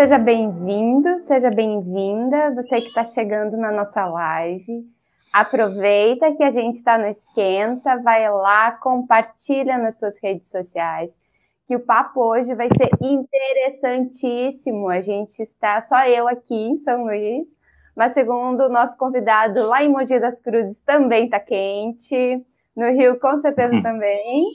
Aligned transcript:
Seja 0.00 0.16
bem-vindo, 0.16 1.18
seja 1.26 1.50
bem-vinda, 1.50 2.54
você 2.54 2.80
que 2.80 2.88
está 2.88 3.04
chegando 3.04 3.58
na 3.58 3.70
nossa 3.70 4.02
live. 4.06 4.82
Aproveita 5.30 6.34
que 6.36 6.42
a 6.42 6.50
gente 6.50 6.76
está 6.76 6.96
no 6.96 7.04
Esquenta, 7.06 7.98
vai 7.98 8.26
lá, 8.32 8.72
compartilha 8.72 9.76
nas 9.76 9.98
suas 9.98 10.18
redes 10.22 10.50
sociais, 10.50 11.20
que 11.68 11.76
o 11.76 11.80
papo 11.80 12.18
hoje 12.18 12.54
vai 12.54 12.68
ser 12.68 12.88
interessantíssimo. 12.98 14.88
A 14.88 15.02
gente 15.02 15.38
está, 15.38 15.82
só 15.82 16.06
eu 16.06 16.26
aqui 16.26 16.54
em 16.54 16.78
São 16.78 17.04
Luís, 17.04 17.48
mas 17.94 18.14
segundo 18.14 18.62
o 18.62 18.70
nosso 18.70 18.96
convidado 18.96 19.66
lá 19.66 19.84
em 19.84 19.90
Mogi 19.90 20.18
das 20.18 20.40
Cruzes 20.40 20.82
também 20.82 21.26
está 21.26 21.38
quente, 21.38 22.42
no 22.74 22.90
Rio 22.90 23.20
com 23.20 23.38
certeza 23.42 23.76
hum. 23.76 23.82
também. 23.82 24.46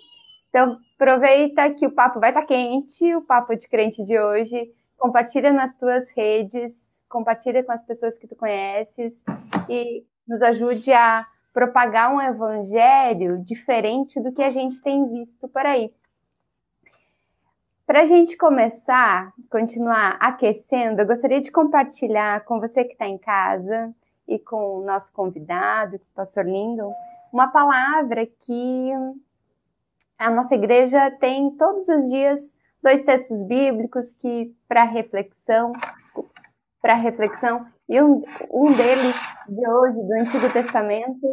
Então 0.50 0.76
aproveita 0.96 1.70
que 1.70 1.86
o 1.86 1.92
papo 1.92 2.20
vai 2.20 2.32
estar 2.32 2.42
tá 2.42 2.48
quente, 2.48 3.14
o 3.14 3.22
papo 3.22 3.56
de 3.56 3.70
crente 3.70 4.04
de 4.04 4.20
hoje. 4.20 4.74
Compartilha 5.06 5.54
nas 5.54 5.76
tuas 5.76 6.10
redes, 6.18 7.00
compartilha 7.08 7.64
com 7.64 7.72
as 7.72 7.86
pessoas 7.86 8.18
que 8.18 8.26
tu 8.26 8.36
conheces 8.36 9.24
e 9.70 10.04
nos 10.28 10.42
ajude 10.42 10.92
a 10.92 11.28
propagar 11.54 12.12
um 12.12 12.20
evangelho 12.20 13.38
diferente 13.46 14.20
do 14.20 14.32
que 14.32 14.42
a 14.42 14.50
gente 14.50 14.82
tem 14.82 15.08
visto 15.08 15.48
por 15.48 15.64
aí. 15.64 15.94
Para 17.86 18.02
a 18.02 18.06
gente 18.08 18.36
começar, 18.36 19.32
continuar 19.48 20.18
aquecendo, 20.20 21.00
eu 21.00 21.06
gostaria 21.06 21.40
de 21.40 21.52
compartilhar 21.52 22.44
com 22.44 22.60
você 22.60 22.84
que 22.84 22.94
está 22.94 23.06
em 23.06 23.20
casa 23.20 23.94
e 24.28 24.40
com 24.40 24.80
o 24.80 24.84
nosso 24.84 25.14
convidado, 25.14 25.98
o 25.98 26.16
pastor 26.16 26.46
Lindon, 26.46 26.92
uma 27.32 27.50
palavra 27.50 28.26
que 28.26 28.92
a 30.18 30.32
nossa 30.32 30.56
igreja 30.56 31.12
tem 31.12 31.52
todos 31.52 31.88
os 31.90 32.10
dias 32.10 32.58
dois 32.86 33.02
textos 33.02 33.42
bíblicos 33.48 34.12
que 34.12 34.56
para 34.68 34.84
reflexão, 34.84 35.74
para 36.80 36.94
reflexão, 36.94 37.66
e 37.90 38.00
um, 38.00 38.24
um 38.52 38.72
deles 38.74 39.16
de 39.50 39.68
hoje 39.68 40.04
do 40.04 40.14
Antigo 40.14 40.54
Testamento 40.54 41.28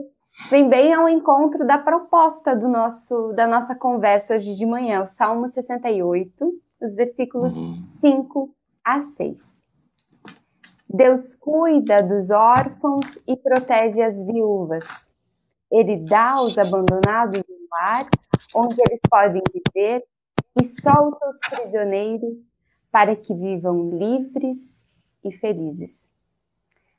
vem 0.49 0.67
bem 0.67 0.95
ao 0.95 1.07
encontro 1.11 1.67
da 1.67 1.77
proposta 1.77 2.57
do 2.57 2.69
nosso 2.69 3.35
da 3.35 3.47
nossa 3.47 3.75
conversa 3.75 4.37
hoje 4.37 4.55
de 4.55 4.65
manhã, 4.65 5.03
o 5.03 5.07
Salmo 5.07 5.47
68, 5.47 6.33
os 6.81 6.95
versículos 6.95 7.55
uhum. 7.55 7.87
5 7.91 8.55
a 8.83 9.03
6. 9.03 9.67
Deus 10.89 11.35
cuida 11.35 12.03
dos 12.03 12.31
órfãos 12.31 13.19
e 13.29 13.37
protege 13.37 14.01
as 14.01 14.25
viúvas. 14.25 15.11
Ele 15.71 15.99
dá 15.99 16.31
aos 16.33 16.57
abandonados 16.57 17.41
um 17.41 17.67
lar 17.71 18.07
onde 18.55 18.77
eles 18.81 19.01
podem 19.11 19.43
viver 19.53 20.03
e 20.61 20.65
solta 20.65 21.29
os 21.29 21.39
prisioneiros 21.51 22.49
para 22.91 23.17
que 23.17 23.35
vivam 23.35 23.91
livres 23.91 24.89
e 25.25 25.33
felizes 25.33 26.13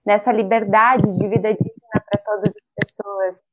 nessa 0.05 0.31
liberdade 0.31 1.17
de 1.17 1.27
vida 1.27 1.53
digna 1.53 2.03
para 2.09 2.21
todas 2.23 2.53
as 2.55 2.87
pessoas, 2.87 3.43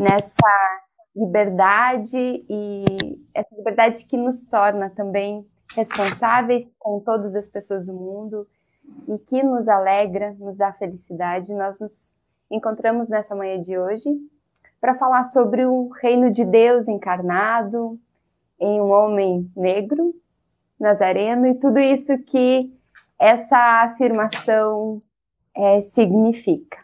nessa 0.00 0.82
liberdade 1.14 2.44
e 2.48 2.84
essa 3.34 3.54
liberdade 3.56 4.04
que 4.04 4.16
nos 4.16 4.44
torna 4.44 4.90
também 4.90 5.46
responsáveis 5.74 6.72
com 6.78 7.00
todas 7.00 7.34
as 7.34 7.48
pessoas 7.48 7.86
do 7.86 7.94
mundo 7.94 8.46
e 9.08 9.18
que 9.18 9.42
nos 9.42 9.68
alegra, 9.68 10.34
nos 10.38 10.58
dá 10.58 10.72
felicidade. 10.72 11.52
Nós 11.54 11.80
nos 11.80 12.14
encontramos 12.50 13.08
nessa 13.08 13.34
manhã 13.34 13.60
de 13.60 13.78
hoje 13.78 14.10
para 14.80 14.94
falar 14.94 15.24
sobre 15.24 15.64
o 15.64 15.88
reino 15.88 16.30
de 16.30 16.44
Deus 16.44 16.86
encarnado 16.86 17.98
em 18.60 18.80
um 18.80 18.90
homem 18.90 19.50
negro, 19.56 20.14
nazareno, 20.78 21.46
e 21.46 21.54
tudo 21.54 21.78
isso 21.78 22.16
que 22.24 22.72
essa 23.18 23.82
afirmação 23.82 25.00
é, 25.54 25.80
significa. 25.80 26.78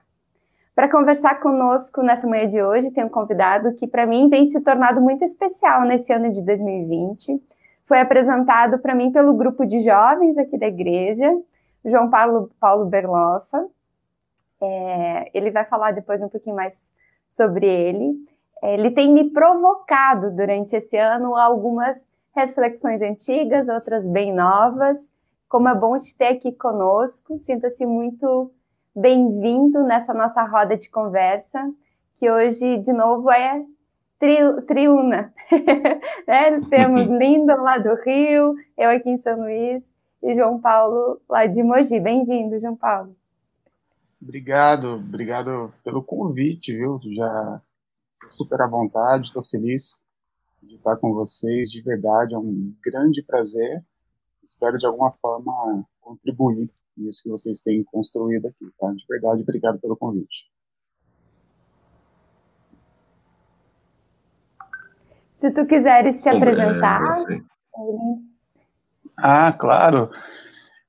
Para 0.75 0.91
conversar 0.91 1.41
conosco 1.41 2.03
nessa 2.03 2.27
manhã 2.27 2.47
de 2.47 2.63
hoje, 2.63 2.91
tem 2.93 3.05
um 3.05 3.09
convidado 3.09 3.75
que, 3.75 3.87
para 3.87 4.07
mim, 4.07 4.31
tem 4.31 4.47
se 4.47 4.61
tornado 4.63 5.01
muito 5.01 5.23
especial 5.23 5.83
nesse 5.83 6.13
ano 6.13 6.33
de 6.33 6.41
2020. 6.41 7.43
Foi 7.87 8.01
apresentado 8.01 8.79
para 8.79 8.95
mim 8.95 9.13
pelo 9.13 9.35
grupo 9.35 9.67
de 9.67 9.83
jovens 9.83 10.39
aqui 10.39 10.57
da 10.57 10.67
igreja, 10.67 11.31
João 11.85 12.09
Paulo, 12.09 12.51
Paulo 12.59 12.87
Berloffa. 12.87 13.67
É, 14.63 15.31
ele 15.35 15.51
vai 15.51 15.65
falar 15.67 15.91
depois 15.91 16.23
um 16.23 16.29
pouquinho 16.29 16.57
mais 16.57 16.95
sobre 17.29 17.67
ele. 17.67 18.15
É, 18.63 18.75
ele 18.75 18.93
tem 18.93 19.13
me 19.13 19.31
provocado 19.31 20.31
durante 20.31 20.77
esse 20.77 20.97
ano 20.97 21.35
algumas 21.35 21.97
reflexões 22.35 23.03
antigas, 23.03 23.69
outras 23.69 24.09
bem 24.09 24.33
novas. 24.33 24.99
Como 25.49 25.69
é 25.69 25.75
bom 25.75 25.99
te 25.99 26.17
ter 26.17 26.29
aqui 26.29 26.53
conosco, 26.53 27.39
sinta-se 27.41 27.85
muito 27.85 28.53
bem-vindo 28.95 29.83
nessa 29.83 30.15
nossa 30.15 30.43
roda 30.45 30.77
de 30.77 30.89
conversa, 30.89 31.61
que 32.19 32.31
hoje, 32.31 32.79
de 32.79 32.93
novo, 32.93 33.31
é 33.31 33.65
tri, 34.19 34.39
triuna. 34.67 35.35
né? 36.27 36.61
Temos 36.71 37.09
Lindon 37.19 37.61
lá 37.61 37.79
do 37.79 37.95
Rio, 37.97 38.55
eu 38.79 38.91
aqui 38.91 39.11
em 39.11 39.19
São 39.19 39.41
Luís 39.41 39.83
e 40.23 40.35
João 40.37 40.61
Paulo 40.61 41.21
lá 41.29 41.47
de 41.47 41.63
Mogi. 41.63 41.99
Bem-vindo, 41.99 42.61
João 42.61 42.77
Paulo. 42.77 43.15
Obrigado, 44.23 44.95
obrigado 44.95 45.75
pelo 45.83 46.03
convite, 46.03 46.73
viu? 46.73 46.99
Já 47.11 47.61
super 48.31 48.61
à 48.61 48.67
vontade, 48.67 49.27
estou 49.27 49.43
feliz 49.43 50.03
de 50.63 50.77
estar 50.77 50.97
com 50.97 51.13
vocês, 51.13 51.71
de 51.71 51.83
verdade, 51.83 52.35
é 52.35 52.39
um 52.39 52.75
grande 52.85 53.23
prazer. 53.23 53.85
Espero 54.45 54.79
de 54.79 54.87
alguma 54.87 55.13
forma 55.13 55.85
contribuir 56.01 56.71
isso 56.99 57.23
que 57.23 57.31
vocês 57.31 57.61
têm 57.61 57.83
construído 57.85 58.47
aqui, 58.47 58.71
tá? 58.79 58.93
De 58.93 59.05
verdade, 59.09 59.43
obrigado 59.43 59.81
pelo 59.81 59.97
convite. 59.97 60.51
Se 65.41 65.51
tu 65.51 65.67
quiseres 65.67 66.23
te 66.23 66.29
apresentar. 66.29 67.25
Ah, 69.17 69.53
claro. 69.53 70.11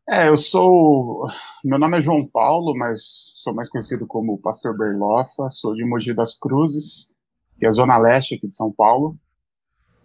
É, 0.07 0.27
eu 0.27 0.37
sou. 0.37 1.27
Meu 1.63 1.79
nome 1.79 1.97
é 1.97 2.01
João 2.01 2.27
Paulo, 2.27 2.75
mas 2.77 3.01
sou 3.35 3.53
mais 3.53 3.69
conhecido 3.69 4.05
como 4.05 4.41
Pastor 4.41 4.77
Berlofa. 4.77 5.49
Sou 5.49 5.73
de 5.73 5.85
Mogi 5.85 6.13
das 6.13 6.37
Cruzes, 6.37 7.12
que 7.57 7.65
é 7.65 7.69
a 7.69 7.71
zona 7.71 7.97
leste 7.97 8.35
aqui 8.35 8.47
de 8.47 8.55
São 8.55 8.71
Paulo. 8.71 9.17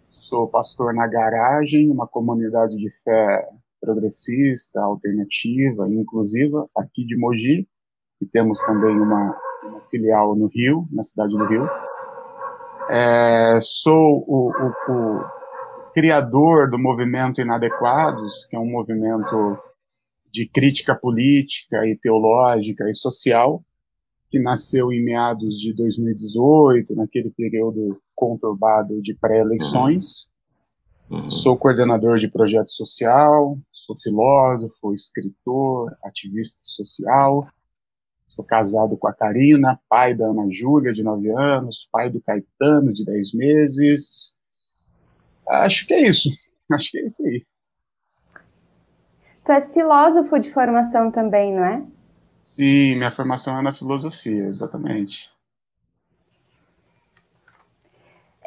Sou 0.09 0.47
pastor 0.47 0.93
na 0.93 1.07
Garagem, 1.07 1.89
uma 1.89 2.07
comunidade 2.07 2.77
de 2.77 2.89
fé 3.03 3.47
progressista, 3.79 4.81
alternativa 4.81 5.87
e 5.87 5.93
inclusiva 5.93 6.67
aqui 6.77 7.05
de 7.05 7.17
Mogi, 7.17 7.67
e 8.21 8.25
temos 8.25 8.61
também 8.63 8.99
uma, 8.99 9.37
uma 9.63 9.81
filial 9.89 10.35
no 10.35 10.47
Rio, 10.47 10.87
na 10.91 11.01
cidade 11.01 11.31
do 11.31 11.45
Rio. 11.45 11.67
É, 12.89 13.59
sou 13.61 14.25
o, 14.27 14.51
o, 14.51 14.91
o, 14.91 15.39
criador 15.93 16.69
do 16.69 16.77
movimento 16.77 17.41
Inadequados, 17.41 18.45
que 18.49 18.55
é 18.55 18.59
um 18.59 18.69
movimento 18.69 19.57
de 20.31 20.47
crítica 20.47 20.95
política 20.95 21.85
e 21.87 21.95
teológica 21.95 22.89
e 22.89 22.93
social, 22.93 23.63
que 24.29 24.39
nasceu 24.39 24.91
em 24.91 25.03
meados 25.03 25.57
de 25.59 25.73
2018, 25.73 26.95
naquele 26.95 27.31
período 27.31 27.99
conturbado 28.15 29.01
de 29.01 29.13
pré-eleições. 29.15 30.31
Uhum. 31.09 31.29
Sou 31.29 31.57
coordenador 31.57 32.17
de 32.19 32.29
projeto 32.29 32.69
social, 32.69 33.57
sou 33.71 33.97
filósofo, 33.97 34.93
escritor, 34.93 35.97
ativista 36.03 36.61
social. 36.63 37.47
Sou 38.27 38.45
casado 38.45 38.95
com 38.95 39.07
a 39.07 39.13
Karina, 39.13 39.79
pai 39.89 40.15
da 40.15 40.27
Ana 40.27 40.47
Júlia, 40.49 40.93
de 40.93 41.03
9 41.03 41.29
anos, 41.31 41.89
pai 41.91 42.09
do 42.09 42.21
Caetano, 42.21 42.93
de 42.93 43.03
10 43.03 43.33
meses. 43.33 44.39
Acho 45.49 45.87
que 45.87 45.93
é 45.95 46.07
isso. 46.07 46.29
Acho 46.71 46.91
que 46.91 46.99
é 46.99 47.05
isso 47.05 47.25
aí. 47.25 47.43
Tu 49.43 49.51
és 49.51 49.73
filósofo 49.73 50.37
de 50.39 50.51
formação 50.51 51.09
também, 51.09 51.53
não 51.55 51.65
é? 51.65 51.83
Sim, 52.39 52.95
minha 52.95 53.11
formação 53.11 53.57
é 53.59 53.61
na 53.61 53.73
filosofia, 53.73 54.45
exatamente. 54.45 55.31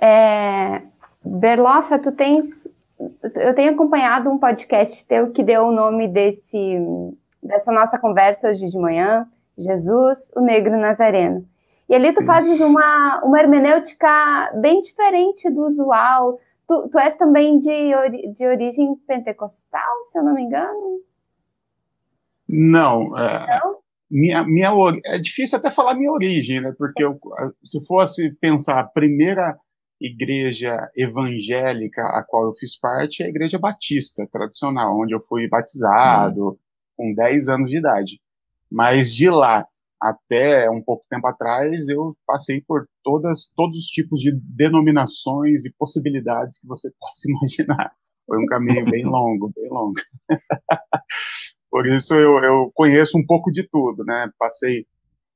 É, 0.00 0.82
Berlofa, 1.24 1.98
tu 1.98 2.10
tens. 2.10 2.68
Eu 3.34 3.54
tenho 3.54 3.72
acompanhado 3.72 4.30
um 4.30 4.38
podcast 4.38 5.06
teu 5.06 5.30
que 5.30 5.42
deu 5.42 5.64
o 5.64 5.72
nome 5.72 6.08
desse, 6.08 6.76
dessa 7.42 7.72
nossa 7.72 7.98
conversa 7.98 8.50
hoje 8.50 8.66
de 8.66 8.78
manhã, 8.78 9.28
Jesus, 9.56 10.32
o 10.36 10.40
Negro 10.40 10.76
Nazareno. 10.76 11.46
E 11.88 11.94
ali 11.94 12.12
tu 12.12 12.20
Sim. 12.20 12.26
fazes 12.26 12.60
uma, 12.60 13.22
uma 13.24 13.38
hermenêutica 13.38 14.52
bem 14.60 14.80
diferente 14.80 15.50
do 15.50 15.66
usual. 15.66 16.40
Tu, 16.66 16.88
tu 16.88 16.98
és 16.98 17.16
também 17.16 17.58
de, 17.58 17.94
ori, 17.94 18.32
de 18.32 18.46
origem 18.46 18.94
pentecostal, 19.06 20.04
se 20.10 20.18
eu 20.18 20.24
não 20.24 20.34
me 20.34 20.42
engano? 20.42 21.00
Não. 22.48 23.16
É, 23.18 23.60
não? 23.60 23.81
Minha, 24.12 24.44
minha, 24.44 24.70
é 25.06 25.18
difícil 25.18 25.56
até 25.56 25.70
falar 25.70 25.94
minha 25.94 26.12
origem, 26.12 26.60
né? 26.60 26.74
Porque 26.76 27.02
eu, 27.02 27.18
se 27.64 27.82
fosse 27.86 28.30
pensar 28.34 28.78
a 28.78 28.84
primeira 28.84 29.58
igreja 29.98 30.90
evangélica 30.94 32.02
a 32.02 32.22
qual 32.22 32.44
eu 32.44 32.54
fiz 32.54 32.78
parte 32.78 33.22
é 33.22 33.26
a 33.26 33.28
Igreja 33.30 33.58
Batista, 33.58 34.28
tradicional, 34.30 35.00
onde 35.00 35.14
eu 35.14 35.20
fui 35.20 35.48
batizado 35.48 36.48
uhum. 36.48 36.58
com 36.94 37.14
10 37.14 37.48
anos 37.48 37.70
de 37.70 37.78
idade. 37.78 38.20
Mas 38.70 39.14
de 39.14 39.30
lá 39.30 39.66
até 39.98 40.68
um 40.68 40.82
pouco 40.82 41.06
tempo 41.08 41.26
atrás, 41.26 41.88
eu 41.88 42.14
passei 42.26 42.60
por 42.60 42.86
todas, 43.02 43.50
todos 43.56 43.78
os 43.78 43.86
tipos 43.86 44.20
de 44.20 44.32
denominações 44.32 45.64
e 45.64 45.72
possibilidades 45.78 46.58
que 46.58 46.66
você 46.66 46.90
possa 47.00 47.30
imaginar. 47.30 47.92
Foi 48.26 48.38
um 48.38 48.46
caminho 48.46 48.84
bem 48.84 49.04
longo, 49.04 49.50
bem 49.56 49.70
longo. 49.70 49.94
por 51.72 51.86
isso 51.86 52.14
eu, 52.14 52.36
eu 52.44 52.70
conheço 52.74 53.16
um 53.16 53.24
pouco 53.24 53.50
de 53.50 53.66
tudo, 53.66 54.04
né? 54.04 54.30
Passei 54.38 54.86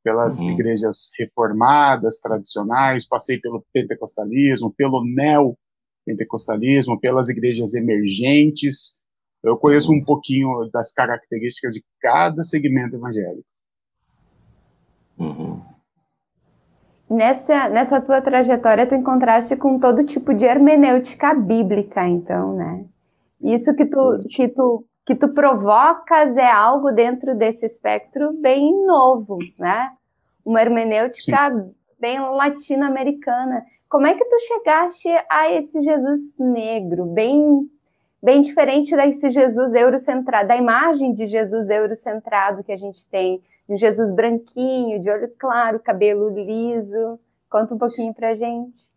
pelas 0.04 0.38
uhum. 0.38 0.50
igrejas 0.50 1.10
reformadas, 1.18 2.20
tradicionais, 2.20 3.08
passei 3.08 3.40
pelo 3.40 3.64
pentecostalismo, 3.72 4.70
pelo 4.76 5.02
neo-pentecostalismo, 5.02 7.00
pelas 7.00 7.30
igrejas 7.30 7.72
emergentes. 7.72 9.00
Eu 9.42 9.56
conheço 9.56 9.90
um 9.90 10.04
pouquinho 10.04 10.68
das 10.70 10.92
características 10.92 11.72
de 11.72 11.82
cada 12.02 12.42
segmento 12.42 12.96
evangélico. 12.96 13.48
Uhum. 15.18 15.62
Nessa, 17.08 17.70
nessa 17.70 17.98
tua 17.98 18.20
trajetória, 18.20 18.86
tu 18.86 18.94
encontraste 18.94 19.56
com 19.56 19.78
todo 19.78 20.04
tipo 20.04 20.34
de 20.34 20.44
hermenêutica 20.44 21.32
bíblica, 21.32 22.06
então, 22.06 22.54
né? 22.54 22.84
Isso 23.40 23.74
que 23.74 23.86
tu, 23.86 24.22
que 24.28 24.48
tu 24.48 24.84
que 25.06 25.14
tu 25.14 25.28
provocas 25.28 26.36
é 26.36 26.50
algo 26.50 26.90
dentro 26.90 27.36
desse 27.36 27.64
espectro 27.64 28.32
bem 28.32 28.84
novo, 28.84 29.38
né? 29.56 29.92
Uma 30.44 30.60
hermenêutica 30.60 31.50
Sim. 31.50 31.72
bem 32.00 32.20
latino-americana. 32.20 33.64
Como 33.88 34.04
é 34.04 34.14
que 34.14 34.24
tu 34.24 34.36
chegaste 34.40 35.08
a 35.30 35.50
esse 35.52 35.80
Jesus 35.80 36.36
negro, 36.38 37.06
bem 37.06 37.70
bem 38.20 38.42
diferente 38.42 38.96
desse 38.96 39.30
Jesus 39.30 39.72
eurocentrado, 39.74 40.48
da 40.48 40.56
imagem 40.56 41.14
de 41.14 41.28
Jesus 41.28 41.70
eurocentrado 41.70 42.64
que 42.64 42.72
a 42.72 42.76
gente 42.76 43.08
tem, 43.08 43.40
de 43.68 43.76
Jesus 43.76 44.12
branquinho, 44.12 45.00
de 45.00 45.08
olho 45.08 45.32
claro, 45.38 45.78
cabelo 45.78 46.28
liso? 46.30 47.20
Conta 47.48 47.74
um 47.74 47.78
pouquinho 47.78 48.12
pra 48.12 48.34
gente. 48.34 48.88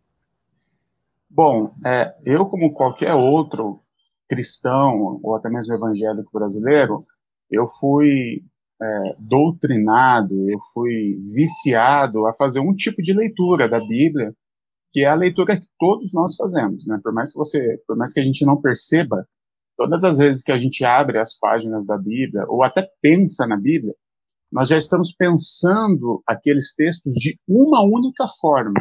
Bom, 1.28 1.70
é, 1.86 2.16
eu 2.24 2.44
como 2.46 2.72
qualquer 2.72 3.14
outro 3.14 3.78
cristão 4.30 5.20
ou 5.22 5.34
até 5.34 5.50
mesmo 5.50 5.74
evangélico 5.74 6.30
brasileiro, 6.32 7.04
eu 7.50 7.66
fui 7.66 8.42
é, 8.80 9.16
doutrinado, 9.18 10.48
eu 10.48 10.60
fui 10.72 11.20
viciado 11.34 12.26
a 12.26 12.34
fazer 12.34 12.60
um 12.60 12.74
tipo 12.74 13.02
de 13.02 13.12
leitura 13.12 13.68
da 13.68 13.80
Bíblia, 13.80 14.32
que 14.92 15.00
é 15.00 15.08
a 15.08 15.14
leitura 15.14 15.60
que 15.60 15.66
todos 15.78 16.14
nós 16.14 16.36
fazemos, 16.36 16.86
né? 16.86 16.98
Por 17.02 17.12
mais 17.12 17.32
que 17.32 17.38
você, 17.38 17.80
por 17.86 17.96
mais 17.96 18.12
que 18.12 18.20
a 18.20 18.24
gente 18.24 18.44
não 18.46 18.60
perceba, 18.60 19.26
todas 19.76 20.04
as 20.04 20.18
vezes 20.18 20.42
que 20.42 20.52
a 20.52 20.58
gente 20.58 20.84
abre 20.84 21.18
as 21.18 21.36
páginas 21.38 21.84
da 21.86 21.98
Bíblia 21.98 22.44
ou 22.48 22.62
até 22.62 22.88
pensa 23.02 23.46
na 23.46 23.56
Bíblia, 23.56 23.94
nós 24.50 24.68
já 24.68 24.76
estamos 24.76 25.12
pensando 25.12 26.22
aqueles 26.26 26.74
textos 26.74 27.12
de 27.14 27.38
uma 27.48 27.82
única 27.82 28.26
forma. 28.40 28.80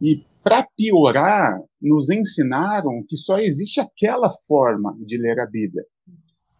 E 0.00 0.24
para 0.42 0.66
piorar, 0.76 1.58
nos 1.80 2.10
ensinaram 2.10 3.04
que 3.06 3.16
só 3.16 3.38
existe 3.38 3.80
aquela 3.80 4.30
forma 4.46 4.96
de 5.00 5.16
ler 5.16 5.38
a 5.40 5.46
Bíblia. 5.46 5.84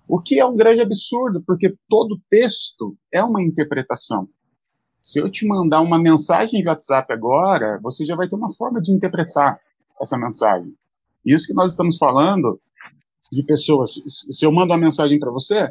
O 0.06 0.20
que 0.20 0.38
é 0.38 0.44
um 0.44 0.56
grande 0.56 0.80
absurdo, 0.80 1.42
porque 1.46 1.76
todo 1.88 2.20
texto 2.30 2.96
é 3.12 3.22
uma 3.22 3.42
interpretação. 3.42 4.28
Se 5.02 5.18
eu 5.18 5.30
te 5.30 5.46
mandar 5.46 5.80
uma 5.80 5.98
mensagem 5.98 6.62
de 6.62 6.68
WhatsApp 6.68 7.12
agora, 7.12 7.78
você 7.82 8.04
já 8.04 8.16
vai 8.16 8.26
ter 8.26 8.36
uma 8.36 8.52
forma 8.54 8.80
de 8.80 8.92
interpretar 8.92 9.60
essa 10.00 10.16
mensagem. 10.16 10.74
Isso 11.24 11.46
que 11.46 11.54
nós 11.54 11.72
estamos 11.72 11.98
falando 11.98 12.60
de 13.30 13.42
pessoas. 13.42 14.00
Se 14.06 14.44
eu 14.44 14.52
mando 14.52 14.72
uma 14.72 14.78
mensagem 14.78 15.18
para 15.18 15.30
você, 15.30 15.70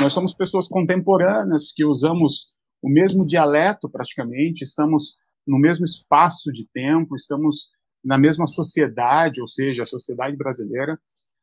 nós 0.00 0.12
somos 0.12 0.34
pessoas 0.34 0.68
contemporâneas 0.68 1.72
que 1.72 1.84
usamos 1.84 2.54
o 2.82 2.88
mesmo 2.88 3.26
dialeto 3.26 3.88
praticamente, 3.88 4.62
estamos 4.62 5.16
no 5.46 5.58
mesmo 5.58 5.84
espaço 5.84 6.52
de 6.52 6.66
tempo, 6.68 7.14
estamos 7.14 7.68
na 8.06 8.16
mesma 8.16 8.46
sociedade, 8.46 9.42
ou 9.42 9.48
seja, 9.48 9.82
a 9.82 9.86
sociedade 9.86 10.36
brasileira. 10.36 10.96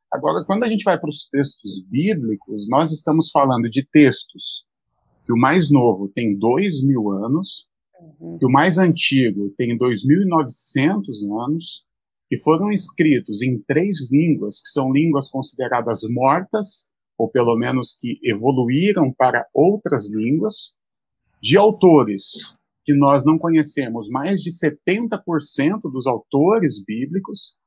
Agora, 0.09 0.45
quando 0.45 0.63
a 0.63 0.69
gente 0.69 0.85
vai 0.85 0.97
para 0.97 1.09
os 1.09 1.27
textos 1.27 1.83
bíblicos, 1.83 2.69
nós 2.69 2.93
estamos 2.93 3.29
falando 3.29 3.69
de 3.69 3.85
textos 3.85 4.65
que 5.25 5.33
o 5.33 5.37
mais 5.37 5.69
novo 5.69 6.07
tem 6.07 6.37
dois 6.37 6.81
mil 6.81 7.11
anos, 7.11 7.67
uhum. 7.99 8.37
que 8.37 8.45
o 8.45 8.49
mais 8.49 8.77
antigo 8.77 9.53
tem 9.57 9.77
2.900 9.77 11.45
anos, 11.45 11.85
que 12.29 12.37
foram 12.37 12.71
escritos 12.71 13.41
em 13.41 13.59
três 13.67 14.09
línguas, 14.09 14.61
que 14.61 14.69
são 14.69 14.91
línguas 14.91 15.29
consideradas 15.29 16.01
mortas, 16.09 16.87
ou 17.17 17.29
pelo 17.29 17.57
menos 17.57 17.93
que 17.99 18.19
evoluíram 18.23 19.11
para 19.11 19.45
outras 19.53 20.09
línguas, 20.09 20.73
de 21.41 21.57
autores 21.57 22.55
que 22.85 22.93
nós 22.93 23.25
não 23.25 23.37
conhecemos 23.37 24.09
mais 24.09 24.41
de 24.41 24.51
70% 24.51 25.81
dos 25.91 26.05
autores 26.05 26.83
bíblicos, 26.83 27.57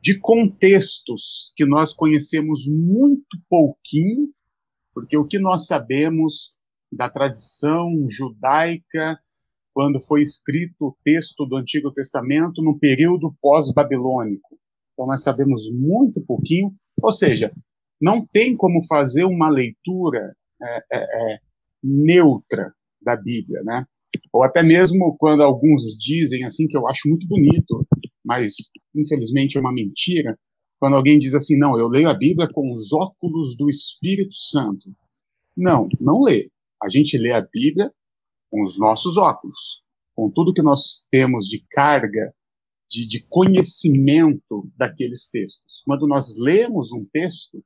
de 0.00 0.18
contextos 0.18 1.52
que 1.56 1.66
nós 1.66 1.92
conhecemos 1.92 2.66
muito 2.66 3.38
pouquinho, 3.48 4.30
porque 4.94 5.16
o 5.16 5.26
que 5.26 5.38
nós 5.38 5.66
sabemos 5.66 6.54
da 6.90 7.08
tradição 7.08 8.06
judaica, 8.08 9.18
quando 9.72 10.00
foi 10.00 10.22
escrito 10.22 10.86
o 10.86 10.96
texto 11.04 11.46
do 11.46 11.56
Antigo 11.56 11.92
Testamento 11.92 12.62
no 12.62 12.78
período 12.78 13.34
pós-babilônico. 13.40 14.58
Então 14.92 15.06
nós 15.06 15.22
sabemos 15.22 15.70
muito 15.72 16.20
pouquinho, 16.22 16.74
ou 17.00 17.12
seja, 17.12 17.52
não 18.00 18.26
tem 18.26 18.56
como 18.56 18.84
fazer 18.86 19.24
uma 19.24 19.48
leitura 19.48 20.34
é, 20.62 20.78
é, 20.92 21.34
é, 21.34 21.38
neutra 21.82 22.72
da 23.00 23.16
Bíblia, 23.16 23.62
né? 23.62 23.84
Ou 24.32 24.42
até 24.42 24.62
mesmo 24.62 25.16
quando 25.18 25.42
alguns 25.42 25.96
dizem 25.98 26.44
assim 26.44 26.66
que 26.66 26.76
eu 26.76 26.86
acho 26.88 27.08
muito 27.08 27.26
bonito, 27.26 27.86
mas 28.24 28.54
infelizmente 28.94 29.56
é 29.56 29.60
uma 29.60 29.72
mentira, 29.72 30.38
quando 30.78 30.96
alguém 30.96 31.18
diz 31.18 31.34
assim, 31.34 31.58
não, 31.58 31.78
eu 31.78 31.88
leio 31.88 32.08
a 32.08 32.14
Bíblia 32.14 32.48
com 32.52 32.72
os 32.72 32.92
óculos 32.92 33.54
do 33.56 33.68
Espírito 33.68 34.34
Santo. 34.34 34.90
Não, 35.56 35.88
não 36.00 36.22
lê. 36.22 36.50
A 36.82 36.88
gente 36.88 37.18
lê 37.18 37.32
a 37.32 37.42
Bíblia 37.42 37.92
com 38.50 38.62
os 38.62 38.78
nossos 38.78 39.18
óculos, 39.18 39.82
com 40.14 40.30
tudo 40.30 40.54
que 40.54 40.62
nós 40.62 41.04
temos 41.10 41.46
de 41.46 41.64
carga, 41.70 42.34
de, 42.88 43.06
de 43.06 43.24
conhecimento 43.28 44.70
daqueles 44.76 45.28
textos. 45.28 45.82
Quando 45.84 46.08
nós 46.08 46.38
lemos 46.38 46.92
um 46.92 47.04
texto, 47.12 47.62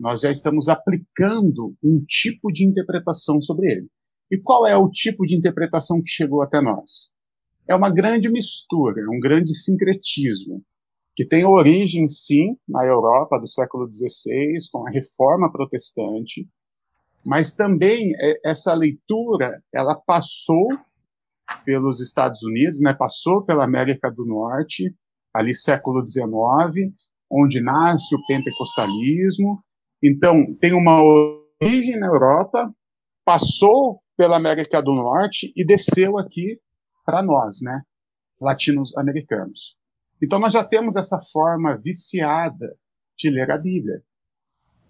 nós 0.00 0.22
já 0.22 0.30
estamos 0.30 0.68
aplicando 0.68 1.76
um 1.84 2.02
tipo 2.06 2.50
de 2.50 2.66
interpretação 2.66 3.40
sobre 3.40 3.70
ele. 3.70 3.88
E 4.30 4.38
qual 4.38 4.66
é 4.66 4.76
o 4.76 4.90
tipo 4.90 5.24
de 5.24 5.36
interpretação 5.36 6.02
que 6.02 6.08
chegou 6.08 6.42
até 6.42 6.60
nós? 6.60 7.12
É 7.68 7.74
uma 7.74 7.90
grande 7.90 8.30
mistura, 8.30 9.00
é 9.00 9.08
um 9.08 9.20
grande 9.20 9.54
sincretismo, 9.54 10.62
que 11.14 11.24
tem 11.24 11.44
origem, 11.44 12.08
sim, 12.08 12.56
na 12.68 12.84
Europa 12.84 13.38
do 13.38 13.48
século 13.48 13.90
XVI, 13.90 14.68
com 14.70 14.86
a 14.86 14.90
Reforma 14.90 15.50
Protestante, 15.50 16.48
mas 17.24 17.54
também 17.54 18.12
é, 18.20 18.50
essa 18.50 18.74
leitura 18.74 19.50
ela 19.74 19.96
passou 20.06 20.68
pelos 21.64 22.00
Estados 22.00 22.42
Unidos, 22.42 22.80
né, 22.80 22.94
passou 22.94 23.42
pela 23.44 23.64
América 23.64 24.10
do 24.10 24.24
Norte, 24.24 24.94
ali 25.34 25.54
século 25.54 26.06
XIX, 26.06 26.94
onde 27.30 27.60
nasce 27.60 28.14
o 28.14 28.24
pentecostalismo. 28.26 29.60
Então, 30.02 30.54
tem 30.60 30.72
uma 30.72 31.02
origem 31.02 31.98
na 31.98 32.06
Europa, 32.06 32.72
passou 33.24 34.00
pela 34.16 34.36
América 34.36 34.82
do 34.82 34.94
Norte 34.94 35.52
e 35.54 35.64
desceu 35.64 36.18
aqui 36.18 36.60
para 37.04 37.22
nós, 37.22 37.60
né, 37.60 37.82
latinos-americanos. 38.40 39.76
Então, 40.22 40.38
nós 40.38 40.52
já 40.52 40.64
temos 40.64 40.96
essa 40.96 41.20
forma 41.32 41.76
viciada 41.76 42.76
de 43.16 43.30
ler 43.30 43.50
a 43.50 43.58
Bíblia. 43.58 44.02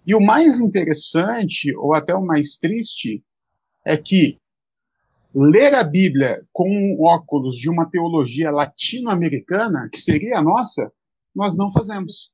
E 0.05 0.15
o 0.15 0.21
mais 0.21 0.59
interessante, 0.59 1.75
ou 1.75 1.93
até 1.93 2.15
o 2.15 2.25
mais 2.25 2.57
triste, 2.57 3.23
é 3.85 3.97
que 3.97 4.39
ler 5.35 5.73
a 5.73 5.83
Bíblia 5.83 6.45
com 6.51 6.97
óculos 7.01 7.55
de 7.55 7.69
uma 7.69 7.89
teologia 7.89 8.51
latino-americana, 8.51 9.89
que 9.91 9.99
seria 9.99 10.39
a 10.39 10.41
nossa, 10.41 10.91
nós 11.35 11.57
não 11.57 11.71
fazemos. 11.71 12.33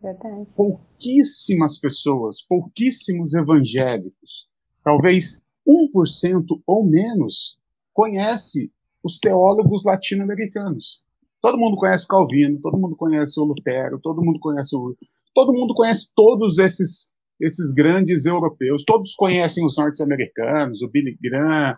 Verdade. 0.00 0.46
Pouquíssimas 0.56 1.76
pessoas, 1.76 2.40
pouquíssimos 2.40 3.34
evangélicos, 3.34 4.48
talvez 4.84 5.44
1% 5.68 6.44
ou 6.66 6.84
menos, 6.88 7.58
conhece 7.92 8.72
os 9.04 9.18
teólogos 9.18 9.84
latino-americanos. 9.84 11.02
Todo 11.40 11.58
mundo 11.58 11.76
conhece 11.76 12.04
o 12.04 12.08
Calvino, 12.08 12.60
todo 12.60 12.78
mundo 12.78 12.96
conhece 12.96 13.38
o 13.38 13.44
Lutero, 13.44 14.00
todo 14.00 14.24
mundo 14.24 14.40
conhece 14.40 14.74
o. 14.74 14.96
Todo 15.34 15.52
mundo 15.52 15.74
conhece 15.74 16.08
todos 16.16 16.58
esses, 16.58 17.10
esses 17.40 17.72
grandes 17.72 18.26
europeus, 18.26 18.82
todos 18.84 19.14
conhecem 19.14 19.64
os 19.64 19.76
norte-americanos, 19.76 20.82
o 20.82 20.88
Billy 20.88 21.16
Graham, 21.22 21.76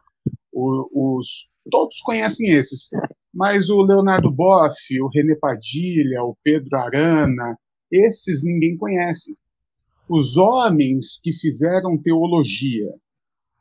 o, 0.52 1.18
os, 1.18 1.48
todos 1.70 2.00
conhecem 2.00 2.50
esses. 2.50 2.88
Mas 3.32 3.68
o 3.68 3.82
Leonardo 3.82 4.30
Boff, 4.30 5.00
o 5.00 5.08
René 5.08 5.34
Padilha, 5.36 6.22
o 6.22 6.36
Pedro 6.42 6.76
Arana, 6.78 7.56
esses 7.90 8.42
ninguém 8.42 8.76
conhece. 8.76 9.36
Os 10.08 10.36
homens 10.36 11.20
que 11.22 11.32
fizeram 11.32 12.00
teologia 12.00 12.86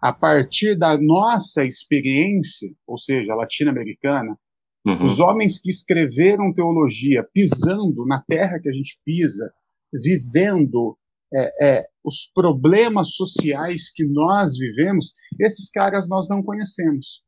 a 0.02 0.14
partir 0.14 0.78
da 0.78 0.98
nossa 1.00 1.66
experiência, 1.66 2.70
ou 2.88 2.98
seja, 2.98 3.36
latino-americana, 3.36 4.38
uhum. 4.86 5.06
os 5.06 5.20
homens 5.20 5.60
que 5.60 5.70
escreveram 5.70 6.54
teologia 6.54 7.28
pisando 7.34 8.06
na 8.06 8.22
terra 8.24 8.60
que 8.62 8.70
a 8.70 8.74
gente 8.74 9.00
pisa, 9.04 9.52
vivendo 9.92 10.98
é, 11.36 11.68
é, 11.68 11.88
os 12.04 12.32
problemas 12.34 13.16
sociais 13.16 13.92
que 13.94 14.06
nós 14.06 14.58
vivemos, 14.58 15.14
esses 15.40 15.70
caras 15.70 16.08
nós 16.08 16.30
não 16.30 16.42
conhecemos. 16.42 17.22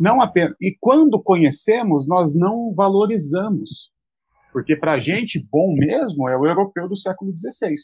Não 0.00 0.20
apenas 0.20 0.54
e 0.60 0.76
quando 0.80 1.22
conhecemos, 1.22 2.08
nós 2.08 2.34
não 2.34 2.72
valorizamos, 2.74 3.92
porque 4.52 4.76
para 4.76 4.92
a 4.92 5.00
gente 5.00 5.44
bom 5.50 5.74
mesmo 5.74 6.28
é 6.28 6.36
o 6.36 6.46
europeu 6.46 6.88
do 6.88 6.96
século 6.96 7.32
XVI. 7.36 7.74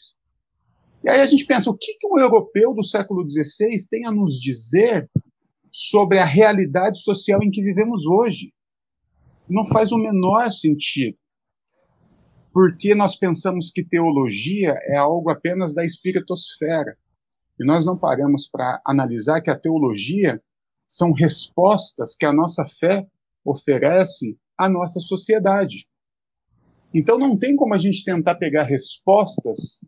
E 1.03 1.09
aí 1.09 1.21
a 1.21 1.25
gente 1.25 1.45
pensa, 1.45 1.69
o 1.69 1.77
que, 1.77 1.93
que 1.93 2.07
um 2.07 2.19
europeu 2.19 2.73
do 2.73 2.83
século 2.83 3.25
XVI 3.27 3.87
tem 3.89 4.05
a 4.05 4.11
nos 4.11 4.39
dizer 4.39 5.09
sobre 5.71 6.19
a 6.19 6.25
realidade 6.25 7.01
social 7.01 7.41
em 7.41 7.49
que 7.49 7.61
vivemos 7.61 8.05
hoje? 8.05 8.53
Não 9.47 9.65
faz 9.65 9.91
o 9.91 9.97
menor 9.97 10.51
sentido. 10.51 11.17
Porque 12.51 12.93
nós 12.93 13.15
pensamos 13.15 13.71
que 13.71 13.83
teologia 13.83 14.73
é 14.87 14.97
algo 14.97 15.29
apenas 15.29 15.73
da 15.73 15.85
espiritosfera. 15.85 16.97
E 17.59 17.65
nós 17.65 17.85
não 17.85 17.97
paramos 17.97 18.47
para 18.47 18.81
analisar 18.85 19.41
que 19.41 19.49
a 19.49 19.59
teologia 19.59 20.41
são 20.87 21.13
respostas 21.13 22.15
que 22.15 22.25
a 22.25 22.33
nossa 22.33 22.65
fé 22.67 23.07
oferece 23.45 24.37
à 24.57 24.67
nossa 24.67 24.99
sociedade. 24.99 25.87
Então 26.93 27.17
não 27.17 27.37
tem 27.37 27.55
como 27.55 27.73
a 27.73 27.77
gente 27.77 28.03
tentar 28.03 28.35
pegar 28.35 28.63
respostas 28.63 29.79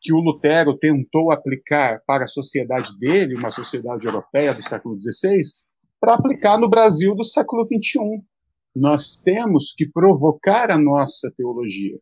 que 0.00 0.12
o 0.12 0.20
Lutero 0.20 0.76
tentou 0.76 1.30
aplicar 1.30 2.02
para 2.06 2.24
a 2.24 2.28
sociedade 2.28 2.98
dele, 2.98 3.36
uma 3.36 3.50
sociedade 3.50 4.06
europeia 4.06 4.54
do 4.54 4.62
século 4.62 4.96
XVI, 5.00 5.40
para 6.00 6.14
aplicar 6.14 6.58
no 6.58 6.68
Brasil 6.68 7.14
do 7.14 7.24
século 7.24 7.66
XXI. 7.66 8.22
Nós 8.74 9.18
temos 9.18 9.74
que 9.76 9.86
provocar 9.86 10.70
a 10.70 10.78
nossa 10.78 11.30
teologia. 11.36 11.98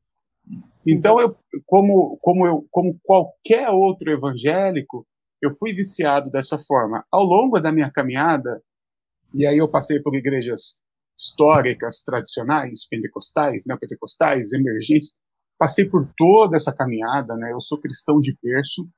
Então, 0.87 1.21
eu, 1.21 1.37
como, 1.67 2.19
como, 2.23 2.47
eu, 2.47 2.67
como 2.71 2.99
qualquer 3.03 3.69
outro 3.71 4.11
evangélico, 4.11 5.07
eu 5.43 5.51
fui 5.53 5.73
viciado 5.73 6.31
dessa 6.31 6.59
forma. 6.59 7.05
Ao 7.13 7.25
longo 7.25 7.61
da 7.61 7.73
minha 7.73 7.91
caminhada, 7.91 8.63
e 9.35 9.47
aí 9.47 9.59
eu 9.59 9.69
passei 9.69 10.01
por 10.01 10.15
igrejas 10.15 10.79
históricas, 11.19 12.03
tradicionais, 12.03 12.87
pentecostais, 12.89 13.65
neopentecostais, 13.67 14.53
emergentes, 14.53 15.17
passei 15.59 15.85
por 15.85 16.09
toda 16.17 16.57
essa 16.57 16.73
caminhada, 16.73 17.37
né? 17.37 17.53
Eu 17.53 17.61
sou 17.61 17.81
cristão 17.81 18.21
de 18.21 18.37
berço. 18.43 18.89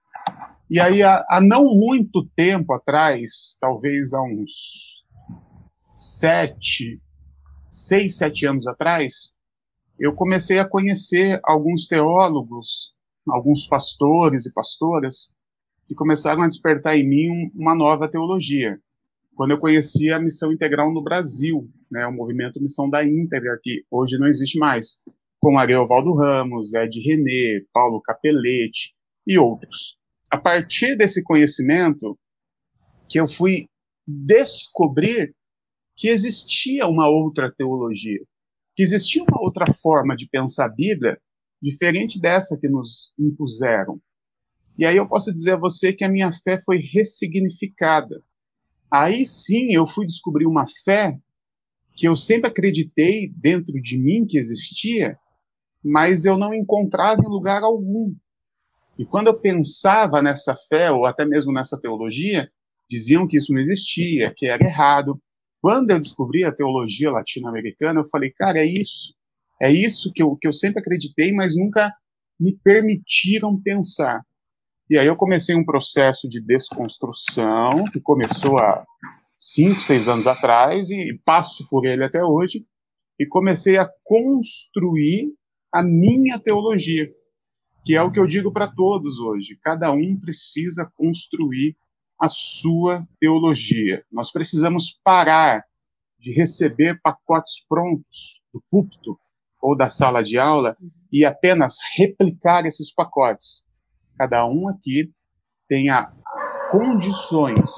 E 0.71 0.79
aí, 0.79 1.02
há, 1.02 1.25
há 1.29 1.40
não 1.40 1.64
muito 1.64 2.29
tempo 2.37 2.73
atrás, 2.73 3.57
talvez 3.61 4.12
há 4.12 4.23
uns 4.23 5.00
sete, 5.95 7.00
seis, 7.71 8.17
sete 8.17 8.47
anos 8.47 8.67
atrás, 8.67 9.33
eu 9.99 10.14
comecei 10.14 10.59
a 10.59 10.69
conhecer 10.69 11.40
alguns 11.43 11.87
teólogos, 11.87 12.95
alguns 13.29 13.67
pastores 13.67 14.47
e 14.47 14.52
pastoras, 14.55 15.35
que 15.88 15.95
começaram 15.95 16.43
a 16.43 16.49
despertar 16.49 16.97
em 16.97 17.09
mim 17.09 17.29
uma 17.55 17.75
nova 17.75 18.09
teologia. 18.09 18.79
Quando 19.35 19.50
eu 19.50 19.59
conheci 19.59 20.11
a 20.11 20.21
Missão 20.21 20.52
Integral 20.52 20.93
no 20.93 21.02
Brasil, 21.02 21.69
né, 21.90 22.07
o 22.07 22.12
movimento 22.12 22.62
Missão 22.62 22.88
da 22.88 23.05
Íntegra, 23.05 23.59
que 23.62 23.85
hoje 23.90 24.19
não 24.19 24.29
existe 24.29 24.59
mais 24.59 25.02
com 25.41 25.59
Ariovaldo 25.59 26.15
Ramos, 26.15 26.75
Ed 26.75 27.01
René, 27.01 27.65
Paulo 27.73 28.01
Capelletti 28.03 28.93
e 29.27 29.39
outros. 29.39 29.97
A 30.31 30.39
partir 30.39 30.97
desse 30.97 31.25
conhecimento 31.25 32.19
que 33.09 33.19
eu 33.19 33.27
fui 33.27 33.67
descobrir 34.07 35.35
que 35.97 36.09
existia 36.09 36.87
uma 36.87 37.09
outra 37.09 37.51
teologia, 37.51 38.21
que 38.75 38.83
existia 38.83 39.23
uma 39.23 39.41
outra 39.43 39.73
forma 39.73 40.15
de 40.15 40.29
pensar 40.29 40.67
a 40.67 40.73
Bíblia 40.73 41.19
diferente 41.61 42.21
dessa 42.21 42.59
que 42.59 42.69
nos 42.69 43.13
impuseram. 43.19 44.01
E 44.79 44.87
aí 44.87 44.97
eu 44.97 45.09
posso 45.09 45.33
dizer 45.33 45.53
a 45.53 45.59
você 45.59 45.93
que 45.93 46.05
a 46.05 46.09
minha 46.09 46.33
fé 46.33 46.61
foi 46.65 46.79
ressignificada. 46.79 48.23
Aí 48.91 49.25
sim 49.25 49.73
eu 49.73 49.87
fui 49.87 50.07
descobrir 50.07 50.47
uma 50.47 50.67
fé 50.85 51.19
que 51.95 52.09
eu 52.09 52.17
sempre 52.17 52.49
acreditei 52.49 53.29
dentro 53.37 53.75
de 53.75 53.99
mim 53.99 54.27
que 54.27 54.39
existia, 54.39 55.19
mas 55.83 56.25
eu 56.25 56.37
não 56.37 56.53
encontrava 56.55 57.23
em 57.23 57.29
lugar 57.29 57.63
algum. 57.63 58.15
E 58.99 59.05
quando 59.05 59.29
eu 59.29 59.39
pensava 59.39 60.21
nessa 60.21 60.55
fé, 60.69 60.91
ou 60.91 61.07
até 61.07 61.25
mesmo 61.25 61.53
nessa 61.53 61.81
teologia, 61.81 62.51
diziam 62.89 63.27
que 63.27 63.39
isso 63.39 63.53
não 63.53 63.61
existia, 63.61 64.33
que 64.37 64.47
era 64.47 64.63
errado. 64.63 65.21
Quando 65.63 65.91
eu 65.91 65.99
descobri 65.99 66.45
a 66.45 66.53
teologia 66.53 67.11
latino-americana, 67.11 68.01
eu 68.01 68.05
falei, 68.05 68.31
cara, 68.31 68.59
é 68.59 68.67
isso. 68.67 69.15
É 69.61 69.71
isso 69.71 70.13
que 70.13 70.23
eu, 70.23 70.37
que 70.37 70.49
eu 70.49 70.53
sempre 70.53 70.81
acreditei, 70.81 71.33
mas 71.33 71.57
nunca 71.57 71.95
me 72.39 72.57
permitiram 72.65 73.61
pensar. 73.63 74.21
E 74.89 74.99
aí 74.99 75.07
eu 75.07 75.17
comecei 75.17 75.55
um 75.55 75.65
processo 75.65 76.29
de 76.29 76.41
desconstrução, 76.41 77.85
que 77.93 78.01
começou 78.01 78.59
há 78.59 78.85
cinco, 79.39 79.81
seis 79.81 80.09
anos 80.09 80.27
atrás, 80.27 80.91
e 80.91 81.19
passo 81.25 81.67
por 81.69 81.87
ele 81.87 82.03
até 82.03 82.25
hoje, 82.25 82.67
e 83.19 83.27
comecei 83.27 83.77
a 83.77 83.89
construir 84.03 85.33
a 85.73 85.83
minha 85.83 86.39
teologia, 86.39 87.11
que 87.85 87.95
é 87.97 88.03
o 88.03 88.11
que 88.11 88.19
eu 88.19 88.27
digo 88.27 88.53
para 88.53 88.69
todos 88.69 89.19
hoje. 89.19 89.59
Cada 89.62 89.93
um 89.93 90.19
precisa 90.19 90.91
construir 90.97 91.77
a 92.21 92.29
sua 92.29 93.07
teologia. 93.19 94.03
Nós 94.12 94.31
precisamos 94.31 95.00
parar 95.03 95.65
de 96.19 96.33
receber 96.33 97.00
pacotes 97.03 97.65
prontos 97.67 98.43
do 98.53 98.62
púlpito 98.71 99.19
ou 99.61 99.77
da 99.77 99.89
sala 99.89 100.23
de 100.23 100.39
aula 100.39 100.77
e 101.11 101.25
apenas 101.25 101.79
replicar 101.97 102.67
esses 102.67 102.93
pacotes. 102.93 103.67
Cada 104.19 104.47
um 104.47 104.69
aqui 104.69 105.11
tem 105.67 105.89
a, 105.89 106.12
condições 106.71 107.71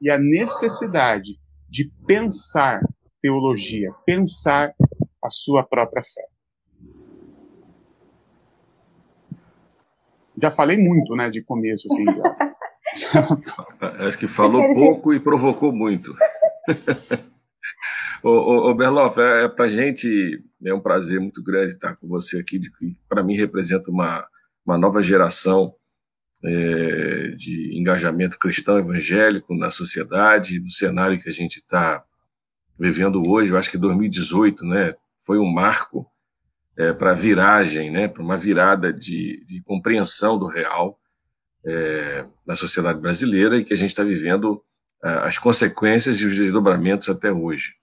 e 0.00 0.10
a 0.10 0.18
necessidade 0.18 1.38
de 1.68 1.90
pensar 2.06 2.80
teologia, 3.20 3.92
pensar 4.06 4.72
a 5.22 5.30
sua 5.30 5.62
própria 5.64 6.02
fé. 6.02 6.29
Já 10.40 10.50
falei 10.50 10.76
muito, 10.76 11.14
né, 11.14 11.30
de 11.30 11.42
começo, 11.42 11.86
assim. 11.90 12.04
Acho 14.06 14.18
que 14.18 14.26
falou 14.26 14.74
pouco 14.74 15.14
e 15.14 15.20
provocou 15.20 15.72
muito. 15.72 16.14
ô, 18.22 18.30
ô, 18.30 18.70
ô 18.70 18.74
Berloff, 18.74 19.20
é, 19.20 19.44
é 19.44 19.48
para 19.48 19.68
gente 19.68 20.42
é 20.64 20.74
um 20.74 20.80
prazer 20.80 21.20
muito 21.20 21.42
grande 21.42 21.74
estar 21.74 21.96
com 21.96 22.06
você 22.06 22.38
aqui, 22.38 22.60
para 23.08 23.22
mim 23.22 23.36
representa 23.36 23.90
uma, 23.90 24.26
uma 24.64 24.76
nova 24.76 25.02
geração 25.02 25.74
é, 26.44 27.28
de 27.36 27.78
engajamento 27.78 28.38
cristão 28.38 28.78
evangélico 28.78 29.54
na 29.54 29.70
sociedade, 29.70 30.60
no 30.60 30.70
cenário 30.70 31.20
que 31.20 31.28
a 31.28 31.32
gente 31.32 31.56
está 31.56 32.04
vivendo 32.78 33.22
hoje. 33.26 33.52
Eu 33.52 33.58
acho 33.58 33.70
que 33.70 33.78
2018 33.78 34.64
né, 34.64 34.94
foi 35.18 35.38
um 35.38 35.50
marco 35.50 36.06
é, 36.80 36.94
para 36.94 37.12
viragem, 37.12 37.90
né, 37.90 38.08
para 38.08 38.22
uma 38.22 38.38
virada 38.38 38.90
de, 38.90 39.44
de, 39.44 39.60
compreensão 39.62 40.38
do 40.38 40.46
real 40.46 40.98
é, 41.62 42.24
da 42.46 42.56
sociedade 42.56 42.98
brasileira 42.98 43.58
e 43.58 43.64
que 43.64 43.74
a 43.74 43.76
gente 43.76 43.90
está 43.90 44.02
vivendo 44.02 44.62
as 45.02 45.38
consequências 45.38 46.20
e 46.20 46.26
os 46.26 46.36
desdobramentos 46.36 47.08
até 47.08 47.32
hoje. 47.32 47.74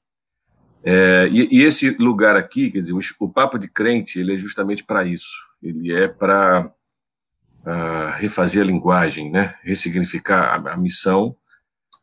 É, 0.83 1.27
e, 1.31 1.59
e, 1.59 1.63
esse 1.63 1.89
lugar 1.91 2.35
aqui, 2.35 2.69
quer 2.69 2.79
dizer, 2.79 2.93
o, 2.93 2.99
o, 3.19 3.29
papo 3.29 3.57
de 3.57 3.67
crente, 3.67 4.19
ele 4.19 4.35
é 4.35 4.37
justamente 4.37 4.83
para 4.83 5.03
isso. 5.03 5.35
Ele 5.61 5.91
é 5.91 6.07
para 6.07 6.71
refazer 8.17 8.63
a 8.63 8.67
linguagem, 8.67 9.31
né, 9.31 9.55
ressignificar 9.63 10.63
a, 10.67 10.73
a 10.73 10.77
missão 10.77 11.35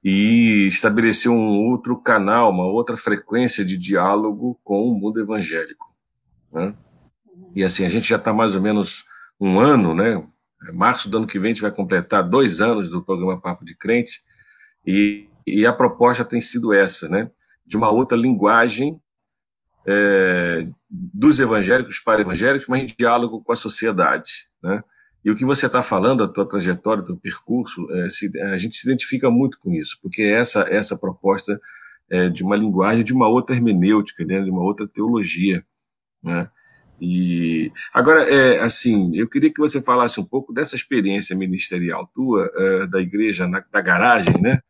e 0.02 0.66
estabelecer 0.68 1.30
um 1.30 1.48
outro 1.68 1.96
canal, 1.96 2.50
uma 2.50 2.66
outra 2.66 2.96
frequência 2.96 3.64
de 3.64 3.76
diálogo 3.76 4.60
com 4.62 4.82
o 4.88 4.94
mundo 4.98 5.20
evangélico. 5.20 5.94
Né? 6.52 6.76
E 7.54 7.62
assim, 7.62 7.84
a 7.84 7.88
gente 7.88 8.08
já 8.08 8.16
está 8.16 8.32
mais 8.32 8.54
ou 8.54 8.61
menos 8.61 9.04
um 9.40 9.61
ano, 9.61 9.94
né? 9.94 10.26
Março 10.73 11.08
do 11.08 11.18
ano 11.18 11.26
que 11.26 11.38
vem 11.38 11.52
a 11.52 11.54
gente 11.54 11.62
vai 11.62 11.70
completar 11.70 12.28
dois 12.28 12.61
anos 12.61 12.90
do 12.90 13.02
programa 13.02 13.40
Papo 13.40 13.64
de 13.64 13.76
Crente, 13.76 14.20
e, 14.87 15.28
e 15.46 15.66
a 15.66 15.73
proposta 15.73 16.25
tem 16.25 16.40
sido 16.40 16.73
essa, 16.73 17.08
né? 17.08 17.30
De 17.64 17.76
uma 17.76 17.90
outra 17.90 18.16
linguagem 18.16 19.00
é, 19.87 20.66
dos 20.90 21.38
evangélicos 21.38 21.99
para 21.99 22.23
evangélicos, 22.23 22.66
mas 22.66 22.82
em 22.82 22.94
diálogo 22.99 23.42
com 23.42 23.52
a 23.52 23.56
sociedade, 23.56 24.49
né? 24.62 24.82
E 25.25 25.30
o 25.30 25.37
que 25.37 25.44
você 25.44 25.66
está 25.66 25.82
falando, 25.82 26.23
a 26.23 26.28
tua 26.28 26.46
trajetória, 26.46 27.02
o 27.02 27.06
teu 27.06 27.16
percurso, 27.16 27.90
é, 27.92 28.11
se, 28.11 28.30
a 28.40 28.58
gente 28.58 28.76
se 28.76 28.87
identifica 28.87 29.30
muito 29.30 29.58
com 29.58 29.73
isso, 29.73 29.99
porque 30.02 30.23
essa 30.23 30.62
essa 30.68 30.99
proposta 30.99 31.58
é, 32.11 32.28
de 32.28 32.42
uma 32.42 32.56
linguagem, 32.56 33.04
de 33.04 33.14
uma 33.14 33.28
outra 33.28 33.54
hermenêutica, 33.54 34.25
né, 34.25 34.42
de 34.42 34.50
uma 34.50 34.62
outra 34.62 34.87
teologia. 34.87 35.64
Né? 36.23 36.49
E 37.00 37.72
agora, 37.92 38.22
é, 38.22 38.60
assim, 38.60 39.16
eu 39.16 39.28
queria 39.28 39.52
que 39.52 39.60
você 39.60 39.82
falasse 39.82 40.20
um 40.20 40.24
pouco 40.24 40.52
dessa 40.52 40.76
experiência 40.76 41.36
ministerial 41.36 42.10
tua, 42.14 42.50
é, 42.54 42.86
da 42.86 43.00
igreja 43.00 43.46
na, 43.46 43.64
da 43.70 43.80
garagem, 43.80 44.40
né? 44.40 44.60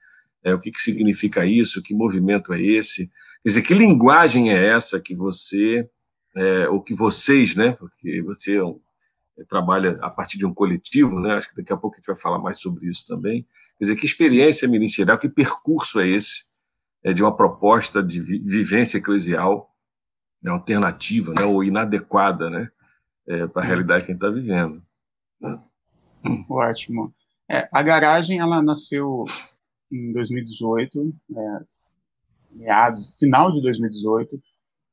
É, 0.43 0.55
o 0.55 0.59
que, 0.59 0.71
que 0.71 0.81
significa 0.81 1.47
isso? 1.47 1.83
Que 1.83 1.95
movimento 1.95 2.53
é 2.53 2.61
esse? 2.61 3.07
Quer 3.43 3.49
dizer, 3.49 3.63
que 3.63 3.75
linguagem 3.75 4.53
é 4.53 4.67
essa 4.67 5.01
que 5.01 5.15
você, 5.15 5.89
é, 6.37 6.69
ou 6.69 6.83
que 6.83 6.95
vocês, 6.95 7.55
né? 7.55 7.73
Porque 7.73 8.23
você 8.23 8.59
é 8.59 8.63
é, 9.37 9.45
trabalha 9.45 9.99
a 10.01 10.11
partir 10.11 10.39
de 10.39 10.47
um 10.47 10.55
coletivo, 10.55 11.19
né? 11.19 11.35
Acho 11.35 11.51
que 11.51 11.57
daqui 11.57 11.73
a 11.73 11.77
pouco 11.77 11.97
a 11.97 11.99
gente 11.99 12.07
vai 12.07 12.17
falar 12.17 12.39
mais 12.39 12.61
sobre 12.61 12.89
isso 12.89 13.05
também. 13.07 13.43
Quer 13.79 13.85
dizer, 13.85 13.97
que 13.97 14.07
experiência 14.07 14.69
ministerial, 14.69 15.19
que 15.19 15.29
percurso 15.29 16.01
é 16.01 16.09
esse 16.09 16.45
é, 17.03 17.13
de 17.13 17.23
uma 17.23 17.37
proposta 17.37 18.03
de 18.03 18.21
vivência 18.21 18.99
eclesial 18.99 19.74
né, 20.45 20.51
alternativa, 20.51 21.33
né, 21.37 21.45
ou 21.45 21.65
inadequada, 21.65 22.51
né, 22.51 22.69
é, 23.27 23.47
para 23.47 23.63
a 23.63 23.65
realidade 23.65 24.05
que 24.05 24.13
a 24.13 24.15
gente 24.15 24.23
está 24.23 24.31
vivendo. 24.31 24.83
Ótimo. 26.49 27.15
É, 27.51 27.67
a 27.73 27.83
garagem 27.83 28.39
ela 28.39 28.63
nasceu 28.63 29.25
em 29.91 30.13
2018, 30.13 31.15
é, 31.35 31.59
meados, 32.51 33.17
final 33.19 33.51
de 33.51 33.63
2018. 33.63 34.39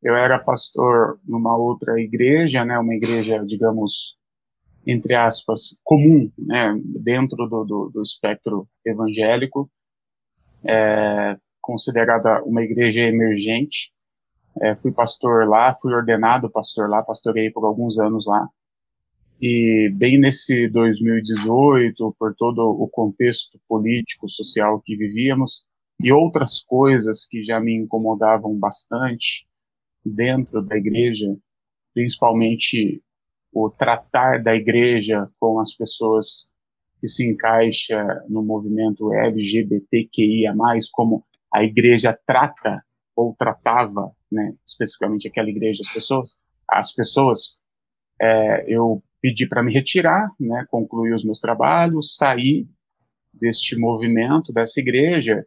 Eu 0.01 0.15
era 0.15 0.39
pastor 0.39 1.19
numa 1.27 1.55
outra 1.55 1.99
igreja, 1.99 2.63
né, 2.65 2.79
uma 2.79 2.95
igreja, 2.95 3.45
digamos, 3.45 4.17
entre 4.87 5.13
aspas, 5.13 5.79
comum, 5.83 6.31
né, 6.37 6.73
dentro 6.85 7.47
do, 7.47 7.63
do, 7.65 7.91
do 7.93 8.01
espectro 8.01 8.67
evangélico, 8.85 9.69
é, 10.63 11.37
considerada 11.61 12.41
uma 12.43 12.63
igreja 12.63 13.01
emergente. 13.01 13.90
É, 14.59 14.75
fui 14.75 14.91
pastor 14.91 15.47
lá, 15.47 15.73
fui 15.75 15.93
ordenado 15.93 16.49
pastor 16.49 16.89
lá, 16.89 17.01
pastorei 17.01 17.49
por 17.51 17.65
alguns 17.65 17.99
anos 17.99 18.25
lá. 18.27 18.47
E 19.41 19.89
bem 19.95 20.19
nesse 20.19 20.67
2018, 20.67 22.15
por 22.19 22.35
todo 22.35 22.59
o 22.59 22.87
contexto 22.87 23.59
político, 23.67 24.29
social 24.29 24.79
que 24.83 24.95
vivíamos, 24.95 25.65
e 25.99 26.11
outras 26.11 26.61
coisas 26.61 27.25
que 27.25 27.41
já 27.41 27.59
me 27.59 27.75
incomodavam 27.75 28.55
bastante 28.57 29.47
dentro 30.05 30.63
da 30.63 30.75
igreja, 30.75 31.35
principalmente 31.93 33.01
o 33.53 33.69
tratar 33.69 34.41
da 34.41 34.55
igreja 34.55 35.29
com 35.39 35.59
as 35.59 35.73
pessoas 35.73 36.51
que 36.99 37.07
se 37.07 37.27
encaixa 37.27 38.03
no 38.29 38.43
movimento 38.43 39.11
LGBTQIA+, 39.11 40.53
como 40.91 41.25
a 41.51 41.63
igreja 41.63 42.17
trata 42.25 42.83
ou 43.15 43.35
tratava, 43.35 44.11
né, 44.31 44.53
especificamente 44.65 45.27
aquela 45.27 45.49
igreja, 45.49 45.81
as 45.85 45.93
pessoas, 45.93 46.37
as 46.69 46.93
pessoas, 46.93 47.59
é, 48.21 48.65
eu 48.67 49.03
pedi 49.21 49.47
para 49.47 49.63
me 49.63 49.73
retirar, 49.73 50.29
né, 50.39 50.65
concluir 50.69 51.13
os 51.13 51.23
meus 51.23 51.39
trabalhos, 51.39 52.15
sair 52.15 52.67
deste 53.33 53.77
movimento, 53.77 54.53
dessa 54.53 54.79
igreja, 54.79 55.45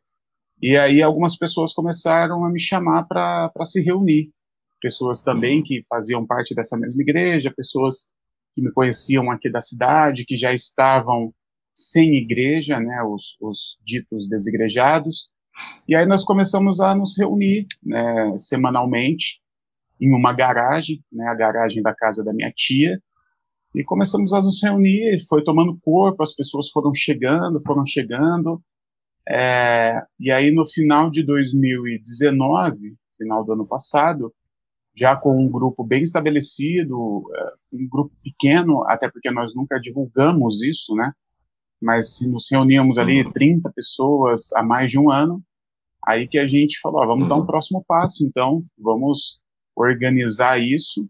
e 0.61 0.77
aí 0.77 1.03
algumas 1.03 1.37
pessoas 1.37 1.73
começaram 1.73 2.45
a 2.45 2.51
me 2.51 2.61
chamar 2.61 3.05
para 3.05 3.65
se 3.65 3.83
reunir. 3.83 4.33
Pessoas 4.81 5.23
também 5.23 5.63
que 5.63 5.85
faziam 5.89 6.27
parte 6.27 6.55
dessa 6.55 6.77
mesma 6.77 7.03
igreja, 7.03 7.53
pessoas 7.55 8.13
que 8.53 8.63
me 8.63 8.73
conheciam 8.73 9.31
aqui 9.31 9.51
da 9.51 9.61
cidade, 9.61 10.25
que 10.25 10.37
já 10.37 10.55
estavam 10.55 11.35
sem 11.75 12.15
igreja, 12.15 12.79
né, 12.79 13.03
os, 13.03 13.37
os 13.41 13.79
ditos 13.85 14.29
desigrejados, 14.29 15.31
e 15.89 15.95
aí 15.95 16.07
nós 16.07 16.25
começamos 16.25 16.81
a 16.81 16.95
nos 16.95 17.17
reunir 17.17 17.67
né, 17.83 18.37
semanalmente 18.39 19.41
em 20.01 20.15
uma 20.15 20.33
garagem, 20.33 21.03
né, 21.13 21.27
a 21.29 21.35
garagem 21.35 21.83
da 21.83 21.95
casa 21.95 22.25
da 22.25 22.33
minha 22.33 22.53
tia, 22.55 23.01
e 23.75 23.83
começamos 23.83 24.33
a 24.33 24.41
nos 24.41 24.63
reunir, 24.63 25.21
foi 25.29 25.43
tomando 25.43 25.79
corpo, 25.83 26.23
as 26.23 26.35
pessoas 26.35 26.71
foram 26.71 26.95
chegando, 26.95 27.61
foram 27.63 27.85
chegando, 27.85 28.63
é, 29.29 30.01
e 30.21 30.31
aí 30.31 30.51
no 30.51 30.67
final 30.67 31.11
de 31.11 31.25
2019, 31.25 32.95
final 33.19 33.45
do 33.45 33.53
ano 33.53 33.67
passado, 33.67 34.33
já 34.97 35.17
com 35.17 35.37
um 35.37 35.51
grupo 35.51 35.83
bem 35.83 36.03
estabelecido, 36.03 37.23
é, 37.35 37.53
um 37.73 37.89
grupo 37.89 38.15
pequeno, 38.23 38.85
até 38.87 39.11
porque 39.11 39.31
nós 39.31 39.55
nunca 39.55 39.81
divulgamos 39.81 40.63
isso, 40.63 40.95
né, 40.95 41.11
mas 41.81 42.21
nos 42.23 42.49
reuníamos 42.51 42.99
ali 42.99 43.31
30 43.33 43.69
uhum. 43.69 43.75
pessoas 43.75 44.53
há 44.55 44.63
mais 44.63 44.91
de 44.91 44.99
um 44.99 45.11
ano, 45.11 45.43
aí 46.07 46.27
que 46.27 46.39
a 46.39 46.47
gente 46.47 46.79
falou, 46.81 47.03
ó, 47.03 47.07
vamos 47.07 47.29
dar 47.29 47.37
um 47.37 47.41
uhum. 47.41 47.47
próximo 47.47 47.85
passo, 47.87 48.27
então 48.27 48.65
vamos 48.79 49.41
organizar 49.77 50.61
isso 50.61 51.07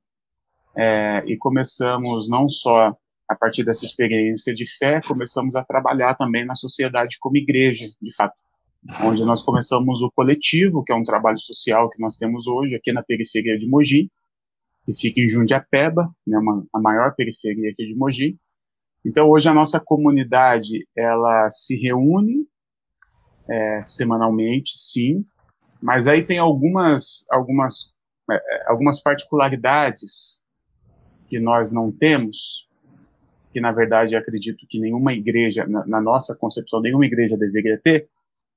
é, 0.77 1.23
e 1.27 1.37
começamos 1.37 2.29
não 2.29 2.49
só 2.49 2.97
a 3.29 3.35
partir 3.35 3.65
dessa 3.65 3.85
experiência 3.85 4.55
de 4.55 4.67
fé, 4.77 5.01
começamos 5.01 5.57
a 5.57 5.65
trabalhar 5.65 6.15
também 6.15 6.45
na 6.45 6.55
sociedade 6.55 7.17
como 7.19 7.37
igreja, 7.37 7.87
de 8.01 8.15
fato, 8.15 8.35
onde 9.03 9.25
nós 9.25 9.43
começamos 9.43 10.03
o 10.03 10.11
coletivo, 10.15 10.85
que 10.85 10.93
é 10.93 10.97
um 10.97 11.05
trabalho 11.05 11.39
social 11.39 11.89
que 11.89 12.01
nós 12.01 12.17
temos 12.17 12.47
hoje 12.47 12.75
aqui 12.75 12.93
na 12.93 13.03
periferia 13.03 13.57
de 13.57 13.67
Mogi, 13.67 14.11
que 14.85 14.95
fica 14.95 15.21
em 15.21 15.29
Jundiapeba, 15.29 16.15
né, 16.27 16.39
uma, 16.39 16.67
a 16.73 16.81
maior 16.81 17.15
periferia 17.15 17.71
aqui 17.71 17.87
de 17.87 17.95
Mogi, 17.95 18.37
então, 19.05 19.29
hoje 19.29 19.49
a 19.49 19.55
nossa 19.55 19.79
comunidade, 19.79 20.89
ela 20.97 21.51
se 21.51 21.77
reúne 21.77 22.47
é, 23.49 23.83
semanalmente, 23.85 24.73
sim, 24.75 25.25
mas 25.83 26.07
aí 26.07 26.25
tem 26.25 26.39
algumas, 26.39 27.27
algumas, 27.31 27.93
é, 28.31 28.37
é, 28.37 28.71
algumas 28.71 29.03
particularidades 29.03 30.41
que 31.29 31.39
nós 31.39 31.71
não 31.71 31.93
temos, 31.93 32.67
que 33.53 33.61
na 33.61 33.73
verdade 33.73 34.17
acredito 34.17 34.67
que 34.67 34.81
nenhuma 34.81 35.13
igreja, 35.13 35.67
na, 35.67 35.87
na 35.87 36.01
nossa 36.01 36.35
concepção, 36.35 36.81
nenhuma 36.81 37.05
igreja 37.05 37.37
deveria 37.37 37.79
ter, 37.85 38.09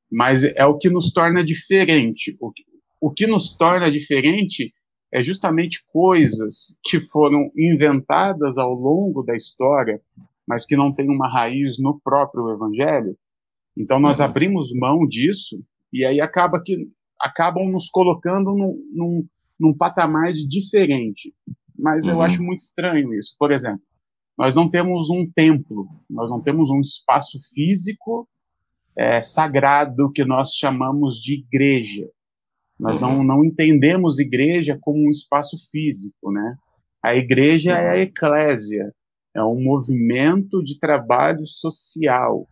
mas 0.10 0.46
é 0.46 0.66
o 0.66 0.78
que 0.78 0.90
nos 0.90 1.12
torna 1.12 1.44
diferente. 1.44 2.38
O, 2.40 2.54
o 3.02 3.12
que 3.12 3.28
nos 3.28 3.50
torna 3.50 3.92
diferente 3.92 4.74
é 5.12 5.22
justamente 5.22 5.84
coisas 5.92 6.78
que 6.82 7.02
foram 7.02 7.52
inventadas 7.58 8.58
ao 8.58 8.72
longo 8.74 9.22
da 9.24 9.36
história 9.36 10.02
mas 10.48 10.66
que 10.66 10.78
não 10.78 10.94
tem 10.94 11.10
uma 11.10 11.28
raiz 11.28 11.78
no 11.78 12.00
próprio 12.00 12.50
evangelho. 12.50 13.18
Então 13.76 14.00
nós 14.00 14.20
uhum. 14.20 14.26
abrimos 14.26 14.74
mão 14.74 15.00
disso 15.08 15.62
e 15.92 16.06
aí 16.06 16.22
acaba 16.22 16.62
que 16.64 16.90
acabam 17.20 17.70
nos 17.70 17.90
colocando 17.90 18.56
num, 18.56 18.76
num, 18.94 19.28
num 19.60 19.76
patamar 19.76 20.32
diferente. 20.32 21.34
Mas 21.78 22.06
uhum. 22.06 22.14
eu 22.14 22.22
acho 22.22 22.42
muito 22.42 22.60
estranho 22.60 23.14
isso. 23.14 23.36
Por 23.38 23.52
exemplo, 23.52 23.82
nós 24.38 24.56
não 24.56 24.70
temos 24.70 25.10
um 25.10 25.30
templo, 25.30 25.88
nós 26.10 26.32
não 26.32 26.42
temos 26.42 26.70
um 26.70 26.80
espaço 26.80 27.40
físico 27.54 28.28
é, 28.96 29.22
sagrado 29.22 30.12
que 30.12 30.24
nós 30.24 30.54
chamamos 30.54 31.16
de 31.16 31.40
igreja. 31.40 32.08
Nós 32.80 33.02
não, 33.02 33.18
uhum. 33.18 33.24
não 33.24 33.44
entendemos 33.44 34.20
igreja 34.20 34.78
como 34.80 35.08
um 35.08 35.12
espaço 35.12 35.58
físico, 35.72 36.32
né? 36.32 36.56
A 37.04 37.16
igreja 37.16 37.72
é 37.72 37.90
a 37.90 37.94
uhum. 37.94 38.00
eclésia, 38.02 38.94
é 39.36 39.44
um 39.44 39.62
movimento 39.62 40.64
de 40.64 40.80
trabalho 40.80 41.46
social. 41.46 42.48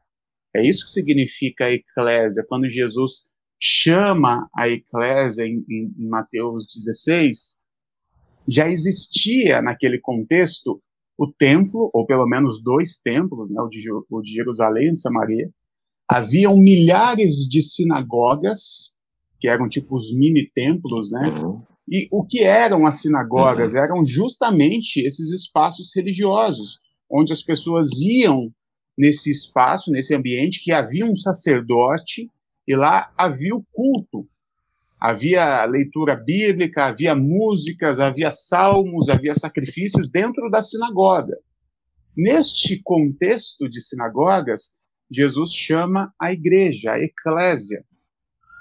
É 0.55 0.65
isso 0.65 0.85
que 0.85 0.91
significa 0.91 1.65
a 1.65 1.71
eclésia. 1.71 2.45
Quando 2.47 2.67
Jesus 2.67 3.33
chama 3.59 4.47
a 4.55 4.69
eclésia 4.69 5.43
em, 5.43 5.65
em, 5.69 6.07
Mateus 6.07 6.65
16, 6.67 7.57
já 8.47 8.69
existia 8.69 9.61
naquele 9.61 9.99
contexto 9.99 10.81
o 11.17 11.31
templo, 11.31 11.89
ou 11.93 12.05
pelo 12.05 12.27
menos 12.27 12.61
dois 12.61 12.97
templos, 12.97 13.49
né, 13.49 13.61
o 13.61 14.21
de 14.21 14.33
Jerusalém 14.33 14.89
e 14.89 14.93
de 14.93 14.99
Samaria. 14.99 15.49
Haviam 16.07 16.57
milhares 16.57 17.47
de 17.49 17.61
sinagogas, 17.61 18.95
que 19.39 19.47
eram 19.47 19.67
tipo 19.67 19.95
os 19.95 20.13
mini-templos, 20.13 21.11
né? 21.11 21.29
Uhum. 21.29 21.63
E 21.87 22.07
o 22.11 22.25
que 22.25 22.43
eram 22.43 22.85
as 22.85 23.01
sinagogas? 23.01 23.73
Uhum. 23.73 23.79
Eram 23.79 24.05
justamente 24.05 24.99
esses 25.01 25.31
espaços 25.31 25.91
religiosos, 25.95 26.79
onde 27.09 27.31
as 27.31 27.41
pessoas 27.41 27.89
iam 28.01 28.51
nesse 28.97 29.29
espaço, 29.29 29.91
nesse 29.91 30.15
ambiente, 30.15 30.63
que 30.63 30.71
havia 30.71 31.05
um 31.05 31.15
sacerdote 31.15 32.29
e 32.67 32.75
lá 32.75 33.11
havia 33.17 33.55
o 33.55 33.63
culto. 33.71 34.27
Havia 34.99 35.65
leitura 35.65 36.15
bíblica, 36.15 36.85
havia 36.85 37.13
músicas, 37.13 37.99
havia 37.99 38.31
salmos, 38.31 39.09
havia 39.09 39.35
sacrifícios 39.35 40.09
dentro 40.09 40.49
da 40.49 40.63
sinagoga. 40.63 41.33
Neste 42.17 42.81
contexto 42.81 43.69
de 43.69 43.81
sinagogas, 43.81 44.75
Jesus 45.11 45.53
chama 45.53 46.11
a 46.19 46.31
igreja, 46.31 46.93
a 46.93 46.99
eclésia, 46.99 47.85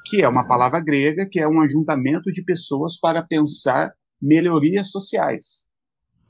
que 0.05 0.23
é 0.23 0.29
uma 0.29 0.47
palavra 0.47 0.81
grega, 0.81 1.27
que 1.29 1.40
é 1.40 1.49
um 1.49 1.61
ajuntamento 1.61 2.31
de 2.31 2.43
pessoas 2.43 2.99
para 2.99 3.23
pensar 3.23 3.95
melhorias 4.21 4.90
sociais. 4.90 5.67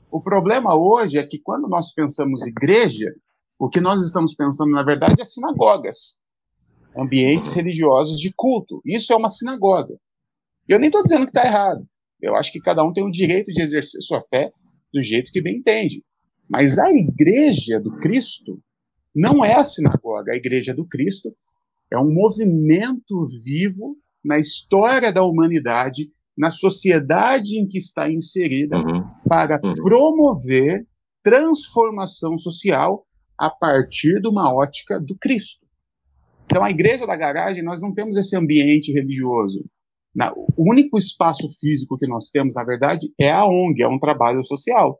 O 0.09 0.21
problema 0.21 0.75
hoje 0.75 1.17
é 1.17 1.27
que 1.27 1.39
quando 1.39 1.67
nós 1.67 1.93
pensamos 1.93 2.45
igreja, 2.45 3.13
o 3.59 3.69
que 3.69 3.81
nós 3.81 4.01
estamos 4.03 4.33
pensando, 4.33 4.71
na 4.71 4.83
verdade, 4.83 5.21
é 5.21 5.25
sinagogas. 5.25 6.15
ambientes 6.97 7.51
religiosos 7.51 8.19
de 8.19 8.31
culto. 8.33 8.81
Isso 8.85 9.11
é 9.11 9.15
uma 9.17 9.29
sinagoga. 9.29 9.99
Eu 10.67 10.79
nem 10.79 10.87
estou 10.87 11.03
dizendo 11.03 11.25
que 11.25 11.31
está 11.31 11.45
errado. 11.45 11.85
Eu 12.21 12.35
acho 12.35 12.51
que 12.51 12.61
cada 12.61 12.83
um 12.83 12.93
tem 12.93 13.03
o 13.03 13.11
direito 13.11 13.51
de 13.51 13.61
exercer 13.61 14.01
sua 14.01 14.23
fé 14.29 14.51
do 14.93 15.03
jeito 15.03 15.31
que 15.31 15.41
bem 15.41 15.57
entende. 15.57 16.01
Mas 16.49 16.79
a 16.79 16.89
igreja 16.89 17.79
do 17.81 17.97
Cristo 17.97 18.61
não 19.13 19.43
é 19.43 19.55
a 19.55 19.65
sinagoga. 19.65 20.31
A 20.31 20.37
igreja 20.37 20.73
do 20.73 20.87
Cristo 20.87 21.35
é 21.91 21.97
um 21.97 22.13
movimento 22.13 23.27
vivo 23.43 23.97
na 24.23 24.39
história 24.39 25.11
da 25.13 25.23
humanidade, 25.23 26.09
na 26.37 26.49
sociedade 26.49 27.59
em 27.59 27.67
que 27.67 27.77
está 27.77 28.09
inserida, 28.09 28.77
uhum. 28.77 29.03
para 29.27 29.59
uhum. 29.63 29.75
promover 29.75 30.85
transformação 31.23 32.37
social 32.37 33.05
a 33.37 33.49
partir 33.49 34.21
de 34.21 34.29
uma 34.29 34.53
ótica 34.53 34.99
do 34.99 35.15
Cristo. 35.17 35.65
Então, 36.45 36.63
a 36.63 36.69
igreja 36.69 37.05
da 37.05 37.15
garagem, 37.15 37.63
nós 37.63 37.81
não 37.81 37.93
temos 37.93 38.17
esse 38.17 38.35
ambiente 38.35 38.91
religioso. 38.91 39.63
o 40.55 40.71
único 40.71 40.97
espaço 40.97 41.47
físico 41.59 41.97
que 41.97 42.07
nós 42.07 42.29
temos, 42.29 42.55
na 42.55 42.63
verdade, 42.63 43.11
é 43.19 43.31
a 43.31 43.45
ONG, 43.45 43.81
é 43.81 43.87
um 43.87 43.99
trabalho 43.99 44.43
social. 44.45 44.99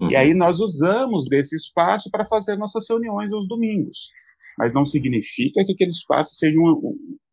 Uhum. 0.00 0.10
E 0.10 0.16
aí 0.16 0.34
nós 0.34 0.60
usamos 0.60 1.28
desse 1.28 1.56
espaço 1.56 2.10
para 2.10 2.24
fazer 2.24 2.56
nossas 2.56 2.88
reuniões 2.88 3.32
aos 3.32 3.46
domingos. 3.46 4.10
Mas 4.58 4.74
não 4.74 4.84
significa 4.84 5.64
que 5.64 5.72
aquele 5.72 5.90
espaço 5.90 6.34
seja 6.34 6.58
uma, 6.58 6.76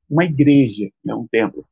uma 0.10 0.26
igreja, 0.26 0.90
né, 1.04 1.14
um 1.14 1.28
templo. 1.30 1.66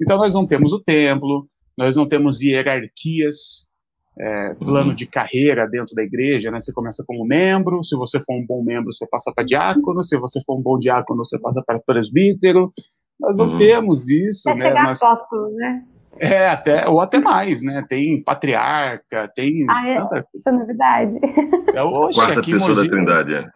Então 0.00 0.16
nós 0.16 0.34
não 0.34 0.46
temos 0.46 0.72
o 0.72 0.82
templo, 0.82 1.48
nós 1.76 1.96
não 1.96 2.08
temos 2.08 2.40
hierarquias, 2.40 3.72
é, 4.18 4.54
plano 4.54 4.90
uhum. 4.90 4.94
de 4.94 5.06
carreira 5.06 5.66
dentro 5.66 5.94
da 5.94 6.02
igreja, 6.02 6.50
né? 6.50 6.60
Você 6.60 6.72
começa 6.72 7.02
como 7.06 7.24
membro, 7.24 7.82
se 7.82 7.96
você 7.96 8.20
for 8.20 8.34
um 8.34 8.44
bom 8.46 8.62
membro, 8.62 8.92
você 8.92 9.06
passa 9.08 9.32
para 9.34 9.44
diácono, 9.44 10.02
se 10.02 10.18
você 10.18 10.40
for 10.44 10.58
um 10.58 10.62
bom 10.62 10.78
diácono, 10.78 11.24
você 11.24 11.38
passa 11.40 11.62
para 11.66 11.80
presbítero. 11.80 12.72
Nós 13.18 13.38
não 13.38 13.52
uhum. 13.52 13.58
temos 13.58 14.10
isso, 14.10 14.50
Até 14.50 14.74
né? 14.74 14.82
Nós... 14.82 15.02
apóstolo, 15.02 15.54
né? 15.54 15.84
É, 16.18 16.46
até, 16.46 16.86
ou 16.88 17.00
até 17.00 17.18
mais, 17.18 17.62
né? 17.62 17.86
Tem 17.88 18.22
patriarca, 18.22 19.32
tem. 19.34 19.64
Ah, 19.70 19.88
é, 19.88 20.00
tanta... 20.00 20.26
Isso 20.34 20.48
é 20.48 20.52
novidade. 20.52 21.18
É, 21.74 21.82
oxe, 21.82 22.18
Quarta 22.18 22.42
pessoa 22.42 22.68
Mogi, 22.68 22.74
da 22.74 22.94
Trindade, 22.94 23.34
é. 23.34 23.50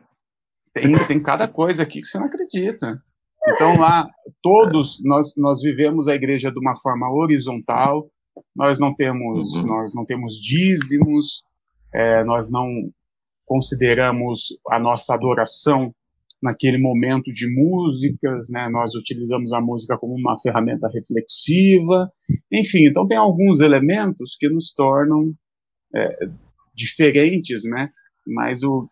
Tem, 0.81 1.07
tem 1.07 1.23
cada 1.23 1.49
coisa 1.49 1.83
aqui 1.83 2.01
que 2.01 2.07
você 2.07 2.19
não 2.19 2.27
acredita. 2.27 3.03
Então 3.49 3.79
lá, 3.79 4.07
todos, 4.43 5.01
nós, 5.05 5.35
nós 5.39 5.63
vivemos 5.63 6.07
a 6.07 6.15
igreja 6.15 6.51
de 6.51 6.59
uma 6.59 6.77
forma 6.77 7.11
horizontal, 7.11 8.11
nós 8.55 8.79
não 8.79 8.95
temos, 8.95 9.57
uhum. 9.57 9.67
nós 9.67 9.95
não 9.95 10.05
temos 10.05 10.35
dízimos, 10.35 11.45
é, 11.95 12.23
nós 12.25 12.51
não 12.51 12.69
consideramos 13.47 14.49
a 14.69 14.79
nossa 14.79 15.15
adoração 15.15 15.95
naquele 16.43 16.77
momento 16.77 17.33
de 17.33 17.49
músicas, 17.49 18.51
né? 18.51 18.69
Nós 18.69 18.95
utilizamos 18.95 19.55
a 19.55 19.61
música 19.61 19.97
como 19.97 20.15
uma 20.15 20.39
ferramenta 20.41 20.89
reflexiva, 20.93 22.11
enfim. 22.53 22.87
Então 22.87 23.07
tem 23.07 23.17
alguns 23.17 23.61
elementos 23.61 24.37
que 24.39 24.49
nos 24.49 24.75
tornam 24.75 25.33
é, 25.95 26.19
diferentes, 26.75 27.63
né? 27.65 27.89
Mas 28.27 28.63
o, 28.63 28.91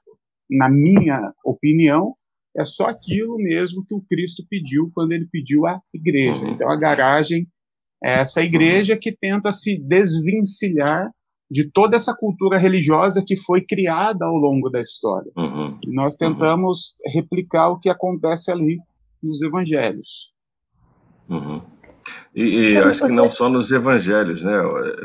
na 0.57 0.69
minha 0.69 1.33
opinião 1.45 2.15
é 2.57 2.65
só 2.65 2.85
aquilo 2.85 3.37
mesmo 3.37 3.85
que 3.85 3.95
o 3.95 4.03
Cristo 4.09 4.45
pediu 4.49 4.91
quando 4.95 5.13
ele 5.13 5.27
pediu 5.31 5.67
a 5.67 5.81
igreja. 5.93 6.41
Uhum. 6.41 6.53
Então 6.53 6.71
a 6.71 6.77
garagem 6.77 7.47
é 8.03 8.21
essa 8.21 8.43
igreja 8.43 8.97
que 8.97 9.17
tenta 9.17 9.51
se 9.51 9.79
desvencilhar 9.79 11.11
de 11.51 11.71
toda 11.71 11.97
essa 11.97 12.15
cultura 12.15 12.59
religiosa 12.59 13.23
que 13.27 13.37
foi 13.37 13.61
criada 13.61 14.25
ao 14.25 14.35
longo 14.35 14.71
da 14.71 14.81
história. 14.81 15.31
Uhum. 15.37 15.79
E 15.87 15.95
nós 15.95 16.17
tentamos 16.17 16.95
uhum. 17.05 17.13
replicar 17.13 17.69
o 17.71 17.79
que 17.79 17.89
acontece 17.89 18.51
ali 18.51 18.79
nos 19.23 19.43
evangelhos. 19.43 20.33
Uhum. 21.29 21.63
E, 22.35 22.43
e 22.43 22.79
acho 22.79 23.07
que 23.07 23.13
não 23.13 23.31
só 23.31 23.49
nos 23.49 23.71
evangelhos, 23.71 24.43
né? 24.43 24.53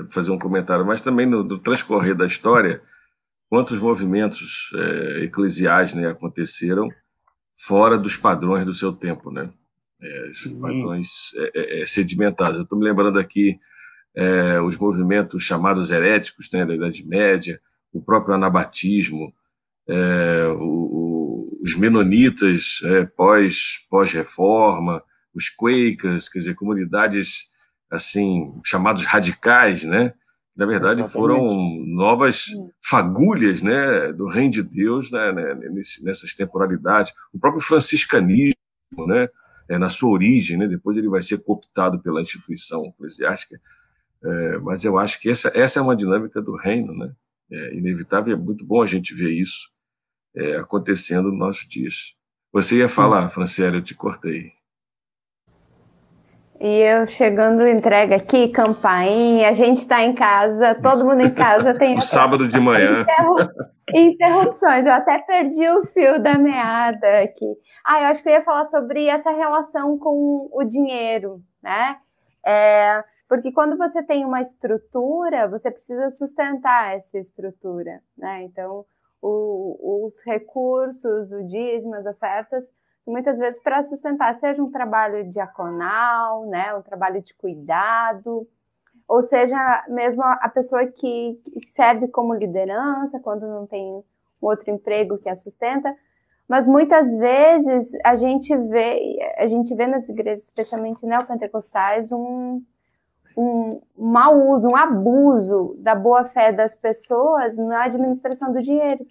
Fazer 0.10 0.32
um 0.32 0.40
comentário, 0.40 0.86
mas 0.86 1.02
também 1.02 1.26
no, 1.26 1.44
no 1.44 1.58
transcorrer 1.58 2.16
da 2.16 2.26
história, 2.26 2.82
quantos 3.50 3.80
movimentos 3.80 4.70
é, 4.76 5.24
eclesiais 5.24 5.94
né, 5.94 6.08
aconteceram 6.08 6.88
fora 7.58 7.98
dos 7.98 8.16
padrões 8.16 8.66
do 8.66 8.74
seu 8.74 8.94
tempo, 8.94 9.32
né? 9.32 9.52
É, 10.02 10.30
esses 10.30 10.54
padrões 10.54 11.34
é, 11.36 11.52
é, 11.56 11.82
é 11.82 11.86
sedimentados. 11.86 12.58
Eu 12.58 12.64
estou 12.64 12.80
me 12.80 12.86
lembrando 12.86 13.20
aqui 13.20 13.60
é, 14.16 14.62
os 14.62 14.78
movimentos 14.78 15.44
chamados 15.44 15.92
heréticos 15.92 16.50
né, 16.54 16.66
da 16.66 16.74
Idade 16.74 17.06
Média, 17.06 17.60
o 17.92 18.02
próprio 18.02 18.36
anabatismo, 18.36 19.34
o, 20.60 20.62
o, 20.62 21.60
os 21.64 21.74
menonitas 21.74 22.80
pós, 23.18 23.84
pós-reforma, 23.90 25.04
os 25.34 25.50
Quakers, 25.50 26.30
quer 26.30 26.38
dizer, 26.38 26.54
comunidades 26.54 27.50
assim 27.90 28.54
chamados 28.64 29.04
radicais, 29.04 29.84
né? 29.84 30.14
Na 30.60 30.66
verdade, 30.66 31.00
Exatamente. 31.00 31.14
foram 31.14 31.86
novas 31.86 32.48
fagulhas 32.82 33.62
né, 33.62 34.12
do 34.12 34.28
reino 34.28 34.52
de 34.52 34.62
Deus 34.62 35.10
né, 35.10 35.32
né, 35.32 35.56
nessas 36.04 36.34
temporalidades. 36.34 37.14
O 37.34 37.40
próprio 37.40 37.62
franciscanismo, 37.62 38.58
né, 39.08 39.30
é, 39.70 39.78
na 39.78 39.88
sua 39.88 40.10
origem, 40.10 40.58
né, 40.58 40.68
depois 40.68 40.98
ele 40.98 41.08
vai 41.08 41.22
ser 41.22 41.42
cooptado 41.46 42.02
pela 42.02 42.22
instituição 42.22 42.86
eclesiástica, 42.88 43.58
é, 44.22 44.58
mas 44.58 44.84
eu 44.84 45.00
acho 45.00 45.22
que 45.22 45.30
essa, 45.30 45.50
essa 45.56 45.80
é 45.80 45.82
uma 45.82 45.96
dinâmica 45.96 46.42
do 46.42 46.58
reino, 46.58 46.94
né? 46.94 47.10
É 47.50 47.74
inevitável, 47.76 48.36
é 48.36 48.38
muito 48.38 48.66
bom 48.66 48.82
a 48.82 48.86
gente 48.86 49.16
ver 49.16 49.32
isso 49.32 49.70
é, 50.36 50.58
acontecendo 50.58 51.30
nos 51.30 51.40
nossos 51.40 51.70
dias. 51.70 52.16
Você 52.52 52.80
ia 52.80 52.90
falar, 52.90 53.30
Franciele, 53.30 53.78
eu 53.78 53.82
te 53.82 53.96
cortei. 53.96 54.52
E 56.60 56.82
eu 56.82 57.06
chegando 57.06 57.66
entrega 57.66 58.18
aqui, 58.18 58.50
campainha, 58.50 59.48
a 59.48 59.54
gente 59.54 59.78
está 59.78 60.04
em 60.04 60.14
casa, 60.14 60.76
todo 60.76 61.06
mundo 61.06 61.22
em 61.22 61.34
casa 61.34 61.74
tem. 61.74 61.96
o 61.98 62.02
sábado 62.02 62.50
de 62.50 62.60
manhã. 62.60 63.06
Interrupções, 63.94 64.86
eu 64.86 64.92
até 64.92 65.20
perdi 65.20 65.68
o 65.70 65.86
fio 65.86 66.22
da 66.22 66.38
meada 66.38 67.22
aqui. 67.22 67.46
Ah, 67.86 68.02
eu 68.02 68.08
acho 68.08 68.22
que 68.22 68.28
eu 68.28 68.34
ia 68.34 68.44
falar 68.44 68.66
sobre 68.66 69.08
essa 69.08 69.32
relação 69.32 69.98
com 69.98 70.50
o 70.52 70.64
dinheiro, 70.66 71.42
né? 71.64 71.96
É, 72.46 73.04
porque 73.30 73.54
quando 73.54 73.78
você 73.78 74.04
tem 74.04 74.26
uma 74.26 74.42
estrutura, 74.42 75.48
você 75.48 75.72
precisa 75.72 76.12
sustentar 76.12 76.94
essa 76.94 77.18
estrutura, 77.18 78.02
né? 78.18 78.44
Então, 78.44 78.86
o, 79.22 80.08
os 80.08 80.16
recursos, 80.26 81.32
o 81.32 81.44
dízimo, 81.48 81.96
as 81.96 82.06
ofertas, 82.06 82.66
muitas 83.10 83.38
vezes 83.38 83.62
para 83.62 83.82
sustentar, 83.84 84.34
seja 84.36 84.62
um 84.62 84.72
trabalho 84.72 85.30
diaconal, 85.32 86.46
né? 86.46 86.74
Um 86.76 86.82
trabalho 86.82 87.22
de 87.22 87.34
cuidado, 87.34 88.48
ou 89.08 89.24
seja, 89.24 89.58
mesmo 89.88 90.24
a 90.24 90.50
pessoa 90.50 90.86
que 90.86 91.42
serve 91.68 92.08
como 92.08 92.34
liderança 92.34 93.20
quando 93.20 93.48
não 93.48 93.66
tem 93.66 93.84
um 93.84 94.04
outro 94.42 94.70
emprego 94.72 95.18
que 95.18 95.28
a 95.28 95.36
sustenta, 95.36 95.96
mas 96.48 96.68
muitas 96.68 97.16
vezes 97.18 97.92
a 98.06 98.16
gente 98.16 98.56
vê, 98.56 99.20
a 99.38 99.48
gente 99.48 99.74
vê 99.76 99.88
nas 99.88 100.08
igrejas, 100.08 100.46
especialmente 100.46 101.06
neopentecostais, 101.06 102.12
um 102.12 102.62
um 103.40 103.82
mau 103.98 104.50
uso, 104.50 104.68
um 104.68 104.76
abuso 104.76 105.76
da 105.80 105.96
boa 105.96 106.26
fé 106.26 106.52
das 106.52 106.76
pessoas 106.76 107.58
na 107.58 107.86
administração 107.86 108.52
do 108.52 108.62
dinheiro. 108.62 109.06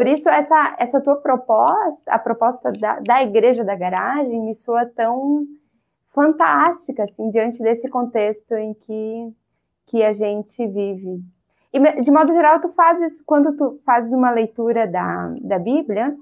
Por 0.00 0.08
isso, 0.08 0.30
essa, 0.30 0.76
essa 0.78 0.98
tua 0.98 1.16
proposta, 1.16 2.10
a 2.10 2.18
proposta 2.18 2.72
da, 2.72 3.00
da 3.00 3.22
igreja 3.22 3.62
da 3.62 3.76
garagem, 3.76 4.40
me 4.46 4.54
soa 4.54 4.86
tão 4.86 5.44
fantástica, 6.14 7.04
assim, 7.04 7.30
diante 7.30 7.62
desse 7.62 7.86
contexto 7.86 8.54
em 8.54 8.72
que, 8.72 9.30
que 9.88 10.02
a 10.02 10.14
gente 10.14 10.66
vive. 10.66 11.22
E, 11.70 12.00
de 12.00 12.10
modo 12.10 12.32
geral, 12.32 12.62
tu 12.62 12.70
fazes, 12.70 13.20
quando 13.20 13.54
tu 13.54 13.78
fazes 13.84 14.14
uma 14.14 14.30
leitura 14.30 14.86
da, 14.86 15.34
da 15.42 15.58
Bíblia, 15.58 16.16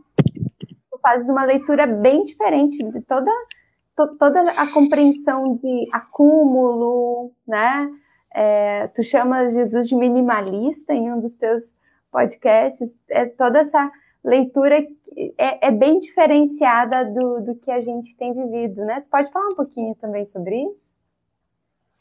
tu 0.90 0.98
fazes 1.00 1.28
uma 1.28 1.44
leitura 1.44 1.86
bem 1.86 2.24
diferente 2.24 2.82
de 2.82 3.00
toda 3.02 3.30
to, 3.94 4.08
toda 4.18 4.40
a 4.60 4.66
compreensão 4.72 5.54
de 5.54 5.88
acúmulo, 5.92 7.30
né? 7.46 7.88
É, 8.34 8.88
tu 8.88 9.04
chamas 9.04 9.54
Jesus 9.54 9.88
de 9.88 9.94
minimalista 9.94 10.92
em 10.92 11.12
um 11.12 11.20
dos 11.20 11.36
teus 11.36 11.78
podcasts, 12.11 12.97
é 13.11 13.27
toda 13.27 13.61
essa 13.61 13.90
leitura 14.25 14.87
é, 15.37 15.68
é, 15.68 15.71
bem 15.71 16.01
diferenciada 16.01 17.05
do, 17.05 17.40
do 17.40 17.55
que 17.57 17.71
a 17.71 17.81
gente 17.81 18.16
tem 18.16 18.35
vivido, 18.35 18.85
né? 18.85 19.01
Você 19.01 19.09
pode 19.09 19.31
falar 19.31 19.49
um 19.49 19.57
pouquinho 19.57 19.94
também 19.97 20.27
sobre 20.27 20.57
isso? 20.73 20.97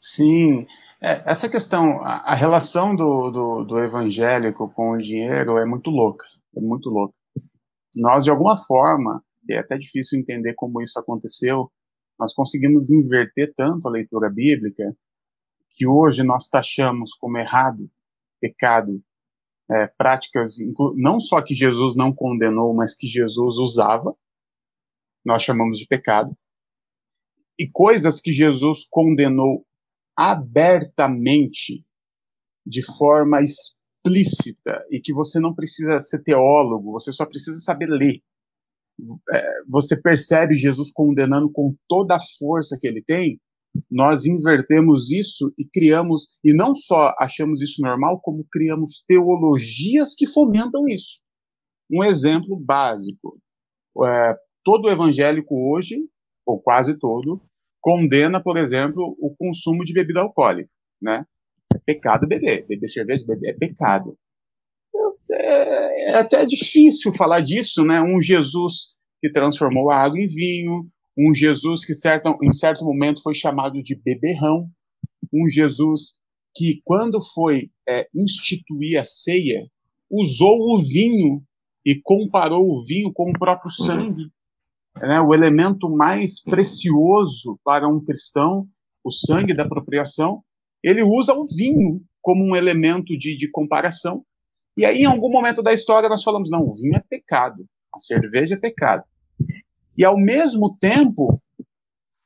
Sim, 0.00 0.66
é, 1.00 1.22
essa 1.30 1.48
questão, 1.48 2.00
a, 2.02 2.32
a 2.32 2.34
relação 2.34 2.94
do, 2.94 3.30
do, 3.30 3.64
do, 3.64 3.78
evangélico 3.78 4.70
com 4.72 4.92
o 4.92 4.96
dinheiro 4.96 5.58
é 5.58 5.64
muito 5.64 5.90
louca, 5.90 6.24
é 6.56 6.60
muito 6.60 6.88
louca. 6.88 7.14
Nós, 7.96 8.24
de 8.24 8.30
alguma 8.30 8.56
forma, 8.64 9.22
é 9.50 9.58
até 9.58 9.76
difícil 9.76 10.18
entender 10.18 10.54
como 10.54 10.80
isso 10.80 10.98
aconteceu, 10.98 11.70
nós 12.18 12.34
conseguimos 12.34 12.90
inverter 12.90 13.52
tanto 13.56 13.88
a 13.88 13.90
leitura 13.90 14.28
bíblica 14.28 14.94
que 15.70 15.86
hoje 15.86 16.22
nós 16.22 16.48
taxamos 16.48 17.14
como 17.14 17.38
errado, 17.38 17.88
pecado, 18.40 19.00
é, 19.70 19.86
práticas, 19.86 20.56
não 20.96 21.20
só 21.20 21.42
que 21.42 21.54
Jesus 21.54 21.96
não 21.96 22.12
condenou, 22.12 22.74
mas 22.74 22.96
que 22.96 23.06
Jesus 23.06 23.56
usava, 23.56 24.14
nós 25.24 25.42
chamamos 25.42 25.78
de 25.78 25.86
pecado, 25.86 26.36
e 27.58 27.68
coisas 27.70 28.20
que 28.20 28.32
Jesus 28.32 28.86
condenou 28.88 29.66
abertamente, 30.16 31.84
de 32.64 32.82
forma 32.82 33.40
explícita, 33.42 34.84
e 34.90 35.00
que 35.00 35.12
você 35.12 35.38
não 35.38 35.54
precisa 35.54 35.98
ser 35.98 36.22
teólogo, 36.22 36.92
você 36.92 37.12
só 37.12 37.26
precisa 37.26 37.58
saber 37.60 37.88
ler. 37.88 38.22
É, 39.32 39.62
você 39.68 40.00
percebe 40.00 40.54
Jesus 40.54 40.90
condenando 40.92 41.50
com 41.52 41.76
toda 41.88 42.16
a 42.16 42.20
força 42.38 42.76
que 42.80 42.86
ele 42.86 43.02
tem, 43.02 43.40
nós 43.90 44.24
invertemos 44.24 45.10
isso 45.10 45.52
e 45.58 45.64
criamos, 45.64 46.38
e 46.44 46.54
não 46.54 46.74
só 46.74 47.14
achamos 47.18 47.60
isso 47.62 47.82
normal, 47.82 48.20
como 48.20 48.46
criamos 48.50 49.04
teologias 49.06 50.14
que 50.14 50.26
fomentam 50.26 50.86
isso. 50.88 51.20
Um 51.90 52.04
exemplo 52.04 52.58
básico: 52.58 53.40
é, 54.04 54.34
todo 54.64 54.90
evangélico 54.90 55.72
hoje, 55.72 55.96
ou 56.46 56.60
quase 56.60 56.98
todo, 56.98 57.40
condena, 57.80 58.42
por 58.42 58.56
exemplo, 58.56 59.16
o 59.20 59.34
consumo 59.36 59.84
de 59.84 59.92
bebida 59.92 60.20
alcoólica, 60.20 60.70
né? 61.00 61.24
É 61.74 61.78
pecado 61.78 62.26
beber, 62.26 62.66
beber 62.66 62.88
cerveja, 62.88 63.24
beber 63.26 63.50
é 63.50 63.52
pecado. 63.54 64.16
É, 65.30 66.10
é 66.10 66.14
até 66.14 66.44
difícil 66.44 67.12
falar 67.12 67.40
disso, 67.40 67.84
né? 67.84 68.00
Um 68.00 68.20
Jesus 68.20 68.94
que 69.20 69.30
transformou 69.30 69.90
a 69.90 69.96
água 69.96 70.18
em 70.18 70.26
vinho, 70.26 70.88
um 71.18 71.34
Jesus 71.34 71.84
que 71.84 71.94
certo, 71.94 72.38
em 72.40 72.52
certo 72.52 72.84
momento 72.84 73.20
foi 73.22 73.34
chamado 73.34 73.82
de 73.82 73.96
beberrão, 73.96 74.70
um 75.34 75.48
Jesus 75.48 76.18
que, 76.54 76.80
quando 76.84 77.20
foi 77.34 77.70
é, 77.88 78.06
instituir 78.14 79.00
a 79.00 79.04
ceia, 79.04 79.66
usou 80.10 80.74
o 80.74 80.78
vinho 80.78 81.42
e 81.84 82.00
comparou 82.00 82.64
o 82.64 82.84
vinho 82.84 83.12
com 83.12 83.30
o 83.30 83.38
próprio 83.38 83.70
uhum. 83.80 83.86
sangue. 83.86 84.22
Uhum. 84.22 85.08
Né, 85.08 85.20
o 85.20 85.34
elemento 85.34 85.88
mais 85.88 86.42
precioso 86.42 87.58
para 87.64 87.88
um 87.88 88.02
cristão, 88.04 88.66
o 89.04 89.12
sangue 89.12 89.54
da 89.54 89.64
apropriação, 89.64 90.42
ele 90.82 91.02
usa 91.02 91.34
o 91.34 91.44
vinho 91.56 92.02
como 92.20 92.44
um 92.44 92.56
elemento 92.56 93.16
de, 93.16 93.36
de 93.36 93.50
comparação. 93.50 94.24
E 94.76 94.84
aí, 94.84 94.98
em 94.98 95.04
algum 95.04 95.30
momento 95.30 95.62
da 95.62 95.72
história, 95.72 96.08
nós 96.08 96.22
falamos: 96.22 96.50
não, 96.50 96.62
o 96.62 96.74
vinho 96.74 96.96
é 96.96 97.02
pecado, 97.08 97.64
a 97.94 97.98
cerveja 98.00 98.54
é 98.54 98.58
pecado. 98.58 99.04
E 99.98 100.04
ao 100.04 100.16
mesmo 100.16 100.78
tempo, 100.78 101.42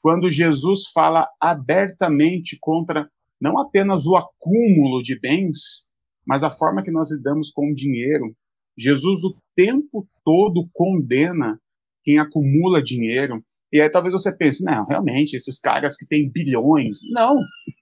quando 0.03 0.29
Jesus 0.29 0.89
fala 0.93 1.27
abertamente 1.41 2.59
contra 2.61 3.11
não 3.41 3.59
apenas 3.59 4.05
o 4.05 4.15
acúmulo 4.15 5.03
de 5.03 5.19
bens, 5.19 5.89
mas 6.27 6.45
a 6.45 6.51
forma 6.51 6.83
que 6.83 6.91
nós 6.91 7.11
lidamos 7.11 7.51
com 7.51 7.71
o 7.71 7.75
dinheiro, 7.75 8.37
Jesus 8.77 9.25
o 9.25 9.35
tempo 9.57 10.07
todo 10.23 10.69
condena 10.75 11.59
quem 12.05 12.19
acumula 12.19 12.83
dinheiro. 12.83 13.43
E 13.73 13.81
aí 13.81 13.89
talvez 13.89 14.13
você 14.13 14.37
pense, 14.37 14.63
não, 14.63 14.85
realmente, 14.85 15.35
esses 15.35 15.59
caras 15.59 15.97
que 15.97 16.07
têm 16.07 16.31
bilhões. 16.31 16.99
Não, 17.11 17.37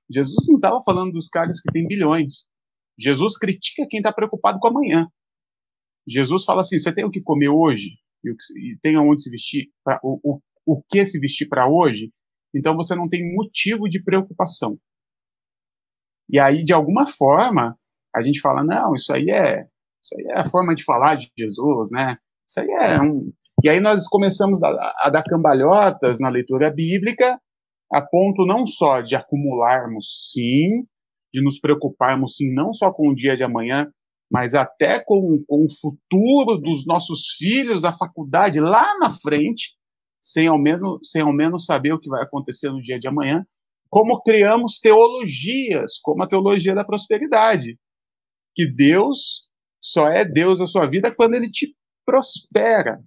Jesus 0.09 0.47
não 0.49 0.55
estava 0.55 0.81
falando 0.85 1.15
dos 1.15 1.29
caras 1.29 1.61
que 1.61 1.73
têm 1.73 1.89
bilhões. 1.89 2.47
Jesus 2.97 3.37
critica 3.37 3.89
quem 3.91 3.99
está 3.99 4.13
preocupado 4.13 4.61
com 4.61 4.69
amanhã. 4.69 5.09
Jesus 6.07 6.45
fala 6.45 6.61
assim: 6.61 6.79
você 6.79 6.95
tem 6.95 7.05
o 7.05 7.11
que 7.11 7.21
comer 7.21 7.49
hoje? 7.49 7.99
E, 8.25 8.31
e 8.31 8.79
tem 8.81 8.97
aonde 8.97 9.23
se 9.23 9.31
vestir, 9.31 9.69
pra, 9.85 10.01
o, 10.03 10.21
o, 10.23 10.41
o 10.67 10.83
que 10.89 11.05
se 11.05 11.19
vestir 11.19 11.49
para 11.49 11.69
hoje, 11.69 12.13
então 12.55 12.77
você 12.77 12.95
não 12.95 13.09
tem 13.09 13.35
motivo 13.35 13.89
de 13.89 14.03
preocupação. 14.03 14.79
E 16.29 16.39
aí, 16.39 16.65
de 16.65 16.73
alguma 16.73 17.07
forma, 17.07 17.77
a 18.15 18.23
gente 18.23 18.41
fala, 18.41 18.63
não, 18.63 18.95
isso 18.95 19.13
aí 19.13 19.31
é, 19.31 19.67
isso 20.03 20.17
aí 20.19 20.27
é 20.37 20.41
a 20.41 20.49
forma 20.49 20.75
de 20.75 20.85
falar 20.85 21.17
de 21.17 21.31
Jesus, 21.37 21.91
né? 21.91 22.17
Isso 22.49 22.61
aí 22.61 22.69
é 22.71 23.01
um... 23.01 23.33
E 23.63 23.69
aí 23.69 23.81
nós 23.81 24.09
começamos 24.09 24.63
a, 24.63 24.95
a 25.05 25.11
dar 25.11 25.23
cambalhotas 25.23 26.19
na 26.19 26.29
leitura 26.29 26.73
bíblica, 26.73 27.39
a 27.93 28.01
ponto 28.01 28.47
não 28.47 28.67
só 28.67 29.01
de 29.01 29.15
acumularmos, 29.15 30.31
sim, 30.33 30.87
de 31.33 31.43
nos 31.43 31.61
preocuparmos, 31.61 32.37
sim, 32.37 32.53
não 32.53 32.73
só 32.73 32.93
com 32.93 33.11
o 33.11 33.15
dia 33.15 33.37
de 33.37 33.45
amanhã, 33.45 33.93
mas 34.31 34.55
até 34.55 35.03
com, 35.03 35.43
com 35.47 35.67
o 35.67 35.81
futuro 35.81 36.57
dos 36.59 36.87
nossos 36.87 37.35
filhos, 37.37 37.85
a 37.85 37.97
faculdade 37.97 38.61
lá 38.61 38.97
na 38.99 39.11
frente, 39.11 39.75
sem 40.23 40.47
ao, 40.47 40.59
menos, 40.59 41.01
sem 41.03 41.23
ao 41.23 41.33
menos 41.33 41.65
saber 41.65 41.93
o 41.93 41.99
que 41.99 42.09
vai 42.09 42.23
acontecer 42.23 42.71
no 42.71 42.81
dia 42.81 43.01
de 43.01 43.09
amanhã, 43.09 43.45
como 43.89 44.23
criamos 44.23 44.79
teologias, 44.79 45.99
como 46.01 46.23
a 46.23 46.29
teologia 46.29 46.75
da 46.75 46.85
prosperidade, 46.85 47.77
que 48.55 48.67
Deus 48.67 49.49
só 49.83 50.09
é 50.09 50.25
Deus 50.25 50.61
na 50.61 50.67
sua 50.67 50.87
vida 50.87 51.13
quando 51.13 51.35
ele 51.35 51.51
te 51.51 51.75
prospera. 52.07 53.03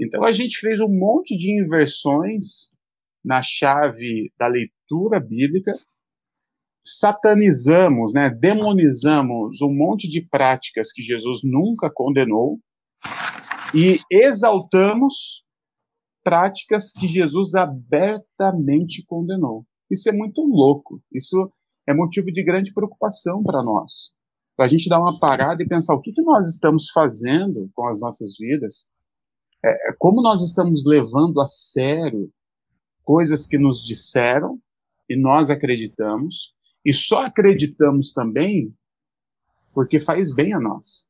Então 0.00 0.24
a 0.24 0.32
gente 0.32 0.58
fez 0.58 0.80
um 0.80 0.88
monte 0.88 1.36
de 1.36 1.62
inversões 1.62 2.72
na 3.22 3.42
chave 3.42 4.32
da 4.38 4.46
leitura 4.46 5.20
bíblica 5.20 5.72
satanizamos, 6.86 8.14
né, 8.14 8.30
demonizamos 8.30 9.60
um 9.60 9.74
monte 9.74 10.08
de 10.08 10.22
práticas 10.22 10.92
que 10.92 11.02
Jesus 11.02 11.40
nunca 11.42 11.90
condenou 11.92 12.60
e 13.74 13.98
exaltamos 14.10 15.44
práticas 16.22 16.92
que 16.92 17.08
Jesus 17.08 17.54
abertamente 17.54 19.04
condenou. 19.06 19.66
Isso 19.90 20.08
é 20.08 20.12
muito 20.12 20.42
louco. 20.42 21.00
Isso 21.12 21.50
é 21.88 21.94
motivo 21.94 22.32
de 22.32 22.42
grande 22.42 22.72
preocupação 22.72 23.42
para 23.42 23.62
nós. 23.62 24.12
Para 24.56 24.66
a 24.66 24.68
gente 24.68 24.88
dar 24.88 25.00
uma 25.00 25.18
parada 25.18 25.62
e 25.62 25.68
pensar 25.68 25.94
o 25.94 26.00
que, 26.00 26.12
que 26.12 26.22
nós 26.22 26.48
estamos 26.48 26.90
fazendo 26.90 27.70
com 27.74 27.86
as 27.86 28.00
nossas 28.00 28.36
vidas, 28.38 28.88
é, 29.64 29.92
como 29.98 30.22
nós 30.22 30.42
estamos 30.42 30.84
levando 30.84 31.40
a 31.40 31.46
sério 31.46 32.30
coisas 33.04 33.46
que 33.46 33.58
nos 33.58 33.84
disseram 33.84 34.58
e 35.08 35.16
nós 35.16 35.50
acreditamos, 35.50 36.55
e 36.86 36.94
só 36.94 37.24
acreditamos 37.24 38.12
também 38.12 38.72
porque 39.74 39.98
faz 39.98 40.32
bem 40.32 40.54
a 40.54 40.60
nós. 40.60 41.04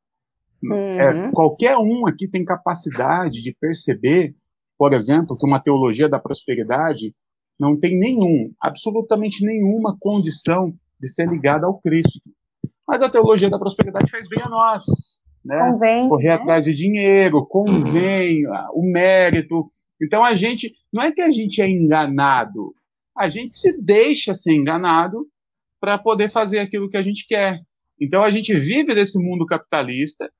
É, 0.65 0.67
uhum. 0.75 1.27
É, 1.27 1.31
qualquer 1.33 1.77
um 1.77 2.07
aqui 2.07 2.27
tem 2.27 2.47
capacidade 2.47 3.43
de 3.43 3.55
perceber, 3.61 4.35
por 4.79 4.95
exemplo, 4.95 5.37
que 5.37 5.47
uma 5.47 5.61
teologia 5.61 6.09
da 6.09 6.19
prosperidade 6.19 7.15
não 7.61 7.79
tem 7.79 7.99
nenhum, 7.99 8.53
absolutamente 8.61 9.45
nenhuma 9.45 9.95
condição 10.01 10.75
de 10.99 11.09
ser 11.13 11.29
ligada 11.29 11.67
ao 11.67 11.79
Cristo. 11.79 12.21
Mas 12.89 13.03
a 13.03 13.11
teologia 13.11 13.51
da 13.51 13.59
prosperidade 13.59 14.11
faz 14.11 14.27
bem 14.31 14.43
a 14.43 14.49
nós. 14.49 14.85
Né? 15.45 15.59
Convém, 15.73 16.09
Correr 16.09 16.29
né? 16.29 16.35
atrás 16.35 16.65
de 16.65 16.73
dinheiro, 16.73 17.47
convém, 17.47 18.43
o 18.73 18.83
mérito. 18.83 19.71
Então 20.03 20.25
a 20.25 20.35
gente, 20.35 20.73
não 20.91 21.03
é 21.03 21.13
que 21.13 21.21
a 21.21 21.31
gente 21.31 21.61
é 21.61 21.69
enganado, 21.69 22.75
a 23.17 23.29
gente 23.29 23.55
se 23.55 23.79
deixa 23.81 24.33
ser 24.33 24.55
enganado 24.55 25.27
para 25.81 25.99
poder 25.99 26.31
fazer 26.31 26.59
aquilo 26.59 26.89
que 26.89 26.97
a 26.97 27.03
gente 27.03 27.27
quer. 27.27 27.61
Então 28.01 28.23
a 28.23 28.31
gente 28.31 28.55
vive 28.55 28.95
desse 28.95 29.19
mundo 29.19 29.47
capitalista, 29.47 30.31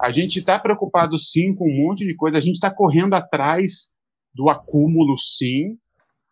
a 0.00 0.10
gente 0.10 0.38
está 0.38 0.58
preocupado 0.58 1.18
sim 1.18 1.54
com 1.54 1.68
um 1.68 1.86
monte 1.86 2.06
de 2.06 2.14
coisa, 2.14 2.38
a 2.38 2.40
gente 2.40 2.54
está 2.54 2.72
correndo 2.72 3.14
atrás 3.14 3.88
do 4.34 4.48
acúmulo 4.48 5.16
sim. 5.18 5.76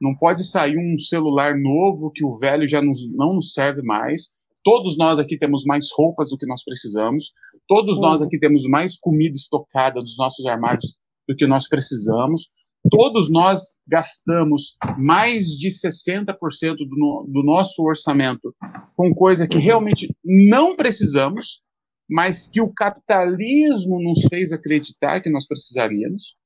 Não 0.00 0.14
pode 0.14 0.44
sair 0.44 0.76
um 0.76 0.98
celular 0.98 1.58
novo 1.58 2.10
que 2.12 2.24
o 2.24 2.38
velho 2.38 2.68
já 2.68 2.80
nos, 2.82 2.98
não 3.12 3.34
nos 3.34 3.52
serve 3.52 3.82
mais. 3.82 4.34
Todos 4.62 4.96
nós 4.98 5.18
aqui 5.18 5.38
temos 5.38 5.64
mais 5.64 5.88
roupas 5.92 6.30
do 6.30 6.36
que 6.36 6.46
nós 6.46 6.62
precisamos. 6.62 7.32
Todos 7.66 8.00
nós 8.00 8.22
aqui 8.22 8.38
temos 8.38 8.64
mais 8.68 8.98
comida 8.98 9.34
estocada 9.34 10.00
dos 10.00 10.16
nossos 10.18 10.44
armários 10.46 10.96
do 11.26 11.34
que 11.34 11.46
nós 11.46 11.68
precisamos 11.68 12.48
todos 12.90 13.30
nós 13.30 13.78
gastamos 13.86 14.76
mais 14.98 15.46
de 15.46 15.68
60% 15.68 16.34
do, 16.76 17.26
do 17.28 17.42
nosso 17.42 17.82
orçamento 17.82 18.54
com 18.96 19.14
coisa 19.14 19.46
que 19.46 19.58
realmente 19.58 20.14
não 20.24 20.76
precisamos, 20.76 21.62
mas 22.08 22.46
que 22.46 22.60
o 22.60 22.72
capitalismo 22.72 24.00
nos 24.00 24.22
fez 24.28 24.52
acreditar 24.52 25.20
que 25.20 25.30
nós 25.30 25.46
precisaríamos, 25.46 26.36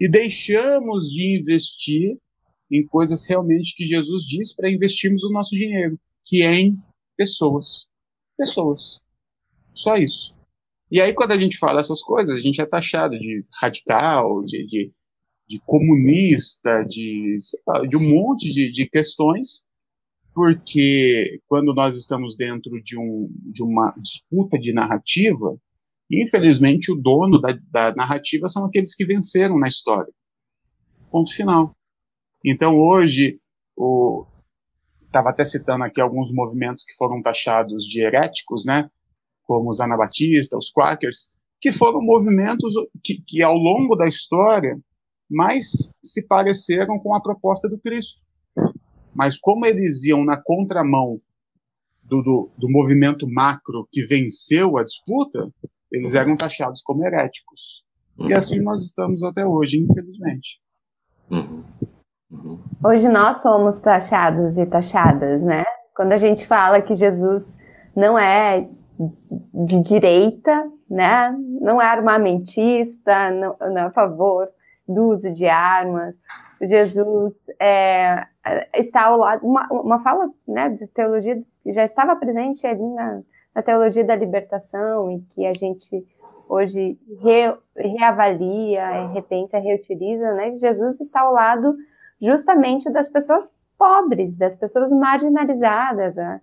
e 0.00 0.08
deixamos 0.08 1.10
de 1.10 1.38
investir 1.38 2.18
em 2.70 2.86
coisas 2.86 3.26
realmente 3.26 3.74
que 3.74 3.84
Jesus 3.84 4.22
diz 4.24 4.54
para 4.54 4.70
investirmos 4.70 5.24
o 5.24 5.32
nosso 5.32 5.56
dinheiro, 5.56 5.98
que 6.24 6.42
é 6.42 6.52
em 6.52 6.78
pessoas. 7.16 7.88
Pessoas. 8.36 9.00
Só 9.74 9.96
isso. 9.96 10.36
E 10.90 11.00
aí, 11.00 11.12
quando 11.12 11.32
a 11.32 11.38
gente 11.38 11.58
fala 11.58 11.80
essas 11.80 12.00
coisas, 12.00 12.36
a 12.36 12.40
gente 12.40 12.60
é 12.60 12.66
taxado 12.66 13.18
de 13.18 13.44
radical, 13.60 14.44
de, 14.44 14.64
de 14.66 14.92
de 15.48 15.60
comunista, 15.64 16.84
de, 16.84 17.36
de 17.88 17.96
um 17.96 18.00
monte 18.00 18.52
de, 18.52 18.70
de 18.70 18.86
questões, 18.86 19.66
porque 20.34 21.40
quando 21.48 21.74
nós 21.74 21.96
estamos 21.96 22.36
dentro 22.36 22.80
de, 22.82 22.98
um, 22.98 23.28
de 23.50 23.62
uma 23.62 23.94
disputa 23.98 24.58
de 24.58 24.72
narrativa, 24.72 25.58
infelizmente 26.10 26.92
o 26.92 26.96
dono 26.96 27.40
da, 27.40 27.58
da 27.70 27.94
narrativa 27.94 28.48
são 28.48 28.66
aqueles 28.66 28.94
que 28.94 29.06
venceram 29.06 29.58
na 29.58 29.66
história. 29.66 30.12
Ponto 31.10 31.32
final. 31.34 31.74
Então 32.44 32.78
hoje, 32.78 33.40
estava 35.06 35.30
até 35.30 35.44
citando 35.44 35.84
aqui 35.84 36.00
alguns 36.00 36.30
movimentos 36.30 36.84
que 36.84 36.94
foram 36.94 37.22
taxados 37.22 37.84
de 37.84 38.00
heréticos, 38.00 38.66
né? 38.66 38.90
Como 39.44 39.70
os 39.70 39.80
anabatistas, 39.80 40.66
os 40.66 40.70
quakers, 40.70 41.36
que 41.58 41.72
foram 41.72 42.02
movimentos 42.02 42.74
que, 43.02 43.20
que 43.26 43.42
ao 43.42 43.56
longo 43.56 43.96
da 43.96 44.06
história 44.06 44.78
mais 45.30 45.92
se 46.02 46.26
pareceram 46.26 46.98
com 46.98 47.14
a 47.14 47.22
proposta 47.22 47.68
do 47.68 47.78
Cristo. 47.78 48.20
Mas 49.14 49.38
como 49.38 49.66
eles 49.66 50.04
iam 50.04 50.24
na 50.24 50.40
contramão 50.42 51.20
do, 52.02 52.22
do, 52.22 52.50
do 52.56 52.70
movimento 52.70 53.26
macro 53.28 53.86
que 53.92 54.06
venceu 54.06 54.78
a 54.78 54.84
disputa, 54.84 55.50
eles 55.92 56.14
eram 56.14 56.36
taxados 56.36 56.80
como 56.82 57.04
heréticos. 57.04 57.84
E 58.18 58.32
assim 58.32 58.60
nós 58.62 58.82
estamos 58.82 59.22
até 59.22 59.46
hoje, 59.46 59.78
infelizmente. 59.78 60.60
Uhum. 61.30 61.62
Uhum. 62.30 62.58
Hoje 62.84 63.08
nós 63.08 63.40
somos 63.42 63.78
taxados 63.78 64.58
e 64.58 64.66
taxadas, 64.66 65.42
né? 65.42 65.64
Quando 65.94 66.12
a 66.12 66.18
gente 66.18 66.46
fala 66.46 66.82
que 66.82 66.94
Jesus 66.94 67.58
não 67.94 68.18
é 68.18 68.68
de 69.54 69.82
direita, 69.82 70.70
né? 70.90 71.34
Não 71.60 71.80
é 71.80 71.86
armamentista, 71.86 73.30
não, 73.30 73.56
não 73.60 73.78
é 73.78 73.82
a 73.82 73.90
favor 73.90 74.48
do 74.88 75.10
uso 75.10 75.32
de 75.32 75.46
armas. 75.46 76.18
Jesus 76.60 77.46
é, 77.60 78.26
está 78.74 79.04
ao 79.04 79.18
lado, 79.18 79.46
uma, 79.46 79.68
uma 79.70 80.02
fala 80.02 80.30
né, 80.46 80.70
de 80.70 80.86
teologia 80.88 81.40
que 81.62 81.72
já 81.72 81.84
estava 81.84 82.16
presente 82.16 82.66
ali 82.66 82.82
na, 82.94 83.20
na 83.54 83.62
teologia 83.62 84.04
da 84.04 84.16
libertação 84.16 85.10
e 85.10 85.20
que 85.34 85.46
a 85.46 85.54
gente 85.54 86.04
hoje 86.48 86.98
re, 87.20 87.56
reavalia, 87.76 89.08
repensa, 89.08 89.58
reutiliza, 89.58 90.32
né? 90.32 90.58
Jesus 90.58 90.98
está 91.00 91.20
ao 91.20 91.32
lado 91.32 91.76
justamente 92.20 92.90
das 92.90 93.08
pessoas 93.08 93.54
pobres, 93.76 94.36
das 94.36 94.56
pessoas 94.56 94.90
marginalizadas. 94.90 96.16
Né? 96.16 96.40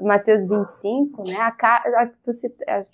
Mateus 0.00 0.48
25, 0.48 1.22
né? 1.22 1.36
A, 1.38 2.10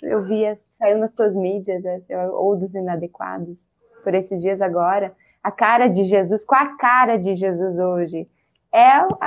eu 0.03 0.23
via, 0.25 0.59
saiu 0.69 0.99
nas 0.99 1.15
tuas 1.15 1.35
mídias, 1.35 1.83
né? 1.83 2.03
ou 2.33 2.57
dos 2.57 2.75
inadequados, 2.75 3.71
por 4.01 4.15
esses 4.15 4.41
dias 4.43 4.61
agora. 4.61 5.15
A 5.43 5.51
cara 5.51 5.89
de 5.89 6.05
Jesus, 6.05 6.45
qual 6.45 6.61
a 6.61 6.77
cara 6.77 7.17
de 7.17 7.35
Jesus 7.35 7.79
hoje? 7.79 8.29
É 8.73 9.03
o, 9.05 9.19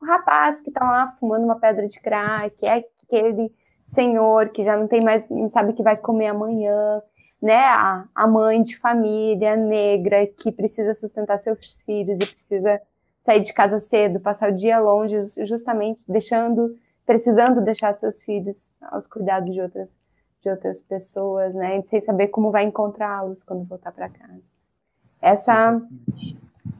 o 0.00 0.06
rapaz 0.06 0.60
que 0.60 0.70
está 0.70 0.84
lá 0.84 1.16
fumando 1.18 1.44
uma 1.44 1.58
pedra 1.58 1.88
de 1.88 2.00
crack, 2.00 2.64
é 2.64 2.84
aquele 3.06 3.52
senhor 3.82 4.50
que 4.50 4.62
já 4.62 4.76
não 4.76 4.86
tem 4.86 5.02
mais, 5.02 5.30
não 5.30 5.48
sabe 5.48 5.72
o 5.72 5.74
que 5.74 5.82
vai 5.82 5.96
comer 5.96 6.28
amanhã, 6.28 7.02
né? 7.40 7.64
A, 7.64 8.04
a 8.14 8.26
mãe 8.26 8.62
de 8.62 8.76
família 8.76 9.56
negra 9.56 10.26
que 10.26 10.52
precisa 10.52 10.94
sustentar 10.94 11.38
seus 11.38 11.82
filhos 11.82 12.18
e 12.20 12.26
precisa 12.26 12.80
sair 13.20 13.40
de 13.40 13.52
casa 13.52 13.80
cedo, 13.80 14.20
passar 14.20 14.50
o 14.50 14.56
dia 14.56 14.78
longe, 14.78 15.16
justamente 15.46 16.04
deixando 16.10 16.76
precisando 17.04 17.60
deixar 17.60 17.92
seus 17.92 18.22
filhos 18.22 18.72
aos 18.80 19.06
cuidados 19.08 19.52
de 19.52 19.60
outras 19.60 19.92
de 20.42 20.50
outras 20.50 20.82
pessoas, 20.82 21.54
né? 21.54 21.80
sem 21.82 22.00
saber 22.00 22.28
como 22.28 22.50
vai 22.50 22.64
encontrá-los 22.64 23.42
quando 23.42 23.64
voltar 23.64 23.92
para 23.92 24.08
casa. 24.08 24.48
Essa 25.20 25.80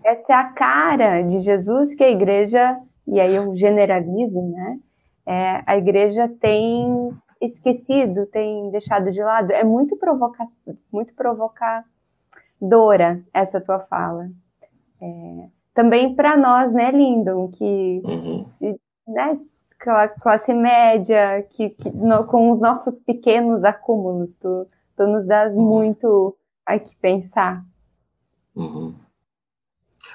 essa 0.04 0.32
é 0.32 0.36
a 0.36 0.44
cara 0.44 1.22
de 1.22 1.40
Jesus 1.40 1.94
que 1.94 2.02
a 2.02 2.10
igreja 2.10 2.80
e 3.06 3.20
aí 3.20 3.34
eu 3.34 3.54
generalizo, 3.54 4.42
né? 4.42 4.78
É, 5.24 5.62
a 5.66 5.76
igreja 5.76 6.28
tem 6.40 7.12
esquecido, 7.40 8.26
tem 8.26 8.70
deixado 8.70 9.12
de 9.12 9.22
lado. 9.22 9.52
É 9.52 9.62
muito 9.62 9.96
provoca 9.96 10.46
muito 10.92 11.14
provocadora 11.14 13.22
essa 13.32 13.60
tua 13.60 13.78
fala. 13.80 14.28
É, 15.00 15.46
também 15.74 16.14
para 16.14 16.36
nós, 16.36 16.72
né, 16.72 16.90
Lindon, 16.90 17.48
que 17.48 18.02
uhum. 18.04 18.46
né, 19.06 19.38
classe 20.20 20.54
média, 20.54 21.42
que, 21.50 21.70
que 21.70 21.90
no, 21.90 22.24
com 22.24 22.52
os 22.52 22.60
nossos 22.60 23.00
pequenos 23.00 23.64
acúmulos, 23.64 24.36
tu, 24.36 24.66
tu 24.96 25.06
nos 25.06 25.26
dás 25.26 25.56
uhum. 25.56 25.64
muito 25.64 26.36
a 26.64 26.78
que 26.78 26.94
pensar. 26.96 27.64
Uhum. 28.54 28.94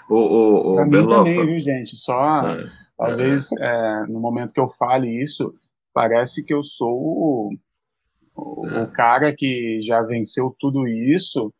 O, 0.09 0.15
o, 0.15 0.73
o 0.73 0.75
pra 0.75 0.85
mim 0.85 1.07
também, 1.07 1.45
viu, 1.45 1.59
gente? 1.59 1.95
Só, 1.95 2.47
é, 2.47 2.65
talvez, 2.97 3.51
é. 3.53 3.65
É, 3.65 4.07
no 4.07 4.19
momento 4.19 4.53
que 4.53 4.59
eu 4.59 4.69
fale 4.69 5.09
isso, 5.09 5.53
parece 5.93 6.43
que 6.43 6.53
eu 6.53 6.63
sou 6.63 6.95
o, 6.95 7.57
o, 8.35 8.67
é. 8.67 8.83
o 8.83 8.91
cara 8.91 9.35
que 9.35 9.81
já 9.81 10.01
venceu 10.03 10.55
tudo 10.59 10.87
isso 10.87 11.53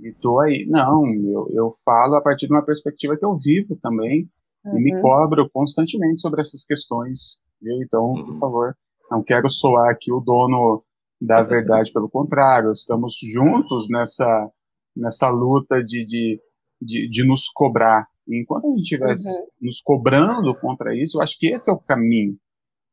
e 0.00 0.12
tô 0.12 0.38
aí. 0.38 0.66
Não, 0.68 1.04
eu, 1.06 1.48
eu 1.50 1.72
falo 1.84 2.14
a 2.14 2.22
partir 2.22 2.46
de 2.46 2.52
uma 2.52 2.64
perspectiva 2.64 3.16
que 3.16 3.24
eu 3.24 3.36
vivo 3.36 3.76
também, 3.76 4.28
uhum. 4.64 4.78
e 4.78 4.82
me 4.82 4.94
uhum. 4.94 5.02
cobro 5.02 5.50
constantemente 5.52 6.20
sobre 6.20 6.40
essas 6.40 6.64
questões, 6.64 7.40
viu? 7.60 7.82
Então, 7.82 8.14
por 8.14 8.38
favor, 8.38 8.76
não 9.10 9.22
quero 9.22 9.50
soar 9.50 9.90
aqui 9.90 10.12
o 10.12 10.20
dono 10.20 10.82
da 11.20 11.42
verdade, 11.42 11.92
pelo 11.92 12.10
contrário, 12.10 12.72
estamos 12.72 13.14
juntos 13.22 13.88
nessa, 13.88 14.50
nessa 14.96 15.30
luta 15.30 15.80
de, 15.82 16.04
de, 16.04 16.40
de, 16.80 17.08
de 17.08 17.24
nos 17.24 17.48
cobrar. 17.48 18.08
E 18.26 18.40
enquanto 18.40 18.66
a 18.66 18.70
gente 18.70 18.82
estivesse 18.82 19.28
uhum. 19.28 19.46
nos 19.62 19.80
cobrando 19.80 20.58
contra 20.60 20.96
isso, 20.96 21.18
eu 21.18 21.22
acho 21.22 21.38
que 21.38 21.46
esse 21.46 21.70
é 21.70 21.72
o 21.72 21.78
caminho. 21.78 22.36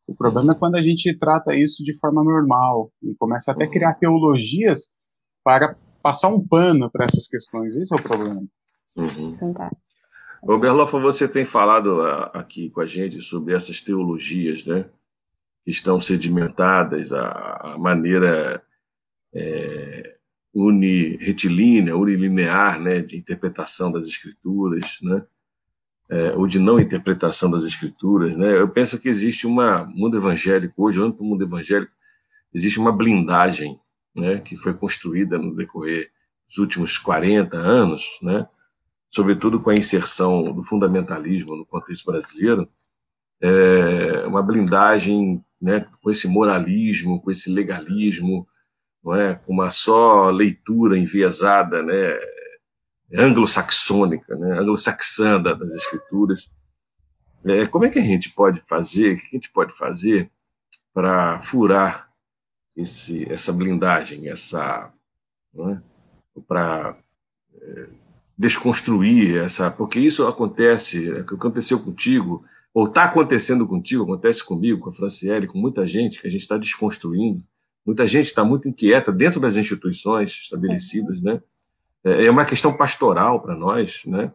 O 0.08 0.16
problema 0.16 0.54
é 0.54 0.56
quando 0.56 0.76
a 0.76 0.82
gente 0.82 1.18
trata 1.18 1.56
isso 1.56 1.84
de 1.84 1.98
forma 2.00 2.24
normal 2.24 2.92
e 3.02 3.16
começa 3.16 3.52
até 3.52 3.66
a 3.66 3.70
criar 3.70 3.96
teologias 3.96 4.96
para 5.44 5.76
passar 6.02 6.30
um 6.30 6.46
pano 6.48 6.90
para 6.92 7.06
essas 7.06 7.28
questões. 7.28 7.76
Esse 7.76 7.96
é 7.96 8.00
o 8.00 8.04
problema. 8.04 8.42
Uhum. 8.96 9.38
Fantástico. 9.38 9.89
Ô, 10.42 10.58
Berlofa, 10.58 10.98
você 10.98 11.28
tem 11.28 11.44
falado 11.44 12.02
ah, 12.02 12.32
aqui 12.34 12.70
com 12.70 12.80
a 12.80 12.86
gente 12.86 13.22
sobre 13.22 13.54
essas 13.54 13.82
teologias, 13.82 14.66
né? 14.66 14.86
Que 15.66 15.72
estão 15.72 16.00
sedimentadas, 16.00 17.12
a 17.12 17.76
maneira 17.78 18.64
é, 19.34 20.16
uniretilínea, 20.54 21.96
unilinear, 21.96 22.80
né? 22.80 23.02
De 23.02 23.18
interpretação 23.18 23.92
das 23.92 24.08
escrituras, 24.08 24.98
né? 25.02 25.26
É, 26.10 26.32
ou 26.36 26.48
de 26.48 26.58
não 26.58 26.80
interpretação 26.80 27.52
das 27.52 27.64
escrituras, 27.64 28.36
né? 28.38 28.58
Eu 28.58 28.70
penso 28.70 28.98
que 28.98 29.10
existe 29.10 29.46
uma 29.46 29.84
mundo 29.86 30.18
evangélico 30.18 30.86
hoje, 30.86 31.00
olhando 31.00 31.16
para 31.16 31.24
o 31.24 31.28
mundo 31.28 31.44
evangélico, 31.44 31.92
existe 32.54 32.80
uma 32.80 32.94
blindagem, 32.94 33.78
né? 34.16 34.40
Que 34.40 34.56
foi 34.56 34.74
construída 34.74 35.38
no 35.38 35.54
decorrer 35.54 36.12
dos 36.48 36.58
últimos 36.58 36.98
40 36.98 37.58
anos, 37.58 38.18
né? 38.22 38.48
Sobretudo 39.10 39.60
com 39.60 39.70
a 39.70 39.76
inserção 39.76 40.54
do 40.54 40.64
fundamentalismo 40.64 41.56
no 41.56 41.66
contexto 41.66 42.06
brasileiro, 42.06 42.70
é 43.42 44.28
uma 44.28 44.44
blindagem 44.44 45.44
né, 45.62 45.86
com 46.02 46.10
esse 46.10 46.28
moralismo, 46.28 47.22
com 47.22 47.32
esse 47.32 47.50
legalismo, 47.50 48.48
não 49.04 49.16
é, 49.16 49.36
com 49.36 49.54
uma 49.54 49.70
só 49.70 50.30
leitura 50.30 50.98
enviesada, 50.98 51.82
né, 51.82 52.18
anglo-saxônica, 53.16 54.36
né, 54.36 54.60
anglo-saxã 54.60 55.42
das 55.42 55.74
escrituras. 55.74 56.50
É, 57.44 57.66
como 57.66 57.86
é 57.86 57.90
que 57.90 58.00
a 58.00 58.04
gente 58.04 58.30
pode 58.34 58.62
fazer, 58.68 59.14
o 59.14 59.18
que 59.18 59.28
a 59.28 59.30
gente 59.32 59.52
pode 59.52 59.76
fazer 59.76 60.30
para 60.94 61.40
furar 61.40 62.10
esse, 62.76 63.32
essa 63.32 63.52
blindagem, 63.54 64.30
essa, 64.30 64.92
é, 65.58 65.78
para 66.48 66.98
é, 67.54 67.88
desconstruir 68.40 69.36
essa, 69.36 69.70
porque 69.70 70.00
isso 70.00 70.26
acontece, 70.26 71.12
é 71.12 71.20
aconteceu 71.20 71.78
contigo, 71.78 72.46
ou 72.74 72.86
está 72.86 73.04
acontecendo 73.04 73.68
contigo, 73.68 74.04
acontece 74.04 74.42
comigo, 74.42 74.80
com 74.80 74.90
a 74.90 74.94
Franciele, 74.94 75.46
com 75.46 75.58
muita 75.58 75.86
gente 75.86 76.22
que 76.22 76.28
a 76.28 76.30
gente 76.30 76.42
está 76.42 76.58
desconstruindo. 76.58 77.44
Muita 77.86 78.08
gente 78.08 78.28
está 78.28 78.46
muito 78.46 78.70
inquieta 78.70 79.12
dentro 79.12 79.42
das 79.42 79.58
instituições 79.58 80.32
estabelecidas, 80.32 81.22
né? 81.22 81.42
É, 82.02 82.28
é 82.28 82.32
uma 82.32 82.46
questão 82.46 82.78
pastoral 82.78 83.42
para 83.42 83.56
nós, 83.58 84.04
né? 84.06 84.32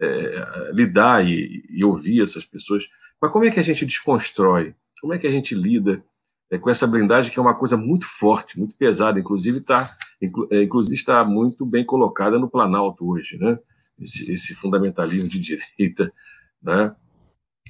É, 0.00 0.70
lidar 0.72 1.26
e, 1.26 1.64
e, 1.68 1.84
ouvir 1.84 2.22
essas 2.22 2.44
pessoas. 2.44 2.84
Mas 3.20 3.32
como 3.32 3.44
é 3.44 3.50
que 3.50 3.58
a 3.58 3.64
gente 3.64 3.84
desconstrói? 3.84 4.72
Como 5.00 5.12
é 5.12 5.18
que 5.18 5.26
a 5.26 5.30
gente 5.30 5.56
lida 5.56 6.00
é, 6.48 6.58
com 6.58 6.70
essa 6.70 6.86
blindagem 6.86 7.32
que 7.32 7.38
é 7.40 7.42
uma 7.42 7.56
coisa 7.56 7.76
muito 7.76 8.06
forte, 8.06 8.56
muito 8.56 8.76
pesada, 8.76 9.18
inclusive 9.18 9.58
está, 9.58 9.90
inclusive 10.20 10.94
está 10.94 11.24
muito 11.24 11.64
bem 11.64 11.84
colocada 11.84 12.38
no 12.38 12.50
Planalto 12.50 13.08
hoje, 13.08 13.38
né? 13.38 13.58
Esse, 14.00 14.32
esse 14.32 14.54
fundamentalismo 14.54 15.28
de 15.28 15.38
direita, 15.40 16.12
né? 16.62 16.94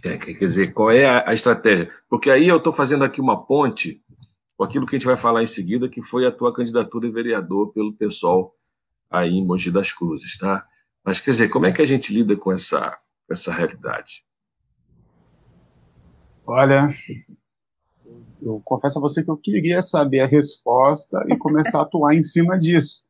É, 0.04 0.16
quer 0.16 0.38
dizer, 0.38 0.72
qual 0.72 0.90
é 0.90 1.06
a, 1.06 1.30
a 1.30 1.34
estratégia? 1.34 1.90
Porque 2.08 2.30
aí 2.30 2.46
eu 2.46 2.58
estou 2.58 2.72
fazendo 2.72 3.04
aqui 3.04 3.20
uma 3.20 3.44
ponte 3.44 4.00
com 4.56 4.64
aquilo 4.64 4.86
que 4.86 4.96
a 4.96 4.98
gente 4.98 5.06
vai 5.06 5.16
falar 5.16 5.42
em 5.42 5.46
seguida, 5.46 5.88
que 5.88 6.02
foi 6.02 6.26
a 6.26 6.32
tua 6.32 6.54
candidatura 6.54 7.06
em 7.06 7.12
vereador 7.12 7.72
pelo 7.72 7.92
pessoal 7.92 8.54
aí 9.10 9.34
em 9.34 9.44
Mogi 9.44 9.70
das 9.70 9.92
Cruzes, 9.92 10.36
tá? 10.36 10.66
Mas 11.04 11.20
quer 11.20 11.30
dizer, 11.30 11.48
como 11.48 11.66
é 11.66 11.72
que 11.72 11.80
a 11.80 11.86
gente 11.86 12.12
lida 12.12 12.36
com 12.36 12.52
essa, 12.52 12.96
essa 13.30 13.52
realidade? 13.52 14.24
Olha, 16.46 16.88
eu 18.42 18.60
confesso 18.64 18.98
a 18.98 19.02
você 19.02 19.22
que 19.22 19.30
eu 19.30 19.36
queria 19.36 19.82
saber 19.82 20.20
a 20.20 20.26
resposta 20.26 21.24
e 21.28 21.36
começar 21.36 21.80
a 21.80 21.82
atuar 21.82 22.14
em 22.14 22.22
cima 22.22 22.58
disso. 22.58 23.02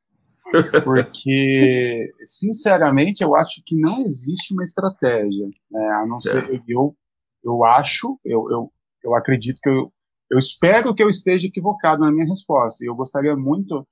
Porque, 0.82 2.12
sinceramente, 2.24 3.22
eu 3.22 3.34
acho 3.34 3.62
que 3.66 3.76
não 3.76 4.00
existe 4.00 4.54
uma 4.54 4.64
estratégia. 4.64 5.46
Né? 5.70 5.88
A 6.02 6.06
não 6.06 6.20
ser, 6.20 6.54
é. 6.54 6.62
eu, 6.66 6.96
eu 7.44 7.64
acho, 7.64 8.18
eu, 8.24 8.50
eu, 8.50 8.72
eu 9.04 9.14
acredito 9.14 9.60
que 9.62 9.68
eu, 9.68 9.92
eu 10.30 10.38
espero 10.38 10.94
que 10.94 11.02
eu 11.02 11.10
esteja 11.10 11.46
equivocado 11.46 12.00
na 12.00 12.10
minha 12.10 12.26
resposta. 12.26 12.82
E 12.82 12.88
eu 12.88 12.94
gostaria 12.94 13.36
muito 13.36 13.86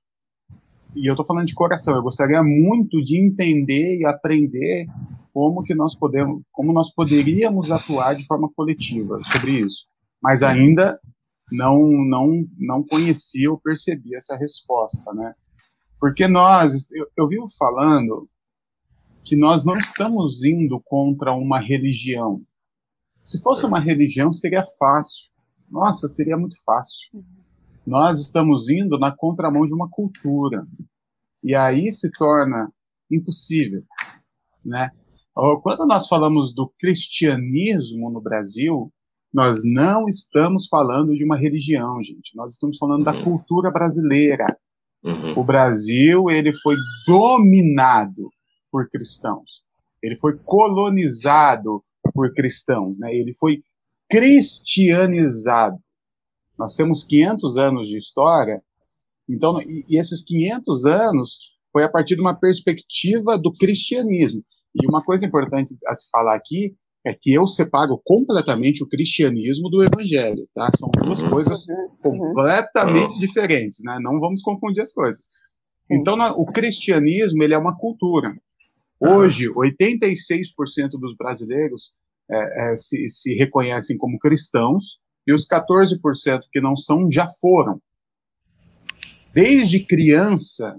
e 0.95 1.07
eu 1.07 1.13
estou 1.13 1.25
falando 1.25 1.45
de 1.45 1.53
coração, 1.53 1.95
eu 1.95 2.01
gostaria 2.01 2.41
muito 2.41 3.03
de 3.03 3.23
entender 3.23 3.99
e 3.99 4.05
aprender 4.05 4.87
como 5.31 5.61
que 5.61 5.75
nós 5.75 5.93
podemos, 5.93 6.41
como 6.51 6.73
nós 6.73 6.91
poderíamos 6.91 7.69
atuar 7.69 8.15
de 8.15 8.25
forma 8.25 8.49
coletiva 8.55 9.19
sobre 9.23 9.51
isso. 9.51 9.85
Mas 10.21 10.41
ainda 10.41 10.99
não 11.51 11.79
não 12.07 12.45
não 12.57 12.83
conhecia 12.83 13.49
ou 13.49 13.59
percebi 13.59 14.15
essa 14.15 14.35
resposta, 14.35 15.13
né? 15.13 15.33
Porque 15.99 16.27
nós, 16.27 16.91
eu, 16.91 17.07
eu 17.17 17.27
vivo 17.27 17.47
falando 17.57 18.29
que 19.23 19.35
nós 19.35 19.65
não 19.65 19.77
estamos 19.77 20.43
indo 20.43 20.79
contra 20.79 21.33
uma 21.33 21.59
religião. 21.59 22.41
Se 23.23 23.41
fosse 23.41 23.65
uma 23.65 23.79
religião, 23.79 24.31
seria 24.31 24.63
fácil. 24.79 25.29
Nossa, 25.69 26.07
seria 26.07 26.37
muito 26.37 26.55
fácil. 26.63 27.25
Nós 27.85 28.19
estamos 28.19 28.69
indo 28.69 28.97
na 28.97 29.11
contramão 29.11 29.65
de 29.65 29.73
uma 29.73 29.89
cultura. 29.89 30.65
E 31.43 31.55
aí 31.55 31.91
se 31.91 32.09
torna 32.11 32.71
impossível, 33.11 33.83
né? 34.63 34.91
Quando 35.61 35.85
nós 35.85 36.07
falamos 36.07 36.53
do 36.53 36.67
cristianismo 36.79 38.09
no 38.09 38.21
Brasil, 38.21 38.91
nós 39.37 39.61
não 39.63 40.07
estamos 40.07 40.67
falando 40.67 41.13
de 41.13 41.23
uma 41.23 41.37
religião, 41.37 42.01
gente. 42.01 42.35
Nós 42.35 42.53
estamos 42.53 42.75
falando 42.75 43.05
uhum. 43.07 43.13
da 43.13 43.23
cultura 43.23 43.69
brasileira. 43.69 44.47
Uhum. 45.03 45.37
O 45.37 45.43
Brasil, 45.43 46.27
ele 46.31 46.51
foi 46.55 46.75
dominado 47.05 48.31
por 48.71 48.89
cristãos. 48.89 49.61
Ele 50.01 50.15
foi 50.15 50.39
colonizado 50.39 51.83
por 52.15 52.33
cristãos, 52.33 52.97
né? 52.97 53.13
Ele 53.13 53.31
foi 53.31 53.61
cristianizado. 54.09 55.77
Nós 56.57 56.75
temos 56.75 57.03
500 57.03 57.57
anos 57.57 57.87
de 57.87 57.95
história, 57.95 58.59
então, 59.29 59.61
e, 59.61 59.85
e 59.87 59.99
esses 59.99 60.23
500 60.23 60.85
anos 60.87 61.55
foi 61.71 61.83
a 61.83 61.91
partir 61.91 62.15
de 62.15 62.21
uma 62.21 62.33
perspectiva 62.33 63.37
do 63.37 63.51
cristianismo. 63.51 64.43
E 64.73 64.87
uma 64.87 65.03
coisa 65.03 65.27
importante 65.27 65.75
a 65.85 65.93
se 65.93 66.09
falar 66.09 66.35
aqui 66.35 66.75
é 67.07 67.13
que 67.13 67.33
eu 67.33 67.47
separo 67.47 67.99
completamente 68.03 68.83
o 68.83 68.89
cristianismo 68.89 69.69
do 69.69 69.81
evangelho, 69.81 70.45
tá? 70.53 70.69
São 70.77 70.89
duas 70.89 71.21
uhum. 71.21 71.29
coisas 71.29 71.65
uhum. 71.69 71.87
completamente 72.01 73.13
uhum. 73.13 73.19
diferentes, 73.19 73.79
né? 73.81 73.97
Não 74.01 74.19
vamos 74.19 74.41
confundir 74.41 74.81
as 74.81 74.91
coisas. 74.91 75.27
Então, 75.89 76.17
o 76.37 76.45
cristianismo, 76.45 77.41
ele 77.41 77.53
é 77.53 77.57
uma 77.57 77.77
cultura. 77.77 78.35
Hoje, 78.99 79.47
86% 79.47 80.99
dos 80.99 81.15
brasileiros 81.15 81.93
é, 82.29 82.73
é, 82.73 82.77
se, 82.77 83.07
se 83.07 83.35
reconhecem 83.35 83.97
como 83.97 84.19
cristãos 84.19 84.99
e 85.25 85.33
os 85.33 85.47
14% 85.47 86.41
que 86.51 86.59
não 86.59 86.75
são 86.75 87.09
já 87.09 87.27
foram. 87.39 87.81
Desde 89.33 89.79
criança, 89.79 90.75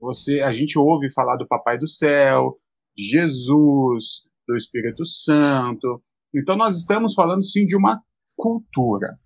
você, 0.00 0.40
a 0.40 0.52
gente 0.52 0.78
ouve 0.78 1.10
falar 1.10 1.36
do 1.36 1.48
Papai 1.48 1.78
do 1.78 1.88
Céu, 1.88 2.58
de 2.96 3.08
Jesus, 3.08 4.28
do 4.46 4.56
Espírito 4.56 5.04
Santo. 5.04 6.02
Então, 6.34 6.56
nós 6.56 6.76
estamos 6.76 7.14
falando, 7.14 7.42
sim, 7.42 7.64
de 7.64 7.76
uma 7.76 8.00
cultura. 8.36 9.18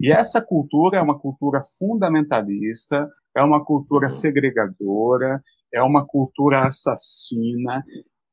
E 0.00 0.10
essa 0.10 0.44
cultura 0.44 0.98
é 0.98 1.02
uma 1.02 1.18
cultura 1.18 1.60
fundamentalista, 1.78 3.08
é 3.36 3.42
uma 3.42 3.64
cultura 3.64 4.10
segregadora, 4.10 5.42
é 5.72 5.82
uma 5.82 6.06
cultura 6.06 6.66
assassina, 6.66 7.84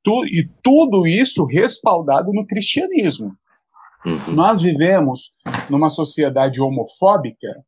tu, 0.02 0.26
e 0.26 0.50
tudo 0.64 1.06
isso 1.06 1.46
respaldado 1.46 2.32
no 2.32 2.46
cristianismo. 2.46 3.36
Uhum. 4.06 4.34
Nós 4.34 4.62
vivemos 4.62 5.32
numa 5.70 5.90
sociedade 5.90 6.62
homofóbica 6.62 7.64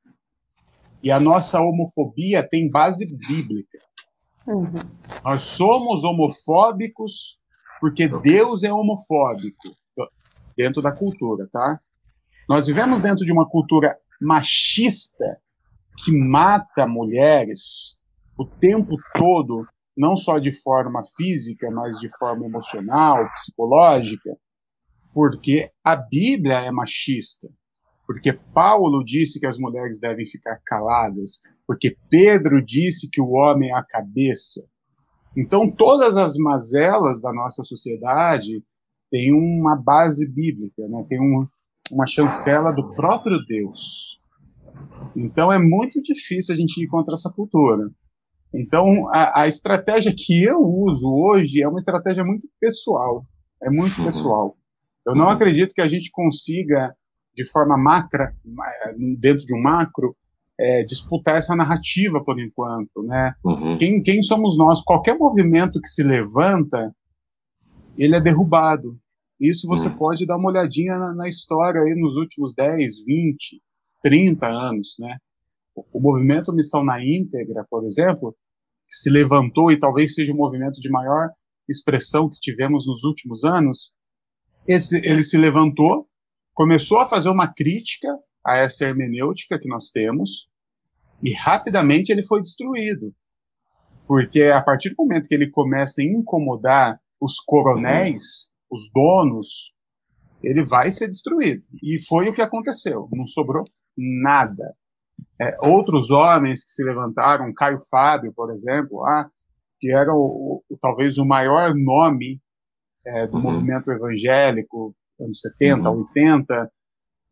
e 1.02 1.12
a 1.12 1.20
nossa 1.20 1.60
homofobia 1.62 2.48
tem 2.48 2.70
base 2.70 3.06
bíblica. 3.06 3.80
Uhum. 4.48 4.74
Nós 5.24 5.44
somos 5.44 6.04
homofóbicos 6.04 7.38
porque 7.86 8.08
Deus 8.08 8.64
é 8.64 8.74
homofóbico 8.74 9.70
dentro 10.58 10.82
da 10.82 10.92
cultura, 10.92 11.48
tá? 11.52 11.80
Nós 12.50 12.66
vivemos 12.66 13.00
dentro 13.00 13.24
de 13.24 13.32
uma 13.32 13.48
cultura 13.48 13.96
machista 14.20 15.40
que 16.04 16.12
mata 16.12 16.88
mulheres 16.88 18.02
o 18.40 18.44
tempo 18.44 18.98
todo, 19.14 19.68
não 19.96 20.16
só 20.16 20.40
de 20.40 20.52
forma 20.52 21.04
física, 21.16 21.70
mas 21.70 22.00
de 22.00 22.10
forma 22.18 22.48
emocional, 22.48 23.32
psicológica, 23.34 24.36
porque 25.14 25.72
a 25.84 25.96
Bíblia 25.96 26.62
é 26.62 26.72
machista. 26.72 27.48
Porque 28.08 28.34
Paulo 28.34 29.04
disse 29.04 29.40
que 29.40 29.46
as 29.46 29.60
mulheres 29.60 30.00
devem 30.00 30.26
ficar 30.26 30.60
caladas, 30.66 31.44
porque 31.68 31.96
Pedro 32.10 32.66
disse 32.66 33.08
que 33.12 33.22
o 33.22 33.34
homem 33.34 33.70
é 33.70 33.76
a 33.76 33.84
cabeça. 33.84 34.68
Então, 35.36 35.70
todas 35.70 36.18
as 36.18 36.36
mazelas 36.38 37.22
da 37.22 37.34
nossa 37.34 37.64
sociedade 37.64 38.64
têm 39.12 39.34
uma 39.34 39.76
base 39.76 40.28
bíblica, 40.28 40.88
né? 40.88 41.06
tem 41.10 41.20
um, 41.20 41.46
uma 41.92 42.08
chancela 42.08 42.72
do 42.72 42.96
próprio 42.96 43.38
Deus. 43.46 44.20
Então, 45.16 45.52
é 45.52 45.60
muito 45.60 46.02
difícil 46.02 46.54
a 46.54 46.58
gente 46.58 46.82
ir 46.82 46.88
contra 46.88 47.14
essa 47.14 47.32
cultura. 47.34 47.90
Então, 48.54 49.10
a, 49.10 49.42
a, 49.42 49.48
estratégia 49.48 50.14
que 50.16 50.44
eu 50.44 50.60
uso 50.60 51.08
hoje 51.14 51.62
é 51.62 51.68
uma 51.68 51.78
estratégia 51.78 52.24
muito 52.24 52.48
pessoal. 52.60 53.26
É 53.62 53.70
muito 53.70 54.00
uhum. 54.00 54.06
pessoal. 54.06 54.58
Eu 55.06 55.14
não 55.14 55.26
uhum. 55.26 55.32
acredito 55.32 55.74
que 55.74 55.82
a 55.82 55.88
gente 55.88 56.10
consiga, 56.12 56.96
de 57.36 57.46
forma 57.46 57.78
macra, 57.78 58.34
dentro 59.20 59.46
de 59.46 59.54
um 59.54 59.62
macro, 59.62 60.16
é, 60.60 60.84
disputar 60.84 61.38
essa 61.38 61.56
narrativa 61.56 62.24
por 62.24 62.40
enquanto, 62.40 63.04
né? 63.04 63.34
Uhum. 63.44 63.78
Quem, 63.78 64.02
quem 64.02 64.22
somos 64.22 64.58
nós? 64.58 64.82
Qualquer 64.82 65.18
movimento 65.18 65.82
que 65.82 65.88
se 65.88 66.02
levanta, 66.02 66.96
ele 67.98 68.16
é 68.16 68.22
derrubado. 68.22 68.98
Isso 69.40 69.68
você 69.68 69.90
uhum. 69.90 69.98
pode 69.98 70.26
dar 70.26 70.38
uma 70.38 70.50
olhadinha 70.50 70.98
na, 70.98 71.14
na, 71.14 71.28
história 71.28 71.82
aí 71.82 71.94
nos 71.96 72.16
últimos 72.16 72.54
10, 72.56 73.04
20, 73.06 73.62
30 74.02 74.48
anos, 74.48 74.96
né? 75.00 75.18
O, 75.76 75.86
o 75.94 76.02
movimento 76.02 76.54
Missão 76.54 76.84
na 76.84 77.04
Íntegra, 77.04 77.66
por 77.70 77.84
exemplo, 77.86 78.34
que 78.88 78.96
se 78.96 79.10
levantou 79.10 79.72
e 79.72 79.80
talvez 79.80 80.14
seja 80.14 80.32
o 80.32 80.38
movimento 80.38 80.80
de 80.80 80.90
maior 80.90 81.30
expressão 81.68 82.30
que 82.30 82.40
tivemos 82.40 82.88
nos 82.88 83.04
últimos 83.04 83.44
anos, 83.44 83.94
esse, 84.68 84.98
ele 85.06 85.24
se 85.24 85.38
levantou, 85.38 86.08
começou 86.54 87.00
a 87.00 87.08
fazer 87.08 87.30
uma 87.30 87.52
crítica 87.52 88.08
a 88.46 88.58
essa 88.58 88.86
hermenêutica 88.86 89.60
que 89.60 89.68
nós 89.68 89.90
temos, 89.90 90.48
e 91.24 91.34
rapidamente 91.34 92.12
ele 92.12 92.24
foi 92.24 92.42
destruído. 92.42 93.14
Porque 94.08 94.44
a 94.44 94.62
partir 94.62 94.90
do 94.90 94.96
momento 95.00 95.28
que 95.28 95.34
ele 95.34 95.50
começa 95.50 96.02
a 96.02 96.06
incomodar 96.06 97.00
os 97.20 97.40
coronéis, 97.40 98.52
os 98.70 98.92
donos, 98.94 99.74
ele 100.44 100.64
vai 100.64 100.92
ser 100.92 101.08
destruído. 101.08 101.64
E 101.82 102.00
foi 102.06 102.30
o 102.30 102.34
que 102.34 102.42
aconteceu. 102.42 103.10
Não 103.12 103.26
sobrou 103.26 103.66
nada. 103.98 104.76
É, 105.42 105.56
outros 105.62 106.12
homens 106.12 106.64
que 106.64 106.72
se 106.72 106.84
levantaram, 106.84 107.54
Caio 107.54 107.80
Fábio, 107.90 108.34
por 108.34 108.52
exemplo, 108.52 109.04
ah, 109.06 109.30
que 109.80 109.92
era 109.92 110.14
o, 110.14 110.64
o, 110.70 110.78
talvez 110.80 111.18
o 111.18 111.26
maior 111.26 111.74
nome 111.74 112.42
é, 113.06 113.28
do 113.28 113.38
uhum. 113.38 113.42
movimento 113.42 113.92
evangélico, 113.92 114.96
anos 115.20 115.42
70, 115.42 115.90
uhum. 115.90 116.00
80, 116.00 116.72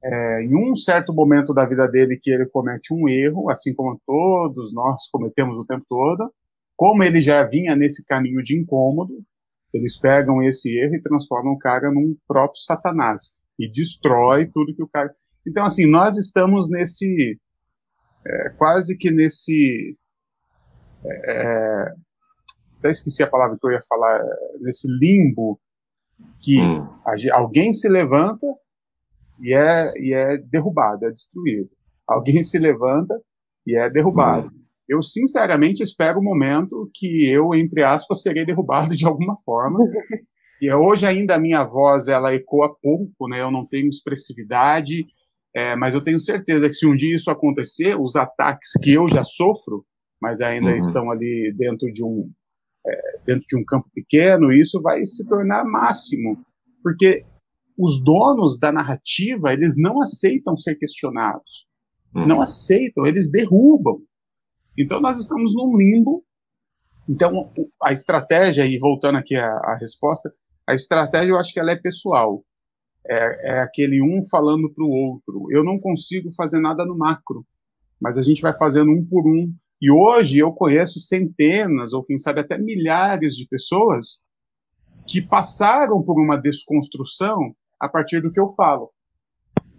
é, 0.04 0.44
em 0.44 0.56
um 0.56 0.76
certo 0.76 1.14
momento 1.14 1.54
da 1.54 1.66
vida 1.66 1.88
dele 1.88 2.20
que 2.22 2.30
ele 2.30 2.46
comete 2.48 2.94
um 2.94 3.08
erro, 3.08 3.50
assim 3.50 3.74
como 3.74 4.00
todos 4.06 4.74
nós 4.74 5.08
cometemos 5.10 5.58
o 5.58 5.66
tempo 5.66 5.86
todo, 5.88 6.32
como 6.76 7.04
ele 7.04 7.22
já 7.22 7.44
vinha 7.48 7.76
nesse 7.76 8.06
caminho 8.06 8.44
de 8.44 8.60
incômodo, 8.60 9.24
eles 9.74 9.98
pegam 9.98 10.42
esse 10.42 10.78
erro 10.78 10.96
e 10.96 11.02
transformam 11.02 11.54
o 11.54 11.58
cara 11.58 11.90
num 11.90 12.16
próprio 12.28 12.60
satanás 12.62 13.38
e 13.58 13.70
destrói 13.70 14.48
tudo 14.48 14.76
que 14.76 14.84
o 14.84 14.90
cara. 14.90 15.14
Então, 15.48 15.66
assim, 15.66 15.90
nós 15.90 16.18
estamos 16.18 16.70
nesse 16.70 17.40
é, 18.26 18.50
quase 18.58 18.98
que 18.98 19.12
nesse. 19.12 19.98
É, 21.06 21.94
até 22.80 22.92
esqueci 22.92 23.24
a 23.24 23.30
palavra 23.30 23.58
que 23.60 23.66
eu 23.66 23.72
ia 23.72 23.82
falar, 23.88 24.22
nesse 24.62 24.88
limbo 25.00 25.60
que 26.40 26.62
hum. 26.62 26.88
a, 27.06 27.38
alguém 27.38 27.74
se 27.74 27.90
levanta 27.90 28.46
e 29.44 29.54
é, 29.54 29.94
e 29.98 30.14
é 30.14 30.38
derrubado, 30.38 31.06
é 31.06 31.12
destruído. 31.12 31.70
Alguém 32.08 32.42
se 32.42 32.58
levanta 32.58 33.14
e 33.68 33.78
é 33.78 33.90
derrubado. 33.90 34.48
Hum. 34.48 34.64
Eu, 34.88 35.02
sinceramente, 35.02 35.84
espero 35.84 36.20
o 36.20 36.24
momento 36.24 36.90
que 36.94 37.30
eu, 37.30 37.54
entre 37.54 37.84
aspas, 37.84 38.22
serei 38.22 38.46
derrubado 38.46 38.96
de 38.96 39.06
alguma 39.06 39.38
forma. 39.46 39.80
E 40.62 40.72
hoje 40.72 41.06
ainda 41.06 41.36
a 41.36 41.40
minha 41.40 41.62
voz, 41.66 42.08
ela 42.08 42.34
ecoa 42.34 42.74
pouco, 42.82 43.28
né? 43.28 43.42
Eu 43.42 43.52
não 43.52 43.68
tenho 43.68 43.90
expressividade, 43.90 45.06
é, 45.54 45.76
mas 45.76 45.94
eu 45.94 46.02
tenho 46.02 46.20
certeza 46.20 46.70
que 46.70 46.74
se 46.74 46.88
um 46.88 46.96
dia 46.96 47.14
isso 47.14 47.30
acontecer, 47.30 48.00
os 48.00 48.16
ataques 48.16 48.72
que 48.82 48.94
eu 48.94 49.06
já 49.10 49.26
sofro, 49.26 49.86
mas 50.22 50.40
ainda 50.40 50.70
uhum. 50.70 50.78
estão 50.78 51.12
ali 51.12 51.54
dentro 51.58 51.92
de 51.92 52.02
um 52.02 52.32
é, 52.86 53.20
dentro 53.26 53.46
de 53.48 53.58
um 53.58 53.66
campo 53.66 53.90
pequeno, 53.94 54.54
isso 54.54 54.82
vai 54.82 55.04
se 55.04 55.28
tornar 55.28 55.66
máximo, 55.66 56.38
porque 56.82 57.26
os 57.78 58.04
donos 58.04 58.60
da 58.60 58.72
narrativa 58.72 59.54
eles 59.54 59.76
não 59.78 60.02
aceitam 60.02 60.58
ser 60.58 60.76
questionados, 60.76 61.66
uhum. 62.16 62.28
não 62.28 62.42
aceitam, 62.42 63.06
eles 63.06 63.32
derrubam. 63.32 64.02
Então 64.78 65.00
nós 65.00 65.20
estamos 65.20 65.54
num 65.54 65.76
limbo 65.78 66.24
Então, 67.08 67.52
a 67.82 67.92
estratégia, 67.92 68.66
e 68.66 68.80
voltando 68.80 69.18
aqui 69.18 69.36
à, 69.36 69.46
à 69.46 69.78
resposta, 69.78 70.34
a 70.66 70.74
estratégia 70.74 71.32
eu 71.32 71.38
acho 71.38 71.54
que 71.54 71.60
ela 71.60 71.72
é 71.72 71.76
pessoal. 71.76 72.44
É, 73.06 73.58
é 73.58 73.60
aquele 73.60 74.02
um 74.02 74.24
falando 74.30 74.74
para 74.74 74.84
o 74.84 74.90
outro. 74.90 75.48
Eu 75.52 75.64
não 75.64 75.78
consigo 75.78 76.32
fazer 76.32 76.60
nada 76.62 76.86
no 76.86 76.98
macro, 76.98 77.46
mas 78.00 78.18
a 78.18 78.24
gente 78.24 78.42
vai 78.42 78.58
fazendo 78.58 78.92
um 78.92 79.06
por 79.06 79.28
um. 79.28 79.54
E 79.82 79.92
hoje 79.92 80.40
eu 80.40 80.54
conheço 80.54 81.00
centenas, 81.00 81.92
ou 81.92 82.04
quem 82.04 82.18
sabe 82.18 82.40
até 82.40 82.58
milhares 82.58 83.36
de 83.36 83.46
pessoas 83.48 84.24
que 85.06 85.22
passaram 85.22 86.02
por 86.02 86.18
uma 86.18 86.38
desconstrução 86.38 87.54
a 87.84 87.90
partir 87.90 88.22
do 88.22 88.32
que 88.32 88.40
eu 88.40 88.48
falo. 88.50 88.90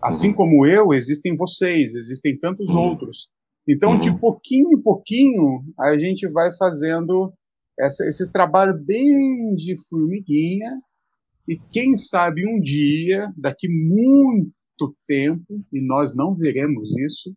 Assim 0.02 0.28
uhum. 0.28 0.34
como 0.34 0.66
eu, 0.66 0.92
existem 0.92 1.34
vocês, 1.34 1.94
existem 1.94 2.38
tantos 2.38 2.68
uhum. 2.68 2.80
outros. 2.90 3.28
Então, 3.66 3.98
de 3.98 4.10
uhum. 4.10 4.18
pouquinho 4.18 4.68
em 4.72 4.82
pouquinho, 4.82 5.64
a 5.80 5.98
gente 5.98 6.28
vai 6.30 6.54
fazendo 6.54 7.32
essa, 7.80 8.06
esse 8.06 8.30
trabalho 8.30 8.78
bem 8.84 9.54
de 9.56 9.74
formiguinha. 9.88 10.70
E 11.48 11.58
quem 11.72 11.96
sabe 11.96 12.46
um 12.46 12.60
dia, 12.60 13.32
daqui 13.36 13.68
muito 13.68 14.94
tempo, 15.06 15.64
e 15.72 15.80
nós 15.86 16.14
não 16.14 16.34
veremos 16.34 16.94
isso, 16.98 17.34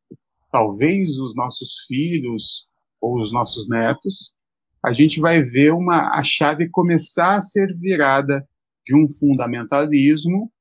talvez 0.52 1.18
os 1.18 1.34
nossos 1.36 1.86
filhos 1.88 2.68
ou 3.02 3.20
os 3.20 3.32
nossos 3.32 3.70
netos, 3.70 4.34
a 4.86 4.92
gente 4.92 5.20
vai 5.20 5.42
ver 5.42 5.72
uma, 5.72 6.18
a 6.18 6.24
chave 6.24 6.70
começar 6.70 7.38
a 7.38 7.42
ser 7.42 7.74
virada 7.78 8.46
de 8.86 8.96
um 8.96 9.08
fundamentalismo 9.10 10.52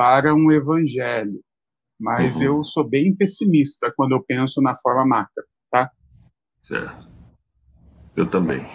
para 0.00 0.34
um 0.34 0.50
evangelho. 0.50 1.42
Mas 2.00 2.38
uhum. 2.38 2.42
eu 2.42 2.64
sou 2.64 2.88
bem 2.88 3.14
pessimista 3.14 3.92
quando 3.94 4.12
eu 4.12 4.24
penso 4.24 4.62
na 4.62 4.74
forma 4.78 5.06
macro, 5.06 5.44
tá? 5.70 5.90
Certo. 6.62 7.06
Eu 8.16 8.26
também. 8.26 8.66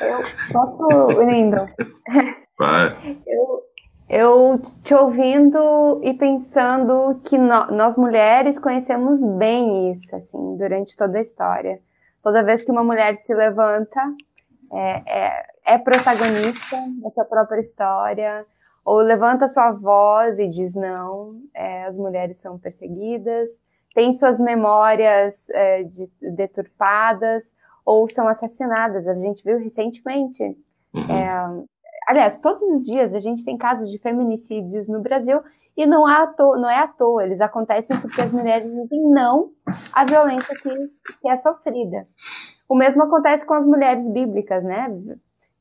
Eu 0.00 0.22
posso, 0.52 0.86
lindo. 1.28 1.56
Vai. 2.56 2.96
Eu, 3.26 3.62
eu 4.08 4.62
te 4.84 4.94
ouvindo 4.94 6.00
e 6.04 6.14
pensando 6.14 7.20
que 7.28 7.36
no, 7.36 7.72
nós 7.72 7.98
mulheres 7.98 8.60
conhecemos 8.60 9.18
bem 9.38 9.90
isso, 9.90 10.14
assim, 10.14 10.56
durante 10.56 10.96
toda 10.96 11.18
a 11.18 11.22
história. 11.22 11.80
Toda 12.22 12.44
vez 12.44 12.64
que 12.64 12.70
uma 12.70 12.84
mulher 12.84 13.16
se 13.16 13.34
levanta, 13.34 14.00
é, 14.72 15.02
é, 15.04 15.46
é 15.66 15.78
protagonista 15.78 16.76
da 17.02 17.10
sua 17.10 17.24
própria 17.24 17.60
história, 17.60 18.46
ou 18.88 19.00
levanta 19.00 19.46
sua 19.46 19.70
voz 19.72 20.38
e 20.38 20.48
diz 20.48 20.74
não, 20.74 21.42
é, 21.54 21.84
as 21.84 21.98
mulheres 21.98 22.38
são 22.38 22.58
perseguidas, 22.58 23.50
tem 23.94 24.14
suas 24.14 24.40
memórias 24.40 25.50
é, 25.50 25.82
de, 25.82 26.10
deturpadas, 26.22 27.54
ou 27.84 28.08
são 28.08 28.26
assassinadas. 28.26 29.06
A 29.06 29.14
gente 29.14 29.44
viu 29.44 29.58
recentemente. 29.58 30.42
Uhum. 30.94 31.02
É, 31.02 31.66
aliás, 32.08 32.40
todos 32.40 32.62
os 32.62 32.86
dias 32.86 33.12
a 33.12 33.18
gente 33.18 33.44
tem 33.44 33.58
casos 33.58 33.90
de 33.90 33.98
feminicídios 33.98 34.88
no 34.88 35.02
Brasil 35.02 35.42
e 35.76 35.84
não, 35.84 36.08
é 36.08 36.22
à 36.22 36.26
toa, 36.26 36.56
não 36.56 36.70
é 36.70 36.78
à 36.78 36.88
toa, 36.88 37.24
eles 37.24 37.42
acontecem 37.42 38.00
porque 38.00 38.22
as 38.22 38.32
mulheres 38.32 38.68
dizem 38.68 39.02
não 39.10 39.50
à 39.92 40.06
violência 40.06 40.56
que, 40.62 40.70
que 41.20 41.28
é 41.28 41.36
sofrida. 41.36 42.08
O 42.66 42.74
mesmo 42.74 43.02
acontece 43.02 43.44
com 43.44 43.52
as 43.52 43.66
mulheres 43.66 44.08
bíblicas, 44.08 44.64
né? 44.64 44.88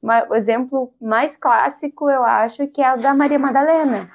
O 0.01 0.35
exemplo 0.35 0.93
mais 1.01 1.35
clássico, 1.35 2.09
eu 2.09 2.23
acho, 2.23 2.67
que 2.67 2.81
é 2.81 2.93
o 2.93 2.97
da 2.97 3.13
Maria 3.13 3.39
Madalena, 3.39 4.09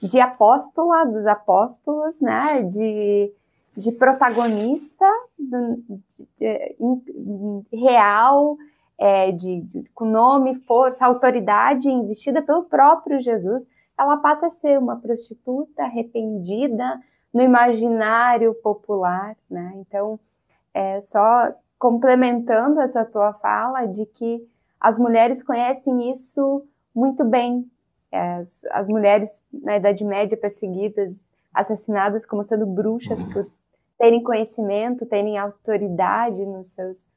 de 0.00 0.20
apóstola 0.20 1.04
dos 1.06 1.26
apóstolos, 1.26 2.20
né? 2.20 2.62
De, 2.62 3.32
de 3.76 3.92
protagonista 3.92 5.06
de, 5.38 6.00
de, 6.38 6.76
de, 6.78 7.76
real, 7.76 8.56
é, 8.98 9.32
de, 9.32 9.64
com 9.94 10.04
nome, 10.04 10.54
força, 10.54 11.06
autoridade 11.06 11.88
investida 11.88 12.42
pelo 12.42 12.64
próprio 12.64 13.20
Jesus, 13.20 13.68
ela 13.98 14.16
passa 14.18 14.46
a 14.46 14.50
ser 14.50 14.78
uma 14.78 14.96
prostituta 14.96 15.84
arrependida 15.84 17.00
no 17.32 17.42
imaginário 17.42 18.54
popular, 18.54 19.36
né? 19.50 19.72
Então, 19.76 20.18
é 20.72 21.00
só 21.02 21.52
complementando 21.78 22.80
essa 22.80 23.04
tua 23.04 23.32
fala 23.34 23.86
de 23.86 24.06
que 24.06 24.46
as 24.84 24.98
mulheres 24.98 25.42
conhecem 25.42 26.12
isso 26.12 26.62
muito 26.94 27.24
bem. 27.24 27.66
As, 28.12 28.66
as 28.66 28.86
mulheres 28.86 29.42
na 29.50 29.78
Idade 29.78 30.04
Média 30.04 30.36
perseguidas, 30.36 31.30
assassinadas 31.54 32.26
como 32.26 32.44
sendo 32.44 32.66
bruxas 32.66 33.24
por 33.24 33.44
terem 33.98 34.22
conhecimento, 34.22 35.06
terem 35.06 35.38
autoridade 35.38 36.44
nos 36.44 36.66
seus 36.66 37.08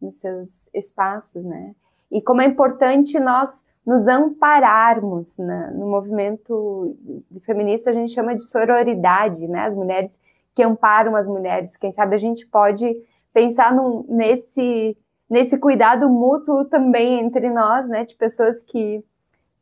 nos 0.00 0.20
seus 0.20 0.68
espaços, 0.72 1.44
né? 1.44 1.74
E 2.12 2.22
como 2.22 2.42
é 2.42 2.46
importante 2.46 3.18
nós 3.18 3.66
nos 3.84 4.06
ampararmos 4.06 5.38
né? 5.38 5.72
no 5.74 5.86
movimento 5.86 6.96
feminista, 7.44 7.90
a 7.90 7.92
gente 7.92 8.12
chama 8.12 8.36
de 8.36 8.44
sororidade, 8.44 9.48
né? 9.48 9.60
As 9.60 9.74
mulheres 9.74 10.20
que 10.54 10.62
amparam 10.62 11.16
as 11.16 11.26
mulheres. 11.26 11.76
Quem 11.76 11.90
sabe 11.90 12.14
a 12.14 12.18
gente 12.18 12.46
pode 12.46 12.94
pensar 13.32 13.74
num, 13.74 14.04
nesse, 14.08 14.96
nesse 15.28 15.58
cuidado 15.58 16.08
mútuo 16.08 16.64
também 16.64 17.20
entre 17.20 17.50
nós, 17.50 17.88
né? 17.88 18.04
De 18.04 18.14
pessoas 18.14 18.62
que, 18.62 19.04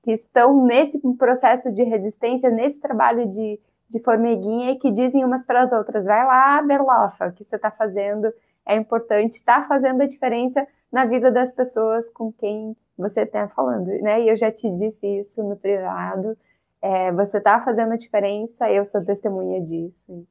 que 0.03 0.13
estão 0.13 0.65
nesse 0.65 0.99
processo 1.17 1.73
de 1.73 1.83
resistência, 1.83 2.51
nesse 2.51 2.81
trabalho 2.81 3.27
de, 3.29 3.59
de 3.89 4.01
formiguinha 4.01 4.73
e 4.73 4.79
que 4.79 4.91
dizem 4.91 5.25
umas 5.25 5.45
para 5.45 5.63
as 5.63 5.73
outras: 5.73 6.05
vai 6.05 6.25
lá, 6.25 6.63
Berlofa, 6.63 7.29
o 7.29 7.33
que 7.33 7.45
você 7.45 7.57
está 7.57 7.71
fazendo 7.71 8.33
é 8.67 8.77
importante, 8.77 9.35
está 9.35 9.65
fazendo 9.65 10.03
a 10.03 10.07
diferença 10.07 10.67
na 10.91 11.05
vida 11.05 11.31
das 11.31 11.51
pessoas 11.51 12.11
com 12.13 12.33
quem 12.33 12.77
você 12.97 13.23
está 13.23 13.49
falando, 13.49 13.87
né? 14.01 14.23
E 14.23 14.29
eu 14.29 14.37
já 14.37 14.51
te 14.53 14.71
disse 14.71 15.07
isso 15.19 15.43
no 15.43 15.57
privado. 15.57 16.37
É, 16.81 17.11
você 17.13 17.39
está 17.39 17.61
fazendo 17.65 17.93
a 17.93 17.97
diferença, 17.97 18.71
eu 18.71 18.85
sou 18.85 19.05
testemunha 19.05 19.61
disso. 19.61 20.27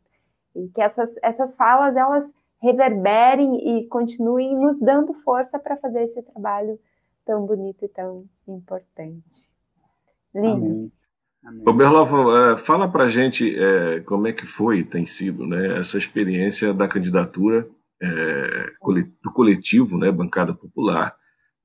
E 0.56 0.68
que 0.70 0.82
essas, 0.82 1.16
essas 1.22 1.56
falas, 1.56 1.96
elas 1.96 2.36
reverberem 2.64 3.78
e 3.78 3.88
continuem 3.88 4.58
nos 4.58 4.80
dando 4.80 5.14
força 5.16 5.60
para 5.60 5.76
fazer 5.76 6.04
esse 6.04 6.24
trabalho 6.24 6.80
tão 7.26 7.46
bonito 7.46 7.84
e 7.84 7.90
tão 7.90 8.26
importante. 8.48 9.50
Lindo. 10.34 10.66
Amém. 10.66 10.92
Amém. 11.46 11.64
Ô 11.68 11.74
Berlova, 11.74 12.54
é, 12.54 12.58
fala 12.58 12.90
para 12.90 13.10
gente 13.10 13.54
é, 13.54 14.00
como 14.00 14.28
é 14.28 14.32
que 14.32 14.46
foi, 14.46 14.82
tem 14.82 15.06
sido, 15.06 15.46
né, 15.46 15.78
essa 15.78 15.98
experiência 15.98 16.74
da 16.74 16.88
candidatura 16.88 17.68
é, 18.02 18.72
do 19.22 19.32
coletivo, 19.34 19.98
né, 19.98 20.10
bancada 20.10 20.54
popular. 20.54 21.14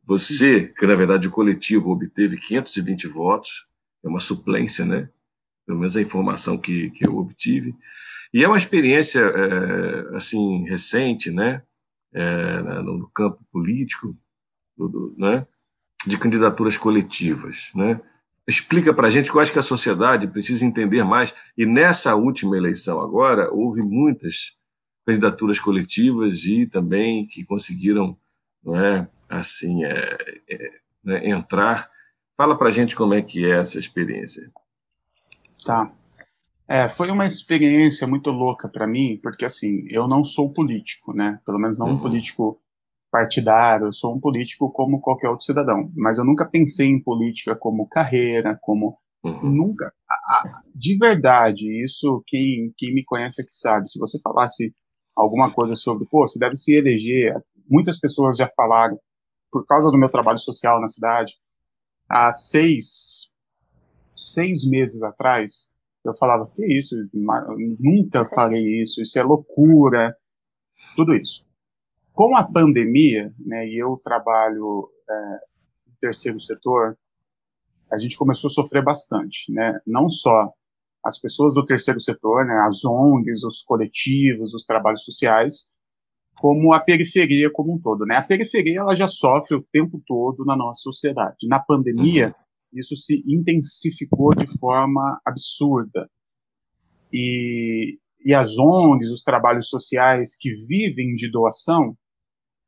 Você, 0.04 0.72
que 0.76 0.84
na 0.84 0.96
verdade 0.96 1.28
o 1.28 1.30
coletivo 1.30 1.90
obteve 1.90 2.38
520 2.38 3.06
votos, 3.06 3.68
é 4.04 4.08
uma 4.08 4.20
suplência, 4.20 4.84
né? 4.84 5.08
Pelo 5.68 5.80
menos 5.80 5.98
a 5.98 6.00
informação 6.00 6.56
que, 6.56 6.88
que 6.92 7.06
eu 7.06 7.14
obtive. 7.18 7.76
E 8.32 8.42
é 8.42 8.48
uma 8.48 8.56
experiência, 8.56 9.20
é, 9.20 10.16
assim, 10.16 10.64
recente, 10.64 11.30
né? 11.30 11.62
É, 12.10 12.62
no, 12.80 13.06
campo 13.10 13.44
político, 13.52 14.16
do, 14.74 14.88
do, 14.88 15.14
né? 15.18 15.46
De 16.06 16.16
candidaturas 16.16 16.78
coletivas, 16.78 17.68
né? 17.74 18.00
Explica 18.46 18.94
para 18.94 19.08
a 19.08 19.10
gente 19.10 19.30
acho 19.38 19.52
que 19.52 19.58
a 19.58 19.62
sociedade 19.62 20.26
precisa 20.26 20.64
entender 20.64 21.04
mais. 21.04 21.34
E 21.54 21.66
nessa 21.66 22.14
última 22.14 22.56
eleição 22.56 23.02
agora, 23.02 23.52
houve 23.52 23.82
muitas 23.82 24.56
candidaturas 25.06 25.60
coletivas 25.60 26.46
e 26.46 26.64
também 26.64 27.26
que 27.26 27.44
conseguiram, 27.44 28.16
não 28.64 28.74
é, 28.74 29.06
assim, 29.28 29.84
é, 29.84 30.16
é, 30.48 30.72
né, 31.04 31.28
entrar. 31.28 31.90
Fala 32.38 32.56
para 32.56 32.68
a 32.68 32.72
gente 32.72 32.96
como 32.96 33.12
é 33.12 33.20
que 33.20 33.44
é 33.44 33.58
essa 33.58 33.78
experiência. 33.78 34.50
Tá. 35.64 35.92
É, 36.66 36.88
foi 36.88 37.10
uma 37.10 37.26
experiência 37.26 38.06
muito 38.06 38.30
louca 38.30 38.68
para 38.68 38.86
mim, 38.86 39.18
porque 39.22 39.44
assim, 39.44 39.86
eu 39.90 40.06
não 40.06 40.22
sou 40.22 40.52
político, 40.52 41.14
né? 41.14 41.40
Pelo 41.46 41.58
menos 41.58 41.78
não 41.78 41.88
uhum. 41.88 41.94
um 41.94 42.00
político 42.00 42.60
partidário, 43.10 43.86
eu 43.86 43.92
sou 43.92 44.14
um 44.14 44.20
político 44.20 44.70
como 44.70 45.00
qualquer 45.00 45.28
outro 45.28 45.46
cidadão. 45.46 45.90
Mas 45.96 46.18
eu 46.18 46.24
nunca 46.24 46.44
pensei 46.44 46.88
em 46.88 47.02
política 47.02 47.56
como 47.56 47.88
carreira, 47.88 48.58
como 48.60 48.98
Uhum. 49.24 49.50
Nunca. 49.50 49.92
A, 50.08 50.14
a, 50.14 50.62
de 50.74 50.96
verdade, 50.96 51.84
isso 51.84 52.22
quem, 52.26 52.72
quem 52.76 52.94
me 52.94 53.04
conhece 53.04 53.42
é 53.42 53.44
que 53.44 53.52
sabe. 53.52 53.88
Se 53.88 53.98
você 53.98 54.18
falasse 54.20 54.74
alguma 55.14 55.52
coisa 55.52 55.74
sobre, 55.74 56.06
pô, 56.08 56.26
você 56.26 56.38
deve 56.38 56.56
se 56.56 56.74
eleger. 56.74 57.34
Muitas 57.68 57.98
pessoas 57.98 58.36
já 58.36 58.48
falaram, 58.56 58.98
por 59.50 59.64
causa 59.66 59.90
do 59.90 59.98
meu 59.98 60.08
trabalho 60.08 60.38
social 60.38 60.80
na 60.80 60.88
cidade, 60.88 61.34
há 62.08 62.32
seis, 62.32 63.27
seis 64.18 64.68
meses 64.68 65.02
atrás, 65.02 65.70
eu 66.04 66.14
falava, 66.14 66.50
que 66.54 66.64
isso? 66.66 66.96
Nunca 67.12 68.26
falei 68.34 68.82
isso, 68.82 69.00
isso 69.00 69.18
é 69.18 69.22
loucura, 69.22 70.16
tudo 70.96 71.14
isso. 71.14 71.46
Com 72.12 72.36
a 72.36 72.44
pandemia, 72.44 73.32
né, 73.38 73.66
e 73.66 73.78
eu 73.78 74.00
trabalho 74.02 74.90
é, 75.08 75.14
no 75.86 75.96
terceiro 76.00 76.40
setor, 76.40 76.98
a 77.90 77.98
gente 77.98 78.18
começou 78.18 78.48
a 78.48 78.52
sofrer 78.52 78.82
bastante, 78.82 79.52
né, 79.52 79.78
não 79.86 80.08
só 80.08 80.52
as 81.04 81.18
pessoas 81.18 81.54
do 81.54 81.64
terceiro 81.64 82.00
setor, 82.00 82.44
né, 82.44 82.58
as 82.66 82.84
ONGs, 82.84 83.44
os 83.44 83.62
coletivos, 83.62 84.52
os 84.52 84.64
trabalhos 84.64 85.04
sociais, 85.04 85.68
como 86.40 86.72
a 86.72 86.80
periferia 86.80 87.50
como 87.52 87.74
um 87.74 87.80
todo, 87.80 88.06
né? 88.06 88.16
A 88.16 88.22
periferia 88.22 88.80
ela 88.80 88.94
já 88.94 89.08
sofre 89.08 89.56
o 89.56 89.66
tempo 89.72 90.00
todo 90.06 90.44
na 90.44 90.56
nossa 90.56 90.82
sociedade. 90.82 91.48
Na 91.48 91.58
pandemia, 91.58 92.28
uhum. 92.28 92.44
Isso 92.72 92.94
se 92.96 93.22
intensificou 93.26 94.34
de 94.34 94.46
forma 94.58 95.20
absurda. 95.24 96.08
E, 97.12 97.98
e 98.24 98.34
as 98.34 98.58
ONGs, 98.58 99.10
os 99.10 99.22
trabalhos 99.22 99.68
sociais 99.68 100.36
que 100.38 100.54
vivem 100.66 101.14
de 101.14 101.30
doação, 101.30 101.96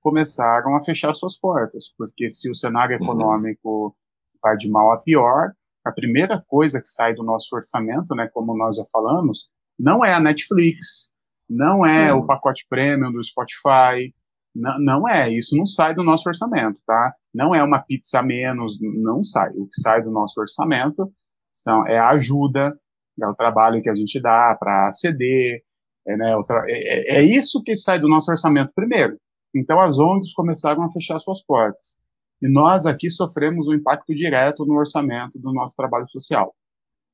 começaram 0.01 0.75
a 0.77 0.83
fechar 0.83 1.15
suas 1.15 1.39
portas, 1.39 1.93
porque 1.97 2.31
se 2.31 2.51
o 2.51 2.55
cenário 2.55 2.97
uhum. 2.97 3.05
econômico 3.05 3.97
vai 4.43 4.57
de 4.57 4.71
mal 4.71 4.93
a 4.93 4.99
pior, 4.99 5.53
a 5.85 5.93
primeira 5.93 6.43
coisa 6.47 6.81
que 6.81 6.89
sai 6.89 7.15
do 7.15 7.23
nosso 7.23 7.55
orçamento, 7.55 8.15
né, 8.15 8.29
como 8.33 8.57
nós 8.57 8.77
já 8.77 8.85
falamos, 8.91 9.51
não 9.79 10.05
é 10.05 10.13
a 10.13 10.21
Netflix, 10.21 11.11
não 11.49 11.85
é 11.85 12.13
o 12.13 12.25
pacote 12.25 12.67
premium 12.69 13.13
do 13.13 13.23
Spotify, 13.23 14.15
não, 14.55 14.79
não 14.81 15.09
é, 15.09 15.31
isso 15.31 15.57
não 15.57 15.67
sai 15.67 15.95
do 15.95 16.03
nosso 16.03 16.29
orçamento, 16.29 16.81
tá? 16.87 17.15
Não 17.33 17.55
é 17.55 17.63
uma 17.63 17.81
pizza 17.81 18.19
a 18.19 18.23
menos, 18.23 18.79
não 18.81 19.23
sai. 19.23 19.51
O 19.51 19.67
que 19.67 19.81
sai 19.81 20.03
do 20.03 20.11
nosso 20.11 20.41
orçamento 20.41 21.13
são, 21.53 21.87
é 21.87 21.99
a 21.99 22.11
ajuda, 22.11 22.77
é 23.21 23.27
o 23.27 23.35
trabalho 23.35 23.83
que 23.83 23.91
a 23.91 23.95
gente 23.95 24.21
dá 24.21 24.57
para 24.59 24.89
aceder, 24.89 25.63
é, 26.07 26.17
né, 26.17 26.35
é, 26.69 27.17
é, 27.17 27.19
é 27.19 27.23
isso 27.23 27.63
que 27.63 27.77
sai 27.77 27.99
do 27.99 28.09
nosso 28.09 28.31
orçamento 28.31 28.73
primeiro. 28.75 29.19
Então 29.55 29.81
as 29.81 29.99
ONGs 29.99 30.33
começaram 30.33 30.83
a 30.83 30.91
fechar 30.91 31.19
suas 31.19 31.43
portas. 31.43 31.97
E 32.43 32.51
nós 32.51 32.87
aqui 32.87 33.11
sofremos 33.11 33.69
um 33.69 33.75
impacto 33.75 34.15
direto 34.15 34.65
no 34.65 34.75
orçamento 34.75 35.39
do 35.39 35.53
nosso 35.53 35.77
trabalho 35.77 36.09
social. 36.09 36.55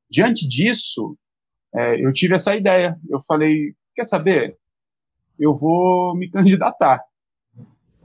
Diante 0.08 0.46
disso, 0.46 1.18
é, 1.74 2.04
eu 2.04 2.12
tive 2.12 2.34
essa 2.34 2.54
ideia. 2.54 2.96
Eu 3.08 3.20
falei, 3.26 3.74
quer 3.94 4.04
saber? 4.04 4.56
Eu 5.38 5.56
vou 5.56 6.14
me 6.14 6.30
candidatar. 6.30 7.02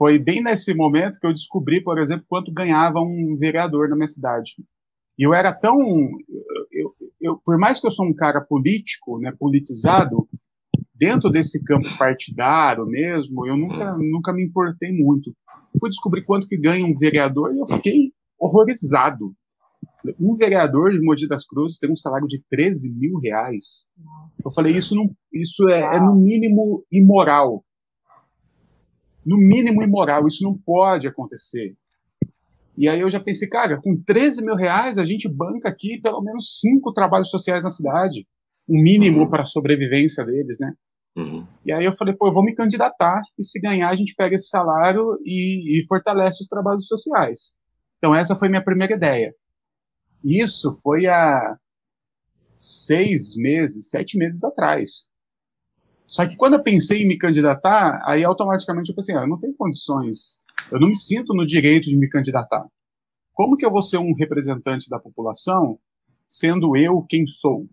Foi 0.02 0.18
bem 0.18 0.42
nesse 0.42 0.74
momento 0.74 1.20
que 1.20 1.26
eu 1.26 1.32
descobri, 1.32 1.80
por 1.80 1.96
exemplo, 1.98 2.24
quanto 2.28 2.52
ganhava 2.52 3.00
um 3.00 3.36
vereador 3.38 3.88
na 3.88 3.94
minha 3.94 4.08
cidade. 4.08 4.54
E 5.16 5.24
eu 5.24 5.32
era 5.32 5.54
tão, 5.54 5.76
eu, 6.72 6.94
eu, 7.20 7.40
por 7.44 7.56
mais 7.56 7.78
que 7.78 7.86
eu 7.86 7.90
sou 7.92 8.06
um 8.06 8.14
cara 8.14 8.40
político, 8.40 9.20
né, 9.20 9.32
politizado, 9.38 10.28
dentro 10.92 11.30
desse 11.30 11.62
campo 11.64 11.88
partidário 11.96 12.84
mesmo, 12.86 13.46
eu 13.46 13.56
nunca, 13.56 13.96
nunca 13.96 14.32
me 14.32 14.44
importei 14.44 14.90
muito 14.90 15.32
fui 15.78 15.88
descobrir 15.88 16.22
quanto 16.24 16.48
que 16.48 16.56
ganha 16.56 16.84
um 16.84 16.96
vereador 16.96 17.54
e 17.54 17.58
eu 17.58 17.66
fiquei 17.66 18.12
horrorizado. 18.38 19.34
Um 20.20 20.34
vereador 20.34 20.90
de 20.90 21.00
Mogi 21.00 21.28
das 21.28 21.46
Cruzes 21.46 21.78
tem 21.78 21.90
um 21.90 21.96
salário 21.96 22.26
de 22.26 22.42
13 22.50 22.92
mil 22.92 23.18
reais. 23.18 23.88
Eu 24.44 24.50
falei, 24.50 24.76
isso, 24.76 24.94
não, 24.96 25.10
isso 25.32 25.68
é, 25.68 25.96
é 25.96 26.00
no 26.00 26.16
mínimo 26.16 26.84
imoral. 26.90 27.64
No 29.24 29.36
mínimo 29.36 29.82
imoral, 29.82 30.26
isso 30.26 30.42
não 30.42 30.56
pode 30.56 31.06
acontecer. 31.06 31.76
E 32.76 32.88
aí 32.88 33.00
eu 33.00 33.10
já 33.10 33.20
pensei, 33.20 33.48
cara, 33.48 33.80
com 33.80 34.00
13 34.02 34.44
mil 34.44 34.56
reais 34.56 34.98
a 34.98 35.04
gente 35.04 35.28
banca 35.28 35.68
aqui 35.68 36.00
pelo 36.00 36.22
menos 36.22 36.58
cinco 36.60 36.92
trabalhos 36.92 37.30
sociais 37.30 37.64
na 37.64 37.70
cidade. 37.70 38.26
Um 38.68 38.82
mínimo 38.82 39.28
para 39.28 39.42
a 39.42 39.46
sobrevivência 39.46 40.24
deles, 40.24 40.58
né? 40.60 40.72
Uhum. 41.14 41.46
E 41.64 41.72
aí 41.72 41.84
eu 41.84 41.92
falei, 41.92 42.14
pô, 42.14 42.28
eu 42.28 42.32
vou 42.32 42.42
me 42.42 42.54
candidatar 42.54 43.20
e 43.38 43.44
se 43.44 43.60
ganhar 43.60 43.90
a 43.90 43.96
gente 43.96 44.14
pega 44.16 44.34
esse 44.34 44.48
salário 44.48 45.18
e, 45.24 45.80
e 45.80 45.86
fortalece 45.86 46.42
os 46.42 46.48
trabalhos 46.48 46.86
sociais. 46.86 47.54
Então 47.98 48.14
essa 48.14 48.34
foi 48.34 48.48
minha 48.48 48.64
primeira 48.64 48.94
ideia. 48.94 49.34
Isso 50.24 50.72
foi 50.82 51.06
há 51.06 51.56
seis 52.56 53.36
meses, 53.36 53.90
sete 53.90 54.16
meses 54.16 54.42
atrás. 54.42 55.08
Só 56.12 56.28
que 56.28 56.36
quando 56.36 56.52
eu 56.52 56.62
pensei 56.62 57.02
em 57.02 57.08
me 57.08 57.16
candidatar, 57.16 58.02
aí 58.04 58.22
automaticamente 58.22 58.90
eu 58.90 58.94
pensei, 58.94 59.16
ah, 59.16 59.22
eu 59.22 59.28
não 59.28 59.40
tenho 59.40 59.54
condições, 59.54 60.42
eu 60.70 60.78
não 60.78 60.88
me 60.88 60.94
sinto 60.94 61.32
no 61.32 61.46
direito 61.46 61.88
de 61.88 61.96
me 61.96 62.06
candidatar. 62.06 62.68
Como 63.32 63.56
que 63.56 63.64
eu 63.64 63.70
vou 63.70 63.80
ser 63.80 63.96
um 63.96 64.12
representante 64.12 64.90
da 64.90 64.98
população 64.98 65.78
sendo 66.28 66.76
eu 66.76 67.00
quem 67.08 67.26
sou? 67.26 67.66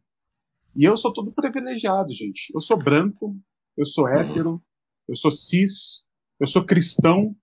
E 0.73 0.85
eu 0.85 0.95
sou 0.95 1.11
todo 1.11 1.33
privilegiado, 1.33 2.13
gente. 2.13 2.49
Eu 2.55 2.61
sou 2.61 2.77
branco, 2.77 3.35
eu 3.75 3.85
sou 3.85 4.05
uhum. 4.05 4.13
hétero, 4.13 4.63
eu 5.05 5.17
sou 5.17 5.31
cis, 5.31 6.07
eu 6.39 6.47
sou 6.47 6.65
cristão, 6.65 7.35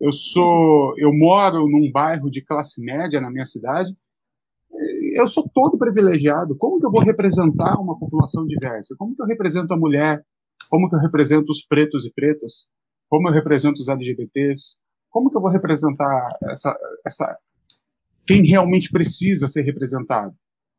eu 0.00 0.10
sou, 0.10 0.94
eu 0.98 1.14
moro 1.14 1.68
num 1.68 1.92
bairro 1.92 2.28
de 2.28 2.42
classe 2.42 2.84
média 2.84 3.20
na 3.20 3.30
minha 3.30 3.46
cidade. 3.46 3.96
Eu 5.14 5.28
sou 5.28 5.48
todo 5.52 5.78
privilegiado. 5.78 6.56
Como 6.56 6.78
que 6.78 6.86
eu 6.86 6.90
vou 6.90 7.02
representar 7.02 7.80
uma 7.80 7.98
população 7.98 8.46
diversa? 8.46 8.94
Como 8.98 9.14
que 9.14 9.22
eu 9.22 9.26
represento 9.26 9.72
a 9.72 9.76
mulher? 9.76 10.24
Como 10.68 10.88
que 10.88 10.96
eu 10.96 11.00
represento 11.00 11.50
os 11.50 11.64
pretos 11.64 12.04
e 12.04 12.12
pretas? 12.12 12.68
Como 13.08 13.28
eu 13.28 13.32
represento 13.32 13.80
os 13.80 13.88
LGBTs? 13.88 14.78
Como 15.10 15.30
que 15.30 15.36
eu 15.36 15.40
vou 15.40 15.50
representar 15.50 16.32
essa, 16.50 16.76
essa 17.06 17.38
quem 18.26 18.44
realmente 18.44 18.90
precisa 18.90 19.46
ser 19.46 19.62
representado? 19.62 20.34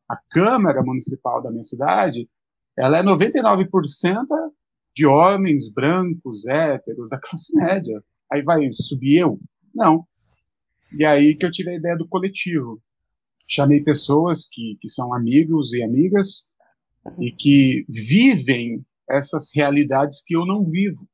a 0.09 0.17
Câmara 0.29 0.83
Municipal 0.83 1.41
da 1.41 1.51
minha 1.51 1.63
cidade, 1.63 2.29
ela 2.77 2.97
é 2.97 3.03
99% 3.03 3.67
de 4.93 5.05
homens 5.05 5.71
brancos, 5.71 6.45
héteros, 6.45 7.09
da 7.09 7.19
classe 7.19 7.55
média. 7.55 8.01
Aí 8.31 8.43
vai 8.43 8.67
subir 8.71 9.19
eu? 9.19 9.39
Não. 9.73 10.05
E 10.97 11.03
aí 11.03 11.35
que 11.35 11.45
eu 11.45 11.51
tive 11.51 11.71
a 11.71 11.75
ideia 11.75 11.97
do 11.97 12.07
coletivo. 12.07 12.81
Chamei 13.47 13.83
pessoas 13.83 14.47
que, 14.51 14.77
que 14.79 14.89
são 14.89 15.13
amigos 15.13 15.73
e 15.73 15.83
amigas 15.83 16.51
e 17.19 17.31
que 17.31 17.85
vivem 17.87 18.83
essas 19.09 19.51
realidades 19.53 20.23
que 20.25 20.35
eu 20.35 20.45
não 20.45 20.65
vivo. 20.65 21.07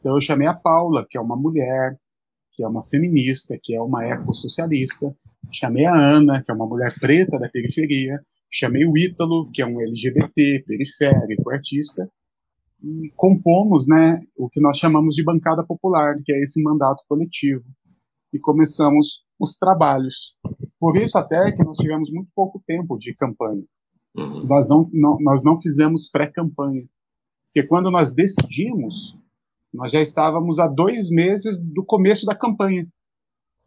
Então 0.00 0.16
eu 0.16 0.20
chamei 0.20 0.46
a 0.46 0.54
Paula, 0.54 1.06
que 1.08 1.16
é 1.16 1.20
uma 1.20 1.36
mulher, 1.36 1.96
que 2.52 2.64
é 2.64 2.68
uma 2.68 2.84
feminista, 2.86 3.58
que 3.62 3.74
é 3.74 3.80
uma 3.80 4.04
ecossocialista, 4.04 5.14
Chamei 5.52 5.84
a 5.84 5.94
Ana, 5.94 6.42
que 6.44 6.50
é 6.50 6.54
uma 6.54 6.66
mulher 6.66 6.92
preta 6.98 7.38
da 7.38 7.48
periferia. 7.48 8.20
Chamei 8.50 8.84
o 8.84 8.96
Ítalo, 8.96 9.50
que 9.52 9.62
é 9.62 9.66
um 9.66 9.80
LGBT, 9.80 10.64
periférico, 10.66 11.50
artista. 11.50 12.10
E 12.82 13.10
compomos 13.16 13.86
né, 13.88 14.20
o 14.36 14.48
que 14.48 14.60
nós 14.60 14.78
chamamos 14.78 15.14
de 15.14 15.24
bancada 15.24 15.64
popular, 15.64 16.16
que 16.24 16.32
é 16.32 16.38
esse 16.40 16.62
mandato 16.62 17.02
coletivo. 17.08 17.64
E 18.32 18.38
começamos 18.38 19.24
os 19.38 19.56
trabalhos. 19.56 20.35
Por 20.78 20.96
isso 20.96 21.16
até 21.16 21.52
que 21.52 21.64
nós 21.64 21.78
tivemos 21.78 22.10
muito 22.10 22.30
pouco 22.34 22.62
tempo 22.66 22.96
de 22.98 23.14
campanha. 23.14 23.64
Uhum. 24.16 24.46
Nós, 24.46 24.68
não, 24.68 24.88
não, 24.92 25.16
nós 25.20 25.44
não 25.44 25.60
fizemos 25.60 26.08
pré-campanha. 26.08 26.86
Porque 27.46 27.66
quando 27.66 27.90
nós 27.90 28.12
decidimos, 28.12 29.18
nós 29.72 29.92
já 29.92 30.00
estávamos 30.00 30.58
há 30.58 30.66
dois 30.66 31.10
meses 31.10 31.58
do 31.60 31.84
começo 31.84 32.26
da 32.26 32.34
campanha. 32.34 32.86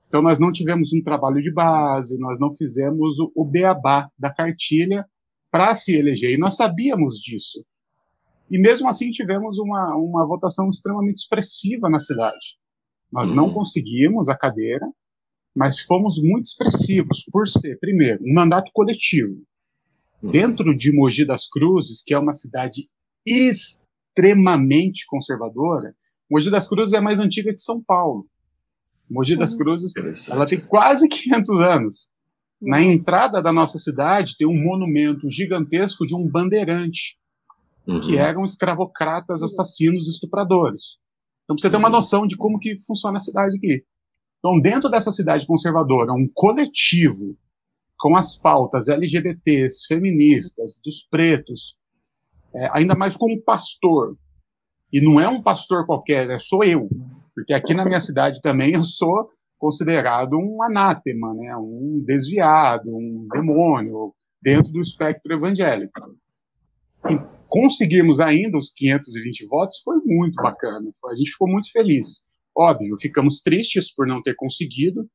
Então, 0.07 0.22
nós 0.24 0.39
não 0.39 0.51
tivemos 0.51 0.91
um 0.91 1.03
trabalho 1.03 1.41
de 1.41 1.51
base, 1.51 2.18
nós 2.18 2.39
não 2.39 2.55
fizemos 2.55 3.20
o, 3.20 3.32
o 3.36 3.45
beabá 3.45 4.10
da 4.18 4.34
cartilha 4.34 5.05
para 5.51 5.74
se 5.76 5.95
eleger, 5.95 6.34
e 6.34 6.38
nós 6.38 6.55
sabíamos 6.55 7.16
disso. 7.16 7.64
E 8.49 8.60
mesmo 8.60 8.89
assim, 8.89 9.12
tivemos 9.12 9.60
uma, 9.60 9.95
uma 9.95 10.26
votação 10.26 10.70
extremamente 10.70 11.18
expressiva 11.18 11.89
na 11.89 11.99
cidade. 11.99 12.57
Nós 13.12 13.30
não 13.30 13.45
uhum. 13.47 13.53
conseguimos 13.53 14.30
a 14.30 14.38
cadeira, 14.38 14.88
mas 15.60 15.82
fomos 15.82 16.18
muito 16.24 16.45
expressivos 16.45 17.26
por 17.30 17.45
ser, 17.45 17.78
primeiro, 17.82 18.24
um 18.24 18.34
mandato 18.34 18.72
coletivo. 18.74 19.43
Uhum. 20.24 20.32
Dentro 20.32 20.74
de 20.74 20.89
Mogi 20.95 21.26
das 21.26 21.49
Cruzes, 21.49 22.01
que 22.01 22.14
é 22.14 22.18
uma 22.18 22.32
cidade 22.32 22.84
extremamente 23.28 25.05
conservadora, 25.05 25.93
Mogi 26.32 26.49
das 26.49 26.66
Cruzes 26.66 26.93
é 26.93 27.01
mais 27.01 27.20
antiga 27.20 27.53
que 27.53 27.60
São 27.60 27.84
Paulo. 27.84 28.26
Mogi 29.10 29.36
das 29.36 29.51
uhum. 29.51 29.57
Cruzes, 29.57 29.93
ela 30.30 30.45
tem 30.45 30.62
quase 30.62 31.10
500 31.12 31.49
anos. 31.60 32.10
Na 32.62 32.78
uhum. 32.78 32.91
entrada 32.91 33.41
da 33.41 33.51
nossa 33.51 33.78
cidade 33.78 34.38
tem 34.38 34.47
um 34.47 34.64
monumento 34.64 35.30
gigantesco 35.30 36.05
de 36.05 36.16
um 36.16 36.26
bandeirante, 36.26 37.18
uhum. 37.86 37.99
que 37.99 38.18
eram 38.18 38.45
escravocratas, 38.45 39.43
assassinos, 39.43 40.07
estupradores. 40.07 40.99
Então, 41.43 41.57
pra 41.57 41.62
você 41.64 41.70
ter 41.70 41.76
uma 41.76 41.89
noção 41.89 42.26
de 42.26 42.38
como 42.38 42.57
que 42.60 42.80
funciona 42.80 43.18
a 43.18 43.22
cidade 43.22 43.57
aqui. 43.57 43.84
Então, 44.40 44.60
dentro 44.60 44.90
dessa 44.90 45.12
cidade 45.12 45.46
conservadora, 45.46 46.14
um 46.14 46.26
coletivo 46.34 47.38
com 47.98 48.16
as 48.16 48.36
pautas 48.36 48.88
LGBTs, 48.88 49.86
feministas, 49.88 50.80
dos 50.84 51.04
pretos, 51.04 51.76
é, 52.56 52.70
ainda 52.72 52.96
mais 52.96 53.16
como 53.16 53.42
pastor, 53.42 54.18
e 54.92 55.02
não 55.02 55.20
é 55.20 55.28
um 55.28 55.44
pastor 55.44 55.86
qualquer, 55.86 56.30
é 56.30 56.40
sou 56.40 56.64
eu. 56.64 56.90
Porque 57.36 57.54
aqui 57.54 57.74
na 57.74 57.86
minha 57.86 58.00
cidade 58.00 58.42
também 58.42 58.74
eu 58.74 58.84
sou 58.84 59.30
considerado 59.58 60.38
um 60.38 60.64
anátema, 60.64 61.34
né? 61.34 61.56
um 61.58 62.02
desviado, 62.06 62.90
um 62.90 63.28
demônio, 63.32 64.14
dentro 64.42 64.72
do 64.72 64.80
espectro 64.80 65.34
evangélico. 65.34 66.16
E 67.10 67.18
conseguirmos 67.48 68.20
ainda 68.20 68.58
os 68.58 68.72
520 68.74 69.46
votos 69.48 69.82
foi 69.84 69.98
muito 70.06 70.42
bacana. 70.42 70.90
A 71.06 71.16
gente 71.16 71.32
ficou 71.32 71.48
muito 71.48 71.72
feliz. 71.72 72.29
Óbvio, 72.60 72.97
ficamos 72.99 73.39
tristes 73.39 73.93
por 73.93 74.05
não 74.05 74.22
ter 74.22 74.36
conseguido, 74.36 75.07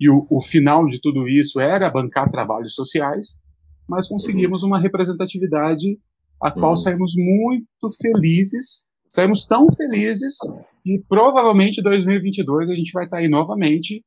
e 0.00 0.10
o, 0.10 0.26
o 0.30 0.40
final 0.40 0.86
de 0.86 1.00
tudo 1.00 1.28
isso 1.28 1.60
era 1.60 1.90
bancar 1.90 2.30
trabalhos 2.30 2.74
sociais, 2.74 3.40
mas 3.88 4.08
conseguimos 4.08 4.62
uma 4.62 4.78
representatividade 4.78 5.98
a 6.42 6.50
qual 6.50 6.70
uhum. 6.70 6.76
saímos 6.76 7.14
muito 7.16 7.88
felizes 8.00 8.88
saímos 9.08 9.46
tão 9.46 9.72
felizes 9.72 10.36
que 10.82 11.02
provavelmente 11.08 11.80
em 11.80 11.82
2022 11.82 12.70
a 12.70 12.74
gente 12.74 12.92
vai 12.92 13.04
estar 13.04 13.18
aí 13.18 13.28
novamente 13.28 14.04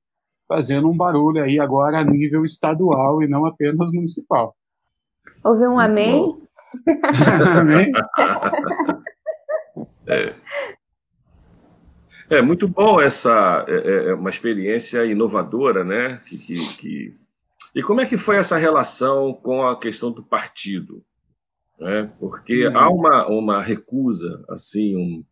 fazendo 0.48 0.90
um 0.90 0.96
barulho 0.96 1.44
aí 1.44 1.60
agora 1.60 2.00
a 2.00 2.06
nível 2.06 2.44
estadual 2.44 3.24
e 3.24 3.28
não 3.28 3.46
apenas 3.46 3.92
municipal. 3.92 4.56
Houve 5.44 5.68
um 5.68 5.80
amém? 5.80 6.38
amém? 7.58 7.92
é. 10.08 10.34
É. 12.38 12.42
muito 12.42 12.68
bom 12.68 13.00
essa 13.02 13.66
é, 13.68 13.74
é, 13.74 14.10
é 14.10 14.14
uma 14.14 14.30
experiência 14.30 15.06
inovadora, 15.06 15.84
né? 15.84 16.22
Que, 16.28 16.38
que, 16.38 16.78
que... 16.78 17.12
E 17.76 17.82
como 17.82 18.02
é 18.02 18.06
que 18.06 18.18
foi 18.18 18.38
essa 18.38 18.58
relação 18.58 19.34
com 19.34 19.64
a 19.64 19.80
questão 19.80 20.12
do 20.12 20.24
partido? 20.24 21.04
né? 21.82 22.12
porque 22.20 22.68
uhum. 22.68 22.78
há 22.78 22.90
uma, 22.90 23.28
uma 23.28 23.62
recusa, 23.62 24.46
assim, 24.50 24.96
um, 24.96 25.26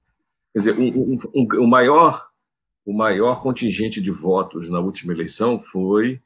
quer 0.51 0.59
dizer, 0.59 0.77
um, 0.79 1.13
um, 1.13 1.17
um, 1.35 1.63
o, 1.63 1.67
maior, 1.67 2.27
o 2.83 2.91
maior 2.91 3.41
contingente 3.41 4.01
de 4.01 4.09
votos 4.09 4.67
na 4.67 4.79
última 4.79 5.13
eleição 5.13 5.59
foi 5.59 6.19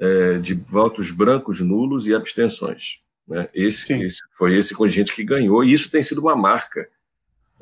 é, 0.00 0.38
de 0.38 0.54
votos 0.54 1.12
brancos, 1.12 1.60
nulos 1.60 2.08
e 2.08 2.14
abstenções. 2.14 3.02
Né? 3.26 3.48
Esse, 3.54 3.92
esse, 3.94 4.18
foi 4.32 4.56
esse 4.56 4.74
contingente 4.74 5.14
que 5.14 5.22
ganhou, 5.22 5.62
e 5.62 5.72
isso 5.72 5.88
tem 5.88 6.02
sido 6.02 6.20
uma 6.20 6.34
marca 6.34 6.88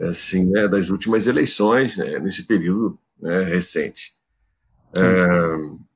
assim, 0.00 0.44
né, 0.46 0.66
das 0.68 0.90
últimas 0.90 1.26
eleições, 1.26 1.96
né, 1.96 2.18
nesse 2.18 2.46
período 2.46 2.98
né, 3.20 3.44
recente. 3.44 4.12
É, 4.98 5.26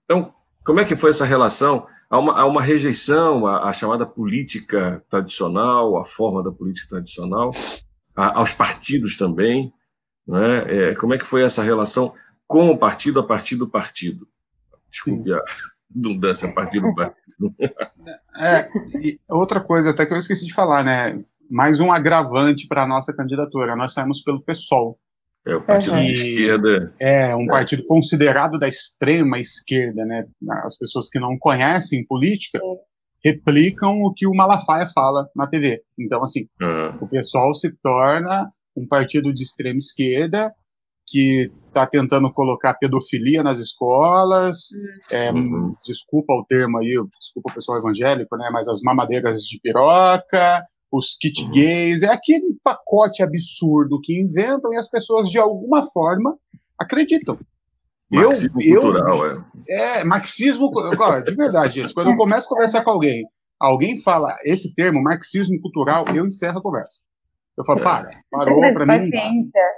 então, 0.05 0.33
como 0.65 0.81
é 0.81 0.85
que 0.85 0.97
foi 0.97 1.11
essa 1.11 1.25
relação? 1.25 1.87
há 2.15 2.19
uma, 2.19 2.41
há 2.41 2.47
uma 2.47 2.63
rejeição 2.63 3.47
à, 3.47 3.69
à, 3.69 3.73
chamada 3.73 4.07
política 4.07 5.03
tradicional, 5.11 5.97
à 5.99 6.05
forma 6.05 6.43
da 6.43 6.53
política 6.53 6.89
tradicional, 6.89 7.51
a, 8.15 8.39
aos 8.39 8.53
partidos 8.53 9.17
também. 9.17 9.73
Né? 10.27 10.91
É, 10.91 10.95
como 10.95 11.15
é 11.15 11.19
que 11.19 11.25
foi 11.25 11.43
essa 11.43 11.63
relação 11.63 12.15
com 12.47 12.71
o 12.71 12.79
partido 12.79 13.19
a 13.19 13.27
partir 13.27 13.57
do 13.57 13.69
partido? 13.69 14.29
Desculpe 14.91 15.31
Sim. 15.31 15.35
a 15.35 15.43
redundância, 15.93 16.49
a 16.49 16.53
partir 16.53 16.81
do 16.81 16.95
partido. 16.95 17.25
É, 18.39 18.69
outra 19.29 19.61
coisa 19.61 19.91
até 19.91 20.07
que 20.07 20.15
eu 20.15 20.19
esqueci 20.19 20.47
de 20.47 20.55
falar, 20.55 20.85
né? 20.85 21.25
Mais 21.51 21.81
um 21.81 21.93
agravante 21.93 22.67
para 22.67 22.85
a 22.85 22.89
nossa 22.89 23.15
candidatura. 23.15 23.77
Nós 23.77 23.93
saímos 23.93 24.23
pelo 24.23 24.43
PSOL. 24.43 24.99
É, 25.47 25.55
o 25.55 25.63
partido 25.63 25.97
de 25.97 26.15
esquerda. 26.15 26.95
É, 26.99 27.37
um 27.37 27.43
é. 27.43 27.49
partido 27.49 27.85
considerado 27.87 28.59
da 28.59 28.67
extrema 28.67 29.39
esquerda, 29.39 30.05
né? 30.05 30.25
As 30.65 30.77
pessoas 30.77 31.09
que 31.09 31.21
não 31.21 31.37
conhecem 31.39 32.07
política 32.07 32.59
replicam 33.23 34.03
o 34.03 34.13
que 34.15 34.27
o 34.27 34.35
Malafaia 34.35 34.89
fala 34.95 35.29
na 35.35 35.49
TV. 35.49 35.83
Então, 35.99 36.23
assim, 36.23 36.47
uhum. 36.61 36.99
o 37.01 37.09
pessoal 37.09 37.55
se 37.55 37.75
torna 37.83 38.51
um 38.77 38.87
partido 38.87 39.33
de 39.33 39.43
extrema 39.43 39.79
esquerda 39.79 40.53
que 41.07 41.51
está 41.69 41.87
tentando 41.87 42.33
colocar 42.33 42.75
pedofilia 42.75 43.43
nas 43.43 43.59
escolas, 43.59 44.69
é, 45.11 45.31
uhum. 45.31 45.75
desculpa 45.85 46.33
o 46.33 46.45
termo 46.49 46.79
aí, 46.79 46.95
desculpa 47.19 47.51
o 47.51 47.55
pessoal 47.55 47.79
evangélico, 47.79 48.37
né, 48.37 48.49
mas 48.53 48.67
as 48.69 48.81
mamadeiras 48.83 49.43
de 49.43 49.61
piroca, 49.61 50.65
os 50.93 51.17
kit 51.17 51.43
uhum. 51.43 51.51
gays, 51.51 52.03
é 52.03 52.09
aquele 52.09 52.57
pacote 52.63 53.23
absurdo 53.23 54.01
que 54.01 54.21
inventam 54.21 54.73
e 54.73 54.77
as 54.77 54.89
pessoas 54.89 55.29
de 55.29 55.39
alguma 55.39 55.85
forma 55.91 56.37
acreditam. 56.79 57.39
Marxismo 58.11 58.63
eu, 58.63 58.81
cultural, 58.81 59.27
eu, 59.27 59.45
é. 59.69 60.01
É, 60.01 60.05
marxismo, 60.05 60.71
de 61.27 61.35
verdade, 61.35 61.81
gente, 61.81 61.95
quando 61.95 62.11
eu 62.11 62.17
começo 62.17 62.47
a 62.47 62.49
conversar 62.49 62.85
com 62.85 62.91
alguém, 62.91 63.25
alguém 63.59 64.01
fala 64.01 64.37
esse 64.45 64.75
termo, 64.75 65.03
marxismo 65.03 65.61
cultural, 65.61 66.05
eu 66.15 66.27
encerro 66.27 66.59
a 66.59 66.63
conversa. 66.63 66.99
Eu 67.57 67.65
falo, 67.65 67.83
para, 67.83 68.11
parou 68.31 68.61
para 68.73 68.99
mim. 68.99 69.11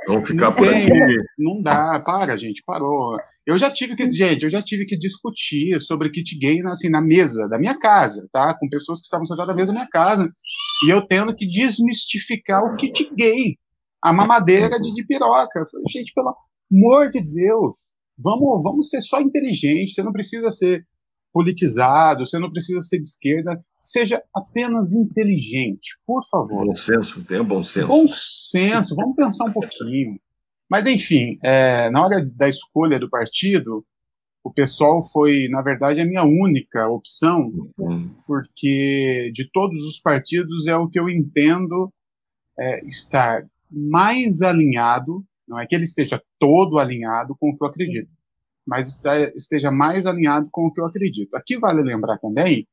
Vamos 0.08 0.28
ficar 0.28 0.52
por 0.52 0.66
aqui. 0.66 0.88
Não 1.38 1.62
dá, 1.62 2.02
para, 2.04 2.36
gente, 2.36 2.62
parou. 2.64 3.18
Eu 3.44 3.58
já 3.58 3.70
tive 3.70 3.94
que, 3.94 4.10
gente, 4.12 4.44
eu 4.44 4.50
já 4.50 4.62
tive 4.62 4.86
que 4.86 4.96
discutir 4.96 5.78
sobre 5.82 6.10
kit 6.10 6.38
gay 6.38 6.62
assim, 6.66 6.88
na 6.88 7.02
mesa 7.02 7.46
da 7.48 7.58
minha 7.58 7.78
casa, 7.78 8.26
tá? 8.32 8.56
Com 8.58 8.68
pessoas 8.70 9.00
que 9.00 9.04
estavam 9.04 9.26
sentadas 9.26 9.48
na 9.48 9.54
mesa 9.54 9.66
da 9.68 9.74
minha 9.74 9.88
casa. 9.88 10.26
E 10.86 10.90
eu 10.90 11.06
tendo 11.06 11.36
que 11.36 11.46
desmistificar 11.46 12.62
o 12.62 12.76
kit 12.76 13.10
gay, 13.14 13.56
a 14.02 14.10
mamadeira 14.10 14.80
de, 14.80 14.94
de 14.94 15.06
piroca. 15.06 15.60
Eu 15.60 15.66
falei, 15.66 15.84
gente, 15.90 16.12
pelo 16.14 16.34
amor 16.72 17.10
de 17.10 17.20
Deus, 17.20 17.94
vamos, 18.18 18.62
vamos 18.62 18.88
ser 18.88 19.02
só 19.02 19.20
inteligentes, 19.20 19.94
você 19.94 20.02
não 20.02 20.12
precisa 20.12 20.50
ser 20.50 20.82
politizado, 21.36 22.24
você 22.24 22.38
não 22.38 22.50
precisa 22.50 22.80
ser 22.80 22.98
de 22.98 23.04
esquerda, 23.04 23.62
seja 23.78 24.22
apenas 24.34 24.94
inteligente, 24.94 25.98
por 26.06 26.26
favor. 26.30 26.64
Bom 26.64 26.74
senso, 26.74 27.22
tenha 27.24 27.44
bom 27.44 27.62
senso. 27.62 27.88
Bom 27.88 28.08
senso, 28.08 28.96
vamos 28.96 29.14
pensar 29.14 29.44
um 29.44 29.52
pouquinho. 29.52 30.18
Mas, 30.66 30.86
enfim, 30.86 31.38
é, 31.44 31.90
na 31.90 32.02
hora 32.02 32.26
da 32.34 32.48
escolha 32.48 32.98
do 32.98 33.10
partido, 33.10 33.84
o 34.42 34.50
pessoal 34.50 35.06
foi, 35.12 35.46
na 35.50 35.60
verdade, 35.60 36.00
a 36.00 36.06
minha 36.06 36.24
única 36.24 36.88
opção, 36.88 37.52
uhum. 37.76 38.14
porque 38.26 39.30
de 39.34 39.46
todos 39.52 39.78
os 39.80 39.98
partidos 39.98 40.66
é 40.66 40.74
o 40.74 40.88
que 40.88 40.98
eu 40.98 41.06
entendo 41.06 41.92
é, 42.58 42.82
estar 42.86 43.46
mais 43.70 44.40
alinhado, 44.40 45.22
não 45.46 45.60
é 45.60 45.66
que 45.66 45.74
ele 45.74 45.84
esteja 45.84 46.18
todo 46.38 46.78
alinhado 46.78 47.36
com 47.38 47.50
o 47.50 47.58
que 47.58 47.62
eu 47.62 47.68
acredito, 47.68 48.08
mas 48.66 49.00
esteja 49.36 49.70
mais 49.70 50.06
alinhado 50.06 50.48
com 50.50 50.66
o 50.66 50.72
que 50.72 50.80
eu 50.80 50.86
acredito. 50.86 51.34
Aqui 51.34 51.58
vale 51.58 51.82
lembrar 51.82 52.18
também 52.18 52.66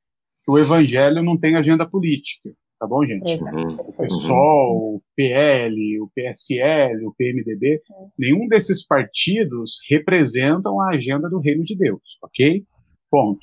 que 0.43 0.51
o 0.51 0.57
evangelho 0.57 1.23
não 1.23 1.37
tem 1.37 1.55
agenda 1.55 1.87
política, 1.87 2.49
tá 2.79 2.87
bom, 2.87 3.05
gente? 3.05 3.41
Uhum. 3.41 3.75
O 3.79 3.93
PSOL, 3.93 4.95
o 4.95 5.01
PL, 5.15 6.01
o 6.01 6.09
PSL, 6.13 7.05
o 7.05 7.13
PMDB, 7.13 7.81
nenhum 8.17 8.47
desses 8.47 8.85
partidos 8.85 9.79
representam 9.89 10.81
a 10.81 10.91
agenda 10.91 11.29
do 11.29 11.39
reino 11.39 11.63
de 11.63 11.77
Deus, 11.77 12.17
ok? 12.21 12.65
Ponto. 13.09 13.39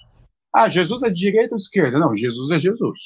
Ah, 0.54 0.68
Jesus 0.68 1.02
é 1.04 1.08
de 1.08 1.14
direita 1.14 1.54
ou 1.54 1.56
de 1.56 1.62
esquerda? 1.62 1.98
Não, 1.98 2.14
Jesus 2.14 2.50
é 2.50 2.58
Jesus. 2.58 2.98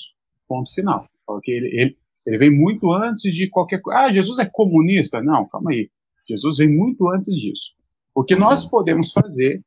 Ponto 0.48 0.72
final. 0.74 1.06
Ok? 1.28 1.54
Ele, 1.54 1.68
ele, 1.68 1.96
ele 2.26 2.38
vem 2.38 2.50
muito 2.50 2.90
antes 2.90 3.34
de 3.34 3.48
qualquer 3.48 3.80
coisa. 3.80 4.00
Ah, 4.00 4.12
Jesus 4.12 4.38
é 4.38 4.48
comunista? 4.50 5.22
Não, 5.22 5.46
calma 5.46 5.70
aí. 5.70 5.90
Jesus 6.26 6.56
vem 6.56 6.68
muito 6.68 7.08
antes 7.10 7.34
disso. 7.36 7.73
O 8.14 8.22
que 8.22 8.36
nós 8.36 8.64
podemos 8.64 9.10
fazer 9.10 9.60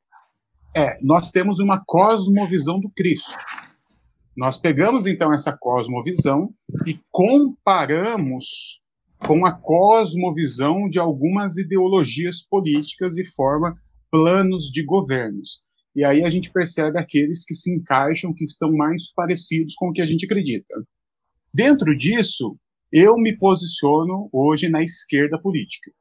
é, 0.74 0.98
nós 1.02 1.32
temos 1.32 1.60
uma 1.60 1.84
cosmovisão 1.86 2.80
do 2.80 2.90
Cristo. 2.90 3.36
Nós 4.38 4.58
pegamos 4.58 5.06
então 5.06 5.34
essa 5.34 5.52
cosmovisão 5.58 6.54
e 6.86 6.98
comparamos 7.12 8.82
com 9.20 9.46
a 9.46 9.52
cosmovisão 9.52 10.88
de 10.88 10.98
algumas 10.98 11.58
ideologias 11.58 12.42
políticas 12.48 13.18
e 13.18 13.26
forma 13.26 13.76
planos 14.10 14.72
de 14.72 14.86
governos. 14.86 15.60
E 15.94 16.06
aí 16.06 16.24
a 16.24 16.30
gente 16.30 16.52
percebe 16.52 16.98
aqueles 16.98 17.44
que 17.44 17.56
se 17.56 17.74
encaixam, 17.74 18.34
que 18.34 18.46
estão 18.46 18.72
mais 18.72 19.12
parecidos 19.12 19.74
com 19.76 19.90
o 19.90 19.92
que 19.92 20.02
a 20.02 20.06
gente 20.06 20.26
acredita. 20.26 20.74
Dentro 21.54 21.98
disso, 21.98 22.56
eu 22.94 23.18
me 23.18 23.36
posiciono 23.36 24.30
hoje 24.32 24.70
na 24.70 24.84
esquerda 24.84 25.42
política 25.42 25.92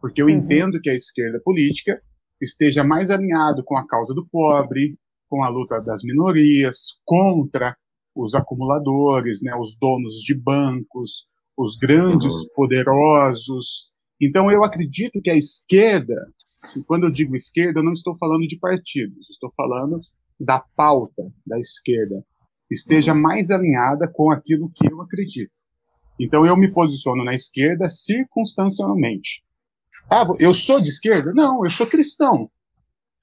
porque 0.00 0.22
eu 0.22 0.26
uhum. 0.26 0.32
entendo 0.32 0.80
que 0.80 0.90
a 0.90 0.94
esquerda 0.94 1.40
política 1.44 2.00
esteja 2.40 2.84
mais 2.84 3.10
alinhado 3.10 3.64
com 3.64 3.76
a 3.76 3.86
causa 3.86 4.14
do 4.14 4.26
pobre, 4.28 4.96
com 5.28 5.42
a 5.42 5.48
luta 5.48 5.80
das 5.80 6.02
minorias, 6.02 7.00
contra 7.04 7.76
os 8.14 8.34
acumuladores, 8.34 9.42
né, 9.42 9.54
os 9.54 9.76
donos 9.78 10.14
de 10.14 10.34
bancos, 10.34 11.26
os 11.56 11.76
grandes 11.76 12.34
uhum. 12.34 12.48
poderosos. 12.54 13.88
Então 14.20 14.50
eu 14.50 14.64
acredito 14.64 15.20
que 15.20 15.30
a 15.30 15.36
esquerda, 15.36 16.14
e 16.76 16.82
quando 16.82 17.04
eu 17.04 17.12
digo 17.12 17.36
esquerda, 17.36 17.80
eu 17.80 17.84
não 17.84 17.92
estou 17.92 18.16
falando 18.16 18.46
de 18.46 18.58
partidos, 18.58 19.28
estou 19.30 19.52
falando 19.56 20.00
da 20.40 20.60
pauta 20.76 21.22
da 21.46 21.58
esquerda, 21.58 22.24
esteja 22.70 23.12
uhum. 23.12 23.22
mais 23.22 23.50
alinhada 23.50 24.10
com 24.12 24.30
aquilo 24.30 24.70
que 24.74 24.90
eu 24.90 25.00
acredito. 25.02 25.52
Então 26.18 26.44
eu 26.44 26.56
me 26.56 26.72
posiciono 26.72 27.24
na 27.24 27.34
esquerda 27.34 27.88
circunstancialmente. 27.88 29.42
Ah, 30.10 30.24
eu 30.38 30.54
sou 30.54 30.80
de 30.80 30.88
esquerda? 30.88 31.32
Não, 31.34 31.64
eu 31.64 31.70
sou 31.70 31.86
cristão. 31.86 32.50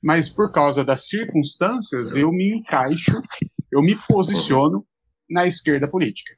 Mas 0.04 0.30
por 0.30 0.52
causa 0.52 0.86
das 0.86 1.08
circunstâncias, 1.08 2.16
eu 2.16 2.30
me 2.30 2.58
encaixo, 2.58 3.22
eu 3.72 3.82
me 3.82 3.96
posiciono 4.08 4.86
na 5.28 5.48
esquerda 5.48 5.90
política. 5.90 6.36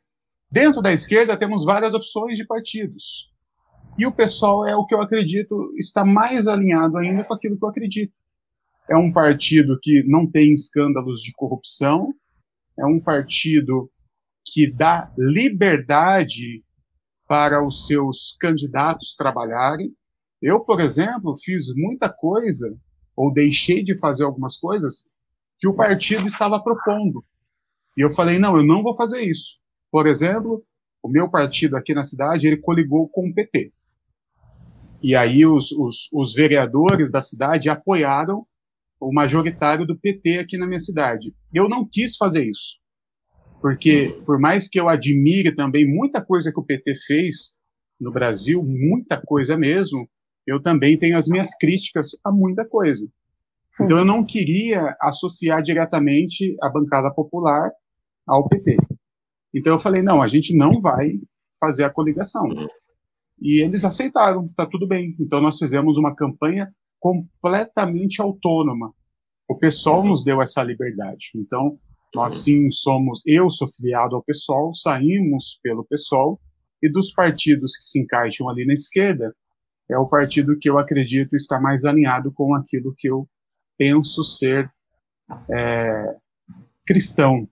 Dentro 0.49 0.81
da 0.81 0.93
esquerda 0.93 1.37
temos 1.37 1.65
várias 1.65 1.93
opções 1.93 2.37
de 2.37 2.45
partidos. 2.45 3.29
E 3.97 4.05
o 4.05 4.11
pessoal 4.11 4.65
é 4.65 4.73
o 4.75 4.85
que 4.85 4.95
eu 4.95 5.01
acredito 5.01 5.73
está 5.77 6.05
mais 6.05 6.47
alinhado 6.47 6.97
ainda 6.97 7.25
com 7.25 7.33
aquilo 7.33 7.57
que 7.57 7.65
eu 7.65 7.69
acredito. 7.69 8.13
É 8.89 8.95
um 8.95 9.11
partido 9.11 9.77
que 9.81 10.03
não 10.07 10.29
tem 10.29 10.53
escândalos 10.53 11.19
de 11.21 11.33
corrupção, 11.33 12.13
é 12.79 12.85
um 12.85 13.01
partido 13.01 13.91
que 14.45 14.71
dá 14.71 15.11
liberdade 15.17 16.63
para 17.27 17.65
os 17.65 17.85
seus 17.85 18.37
candidatos 18.39 19.13
trabalharem, 19.13 19.93
eu, 20.41 20.59
por 20.61 20.79
exemplo, 20.79 21.35
fiz 21.43 21.73
muita 21.75 22.09
coisa, 22.09 22.77
ou 23.15 23.33
deixei 23.33 23.83
de 23.83 23.97
fazer 23.97 24.23
algumas 24.23 24.55
coisas, 24.55 25.09
que 25.59 25.67
o 25.67 25.75
partido 25.75 26.27
estava 26.27 26.61
propondo. 26.61 27.25
E 27.97 28.01
eu 28.01 28.11
falei, 28.11 28.37
não, 28.37 28.55
eu 28.55 28.63
não 28.63 28.83
vou 28.83 28.95
fazer 28.95 29.23
isso. 29.23 29.59
Por 29.91 30.05
exemplo, 30.05 30.63
o 31.01 31.09
meu 31.09 31.29
partido 31.29 31.75
aqui 31.75 31.93
na 31.93 32.03
cidade, 32.03 32.45
ele 32.45 32.57
coligou 32.57 33.09
com 33.09 33.27
o 33.27 33.33
PT. 33.33 33.73
E 35.01 35.15
aí 35.15 35.45
os, 35.45 35.71
os, 35.71 36.09
os 36.11 36.33
vereadores 36.33 37.11
da 37.11 37.21
cidade 37.21 37.69
apoiaram 37.69 38.45
o 38.99 39.13
majoritário 39.13 39.85
do 39.85 39.97
PT 39.97 40.39
aqui 40.39 40.57
na 40.57 40.67
minha 40.67 40.79
cidade. 40.79 41.33
Eu 41.53 41.69
não 41.69 41.87
quis 41.87 42.17
fazer 42.17 42.49
isso, 42.49 42.77
porque 43.61 44.19
por 44.25 44.39
mais 44.39 44.67
que 44.67 44.79
eu 44.79 44.89
admire 44.89 45.55
também 45.55 45.87
muita 45.87 46.23
coisa 46.23 46.51
que 46.51 46.59
o 46.59 46.65
PT 46.65 46.95
fez 47.05 47.51
no 47.99 48.11
Brasil, 48.11 48.63
muita 48.63 49.21
coisa 49.23 49.57
mesmo, 49.57 50.09
eu 50.47 50.61
também 50.61 50.97
tenho 50.97 51.17
as 51.17 51.27
minhas 51.27 51.55
críticas 51.57 52.11
a 52.23 52.31
muita 52.31 52.65
coisa. 52.65 53.05
Então 53.79 53.97
eu 53.97 54.05
não 54.05 54.25
queria 54.25 54.95
associar 55.01 55.61
diretamente 55.61 56.55
a 56.63 56.69
bancada 56.69 57.13
popular 57.13 57.69
ao 58.25 58.47
PT. 58.47 58.77
Então 59.53 59.73
eu 59.73 59.79
falei, 59.79 60.01
não, 60.01 60.21
a 60.21 60.27
gente 60.27 60.55
não 60.55 60.81
vai 60.81 61.11
fazer 61.59 61.83
a 61.83 61.89
coligação. 61.89 62.43
E 63.39 63.63
eles 63.63 63.83
aceitaram, 63.83 64.45
tá 64.55 64.65
tudo 64.65 64.87
bem. 64.87 65.15
Então 65.19 65.41
nós 65.41 65.57
fizemos 65.57 65.97
uma 65.97 66.15
campanha 66.15 66.73
completamente 66.99 68.21
autônoma. 68.21 68.93
O 69.47 69.55
PSOL 69.55 70.03
nos 70.03 70.23
deu 70.23 70.41
essa 70.41 70.63
liberdade. 70.63 71.31
Então 71.35 71.77
nós 72.15 72.35
sim 72.35 72.71
somos, 72.71 73.21
eu 73.25 73.49
sou 73.49 73.67
filiado 73.67 74.15
ao 74.15 74.23
PSOL, 74.23 74.73
saímos 74.73 75.59
pelo 75.61 75.85
PSOL, 75.85 76.39
e 76.81 76.89
dos 76.89 77.11
partidos 77.11 77.75
que 77.75 77.83
se 77.83 77.99
encaixam 77.99 78.49
ali 78.49 78.65
na 78.65 78.73
esquerda, 78.73 79.35
é 79.89 79.97
o 79.97 80.07
partido 80.07 80.57
que 80.59 80.69
eu 80.69 80.77
acredito 80.77 81.35
está 81.35 81.59
mais 81.59 81.85
alinhado 81.85 82.31
com 82.31 82.53
aquilo 82.53 82.93
que 82.97 83.09
eu 83.09 83.27
penso 83.77 84.23
ser 84.23 84.71
é, 85.49 86.15
cristão. 86.85 87.47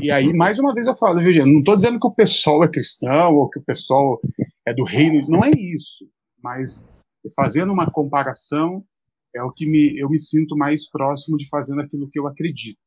E 0.00 0.10
aí, 0.10 0.32
mais 0.32 0.58
uma 0.58 0.74
vez 0.74 0.86
eu 0.86 0.94
falo, 0.94 1.20
Virginia, 1.20 1.50
não 1.50 1.60
estou 1.60 1.74
dizendo 1.74 1.98
que 1.98 2.06
o 2.06 2.14
pessoal 2.14 2.64
é 2.64 2.68
cristão 2.68 3.34
ou 3.34 3.48
que 3.48 3.58
o 3.58 3.62
pessoal 3.62 4.20
é 4.66 4.72
do 4.72 4.84
reino, 4.84 5.28
não 5.28 5.44
é 5.44 5.50
isso. 5.50 6.08
Mas 6.42 6.88
fazendo 7.34 7.72
uma 7.72 7.90
comparação, 7.90 8.84
é 9.34 9.42
o 9.42 9.50
que 9.50 9.66
me, 9.66 9.98
eu 9.98 10.08
me 10.08 10.18
sinto 10.18 10.56
mais 10.56 10.88
próximo 10.88 11.36
de 11.36 11.48
fazendo 11.48 11.80
aquilo 11.80 12.08
que 12.10 12.18
eu 12.18 12.26
acredito. 12.26 12.78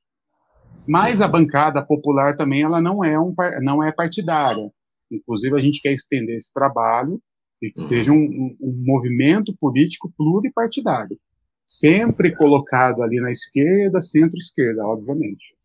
Mas 0.87 1.21
a 1.21 1.27
bancada 1.27 1.83
popular 1.83 2.35
também, 2.35 2.61
ela 2.61 2.81
não 2.81 3.03
é, 3.03 3.19
um, 3.19 3.33
não 3.61 3.83
é 3.83 3.91
partidária. 3.91 4.71
Inclusive, 5.11 5.55
a 5.55 5.59
gente 5.59 5.81
quer 5.81 5.93
estender 5.93 6.35
esse 6.35 6.53
trabalho 6.53 7.19
e 7.61 7.71
que 7.71 7.79
seja 7.79 8.11
um, 8.11 8.15
um, 8.15 8.57
um 8.61 8.83
movimento 8.85 9.55
político 9.59 10.11
pluripartidário. 10.17 11.17
Sempre 11.65 12.35
colocado 12.35 13.01
ali 13.01 13.19
na 13.19 13.31
esquerda, 13.31 14.01
centro-esquerda, 14.01 14.85
obviamente. 14.85 15.55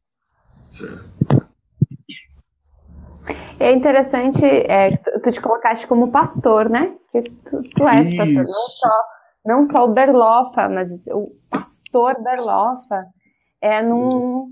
É 3.59 3.73
interessante, 3.73 4.43
é, 4.45 4.97
tu, 4.97 5.21
tu, 5.21 5.33
te 5.33 5.41
colocaste 5.41 5.87
como 5.87 6.11
pastor, 6.11 6.71
né? 6.71 6.97
Que 7.13 7.23
tu, 7.23 7.63
tu 7.63 7.87
és 7.87 8.09
Isso. 8.09 8.17
pastor, 8.17 8.45
não 8.45 8.69
só, 8.69 9.03
não 9.45 9.67
só 9.67 9.85
o 9.85 9.93
Berlofa, 9.93 10.69
mas 10.69 10.89
o 11.09 11.31
pastor 11.51 12.13
Berlofa. 12.23 13.01
É 13.63 13.83
num, 13.83 14.49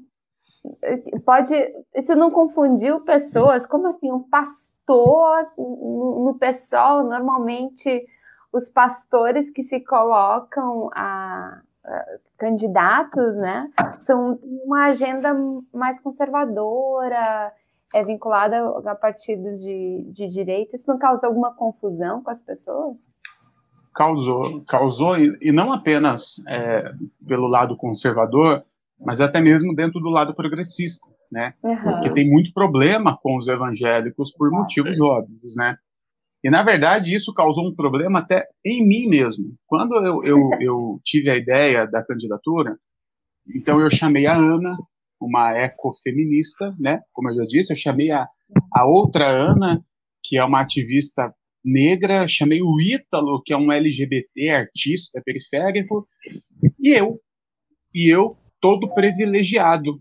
pode. 1.24 1.54
Isso 1.94 2.14
não 2.14 2.30
confundiu 2.30 3.00
pessoas? 3.00 3.66
Como 3.66 3.86
assim? 3.88 4.10
Um 4.10 4.22
pastor 4.22 5.46
no, 5.56 6.36
pessoal, 6.38 7.04
normalmente 7.04 8.06
os 8.52 8.68
pastores 8.68 9.50
que 9.50 9.62
se 9.62 9.80
colocam 9.80 10.90
a, 10.94 11.60
a, 11.84 12.04
candidatos, 12.38 13.36
né, 13.36 13.70
são 14.00 14.38
uma 14.42 14.86
agenda 14.86 15.34
mais 15.72 16.00
conservadora, 16.00 17.52
é 17.94 18.04
vinculada 18.04 18.68
a 18.86 18.94
partidos 18.94 19.60
de, 19.60 20.06
de 20.10 20.26
direita. 20.26 20.76
Isso 20.76 20.90
não 20.90 20.98
causa 20.98 21.26
alguma 21.26 21.54
confusão 21.54 22.22
com 22.22 22.30
as 22.30 22.40
pessoas? 22.40 22.96
Causou, 23.94 24.62
causou, 24.66 25.18
e, 25.18 25.36
e 25.40 25.52
não 25.52 25.72
apenas 25.72 26.36
é, 26.46 26.92
pelo 27.26 27.48
lado 27.48 27.76
conservador, 27.76 28.64
mas 29.01 29.20
até 29.20 29.40
mesmo 29.40 29.74
dentro 29.74 30.01
do 30.01 30.09
lado 30.09 30.34
progressista, 30.34 31.09
né? 31.30 31.55
Uhum. 31.62 31.76
Porque 31.82 32.12
tem 32.14 32.28
muito 32.28 32.53
problema 32.53 33.16
com 33.22 33.36
os 33.36 33.49
evangélicos 33.49 34.32
por 34.32 34.51
motivos 34.51 35.01
óbvios, 35.01 35.57
né? 35.57 35.76
E 36.42 36.51
na 36.51 36.62
verdade 36.62 37.14
isso 37.14 37.32
causou 37.32 37.68
um 37.68 37.74
problema 37.74 38.20
até 38.20 38.46
em 38.64 38.86
mim 38.86 39.09
mesmo. 39.09 39.57
Quando 39.66 39.94
eu, 39.96 40.22
eu, 40.24 40.38
eu 40.61 41.01
tive 41.05 41.30
a 41.30 41.36
ideia 41.36 41.86
da 41.86 42.05
candidatura, 42.05 42.76
então 43.57 43.80
eu 43.80 43.90
chamei 43.90 44.26
a 44.26 44.34
Ana, 44.34 44.76
uma 45.20 45.53
ecofeminista, 45.53 46.74
né? 46.78 47.01
Como 47.12 47.30
eu 47.30 47.36
já 47.36 47.44
disse, 47.44 47.72
eu 47.72 47.76
chamei 47.76 48.11
a, 48.11 48.26
a 48.74 48.86
outra 48.86 49.26
Ana, 49.26 49.82
que 50.22 50.36
é 50.36 50.44
uma 50.44 50.61
ativista 50.61 51.32
negra, 51.64 52.28
chamei 52.28 52.61
o 52.62 52.80
Ítalo, 52.80 53.42
que 53.44 53.53
é 53.53 53.57
um 53.57 53.70
LGBT 53.72 54.51
artista 54.51 55.20
periférico, 55.24 56.07
e 56.78 56.90
eu. 56.90 57.20
E 57.94 58.12
eu 58.12 58.36
todo 58.61 58.92
privilegiado. 58.94 60.00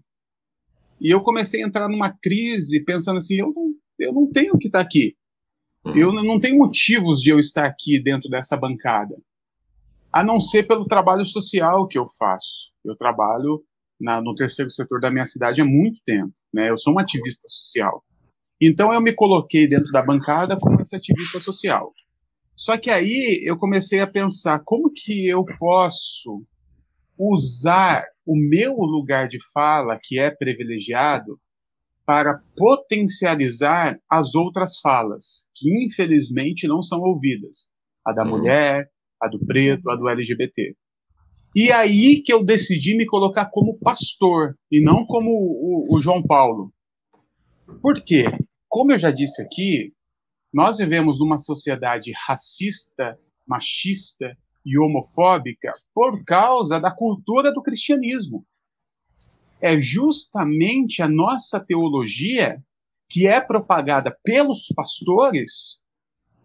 E 1.00 1.14
eu 1.14 1.22
comecei 1.22 1.64
a 1.64 1.68
entrar 1.68 1.88
numa 1.88 2.12
crise 2.12 2.84
pensando 2.84 3.18
assim, 3.18 3.36
eu 3.36 3.54
não, 3.54 3.74
eu 4.00 4.14
não 4.14 4.32
tenho 4.32 4.58
que 4.58 4.68
estar 4.68 4.80
aqui. 4.80 5.16
Uhum. 5.86 5.96
Eu 5.96 6.14
não 6.14 6.40
tenho 6.40 6.58
motivos 6.58 7.22
de 7.22 7.30
eu 7.30 7.40
estar 7.40 7.66
aqui 7.66 8.02
dentro 8.02 8.30
dessa 8.30 8.58
bancada. 8.58 9.16
A 10.12 10.24
não 10.24 10.40
ser 10.40 10.68
pelo 10.68 10.86
trabalho 10.86 11.26
social 11.26 11.88
que 11.88 11.98
eu 11.98 12.08
faço. 12.18 12.72
Eu 12.84 12.96
trabalho 12.96 13.64
na, 14.00 14.22
no 14.22 14.36
terceiro 14.36 14.72
setor 14.72 15.00
da 15.00 15.12
minha 15.12 15.26
cidade 15.26 15.62
há 15.62 15.66
muito 15.66 16.02
tempo. 16.04 16.34
Né? 16.54 16.70
Eu 16.70 16.78
sou 16.78 16.94
um 16.94 17.00
ativista 17.00 17.48
social. 17.48 18.04
Então 18.60 18.92
eu 18.92 19.00
me 19.00 19.14
coloquei 19.14 19.68
dentro 19.68 19.92
da 19.92 20.02
bancada 20.02 20.58
como 20.60 20.82
esse 20.82 20.96
ativista 20.96 21.40
social. 21.40 21.94
Só 22.56 22.76
que 22.76 22.90
aí 22.90 23.44
eu 23.46 23.56
comecei 23.56 24.00
a 24.00 24.08
pensar 24.08 24.60
como 24.66 24.92
que 24.92 25.28
eu 25.28 25.46
posso 25.60 26.44
usar 27.18 28.04
o 28.28 28.36
meu 28.36 28.74
lugar 28.76 29.30
de 29.30 29.38
fala, 29.54 29.98
que 30.02 30.20
é 30.20 30.30
privilegiado, 30.30 31.40
para 32.06 32.42
potencializar 32.56 33.98
as 34.10 34.36
outras 34.36 34.80
falas, 34.80 35.50
que 35.56 35.86
infelizmente 35.86 36.68
não 36.68 36.82
são 36.82 37.00
ouvidas. 37.00 37.72
A 38.06 38.12
da 38.12 38.24
uhum. 38.24 38.30
mulher, 38.30 38.90
a 39.22 39.30
do 39.30 39.40
preto, 39.46 39.90
a 39.90 39.96
do 39.96 40.10
LGBT. 40.10 40.76
E 41.56 41.72
aí 41.72 42.22
que 42.22 42.32
eu 42.32 42.44
decidi 42.44 42.96
me 42.96 43.06
colocar 43.06 43.50
como 43.50 43.80
pastor, 43.80 44.58
e 44.70 44.82
não 44.82 45.06
como 45.06 45.32
o, 45.32 45.96
o 45.96 46.00
João 46.02 46.22
Paulo. 46.22 46.72
Por 47.82 48.02
quê? 48.04 48.26
Como 48.68 48.92
eu 48.92 48.98
já 48.98 49.12
disse 49.12 49.42
aqui, 49.42 49.94
nós 50.54 50.78
vivemos 50.78 51.20
numa 51.20 51.38
sociedade 51.38 52.12
racista, 52.28 53.18
machista 53.46 54.38
e 54.68 54.78
homofóbica 54.78 55.72
por 55.94 56.26
causa 56.26 56.78
da 56.78 56.92
cultura 56.92 57.54
do 57.54 57.64
cristianismo. 57.64 58.46
É 59.62 59.80
justamente 59.80 61.02
a 61.02 61.08
nossa 61.08 61.58
teologia, 61.58 62.62
que 63.10 63.26
é 63.26 63.40
propagada 63.40 64.16
pelos 64.26 64.68
pastores, 64.76 65.80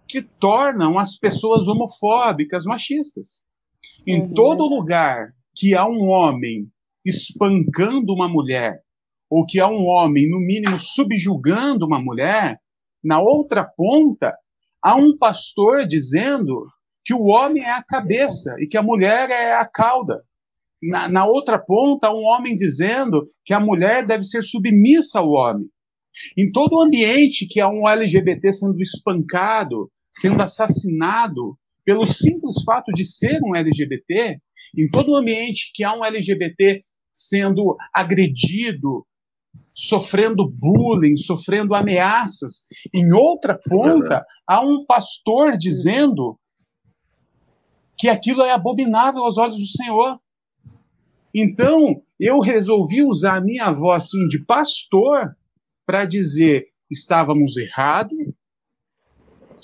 que 0.06 0.22
tornam 0.22 0.98
as 0.98 1.16
pessoas 1.18 1.66
homofóbicas, 1.66 2.64
machistas. 2.64 3.42
Em 4.06 4.22
uhum. 4.22 4.34
todo 4.34 4.68
lugar 4.68 5.34
que 5.56 5.74
há 5.74 5.84
um 5.84 6.08
homem 6.08 6.70
espancando 7.04 8.14
uma 8.14 8.28
mulher, 8.28 8.80
ou 9.28 9.44
que 9.44 9.58
há 9.58 9.66
um 9.66 9.84
homem, 9.86 10.30
no 10.30 10.38
mínimo, 10.38 10.78
subjugando 10.78 11.86
uma 11.86 12.00
mulher, 12.00 12.60
na 13.02 13.20
outra 13.20 13.64
ponta, 13.64 14.32
há 14.80 14.94
um 14.94 15.18
pastor 15.18 15.86
dizendo 15.86 16.68
que 17.04 17.14
o 17.14 17.26
homem 17.26 17.62
é 17.62 17.72
a 17.72 17.82
cabeça 17.82 18.54
e 18.58 18.66
que 18.66 18.76
a 18.76 18.82
mulher 18.82 19.30
é 19.30 19.54
a 19.54 19.66
cauda. 19.66 20.22
Na, 20.82 21.08
na, 21.08 21.26
outra 21.26 21.58
ponta, 21.58 22.12
um 22.12 22.24
homem 22.24 22.54
dizendo 22.54 23.24
que 23.44 23.54
a 23.54 23.60
mulher 23.60 24.04
deve 24.04 24.24
ser 24.24 24.42
submissa 24.42 25.20
ao 25.20 25.30
homem. 25.30 25.66
Em 26.36 26.50
todo 26.50 26.80
ambiente 26.80 27.46
que 27.46 27.60
há 27.60 27.68
um 27.68 27.88
LGBT 27.88 28.52
sendo 28.52 28.80
espancado, 28.80 29.90
sendo 30.12 30.42
assassinado, 30.42 31.56
pelo 31.84 32.04
simples 32.04 32.62
fato 32.64 32.92
de 32.92 33.04
ser 33.04 33.40
um 33.42 33.54
LGBT, 33.54 34.38
em 34.76 34.88
todo 34.90 35.16
ambiente 35.16 35.72
que 35.74 35.84
há 35.84 35.94
um 35.94 36.04
LGBT 36.04 36.84
sendo 37.12 37.76
agredido, 37.94 39.06
sofrendo 39.74 40.48
bullying, 40.50 41.16
sofrendo 41.16 41.74
ameaças, 41.74 42.64
em 42.92 43.12
outra 43.12 43.58
ponta, 43.68 44.24
há 44.46 44.64
um 44.64 44.84
pastor 44.86 45.56
dizendo 45.56 46.38
que 48.02 48.08
aquilo 48.08 48.42
é 48.42 48.50
abominável 48.50 49.22
aos 49.22 49.38
olhos 49.38 49.56
do 49.56 49.66
Senhor. 49.68 50.18
Então, 51.32 52.02
eu 52.18 52.40
resolvi 52.40 53.00
usar 53.00 53.36
a 53.36 53.40
minha 53.40 53.70
voz 53.70 54.06
assim, 54.06 54.26
de 54.26 54.44
pastor 54.44 55.36
para 55.86 56.04
dizer: 56.04 56.66
estávamos 56.90 57.56
errados, 57.56 58.18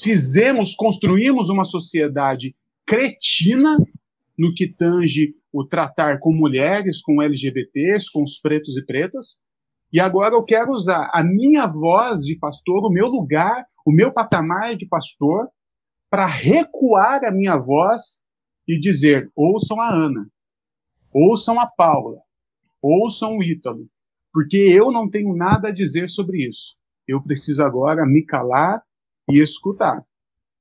fizemos, 0.01 0.77
construímos 0.77 1.49
uma 1.49 1.65
sociedade 1.65 2.55
cretina 2.87 3.77
no 4.39 4.55
que 4.55 4.69
tange 4.69 5.35
o 5.53 5.67
tratar 5.67 6.21
com 6.21 6.33
mulheres, 6.33 7.03
com 7.03 7.21
LGBTs, 7.21 8.07
com 8.13 8.23
os 8.23 8.39
pretos 8.39 8.77
e 8.77 8.87
pretas. 8.87 9.39
E 9.93 9.99
agora 9.99 10.37
eu 10.37 10.45
quero 10.45 10.71
usar 10.71 11.11
a 11.13 11.25
minha 11.25 11.67
voz 11.67 12.23
de 12.23 12.39
pastor, 12.39 12.87
o 12.87 12.93
meu 12.93 13.09
lugar, 13.09 13.67
o 13.85 13.91
meu 13.91 14.13
patamar 14.13 14.77
de 14.77 14.87
pastor, 14.87 15.49
para 16.09 16.25
recuar 16.25 17.25
a 17.25 17.33
minha 17.33 17.57
voz 17.57 18.21
e 18.69 18.79
dizer: 18.79 19.33
ouçam 19.35 19.81
a 19.81 19.91
Ana, 19.91 20.31
ouçam 21.13 21.59
a 21.59 21.67
Paula, 21.67 22.21
ouçam 22.83 23.39
o 23.39 23.43
Ítalo, 23.43 23.89
porque 24.33 24.59
eu 24.59 24.93
não 24.93 25.09
tenho 25.09 25.35
nada 25.35 25.69
a 25.69 25.73
dizer 25.73 26.09
sobre 26.09 26.47
isso. 26.47 26.77
Eu 27.07 27.23
preciso 27.23 27.65
agora 27.65 28.05
me 28.05 28.25
calar 28.25 28.83
e 29.31 29.41
escutar. 29.41 30.05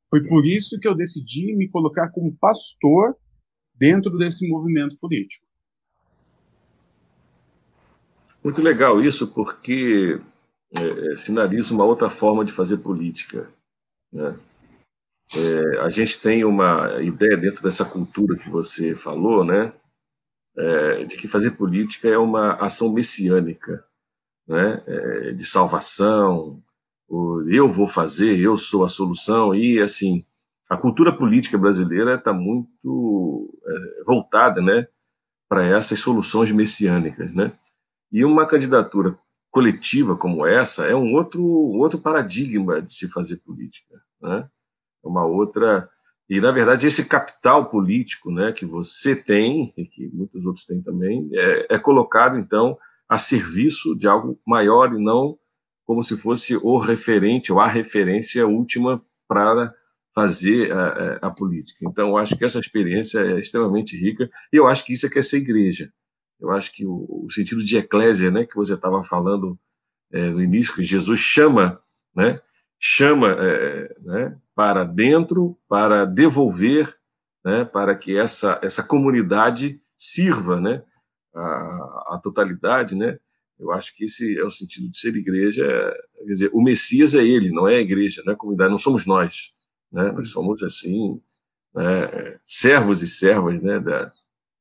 Foi 0.10 0.26
por 0.26 0.46
isso 0.46 0.80
que 0.80 0.88
eu 0.88 0.96
decidi 0.96 1.54
me 1.54 1.68
colocar 1.68 2.10
como 2.12 2.36
pastor 2.38 3.18
dentro 3.76 4.18
desse 4.18 4.48
movimento 4.48 4.98
político. 4.98 5.46
Muito 8.42 8.62
legal 8.62 9.04
isso, 9.04 9.28
porque 9.28 10.22
é, 10.72 11.12
é, 11.12 11.18
sinaliza 11.18 11.74
uma 11.74 11.84
outra 11.84 12.10
forma 12.10 12.46
de 12.46 12.54
fazer 12.54 12.78
política. 12.78 13.50
Né? 14.12 14.38
É, 15.36 15.80
a 15.82 15.90
gente 15.90 16.20
tem 16.20 16.46
uma 16.46 17.02
ideia 17.02 17.36
dentro 17.36 17.62
dessa 17.62 17.84
cultura 17.84 18.38
que 18.38 18.50
você 18.50 18.96
falou, 18.96 19.44
né, 19.44 19.74
é, 20.58 21.04
de 21.06 21.18
que 21.18 21.28
fazer 21.28 21.52
política 21.52 22.08
é 22.08 22.18
uma 22.18 22.54
ação 22.54 22.92
messiânica, 22.92 23.84
né, 24.48 24.84
é, 24.88 25.32
de 25.34 25.46
salvação, 25.46 26.64
eu 27.50 27.70
vou 27.70 27.88
fazer, 27.88 28.40
eu 28.40 28.58
sou 28.58 28.84
a 28.84 28.90
solução, 28.90 29.56
e 29.56 29.80
assim, 29.80 30.26
a 30.70 30.76
cultura 30.76 31.16
política 31.16 31.58
brasileira 31.58 32.16
está 32.16 32.34
muito 32.34 33.60
é, 33.66 34.04
voltada 34.04 34.62
né, 34.62 34.88
para 35.48 35.64
essas 35.64 36.00
soluções 36.00 36.52
messiânicas. 36.52 37.34
Né? 37.34 37.54
E 38.12 38.26
uma 38.26 38.46
candidatura 38.46 39.18
coletiva 39.50 40.16
como 40.16 40.46
essa 40.46 40.86
é 40.86 40.96
um 40.96 41.14
outro, 41.14 41.42
um 41.42 41.80
outro 41.80 42.00
paradigma 42.00 42.82
de 42.82 42.94
se 42.94 43.08
fazer 43.10 43.38
política. 43.38 43.96
Né? 44.22 44.50
Uma 45.08 45.26
outra. 45.26 45.90
E, 46.30 46.42
na 46.42 46.52
verdade, 46.52 46.86
esse 46.86 47.06
capital 47.06 47.70
político 47.70 48.32
né, 48.32 48.52
que 48.52 48.66
você 48.66 49.16
tem, 49.16 49.74
e 49.78 49.86
que 49.86 50.10
muitos 50.14 50.46
outros 50.46 50.66
têm 50.66 50.82
também, 50.82 51.30
é, 51.34 51.76
é 51.76 51.80
colocado, 51.80 52.38
então, 52.38 52.78
a 53.08 53.18
serviço 53.18 53.96
de 53.96 54.08
algo 54.08 54.40
maior 54.46 54.94
e 54.94 55.02
não 55.02 55.38
como 55.86 56.04
se 56.04 56.18
fosse 56.18 56.58
o 56.58 56.78
referente 56.78 57.52
ou 57.52 57.62
a 57.62 57.68
referência 57.68 58.46
última 58.46 59.02
para 59.26 59.74
fazer 60.14 60.72
a, 60.74 61.28
a, 61.28 61.32
política. 61.32 61.80
Então, 61.84 62.10
eu 62.10 62.18
acho 62.18 62.36
que 62.36 62.44
essa 62.44 62.60
experiência 62.60 63.20
é 63.20 63.40
extremamente 63.40 63.96
rica 63.96 64.30
e 64.52 64.58
eu 64.58 64.68
acho 64.68 64.84
que 64.84 64.92
isso 64.92 65.06
é 65.06 65.10
que 65.10 65.20
é 65.20 65.22
ser 65.22 65.38
igreja. 65.38 65.90
Eu 66.40 66.52
acho 66.52 66.74
que 66.74 66.86
o, 66.86 67.26
o 67.26 67.32
sentido 67.32 67.64
de 67.64 67.78
eclésia, 67.78 68.30
né, 68.30 68.46
que 68.46 68.56
você 68.56 68.74
estava 68.74 69.02
falando 69.04 69.58
é, 70.12 70.30
no 70.30 70.42
início, 70.42 70.74
que 70.74 70.84
Jesus 70.84 71.20
chama, 71.20 71.80
né, 72.16 72.42
chama 72.80 73.30
é, 73.40 73.96
né, 74.02 74.38
para 74.58 74.84
dentro, 74.84 75.56
para 75.70 76.04
devolver, 76.04 76.98
né, 77.46 77.64
para 77.64 77.96
que 77.96 78.18
essa, 78.18 78.60
essa 78.64 78.82
comunidade 78.82 79.80
sirva 79.96 80.60
né, 80.60 80.84
a, 81.32 82.16
a 82.16 82.20
totalidade, 82.24 82.96
né, 82.96 83.20
eu 83.60 83.72
acho 83.72 83.96
que 83.96 84.06
esse 84.06 84.36
é 84.36 84.44
o 84.44 84.50
sentido 84.50 84.90
de 84.90 84.98
ser 84.98 85.16
igreja. 85.16 85.64
Quer 86.18 86.26
dizer, 86.26 86.50
o 86.52 86.62
Messias 86.64 87.14
é 87.14 87.24
ele, 87.24 87.52
não 87.52 87.68
é 87.68 87.76
a 87.76 87.82
igreja, 87.82 88.24
não 88.26 88.34
é 88.34 88.36
a 88.36 88.38
comunidade, 88.38 88.72
não 88.72 88.80
somos 88.80 89.06
nós. 89.06 89.52
Né? 89.92 90.12
Nós 90.12 90.30
somos, 90.30 90.64
assim, 90.64 91.22
né, 91.76 92.40
servos 92.44 93.04
e 93.04 93.08
servas 93.08 93.62
né, 93.62 93.80
da, 93.80 94.12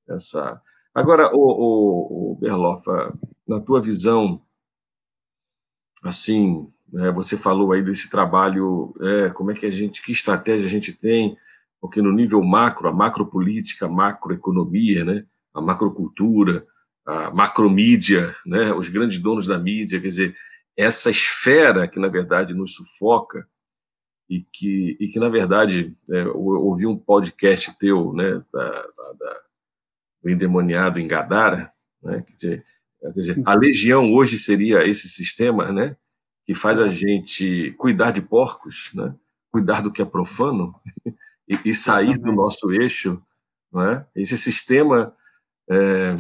dessa. 0.07 0.63
Agora, 0.95 1.35
o, 1.35 1.39
o, 1.39 2.33
o 2.33 2.37
Berlofa, 2.37 3.19
na 3.49 3.61
tua 3.61 3.81
visão, 3.81 4.43
assim, 6.03 6.71
né, 6.93 7.11
você 7.11 7.37
falou 7.37 7.73
aí 7.73 7.83
desse 7.83 8.09
trabalho, 8.09 8.95
é, 9.01 9.29
como 9.31 9.51
é 9.51 9.55
que 9.55 9.67
a 9.67 9.71
gente, 9.71 10.03
que 10.03 10.13
estratégia 10.13 10.67
a 10.67 10.71
gente 10.71 10.93
tem, 10.93 11.37
porque 11.81 12.01
no 12.01 12.13
nível 12.13 12.43
macro, 12.43 12.89
a 12.89 12.93
macropolítica, 12.93 13.87
a 13.87 13.89
macroeconomia, 13.89 15.05
né, 15.05 15.27
a 15.53 15.61
macrocultura, 15.61 16.67
a 17.05 17.31
macromídia, 17.31 18.35
né, 18.45 18.73
os 18.73 18.89
grandes 18.89 19.19
donos 19.19 19.47
da 19.47 19.59
mídia, 19.59 20.01
quer 20.01 20.09
dizer, 20.09 20.37
essa 20.77 21.11
esfera 21.11 21.89
que, 21.89 21.99
na 21.99 22.09
verdade, 22.09 22.55
nos 22.55 22.75
sufoca 22.75 23.47
e 24.29 24.45
que, 24.53 24.97
e 25.01 25.09
que 25.09 25.19
na 25.19 25.29
verdade, 25.29 25.97
é, 26.11 26.23
eu 26.23 26.39
ouvi 26.39 26.87
um 26.87 26.99
podcast 26.99 27.77
teu, 27.79 28.13
né, 28.13 28.43
da, 28.53 28.71
da, 28.71 29.41
do 30.23 30.31
endemoniado 30.31 30.99
em 30.99 31.07
Gadara, 31.07 31.73
né, 32.03 32.25
quer 32.27 32.35
dizer, 32.35 32.65
quer 33.01 33.13
dizer, 33.13 33.43
a 33.45 33.55
legião 33.55 34.13
hoje 34.13 34.39
seria 34.39 34.87
esse 34.87 35.09
sistema, 35.09 35.73
né, 35.73 35.97
que 36.47 36.55
faz 36.55 36.79
a 36.79 36.89
gente 36.89 37.73
cuidar 37.73 38.13
de 38.13 38.23
porcos, 38.23 38.93
né, 38.95 39.15
cuidar 39.51 39.83
do 39.83 39.93
que 39.93 40.01
é 40.01 40.05
profano 40.05 40.75
e, 41.49 41.59
e 41.71 41.75
sair 41.75 42.17
do 42.17 42.33
nosso 42.33 42.71
eixo, 42.73 43.21
não 43.73 43.83
é? 43.83 44.07
Esse 44.15 44.39
sistema 44.39 45.15
é, 45.69 46.17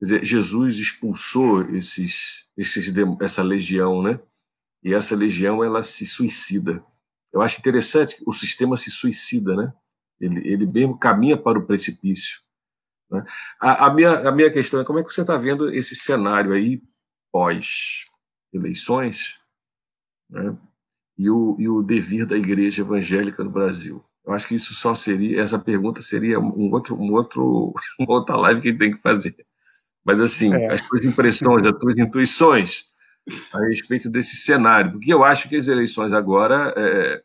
dizer, 0.00 0.24
Jesus 0.24 0.78
expulsou 0.78 1.62
esses, 1.74 2.46
esses, 2.56 2.92
essa 3.20 3.42
legião, 3.42 4.02
né? 4.02 4.20
E 4.82 4.94
essa 4.94 5.14
legião 5.14 5.62
ela 5.62 5.82
se 5.82 6.06
suicida. 6.06 6.82
Eu 7.32 7.42
acho 7.42 7.58
interessante 7.58 8.16
que 8.16 8.22
o 8.26 8.32
sistema 8.32 8.76
se 8.76 8.90
suicida, 8.90 9.54
né? 9.54 9.72
Ele, 10.20 10.46
ele 10.46 10.66
mesmo 10.66 10.98
caminha 10.98 11.36
para 11.36 11.58
o 11.58 11.66
precipício. 11.66 12.40
Né? 13.10 13.24
A, 13.60 13.86
a, 13.86 13.94
minha, 13.94 14.28
a 14.28 14.32
minha 14.32 14.50
questão 14.50 14.80
é 14.80 14.84
como 14.84 14.98
é 14.98 15.04
que 15.04 15.12
você 15.12 15.22
está 15.22 15.36
vendo 15.36 15.72
esse 15.72 15.96
cenário 15.96 16.52
aí 16.52 16.82
pós 17.32 18.06
eleições, 18.52 19.39
né? 20.30 20.56
E 21.18 21.28
o, 21.28 21.56
e 21.58 21.68
o 21.68 21.82
devir 21.82 22.24
da 22.24 22.36
igreja 22.36 22.82
evangélica 22.82 23.44
no 23.44 23.50
Brasil. 23.50 24.02
Eu 24.24 24.32
acho 24.32 24.46
que 24.46 24.54
isso 24.54 24.74
só 24.74 24.94
seria, 24.94 25.42
essa 25.42 25.58
pergunta 25.58 26.00
seria 26.00 26.38
um 26.38 26.72
outro, 26.72 26.94
um 26.94 27.12
outro, 27.12 27.74
uma 27.98 28.14
outra 28.14 28.36
live 28.36 28.60
que 28.60 28.68
a 28.68 28.70
gente 28.70 28.80
tem 28.80 28.92
que 28.92 29.02
fazer. 29.02 29.34
Mas, 30.04 30.20
assim, 30.20 30.52
é. 30.54 30.72
as 30.72 30.80
tuas 30.80 31.04
impressões, 31.04 31.66
as 31.66 31.78
tuas 31.78 31.98
intuições 31.98 32.84
a 33.52 33.60
respeito 33.66 34.08
desse 34.08 34.36
cenário. 34.36 34.92
Porque 34.92 35.12
eu 35.12 35.22
acho 35.22 35.48
que 35.48 35.56
as 35.56 35.68
eleições 35.68 36.12
agora. 36.12 36.72
É, 36.76 37.22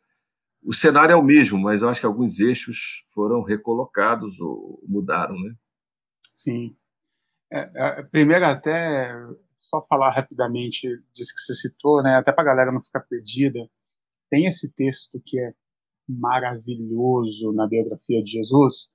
o 0.61 0.73
cenário 0.73 1.13
é 1.13 1.15
o 1.15 1.21
mesmo, 1.21 1.59
mas 1.59 1.83
eu 1.83 1.89
acho 1.89 1.99
que 1.99 2.07
alguns 2.07 2.39
eixos 2.39 3.05
foram 3.13 3.43
recolocados 3.43 4.39
ou 4.39 4.83
mudaram, 4.87 5.39
né? 5.39 5.53
Sim. 6.33 6.75
É, 7.53 7.99
é, 7.99 8.03
primeiro, 8.03 8.45
até 8.45 9.15
só 9.69 9.81
falar 9.83 10.11
rapidamente 10.11 10.87
disso 11.13 11.33
que 11.35 11.41
você 11.41 11.55
citou, 11.55 12.01
né? 12.03 12.15
Até 12.15 12.31
para 12.31 12.43
a 12.43 12.45
galera 12.45 12.71
não 12.71 12.81
ficar 12.81 13.01
perdida. 13.01 13.59
Tem 14.29 14.45
esse 14.45 14.73
texto 14.73 15.21
que 15.23 15.39
é 15.39 15.53
maravilhoso 16.07 17.51
na 17.53 17.67
biografia 17.67 18.23
de 18.23 18.31
Jesus, 18.31 18.91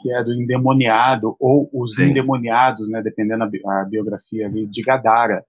que 0.00 0.12
é 0.12 0.22
do 0.22 0.32
endemoniado, 0.32 1.36
ou 1.38 1.68
os 1.72 1.96
Sim. 1.96 2.10
endemoniados, 2.10 2.90
né, 2.90 3.02
dependendo 3.02 3.48
da 3.50 3.84
biografia 3.84 4.46
ali, 4.46 4.66
de 4.66 4.82
Gadara. 4.82 5.44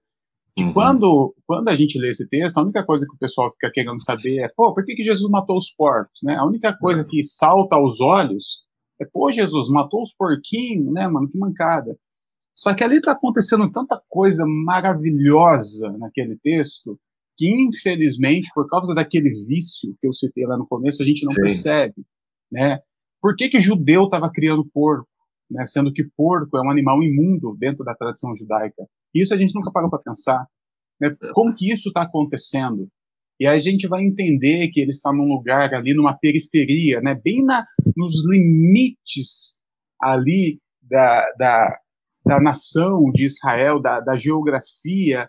E 0.56 0.64
uhum. 0.64 0.72
quando, 0.72 1.34
quando 1.46 1.68
a 1.68 1.76
gente 1.76 1.98
lê 1.98 2.10
esse 2.10 2.28
texto, 2.28 2.58
a 2.58 2.62
única 2.62 2.84
coisa 2.84 3.06
que 3.06 3.14
o 3.14 3.18
pessoal 3.18 3.52
fica 3.52 3.70
querendo 3.70 4.00
saber 4.00 4.40
é, 4.40 4.48
pô, 4.48 4.74
por 4.74 4.84
que, 4.84 4.94
que 4.94 5.04
Jesus 5.04 5.30
matou 5.30 5.56
os 5.56 5.70
porcos, 5.70 6.20
né? 6.24 6.36
A 6.36 6.44
única 6.44 6.76
coisa 6.76 7.04
que 7.04 7.22
salta 7.22 7.76
aos 7.76 8.00
olhos 8.00 8.64
é, 9.00 9.06
pô, 9.10 9.30
Jesus, 9.30 9.68
matou 9.68 10.02
os 10.02 10.12
porquinhos, 10.12 10.92
né, 10.92 11.08
mano, 11.08 11.28
que 11.28 11.38
mancada. 11.38 11.96
Só 12.54 12.74
que 12.74 12.84
ali 12.84 12.96
está 12.96 13.12
acontecendo 13.12 13.70
tanta 13.70 14.00
coisa 14.08 14.44
maravilhosa 14.46 15.92
naquele 15.98 16.36
texto, 16.36 16.98
que 17.36 17.48
infelizmente, 17.48 18.50
por 18.54 18.68
causa 18.68 18.94
daquele 18.94 19.30
vício 19.46 19.96
que 20.00 20.06
eu 20.06 20.12
citei 20.12 20.44
lá 20.46 20.58
no 20.58 20.66
começo, 20.66 21.02
a 21.02 21.06
gente 21.06 21.24
não 21.24 21.32
Sim. 21.32 21.40
percebe, 21.40 22.04
né? 22.50 22.80
Por 23.20 23.34
que, 23.36 23.48
que 23.48 23.60
judeu 23.60 24.04
estava 24.04 24.30
criando 24.30 24.68
porco? 24.72 25.08
Né, 25.50 25.66
sendo 25.66 25.92
que 25.92 26.04
porco 26.16 26.56
é 26.56 26.62
um 26.62 26.70
animal 26.70 27.02
imundo 27.02 27.56
dentro 27.58 27.84
da 27.84 27.92
tradição 27.92 28.36
judaica. 28.36 28.86
Isso 29.12 29.34
a 29.34 29.36
gente 29.36 29.52
nunca 29.52 29.72
parou 29.72 29.90
para 29.90 29.98
pensar. 29.98 30.46
Né? 31.00 31.16
Como 31.32 31.52
que 31.52 31.72
isso 31.72 31.88
está 31.88 32.02
acontecendo? 32.02 32.88
E 33.40 33.46
aí 33.46 33.56
a 33.56 33.58
gente 33.58 33.88
vai 33.88 34.04
entender 34.04 34.68
que 34.68 34.80
ele 34.80 34.90
está 34.90 35.12
num 35.12 35.24
lugar 35.24 35.74
ali, 35.74 35.94
numa 35.94 36.16
periferia, 36.16 37.00
né, 37.00 37.14
bem 37.14 37.42
na, 37.42 37.66
nos 37.96 38.12
limites 38.30 39.58
ali 39.98 40.60
da, 40.82 41.24
da, 41.38 41.78
da 42.24 42.40
nação 42.40 43.10
de 43.12 43.24
Israel, 43.24 43.80
da, 43.80 44.00
da 44.00 44.16
geografia 44.16 45.28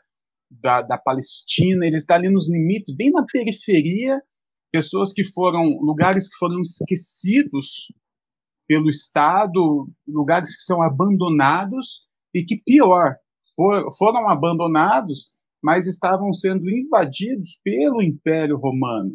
da, 0.49 0.81
da 0.81 0.97
Palestina. 0.97 1.85
Ele 1.85 1.97
está 1.97 2.15
ali 2.15 2.29
nos 2.29 2.49
limites, 2.49 2.95
bem 2.95 3.11
na 3.11 3.25
periferia 3.25 4.21
pessoas 4.71 5.11
que 5.11 5.23
foram, 5.23 5.79
lugares 5.81 6.29
que 6.29 6.37
foram 6.37 6.61
esquecidos 6.61 7.91
pelo 8.67 8.89
Estado, 8.89 9.89
lugares 10.07 10.55
que 10.55 10.63
são 10.63 10.81
abandonados 10.81 12.03
e 12.33 12.43
que, 12.43 12.61
pior, 12.63 13.15
for, 13.53 13.93
foram 13.97 14.29
abandonados, 14.29 15.27
mas 15.61 15.87
estavam 15.87 16.31
sendo 16.31 16.69
invadidos 16.69 17.59
pelo 17.63 18.01
Império 18.01 18.57
Romano. 18.57 19.13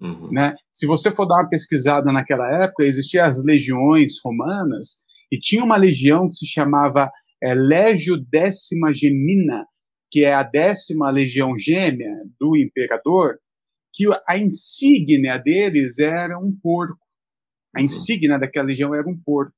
Uhum. 0.00 0.30
Né? 0.32 0.54
Se 0.72 0.86
você 0.86 1.10
for 1.10 1.26
dar 1.26 1.42
uma 1.42 1.48
pesquisada 1.48 2.12
naquela 2.12 2.64
época, 2.64 2.84
existiam 2.84 3.24
as 3.24 3.42
legiões 3.44 4.14
romanas 4.24 4.98
e 5.30 5.38
tinha 5.38 5.64
uma 5.64 5.76
legião 5.76 6.28
que 6.28 6.34
se 6.34 6.46
chamava 6.46 7.10
é, 7.42 7.54
Legio 7.54 8.16
Décima 8.16 8.92
Gemina, 8.92 9.66
que 10.10 10.24
é 10.24 10.32
a 10.32 10.42
décima 10.42 11.10
legião 11.10 11.56
gêmea 11.56 12.14
do 12.40 12.56
imperador, 12.56 13.38
que 13.92 14.04
a 14.26 14.38
insígnia 14.38 15.38
deles 15.38 15.98
era 15.98 16.38
um 16.38 16.56
porco. 16.62 16.98
A 17.76 17.82
insígnia 17.82 18.38
daquela 18.38 18.68
legião 18.68 18.94
era 18.94 19.08
um 19.08 19.18
porco. 19.22 19.52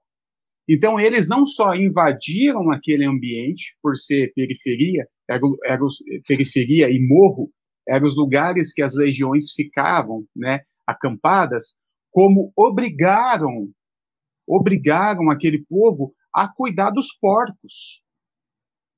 Então, 0.69 1.01
eles 1.01 1.29
não 1.29 1.47
só 1.47 1.75
invadiram 1.75 2.71
aquele 2.71 3.05
ambiente, 3.05 3.77
por 3.83 3.97
ser 3.97 4.33
periferia, 4.35 5.07
era, 5.29 5.41
era 5.65 5.85
os, 5.85 5.97
periferia 6.27 6.89
e 6.91 6.99
morro, 7.09 7.51
eram 7.89 8.07
os 8.07 8.17
lugares 8.17 8.73
que 8.73 8.83
as 8.83 8.95
legiões 8.95 9.53
ficavam, 9.53 10.25
né, 10.35 10.61
acampadas, 10.87 11.75
como 12.11 12.53
obrigaram, 12.57 13.71
obrigaram 14.51 15.31
aquele 15.31 15.65
povo 15.65 16.15
a 16.35 16.49
cuidar 16.49 16.91
dos 16.91 17.13
porcos. 17.19 18.03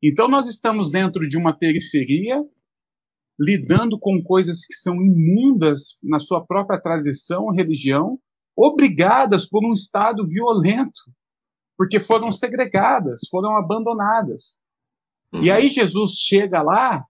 Então, 0.02 0.28
nós 0.28 0.48
estamos 0.48 0.90
dentro 0.90 1.28
de 1.28 1.36
uma 1.36 1.56
periferia, 1.56 2.42
lidando 3.38 3.98
com 3.98 4.22
coisas 4.22 4.64
que 4.66 4.74
são 4.74 4.96
imundas 4.96 5.98
na 6.02 6.18
sua 6.18 6.44
própria 6.44 6.80
tradição, 6.80 7.50
religião, 7.50 8.18
obrigadas 8.56 9.48
por 9.48 9.64
um 9.64 9.72
Estado 9.72 10.26
violento, 10.26 11.00
porque 11.76 12.00
foram 12.00 12.30
segregadas, 12.32 13.22
foram 13.30 13.56
abandonadas. 13.56 14.60
Uhum. 15.32 15.42
E 15.42 15.50
aí 15.50 15.68
Jesus 15.68 16.12
chega 16.18 16.62
lá 16.62 17.04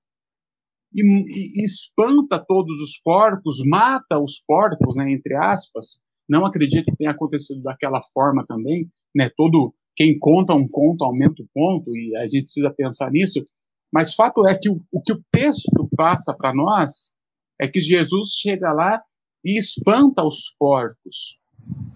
e, 0.94 1.02
e, 1.02 1.64
espanta 1.64 2.44
todos 2.46 2.80
os 2.80 2.98
porcos, 3.02 3.62
mata 3.64 4.18
os 4.20 4.38
porcos, 4.46 4.96
né, 4.96 5.10
entre 5.10 5.34
aspas. 5.34 6.04
Não 6.28 6.46
acredito 6.46 6.86
que 6.86 6.96
tenha 6.96 7.10
acontecido 7.10 7.62
daquela 7.62 8.02
forma 8.12 8.44
também, 8.46 8.88
né? 9.14 9.28
Todo 9.36 9.74
quem 9.94 10.18
conta 10.18 10.54
um 10.54 10.66
conto 10.66 11.04
aumenta 11.04 11.42
o 11.42 11.48
ponto 11.52 11.94
e 11.96 12.16
a 12.16 12.26
gente 12.26 12.44
precisa 12.44 12.70
pensar 12.70 13.10
nisso. 13.10 13.46
Mas 13.92 14.14
fato 14.14 14.46
é 14.46 14.56
que 14.58 14.70
o, 14.70 14.80
o 14.92 15.02
que 15.02 15.12
o 15.12 15.22
texto 15.30 15.88
passa 15.96 16.34
para 16.34 16.54
nós 16.54 17.14
é 17.60 17.68
que 17.68 17.80
Jesus 17.80 18.30
chega 18.40 18.72
lá 18.72 19.02
e 19.44 19.58
espanta 19.58 20.24
os 20.24 20.54
porcos. 20.58 21.38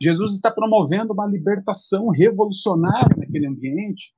Jesus 0.00 0.34
está 0.34 0.50
promovendo 0.50 1.12
uma 1.12 1.26
libertação 1.26 2.08
revolucionária 2.10 3.16
naquele 3.16 3.46
ambiente 3.46 4.14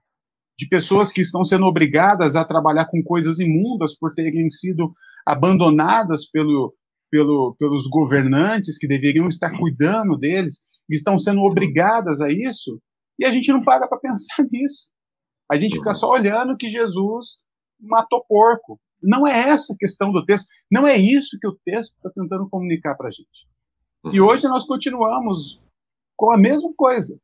de 0.58 0.66
pessoas 0.66 1.12
que 1.12 1.20
estão 1.20 1.44
sendo 1.44 1.66
obrigadas 1.66 2.34
a 2.34 2.44
trabalhar 2.44 2.86
com 2.86 3.00
coisas 3.02 3.38
imundas 3.38 3.94
por 3.96 4.12
terem 4.12 4.50
sido 4.50 4.92
abandonadas 5.24 6.28
pelo, 6.28 6.74
pelo, 7.10 7.54
pelos 7.58 7.86
governantes 7.86 8.78
que 8.78 8.86
deveriam 8.86 9.28
estar 9.28 9.50
cuidando 9.58 10.16
deles, 10.16 10.62
estão 10.88 11.18
sendo 11.18 11.40
obrigadas 11.40 12.20
a 12.20 12.28
isso, 12.30 12.80
e 13.18 13.24
a 13.24 13.32
gente 13.32 13.52
não 13.52 13.62
para 13.62 13.88
para 13.88 13.98
pensar 13.98 14.44
nisso. 14.50 14.92
A 15.50 15.56
gente 15.56 15.76
fica 15.76 15.94
só 15.94 16.10
olhando 16.10 16.56
que 16.56 16.68
Jesus 16.68 17.38
matou 17.80 18.24
porco. 18.28 18.78
Não 19.02 19.26
é 19.26 19.48
essa 19.48 19.72
a 19.72 19.76
questão 19.76 20.12
do 20.12 20.24
texto, 20.24 20.46
não 20.70 20.86
é 20.86 20.96
isso 20.96 21.38
que 21.40 21.46
o 21.46 21.58
texto 21.64 21.94
está 21.96 22.10
tentando 22.10 22.48
comunicar 22.48 22.96
para 22.96 23.08
a 23.08 23.10
gente. 23.10 23.48
E 24.12 24.20
uhum. 24.20 24.26
hoje 24.26 24.46
nós 24.48 24.64
continuamos 24.64 25.62
com 26.16 26.32
a 26.32 26.36
mesma 26.36 26.72
coisa. 26.76 27.18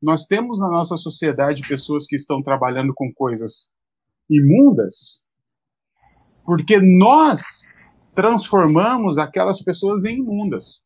Nós 0.00 0.26
temos 0.26 0.60
na 0.60 0.68
nossa 0.68 0.96
sociedade 0.96 1.66
pessoas 1.66 2.06
que 2.06 2.16
estão 2.16 2.42
trabalhando 2.42 2.92
com 2.94 3.12
coisas 3.12 3.72
imundas, 4.30 5.24
porque 6.44 6.80
nós 6.80 7.72
transformamos 8.14 9.18
aquelas 9.18 9.62
pessoas 9.62 10.04
em 10.04 10.18
imundas. 10.18 10.82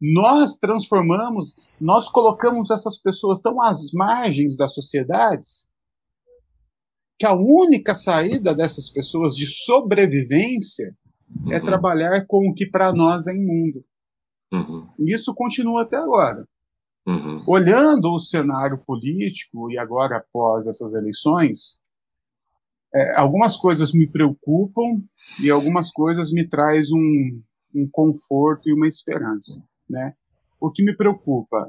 Nós 0.00 0.56
transformamos, 0.58 1.54
nós 1.80 2.08
colocamos 2.08 2.70
essas 2.70 3.00
pessoas 3.00 3.40
tão 3.40 3.60
às 3.62 3.92
margens 3.92 4.56
das 4.56 4.74
sociedades 4.74 5.68
que 7.18 7.24
a 7.24 7.34
única 7.34 7.94
saída 7.94 8.54
dessas 8.54 8.90
pessoas 8.90 9.34
de 9.34 9.46
sobrevivência 9.46 10.84
é 10.84 11.48
uhum. 11.48 11.52
é 11.52 11.60
trabalhar 11.60 12.26
com 12.26 12.48
o 12.48 12.54
que 12.54 12.66
para 12.66 12.92
nós 12.92 13.26
é 13.26 13.34
imundo. 13.34 13.84
Uhum. 14.52 14.88
E 14.98 15.14
isso 15.14 15.34
continua 15.34 15.82
até 15.82 15.96
agora. 15.96 16.46
Uhum. 17.06 17.42
Olhando 17.46 18.12
o 18.12 18.18
cenário 18.18 18.78
político 18.84 19.70
e 19.70 19.78
agora 19.78 20.18
após 20.18 20.66
essas 20.66 20.92
eleições, 20.92 21.80
é, 22.94 23.16
algumas 23.16 23.56
coisas 23.56 23.92
me 23.92 24.06
preocupam 24.06 25.02
e 25.42 25.50
algumas 25.50 25.90
coisas 25.90 26.32
me 26.32 26.48
traz 26.48 26.90
um, 26.92 27.42
um 27.74 27.88
conforto 27.90 28.68
e 28.68 28.72
uma 28.72 28.88
esperança, 28.88 29.62
né? 29.88 30.14
O 30.60 30.70
que 30.70 30.82
me 30.82 30.96
preocupa 30.96 31.68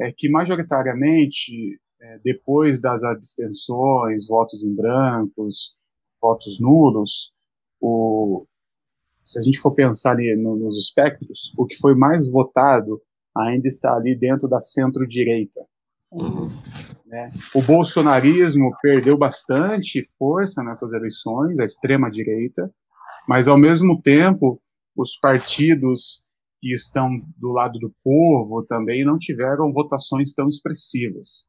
é 0.00 0.12
que 0.12 0.28
majoritariamente 0.28 1.78
é, 2.00 2.18
depois 2.24 2.80
das 2.80 3.02
abstenções, 3.02 4.26
votos 4.26 4.64
em 4.64 4.74
brancos, 4.74 5.74
votos 6.20 6.58
nulos, 6.58 7.32
o, 7.80 8.46
se 9.24 9.38
a 9.38 9.42
gente 9.42 9.58
for 9.58 9.74
pensar 9.74 10.12
ali 10.12 10.34
no, 10.36 10.56
nos 10.56 10.78
espectros, 10.78 11.52
o 11.56 11.66
que 11.66 11.76
foi 11.76 11.94
mais 11.94 12.30
votado 12.30 13.00
ainda 13.36 13.66
está 13.66 13.94
ali 13.94 14.16
dentro 14.16 14.48
da 14.48 14.60
centro-direita. 14.60 15.66
Uhum. 16.14 16.48
Né? 17.04 17.32
O 17.52 17.60
bolsonarismo 17.60 18.70
perdeu 18.80 19.18
bastante 19.18 20.08
força 20.18 20.62
nessas 20.62 20.92
eleições, 20.92 21.58
a 21.58 21.64
extrema-direita, 21.64 22.72
mas 23.28 23.48
ao 23.48 23.58
mesmo 23.58 24.00
tempo 24.00 24.60
os 24.96 25.18
partidos 25.18 26.24
que 26.60 26.72
estão 26.72 27.10
do 27.36 27.48
lado 27.48 27.78
do 27.78 27.92
povo 28.02 28.64
também 28.64 29.04
não 29.04 29.18
tiveram 29.18 29.72
votações 29.72 30.32
tão 30.34 30.48
expressivas. 30.48 31.48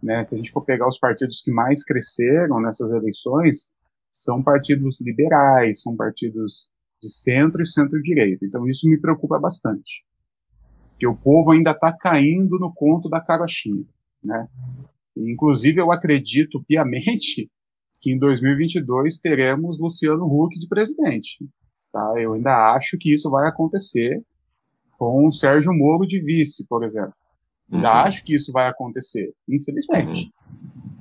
Né? 0.00 0.24
Se 0.24 0.34
a 0.34 0.36
gente 0.38 0.52
for 0.52 0.64
pegar 0.64 0.86
os 0.86 0.98
partidos 0.98 1.42
que 1.42 1.50
mais 1.50 1.84
cresceram 1.84 2.60
nessas 2.60 2.92
eleições, 2.92 3.72
são 4.12 4.42
partidos 4.42 5.00
liberais, 5.00 5.82
são 5.82 5.96
partidos 5.96 6.70
de 7.02 7.10
centro 7.10 7.62
e 7.62 7.66
centro-direita. 7.66 8.46
Então 8.46 8.66
isso 8.68 8.88
me 8.88 9.00
preocupa 9.00 9.40
bastante 9.40 10.04
que 10.98 11.06
o 11.06 11.16
povo 11.16 11.50
ainda 11.50 11.72
está 11.72 11.92
caindo 11.92 12.58
no 12.58 12.72
conto 12.72 13.08
da 13.08 13.20
carochinha, 13.20 13.84
né? 14.24 14.48
inclusive, 15.16 15.80
eu 15.80 15.92
acredito 15.92 16.62
piamente 16.66 17.50
que 18.00 18.12
em 18.12 18.18
2022 18.18 19.18
teremos 19.18 19.80
Luciano 19.80 20.24
Huck 20.26 20.58
de 20.58 20.68
presidente. 20.68 21.38
Tá? 21.92 22.14
Eu 22.16 22.34
ainda 22.34 22.74
acho 22.74 22.98
que 22.98 23.14
isso 23.14 23.30
vai 23.30 23.48
acontecer 23.48 24.22
com 24.98 25.26
o 25.26 25.32
Sérgio 25.32 25.72
Moro 25.72 26.06
de 26.06 26.20
vice, 26.20 26.66
por 26.68 26.84
exemplo. 26.84 27.14
Ainda 27.72 27.88
uhum. 27.88 27.98
acho 27.98 28.24
que 28.24 28.34
isso 28.34 28.52
vai 28.52 28.68
acontecer, 28.68 29.32
infelizmente. 29.48 30.30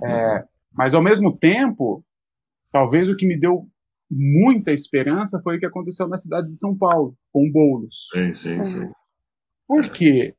Uhum. 0.01 0.07
É, 0.07 0.45
mas, 0.71 0.93
ao 0.93 1.01
mesmo 1.01 1.35
tempo, 1.35 2.03
talvez 2.71 3.09
o 3.09 3.15
que 3.15 3.27
me 3.27 3.39
deu 3.39 3.67
muita 4.09 4.71
esperança 4.71 5.41
foi 5.43 5.57
o 5.57 5.59
que 5.59 5.65
aconteceu 5.65 6.07
na 6.07 6.17
cidade 6.17 6.47
de 6.47 6.57
São 6.57 6.77
Paulo, 6.77 7.15
com 7.31 7.47
o 7.47 7.51
Boulos. 7.51 8.07
Sim, 8.11 8.33
sim, 8.35 8.63
sim. 8.65 8.91
Por 9.67 9.89
quê? 9.89 10.35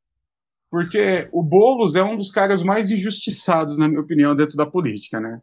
Porque 0.74 1.28
o 1.30 1.40
Boulos 1.40 1.94
é 1.94 2.02
um 2.02 2.16
dos 2.16 2.32
caras 2.32 2.60
mais 2.60 2.90
injustiçados, 2.90 3.78
na 3.78 3.86
minha 3.86 4.00
opinião, 4.00 4.34
dentro 4.34 4.56
da 4.56 4.66
política, 4.66 5.20
né? 5.20 5.38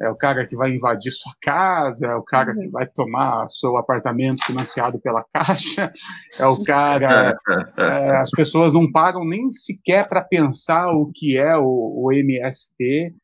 É 0.00 0.08
o 0.08 0.16
cara 0.16 0.46
que 0.46 0.56
vai 0.56 0.74
invadir 0.74 1.12
sua 1.12 1.34
casa, 1.42 2.06
é 2.06 2.14
o 2.14 2.22
cara 2.22 2.54
que 2.54 2.64
uhum. 2.64 2.70
vai 2.70 2.86
tomar 2.86 3.46
seu 3.50 3.76
apartamento 3.76 4.42
financiado 4.46 4.98
pela 4.98 5.22
Caixa, 5.30 5.92
é 6.38 6.46
o 6.46 6.64
cara. 6.64 7.36
é, 7.76 8.16
as 8.16 8.30
pessoas 8.30 8.72
não 8.72 8.90
pagam 8.90 9.26
nem 9.26 9.50
sequer 9.50 10.08
para 10.08 10.24
pensar 10.24 10.90
o 10.92 11.10
que 11.14 11.36
é 11.36 11.54
o, 11.54 12.06
o 12.06 12.10
MST. 12.10 13.14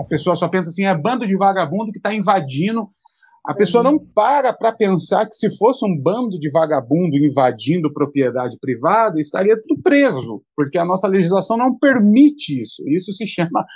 A 0.00 0.04
pessoa 0.08 0.34
só 0.34 0.48
pensa 0.48 0.70
assim: 0.70 0.86
é 0.86 0.96
bando 0.96 1.26
de 1.26 1.36
vagabundo 1.36 1.92
que 1.92 1.98
está 1.98 2.14
invadindo 2.14 2.88
a 3.44 3.54
pessoa 3.54 3.84
não 3.84 3.98
para 3.98 4.54
para 4.54 4.72
pensar 4.72 5.26
que 5.26 5.34
se 5.34 5.54
fosse 5.58 5.84
um 5.84 6.00
bando 6.00 6.40
de 6.40 6.50
vagabundo 6.50 7.18
invadindo 7.18 7.92
propriedade 7.92 8.56
privada, 8.58 9.20
estaria 9.20 9.54
tudo 9.68 9.82
preso, 9.82 10.42
porque 10.56 10.78
a 10.78 10.84
nossa 10.84 11.06
legislação 11.06 11.58
não 11.58 11.78
permite 11.78 12.62
isso. 12.62 12.82
Isso 12.88 13.12
se 13.12 13.26
chama 13.26 13.66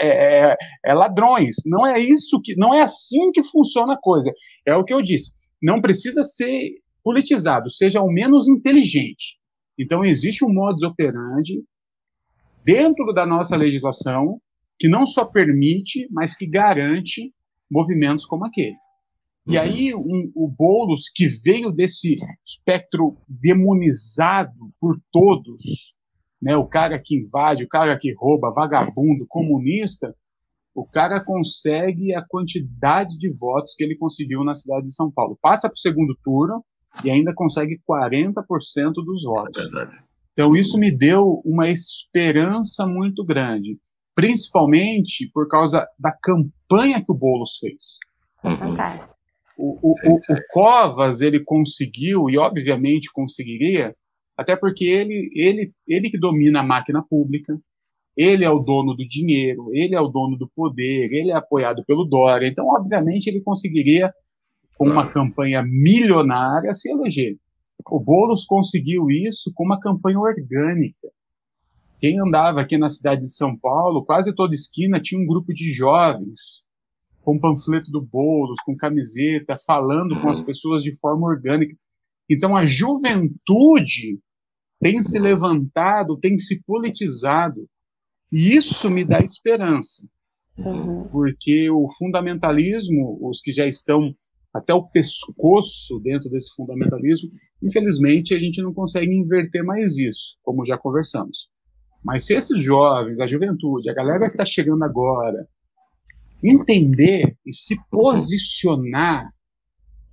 é, 0.00 0.50
é, 0.50 0.56
é 0.84 0.94
ladrões. 0.94 1.56
Não 1.64 1.86
é 1.86 1.98
isso 1.98 2.38
que, 2.42 2.54
não 2.56 2.74
é 2.74 2.82
assim 2.82 3.32
que 3.32 3.42
funciona 3.42 3.94
a 3.94 3.98
coisa. 3.98 4.30
É 4.66 4.76
o 4.76 4.84
que 4.84 4.92
eu 4.92 5.00
disse. 5.00 5.32
Não 5.62 5.80
precisa 5.80 6.22
ser 6.22 6.72
politizado, 7.02 7.70
seja 7.70 8.00
ao 8.00 8.12
menos 8.12 8.46
inteligente. 8.46 9.38
Então 9.78 10.04
existe 10.04 10.44
um 10.44 10.52
modus 10.52 10.82
operandi 10.82 11.64
dentro 12.62 13.14
da 13.14 13.24
nossa 13.24 13.56
legislação 13.56 14.38
que 14.78 14.88
não 14.88 15.06
só 15.06 15.24
permite, 15.24 16.06
mas 16.10 16.36
que 16.36 16.46
garante 16.46 17.32
movimentos 17.70 18.26
como 18.26 18.44
aquele. 18.44 18.76
E 19.46 19.56
uhum. 19.56 19.62
aí 19.62 19.94
um, 19.94 20.32
o 20.34 20.48
Boulos, 20.48 21.08
que 21.14 21.28
veio 21.28 21.70
desse 21.70 22.18
espectro 22.44 23.16
demonizado 23.28 24.72
por 24.80 25.00
todos, 25.12 25.94
né, 26.42 26.56
o 26.56 26.66
cara 26.66 27.00
que 27.02 27.16
invade, 27.16 27.64
o 27.64 27.68
cara 27.68 27.96
que 27.98 28.12
rouba, 28.14 28.52
vagabundo, 28.52 29.26
comunista, 29.28 30.14
o 30.74 30.84
cara 30.84 31.24
consegue 31.24 32.14
a 32.14 32.22
quantidade 32.22 33.16
de 33.16 33.30
votos 33.30 33.74
que 33.74 33.82
ele 33.82 33.96
conseguiu 33.96 34.44
na 34.44 34.54
cidade 34.54 34.86
de 34.86 34.94
São 34.94 35.10
Paulo. 35.10 35.38
Passa 35.40 35.68
para 35.68 35.74
o 35.74 35.78
segundo 35.78 36.14
turno 36.22 36.62
e 37.02 37.10
ainda 37.10 37.32
consegue 37.34 37.80
40% 37.88 38.92
dos 39.04 39.24
votos. 39.24 39.64
É 39.74 40.06
então 40.32 40.54
isso 40.54 40.76
me 40.76 40.90
deu 40.90 41.40
uma 41.46 41.70
esperança 41.70 42.86
muito 42.86 43.24
grande, 43.24 43.78
principalmente 44.14 45.30
por 45.32 45.48
causa 45.48 45.86
da 45.98 46.12
campanha 46.12 47.02
que 47.02 47.10
o 47.10 47.14
Boulos 47.14 47.56
fez. 47.58 47.98
Uhum. 48.44 48.58
Fantástico. 48.58 49.15
O, 49.56 49.78
o, 49.82 49.94
o, 50.04 50.16
o 50.16 50.42
Covas 50.50 51.20
ele 51.20 51.40
conseguiu 51.40 52.28
e 52.28 52.36
obviamente 52.36 53.10
conseguiria, 53.12 53.94
até 54.36 54.54
porque 54.54 54.84
ele 54.84 55.30
ele 55.34 55.72
ele 55.88 56.10
que 56.10 56.18
domina 56.18 56.60
a 56.60 56.66
máquina 56.66 57.02
pública, 57.02 57.58
ele 58.16 58.44
é 58.44 58.50
o 58.50 58.58
dono 58.58 58.94
do 58.94 59.06
dinheiro, 59.06 59.70
ele 59.72 59.94
é 59.94 60.00
o 60.00 60.08
dono 60.08 60.36
do 60.36 60.48
poder, 60.54 61.10
ele 61.12 61.30
é 61.30 61.34
apoiado 61.34 61.84
pelo 61.86 62.04
Dória, 62.04 62.46
então 62.46 62.66
obviamente 62.66 63.28
ele 63.28 63.40
conseguiria 63.40 64.12
com 64.76 64.86
uma 64.88 65.08
campanha 65.08 65.62
milionária 65.62 66.72
se 66.74 66.90
eleger. 66.90 67.36
O 67.90 68.00
Boulos 68.00 68.44
conseguiu 68.44 69.08
isso 69.10 69.52
com 69.54 69.64
uma 69.64 69.80
campanha 69.80 70.18
orgânica. 70.18 71.08
Quem 71.98 72.20
andava 72.20 72.60
aqui 72.60 72.76
na 72.76 72.90
cidade 72.90 73.22
de 73.22 73.34
São 73.34 73.56
Paulo, 73.56 74.04
quase 74.04 74.34
toda 74.34 74.54
esquina 74.54 75.00
tinha 75.00 75.20
um 75.20 75.26
grupo 75.26 75.52
de 75.54 75.70
jovens 75.72 76.65
com 77.26 77.40
panfleto 77.40 77.90
do 77.90 78.00
Boulos, 78.00 78.60
com 78.64 78.76
camiseta, 78.76 79.56
falando 79.66 80.20
com 80.20 80.28
as 80.28 80.40
pessoas 80.40 80.80
de 80.80 80.96
forma 80.96 81.26
orgânica. 81.26 81.74
Então 82.30 82.54
a 82.54 82.64
juventude 82.64 84.20
tem 84.80 85.02
se 85.02 85.18
levantado, 85.18 86.16
tem 86.20 86.38
se 86.38 86.62
politizado. 86.62 87.68
E 88.32 88.54
isso 88.54 88.88
me 88.88 89.04
dá 89.04 89.18
esperança. 89.18 90.08
Uhum. 90.56 91.08
Porque 91.08 91.68
o 91.68 91.88
fundamentalismo, 91.98 93.18
os 93.20 93.40
que 93.40 93.50
já 93.50 93.66
estão 93.66 94.14
até 94.54 94.72
o 94.72 94.88
pescoço 94.88 95.98
dentro 96.04 96.30
desse 96.30 96.54
fundamentalismo, 96.54 97.28
infelizmente 97.60 98.34
a 98.34 98.38
gente 98.38 98.62
não 98.62 98.72
consegue 98.72 99.12
inverter 99.12 99.64
mais 99.64 99.98
isso, 99.98 100.36
como 100.44 100.64
já 100.64 100.78
conversamos. 100.78 101.48
Mas 102.04 102.24
se 102.24 102.34
esses 102.34 102.62
jovens, 102.62 103.18
a 103.18 103.26
juventude, 103.26 103.90
a 103.90 103.94
galera 103.94 104.26
que 104.28 104.34
está 104.34 104.46
chegando 104.46 104.84
agora, 104.84 105.48
entender 106.48 107.36
e 107.44 107.52
se 107.52 107.74
uhum. 107.74 107.80
posicionar, 107.90 109.28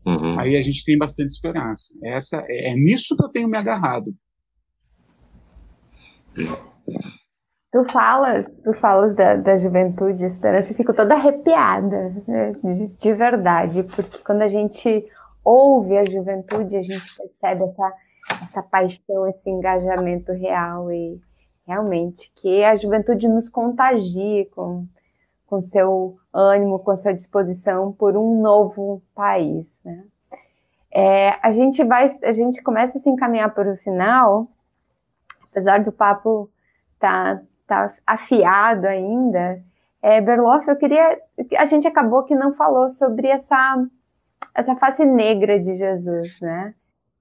uhum. 0.06 0.40
aí 0.40 0.56
a 0.56 0.62
gente 0.62 0.84
tem 0.84 0.98
bastante 0.98 1.32
esperança. 1.32 1.94
Essa 2.04 2.44
é, 2.48 2.72
é 2.72 2.76
nisso 2.76 3.16
que 3.16 3.24
eu 3.24 3.30
tenho 3.30 3.48
me 3.48 3.58
agarrado. 3.58 4.14
Tu 7.72 7.84
falas, 7.92 8.52
tu 8.64 8.74
falas 8.74 9.16
da, 9.16 9.36
da 9.36 9.58
juventude, 9.58 10.24
esperança, 10.24 10.72
e 10.72 10.76
fico 10.76 10.94
toda 10.94 11.16
arrepiada, 11.16 12.14
né? 12.28 12.54
de, 12.64 12.88
de, 12.88 13.14
verdade, 13.14 13.84
porque 13.84 14.20
quando 14.20 14.44
a 14.44 14.48
gente 14.48 15.08
ouve 15.44 15.98
a 15.98 16.06
juventude, 16.06 16.78
a 16.78 16.84
gente 16.84 17.18
percebe 17.18 17.64
essa, 17.64 17.94
essa 18.44 18.64
paixão, 18.64 19.28
esse 19.28 19.50
engajamento 19.50 20.32
real 20.34 20.92
e 20.92 21.20
realmente 21.66 22.32
que 22.36 22.64
a 22.64 22.76
juventude 22.76 23.28
nos 23.28 23.50
contagie 23.50 24.46
com, 24.54 24.86
com 25.48 25.62
seu 25.62 26.18
ânimo, 26.34 26.80
com 26.80 26.96
sua 26.96 27.14
disposição 27.14 27.92
por 27.92 28.18
um 28.18 28.42
novo 28.42 29.02
país, 29.14 29.80
né? 29.86 30.04
É, 30.92 31.40
a 31.42 31.52
gente 31.52 31.84
vai, 31.84 32.08
a 32.24 32.34
gente 32.34 32.62
começa 32.62 32.98
a 32.98 33.02
se 33.02 33.10
encaminhar 33.10 33.54
para 33.54 33.72
o 33.72 33.78
final, 33.78 34.48
apesar 35.50 35.84
do 35.84 35.92
papo 35.92 36.50
tá 37.00 37.42
tá 37.68 37.94
afiado 38.06 38.88
ainda. 38.88 39.62
É, 40.02 40.22
Berloff, 40.22 40.68
eu 40.68 40.76
queria. 40.76 41.18
A 41.58 41.66
gente 41.66 41.88
acabou 41.88 42.24
que 42.24 42.36
não 42.36 42.54
falou 42.54 42.90
sobre 42.90 43.28
essa, 43.28 43.84
essa 44.54 44.76
face 44.76 45.06
negra 45.06 45.60
de 45.60 45.76
Jesus, 45.76 46.40
né? 46.42 46.74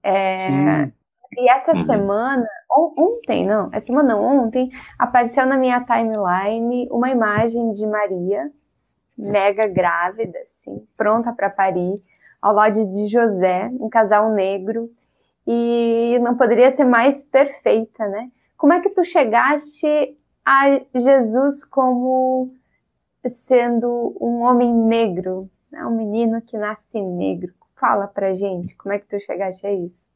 É, 0.02 0.90
e 1.34 1.48
essa 1.48 1.74
uhum. 1.74 1.84
semana, 1.84 2.46
ontem, 2.70 3.46
não, 3.46 3.68
essa 3.72 3.86
semana 3.86 4.14
não, 4.14 4.44
ontem, 4.44 4.70
apareceu 4.98 5.46
na 5.46 5.56
minha 5.56 5.80
timeline 5.80 6.88
uma 6.90 7.08
imagem 7.08 7.70
de 7.70 7.86
Maria, 7.86 8.50
mega 9.22 9.66
grávida, 9.66 10.38
assim, 10.60 10.86
pronta 10.96 11.32
para 11.32 11.50
parir, 11.50 12.02
ao 12.40 12.54
lado 12.54 12.84
de 12.86 13.06
José, 13.06 13.70
um 13.80 13.88
casal 13.88 14.32
negro, 14.32 14.90
e 15.46 16.18
não 16.20 16.36
poderia 16.36 16.70
ser 16.70 16.84
mais 16.84 17.24
perfeita, 17.24 18.06
né? 18.08 18.30
Como 18.56 18.72
é 18.72 18.80
que 18.80 18.90
tu 18.90 19.04
chegaste 19.04 20.16
a 20.44 20.80
Jesus 20.94 21.64
como 21.64 22.52
sendo 23.28 24.16
um 24.20 24.42
homem 24.42 24.72
negro, 24.72 25.48
né? 25.70 25.84
um 25.86 25.96
menino 25.96 26.40
que 26.42 26.56
nasce 26.56 27.00
negro. 27.00 27.52
Fala 27.76 28.06
pra 28.06 28.34
gente, 28.34 28.74
como 28.76 28.92
é 28.92 28.98
que 28.98 29.06
tu 29.06 29.18
chegaste 29.24 29.66
a 29.66 29.72
isso? 29.72 30.10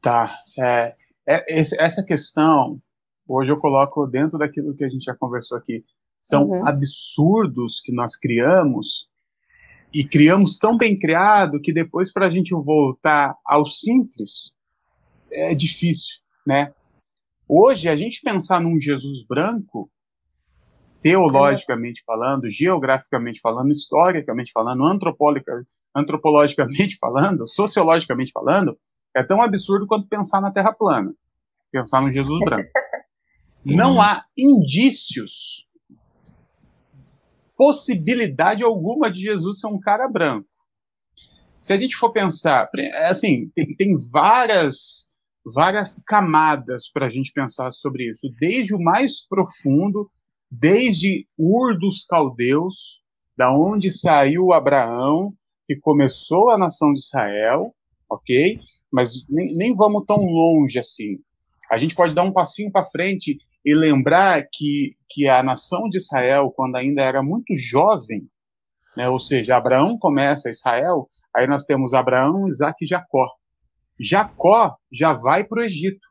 Tá, 0.00 0.34
é, 0.58 0.94
é, 1.26 1.60
essa 1.60 2.04
questão, 2.04 2.78
hoje 3.26 3.50
eu 3.50 3.58
coloco 3.58 4.06
dentro 4.06 4.38
daquilo 4.38 4.74
que 4.74 4.84
a 4.84 4.88
gente 4.88 5.04
já 5.04 5.14
conversou 5.14 5.56
aqui, 5.56 5.84
são 6.24 6.44
uhum. 6.44 6.66
absurdos 6.66 7.82
que 7.84 7.92
nós 7.92 8.16
criamos 8.16 9.10
e 9.92 10.02
criamos 10.06 10.58
tão 10.58 10.74
bem 10.74 10.98
criado 10.98 11.60
que 11.60 11.70
depois 11.70 12.10
para 12.10 12.26
a 12.26 12.30
gente 12.30 12.54
voltar 12.54 13.36
ao 13.44 13.66
simples 13.66 14.54
é 15.30 15.54
difícil, 15.54 16.16
né? 16.46 16.72
Hoje, 17.46 17.90
a 17.90 17.96
gente 17.96 18.22
pensar 18.22 18.58
num 18.58 18.80
Jesus 18.80 19.22
branco, 19.26 19.90
teologicamente 21.02 22.02
falando, 22.06 22.48
geograficamente 22.48 23.38
falando, 23.38 23.70
historicamente 23.70 24.50
falando, 24.50 24.82
antropologicamente 25.94 26.96
falando, 26.98 27.46
sociologicamente 27.46 28.32
falando, 28.32 28.78
é 29.14 29.22
tão 29.22 29.42
absurdo 29.42 29.86
quanto 29.86 30.08
pensar 30.08 30.40
na 30.40 30.50
Terra 30.50 30.72
plana, 30.72 31.14
pensar 31.70 32.00
no 32.00 32.10
Jesus 32.10 32.40
branco. 32.40 32.70
Não 33.62 34.00
há 34.00 34.24
indícios, 34.34 35.66
possibilidade 37.56 38.62
alguma 38.62 39.10
de 39.10 39.20
Jesus 39.20 39.60
ser 39.60 39.66
um 39.68 39.78
cara 39.78 40.08
branco. 40.08 40.48
Se 41.60 41.72
a 41.72 41.76
gente 41.76 41.96
for 41.96 42.12
pensar, 42.12 42.68
assim, 43.08 43.50
tem, 43.54 43.74
tem 43.76 43.98
várias 44.10 45.14
várias 45.44 46.02
camadas 46.06 46.90
para 46.90 47.06
a 47.06 47.08
gente 47.08 47.30
pensar 47.30 47.70
sobre 47.70 48.10
isso, 48.10 48.28
desde 48.40 48.74
o 48.74 48.80
mais 48.80 49.26
profundo, 49.26 50.10
desde 50.50 51.26
Ur 51.36 51.78
dos 51.78 52.04
Caldeus, 52.04 53.02
da 53.36 53.54
onde 53.54 53.90
saiu 53.90 54.52
Abraão, 54.52 55.34
que 55.66 55.76
começou 55.76 56.50
a 56.50 56.58
nação 56.58 56.92
de 56.92 57.00
Israel, 57.00 57.74
ok? 58.08 58.58
Mas 58.90 59.26
nem, 59.28 59.54
nem 59.56 59.74
vamos 59.74 60.04
tão 60.06 60.18
longe 60.24 60.78
assim. 60.78 61.18
A 61.70 61.78
gente 61.78 61.94
pode 61.94 62.14
dar 62.14 62.22
um 62.22 62.32
passinho 62.32 62.70
para 62.70 62.84
frente 62.84 63.38
e 63.64 63.74
lembrar 63.74 64.42
que, 64.52 64.90
que 65.08 65.28
a 65.28 65.42
nação 65.42 65.88
de 65.88 65.96
Israel, 65.96 66.52
quando 66.54 66.76
ainda 66.76 67.02
era 67.02 67.22
muito 67.22 67.54
jovem, 67.56 68.28
né, 68.96 69.08
ou 69.08 69.18
seja, 69.18 69.56
Abraão 69.56 69.98
começa 69.98 70.50
Israel, 70.50 71.08
aí 71.34 71.46
nós 71.46 71.64
temos 71.64 71.94
Abraão, 71.94 72.46
Isaac 72.46 72.84
e 72.84 72.86
Jacó. 72.86 73.28
Jacó 73.98 74.76
já 74.92 75.12
vai 75.12 75.44
para 75.44 75.60
o 75.60 75.64
Egito. 75.64 76.06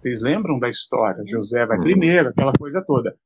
Vocês 0.00 0.20
lembram 0.20 0.58
da 0.58 0.68
história? 0.68 1.22
José 1.26 1.64
vai 1.66 1.78
uhum. 1.78 1.84
primeiro, 1.84 2.28
aquela 2.28 2.52
coisa 2.52 2.84
toda. 2.86 3.16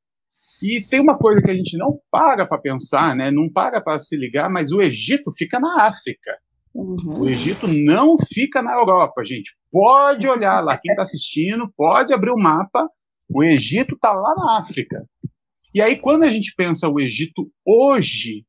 E 0.61 0.81
tem 0.81 0.99
uma 0.99 1.17
coisa 1.17 1.41
que 1.41 1.49
a 1.49 1.55
gente 1.55 1.77
não 1.77 1.99
para 2.11 2.45
para 2.45 2.57
pensar, 2.57 3.15
né? 3.15 3.31
Não 3.31 3.49
para 3.51 3.81
para 3.81 3.99
se 3.99 4.15
ligar, 4.17 4.49
mas 4.49 4.71
o 4.71 4.81
Egito 4.81 5.31
fica 5.31 5.59
na 5.59 5.85
África. 5.85 6.37
Uhum. 6.73 7.21
O 7.21 7.29
Egito 7.29 7.67
não 7.67 8.15
fica 8.17 8.61
na 8.61 8.73
Europa, 8.73 9.23
gente. 9.23 9.55
Pode 9.71 10.27
olhar 10.27 10.61
lá, 10.63 10.77
quem 10.77 10.91
está 10.91 11.03
assistindo, 11.03 11.71
pode 11.75 12.13
abrir 12.13 12.31
o 12.31 12.37
mapa. 12.37 12.87
O 13.29 13.43
Egito 13.43 13.95
está 13.95 14.11
lá 14.11 14.35
na 14.35 14.59
África. 14.59 15.07
E 15.73 15.81
aí, 15.81 15.97
quando 15.97 16.23
a 16.23 16.29
gente 16.29 16.53
pensa 16.55 16.89
o 16.89 16.99
Egito 16.99 17.51
hoje, 17.65 18.43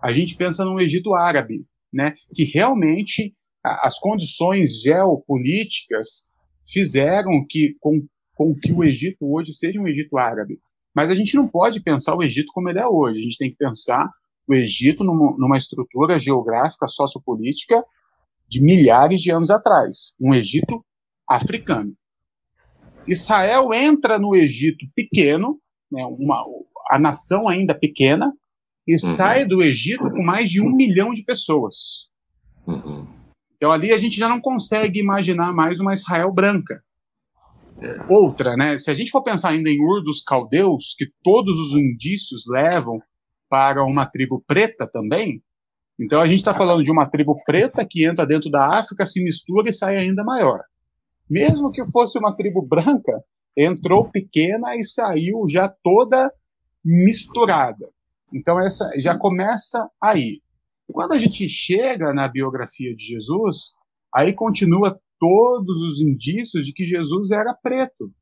a 0.00 0.12
gente 0.12 0.36
pensa 0.36 0.64
no 0.64 0.80
Egito 0.80 1.14
árabe, 1.14 1.66
né? 1.92 2.14
Que 2.34 2.44
realmente 2.44 3.34
as 3.64 3.98
condições 3.98 4.82
geopolíticas 4.82 6.28
fizeram 6.66 7.44
que 7.48 7.74
com, 7.80 8.06
com 8.34 8.54
que 8.54 8.72
o 8.72 8.84
Egito 8.84 9.18
hoje 9.22 9.52
seja 9.54 9.80
um 9.80 9.88
Egito 9.88 10.16
árabe. 10.16 10.60
Mas 10.94 11.10
a 11.10 11.14
gente 11.14 11.34
não 11.34 11.48
pode 11.48 11.80
pensar 11.80 12.14
o 12.14 12.22
Egito 12.22 12.52
como 12.52 12.68
ele 12.68 12.78
é 12.78 12.86
hoje. 12.86 13.18
A 13.18 13.22
gente 13.22 13.38
tem 13.38 13.50
que 13.50 13.56
pensar 13.56 14.08
o 14.46 14.54
Egito 14.54 15.02
numa, 15.02 15.36
numa 15.38 15.58
estrutura 15.58 16.18
geográfica, 16.18 16.86
sociopolítica 16.86 17.82
de 18.48 18.60
milhares 18.60 19.20
de 19.20 19.30
anos 19.32 19.50
atrás. 19.50 20.14
Um 20.20 20.32
Egito 20.32 20.84
africano. 21.28 21.96
Israel 23.06 23.72
entra 23.72 24.18
no 24.18 24.34
Egito 24.34 24.86
pequeno, 24.94 25.58
né, 25.90 26.04
uma, 26.04 26.44
a 26.90 26.98
nação 26.98 27.48
ainda 27.48 27.74
pequena, 27.74 28.32
e 28.86 28.92
uhum. 28.92 28.98
sai 28.98 29.46
do 29.46 29.62
Egito 29.62 30.10
com 30.10 30.22
mais 30.22 30.50
de 30.50 30.60
um 30.60 30.74
milhão 30.74 31.12
de 31.12 31.22
pessoas. 31.22 32.08
Uhum. 32.66 33.06
Então 33.56 33.72
ali 33.72 33.92
a 33.92 33.98
gente 33.98 34.16
já 34.16 34.28
não 34.28 34.40
consegue 34.40 35.00
imaginar 35.00 35.52
mais 35.52 35.80
uma 35.80 35.94
Israel 35.94 36.32
branca. 36.32 36.82
É. 37.80 38.12
Outra, 38.12 38.56
né? 38.56 38.78
Se 38.78 38.90
a 38.90 38.94
gente 38.94 39.10
for 39.10 39.22
pensar 39.22 39.50
ainda 39.50 39.68
em 39.68 39.80
Ur 39.80 40.02
dos 40.02 40.22
Caldeus, 40.22 40.94
que 40.96 41.06
todos 41.22 41.58
os 41.58 41.72
indícios 41.72 42.44
levam 42.46 43.00
para 43.48 43.84
uma 43.84 44.06
tribo 44.06 44.42
preta 44.46 44.88
também, 44.90 45.42
então 45.98 46.20
a 46.20 46.26
gente 46.26 46.38
está 46.38 46.52
falando 46.52 46.82
de 46.82 46.90
uma 46.90 47.08
tribo 47.08 47.40
preta 47.44 47.86
que 47.88 48.04
entra 48.04 48.26
dentro 48.26 48.50
da 48.50 48.78
África, 48.78 49.06
se 49.06 49.22
mistura 49.22 49.70
e 49.70 49.72
sai 49.72 49.96
ainda 49.96 50.24
maior. 50.24 50.60
Mesmo 51.28 51.70
que 51.70 51.84
fosse 51.90 52.18
uma 52.18 52.36
tribo 52.36 52.62
branca, 52.62 53.22
entrou 53.56 54.10
pequena 54.10 54.76
e 54.76 54.84
saiu 54.84 55.44
já 55.48 55.68
toda 55.82 56.32
misturada. 56.84 57.88
Então 58.32 58.58
essa 58.58 58.90
já 58.98 59.16
começa 59.16 59.88
aí. 60.02 60.40
Quando 60.92 61.12
a 61.12 61.18
gente 61.18 61.48
chega 61.48 62.12
na 62.12 62.28
biografia 62.28 62.94
de 62.94 63.04
Jesus, 63.04 63.72
aí 64.14 64.32
continua 64.32 64.98
todos 65.18 65.82
os 65.82 66.00
indícios 66.00 66.66
de 66.66 66.72
que 66.72 66.84
Jesus 66.84 67.30
era 67.30 67.54
preto. 67.54 68.12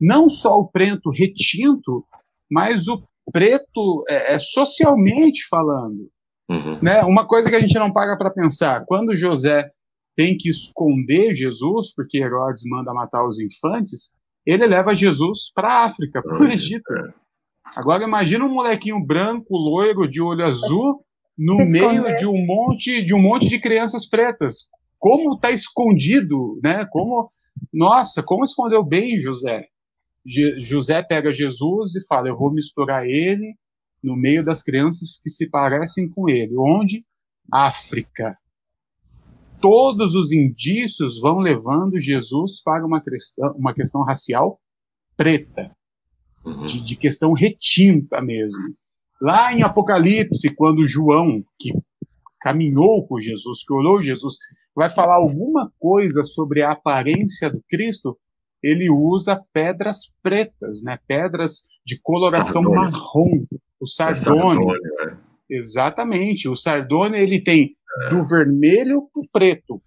Não 0.00 0.28
só 0.28 0.58
o 0.58 0.68
preto 0.68 1.10
retinto, 1.10 2.04
mas 2.50 2.88
o 2.88 3.02
preto 3.32 4.04
é, 4.08 4.34
é 4.34 4.38
socialmente 4.38 5.46
falando. 5.48 6.10
Uhum. 6.48 6.80
Né? 6.82 7.02
Uma 7.02 7.26
coisa 7.26 7.50
que 7.50 7.56
a 7.56 7.60
gente 7.60 7.78
não 7.78 7.92
paga 7.92 8.16
para 8.16 8.30
pensar, 8.30 8.84
quando 8.86 9.14
José 9.14 9.70
tem 10.18 10.36
que 10.36 10.48
esconder 10.48 11.32
Jesus, 11.32 11.94
porque 11.94 12.18
Herodes 12.18 12.64
manda 12.68 12.92
matar 12.92 13.24
os 13.24 13.38
infantes, 13.38 14.16
ele 14.44 14.66
leva 14.66 14.92
Jesus 14.92 15.52
para 15.54 15.68
a 15.68 15.84
África, 15.84 16.20
para 16.20 16.42
o 16.42 16.48
Egito. 16.48 16.92
É. 16.92 17.14
Agora 17.76 18.02
imagina 18.02 18.44
um 18.44 18.52
molequinho 18.52 19.00
branco, 19.00 19.56
loiro, 19.56 20.08
de 20.08 20.20
olho 20.20 20.44
azul, 20.44 21.04
no 21.38 21.58
meio 21.58 22.16
de 22.16 22.26
um 22.26 22.44
monte 22.44 23.04
de 23.04 23.14
um 23.14 23.22
monte 23.22 23.48
de 23.48 23.60
crianças 23.60 24.08
pretas. 24.08 24.64
Como 24.98 25.34
está 25.34 25.52
escondido, 25.52 26.58
né? 26.64 26.84
Como, 26.90 27.30
nossa, 27.72 28.20
como 28.20 28.42
escondeu 28.42 28.82
bem 28.82 29.20
José. 29.20 29.66
Je, 30.26 30.58
José 30.58 31.00
pega 31.00 31.32
Jesus 31.32 31.94
e 31.94 32.04
fala: 32.08 32.26
Eu 32.26 32.36
vou 32.36 32.52
misturar 32.52 33.06
ele 33.06 33.54
no 34.02 34.16
meio 34.16 34.44
das 34.44 34.64
crianças 34.64 35.20
que 35.22 35.30
se 35.30 35.48
parecem 35.48 36.10
com 36.10 36.28
ele. 36.28 36.56
Onde? 36.58 37.04
África. 37.52 38.36
Todos 39.60 40.14
os 40.14 40.32
indícios 40.32 41.20
vão 41.20 41.38
levando 41.38 41.98
Jesus 41.98 42.62
para 42.62 42.84
uma 42.86 43.00
questão, 43.00 43.52
uma 43.52 43.74
questão 43.74 44.02
racial 44.02 44.60
preta, 45.16 45.74
uhum. 46.44 46.64
de, 46.64 46.80
de 46.80 46.96
questão 46.96 47.32
retinta 47.32 48.20
mesmo. 48.20 48.60
Lá 49.20 49.52
em 49.52 49.62
Apocalipse, 49.62 50.54
quando 50.54 50.86
João, 50.86 51.42
que 51.58 51.72
caminhou 52.40 53.06
com 53.06 53.18
Jesus, 53.18 53.64
que 53.66 53.72
olhou 53.72 54.00
Jesus, 54.00 54.36
vai 54.74 54.88
falar 54.88 55.16
alguma 55.16 55.72
coisa 55.78 56.22
sobre 56.22 56.62
a 56.62 56.70
aparência 56.70 57.50
do 57.50 57.62
Cristo, 57.68 58.16
ele 58.62 58.90
usa 58.90 59.42
pedras 59.52 60.12
pretas, 60.22 60.82
né? 60.82 60.98
Pedras 61.06 61.64
de 61.84 62.00
coloração 62.00 62.62
sardônio. 62.62 62.92
marrom, 62.92 63.46
o 63.80 63.86
sardônio. 63.86 64.72
É 64.72 64.74
sardônio 64.74 64.74
é. 65.02 65.28
Exatamente, 65.50 66.48
o 66.48 66.54
sardônio 66.54 67.18
ele 67.18 67.40
tem. 67.40 67.76
Do 68.10 68.22
vermelho 68.26 69.08
para 69.12 69.20
o 69.20 69.28
preto. 69.30 69.82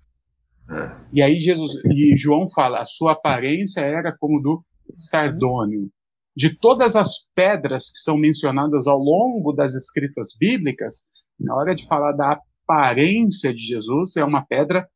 É. 0.70 0.92
E 1.14 1.22
aí 1.22 1.36
Jesus 1.36 1.74
e 1.86 2.16
João 2.16 2.48
fala, 2.48 2.80
a 2.80 2.86
sua 2.86 3.14
aparência 3.14 3.82
era 3.82 4.16
como 4.18 4.42
do 4.42 4.64
sardônio. 4.96 5.90
De 6.36 6.56
todas 6.58 6.96
as 6.96 7.28
pedras 7.36 7.90
que 7.90 7.98
são 7.98 8.18
mencionadas 8.18 8.88
ao 8.88 8.98
longo 8.98 9.52
das 9.52 9.76
escritas 9.76 10.30
bíblicas, 10.40 11.04
na 11.40 11.56
hora 11.56 11.76
de 11.76 11.86
falar 11.86 12.14
da 12.14 12.40
aparência 12.64 13.54
de 13.54 13.62
Jesus, 13.62 14.16
é 14.16 14.24
uma 14.24 14.46
pedra 14.46 14.88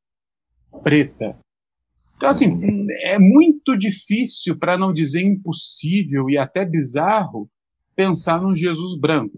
preta. 0.81 1.37
Então, 2.15 2.29
assim, 2.29 2.87
é 3.01 3.19
muito 3.19 3.77
difícil, 3.77 4.57
para 4.57 4.77
não 4.77 4.93
dizer 4.93 5.21
impossível 5.21 6.29
e 6.29 6.37
até 6.37 6.65
bizarro, 6.65 7.49
pensar 7.95 8.41
num 8.41 8.55
Jesus 8.55 8.97
branco. 8.97 9.37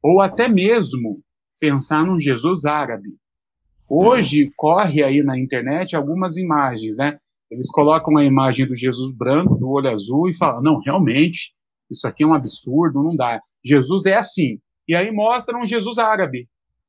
Ou 0.00 0.20
até 0.20 0.48
mesmo 0.48 1.20
pensar 1.62 2.04
num 2.04 2.18
Jesus 2.18 2.64
árabe. 2.64 3.10
Hoje 3.88 4.50
corre 4.56 5.04
aí 5.04 5.22
na 5.22 5.38
internet 5.38 5.94
algumas 5.94 6.36
imagens, 6.36 6.96
né? 6.96 7.20
Eles 7.48 7.70
colocam 7.70 8.16
a 8.16 8.24
imagem 8.24 8.66
do 8.66 8.74
Jesus 8.74 9.14
branco, 9.14 9.54
do 9.54 9.70
olho 9.70 9.88
azul, 9.88 10.28
e 10.28 10.36
falam: 10.36 10.60
não, 10.60 10.80
realmente, 10.80 11.52
isso 11.88 12.08
aqui 12.08 12.24
é 12.24 12.26
um 12.26 12.34
absurdo, 12.34 13.00
não 13.00 13.14
dá. 13.14 13.40
Jesus 13.64 14.06
é 14.06 14.14
assim. 14.14 14.58
E 14.88 14.96
aí 14.96 15.12
mostram 15.12 15.60
um 15.60 15.66
Jesus 15.66 15.98
árabe, 15.98 16.48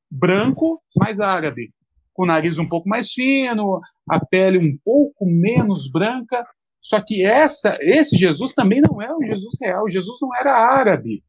branco, 0.10 0.82
mas 0.98 1.20
árabe 1.20 1.72
com 2.14 2.24
o 2.24 2.28
nariz 2.28 2.60
um 2.60 2.68
pouco 2.70 2.88
mais 2.88 3.12
fino, 3.12 3.82
a 4.08 4.24
pele 4.24 4.60
um 4.60 4.78
pouco 4.86 5.26
menos 5.26 5.90
branca. 5.90 6.45
Só 6.82 7.02
que 7.02 7.26
essa, 7.26 7.78
esse 7.82 8.16
Jesus 8.16 8.54
também 8.54 8.82
não 8.82 9.02
é 9.02 9.14
o 9.14 9.24
Jesus 9.24 9.56
real. 9.60 9.90
Jesus 9.90 10.20
não 10.22 10.30
era 10.36 10.54
árabe. 10.54 11.24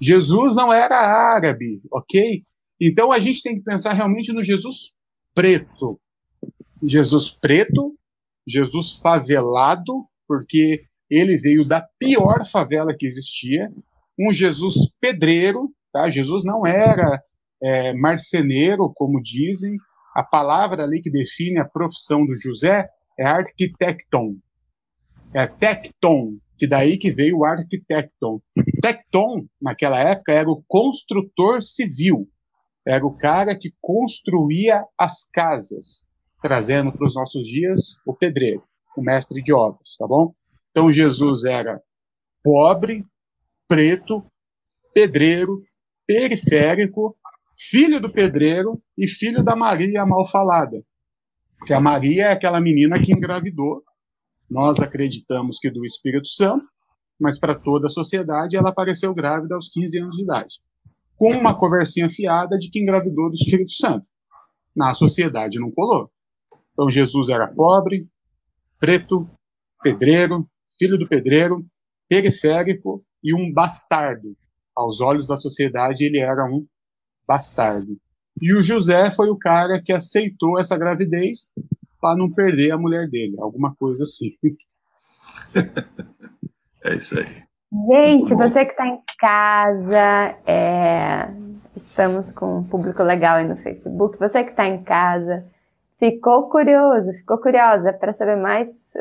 Jesus 0.00 0.54
não 0.54 0.72
era 0.72 0.96
árabe, 0.96 1.82
ok? 1.92 2.44
Então 2.80 3.10
a 3.10 3.18
gente 3.18 3.42
tem 3.42 3.56
que 3.56 3.64
pensar 3.64 3.92
realmente 3.92 4.32
no 4.32 4.42
Jesus 4.42 4.92
preto. 5.34 6.00
Jesus 6.82 7.30
preto, 7.30 7.96
Jesus 8.46 8.94
favelado, 8.94 10.06
porque 10.26 10.84
ele 11.10 11.36
veio 11.38 11.64
da 11.64 11.86
pior 11.98 12.46
favela 12.46 12.94
que 12.96 13.06
existia. 13.06 13.70
Um 14.18 14.32
Jesus 14.32 14.92
pedreiro, 15.00 15.70
tá? 15.92 16.08
Jesus 16.10 16.44
não 16.44 16.66
era 16.66 17.22
é, 17.62 17.92
marceneiro, 17.94 18.92
como 18.94 19.22
dizem, 19.22 19.76
a 20.14 20.22
palavra 20.22 20.82
ali 20.84 21.00
que 21.00 21.10
define 21.10 21.58
a 21.58 21.64
profissão 21.64 22.24
do 22.24 22.34
José 22.34 22.88
é 23.18 23.24
arquitecton. 23.24 24.36
É 25.34 25.46
tecton, 25.46 26.38
que 26.56 26.66
daí 26.66 26.98
que 26.98 27.10
veio 27.10 27.38
o 27.38 27.44
arquitecton. 27.44 28.40
Tecton, 28.80 29.46
naquela 29.60 30.00
época, 30.00 30.32
era 30.32 30.50
o 30.50 30.62
construtor 30.66 31.62
civil. 31.62 32.28
Era 32.86 33.06
o 33.06 33.16
cara 33.16 33.58
que 33.58 33.72
construía 33.80 34.84
as 34.96 35.24
casas, 35.30 36.06
trazendo 36.42 36.92
para 36.92 37.06
os 37.06 37.14
nossos 37.14 37.46
dias 37.46 37.96
o 38.06 38.14
pedreiro, 38.14 38.62
o 38.96 39.02
mestre 39.02 39.42
de 39.42 39.52
obras, 39.52 39.96
tá 39.98 40.06
bom? 40.06 40.32
Então 40.70 40.92
Jesus 40.92 41.44
era 41.44 41.80
pobre, 42.42 43.04
preto, 43.66 44.22
pedreiro, 44.94 45.62
periférico, 46.06 47.16
filho 47.70 48.00
do 48.00 48.10
pedreiro 48.10 48.80
e 48.96 49.06
filho 49.06 49.42
da 49.42 49.54
Maria 49.54 50.06
Malfalada. 50.06 50.76
Que 51.66 51.74
a 51.74 51.80
Maria 51.80 52.26
é 52.26 52.32
aquela 52.32 52.60
menina 52.60 53.02
que 53.02 53.12
engravidou. 53.12 53.82
Nós 54.48 54.78
acreditamos 54.78 55.58
que 55.58 55.70
do 55.70 55.84
Espírito 55.84 56.28
Santo, 56.28 56.66
mas 57.20 57.38
para 57.38 57.54
toda 57.54 57.88
a 57.88 57.90
sociedade 57.90 58.56
ela 58.56 58.70
apareceu 58.70 59.12
grávida 59.12 59.56
aos 59.56 59.68
15 59.68 59.98
anos 59.98 60.16
de 60.16 60.22
idade. 60.22 60.54
Com 61.18 61.32
uma 61.32 61.54
conversinha 61.54 62.08
fiada 62.08 62.56
de 62.56 62.70
que 62.70 62.80
engravidou 62.80 63.28
do 63.28 63.34
Espírito 63.34 63.70
Santo. 63.72 64.06
Na 64.74 64.94
sociedade 64.94 65.58
não 65.58 65.70
colou. 65.70 66.10
Então 66.72 66.88
Jesus 66.88 67.28
era 67.28 67.48
pobre, 67.48 68.08
preto, 68.78 69.28
pedreiro, 69.82 70.48
filho 70.78 70.96
do 70.96 71.08
pedreiro, 71.08 71.66
periférico 72.08 73.04
e 73.22 73.34
um 73.34 73.52
bastardo. 73.52 74.36
Aos 74.74 75.00
olhos 75.00 75.26
da 75.26 75.36
sociedade, 75.36 76.04
ele 76.04 76.18
era 76.18 76.44
um 76.44 76.64
bastardo. 77.26 77.98
E 78.40 78.56
o 78.56 78.62
José 78.62 79.10
foi 79.10 79.28
o 79.28 79.36
cara 79.36 79.82
que 79.82 79.92
aceitou 79.92 80.58
essa 80.58 80.78
gravidez 80.78 81.48
para 82.00 82.16
não 82.16 82.30
perder 82.30 82.70
a 82.70 82.78
mulher 82.78 83.08
dele, 83.10 83.34
alguma 83.40 83.74
coisa 83.74 84.04
assim. 84.04 84.36
é 86.84 86.96
isso 86.96 87.18
aí. 87.18 87.42
Gente, 87.90 88.34
você 88.34 88.64
que 88.64 88.70
está 88.70 88.86
em 88.86 89.02
casa, 89.18 90.36
é... 90.46 91.28
estamos 91.76 92.32
com 92.32 92.58
um 92.58 92.64
público 92.64 93.02
legal 93.02 93.36
aí 93.36 93.46
no 93.46 93.56
Facebook. 93.56 94.18
Você 94.18 94.44
que 94.44 94.50
está 94.50 94.66
em 94.66 94.82
casa, 94.82 95.44
ficou 95.98 96.48
curioso, 96.48 97.12
ficou 97.12 97.38
curiosa 97.38 97.92
para 97.92 98.12
saber 98.12 98.36
mais 98.36 98.92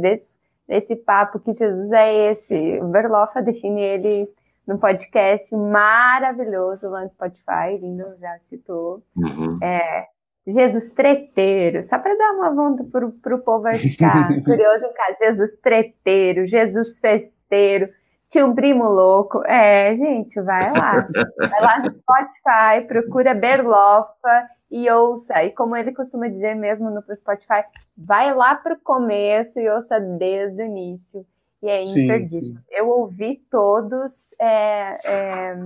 desse, 0.00 0.34
desse 0.68 0.96
papo 0.96 1.38
que 1.38 1.52
Jesus 1.52 1.92
é 1.92 2.32
esse. 2.32 2.80
O 2.80 2.88
Berlofa 2.88 3.40
define 3.40 3.80
ele 3.80 4.28
num 4.66 4.76
podcast 4.76 5.54
maravilhoso 5.54 6.88
lá 6.88 7.02
no 7.02 7.10
Spotify, 7.10 7.78
lindo, 7.80 8.04
já 8.20 8.36
citou. 8.40 9.00
Uhum. 9.16 9.58
É, 9.62 10.06
Jesus 10.46 10.92
treteiro, 10.92 11.82
só 11.84 11.98
para 11.98 12.16
dar 12.16 12.32
uma 12.32 12.52
volta 12.52 12.84
para 13.22 13.34
o 13.34 13.38
povo 13.40 13.68
ficar 13.78 14.28
curioso 14.44 14.86
em 14.86 14.92
casa. 14.92 15.18
Jesus 15.20 15.56
treteiro, 15.60 16.46
Jesus 16.46 16.98
festeiro, 16.98 17.88
tinha 18.30 18.46
um 18.46 18.54
primo 18.54 18.84
louco. 18.84 19.42
É, 19.46 19.96
gente, 19.96 20.40
vai 20.40 20.72
lá. 20.72 21.08
Vai 21.38 21.60
lá 21.60 21.78
no 21.80 21.92
Spotify, 21.92 22.86
procura 22.86 23.34
Berlofa 23.34 24.48
e 24.70 24.90
ouça. 24.90 25.42
E 25.44 25.50
como 25.50 25.76
ele 25.76 25.92
costuma 25.92 26.28
dizer 26.28 26.54
mesmo 26.54 26.90
no 26.90 27.02
Spotify, 27.14 27.62
vai 27.96 28.34
lá 28.34 28.54
para 28.54 28.74
o 28.74 28.80
começo 28.80 29.60
e 29.60 29.68
ouça 29.68 30.00
desde 30.00 30.62
o 30.62 30.66
início 30.66 31.26
e 31.62 31.68
é 31.68 31.82
imperdível. 31.82 32.60
Eu 32.70 32.88
ouvi 32.88 33.42
todos. 33.50 34.12
É, 34.40 34.96
é, 35.04 35.56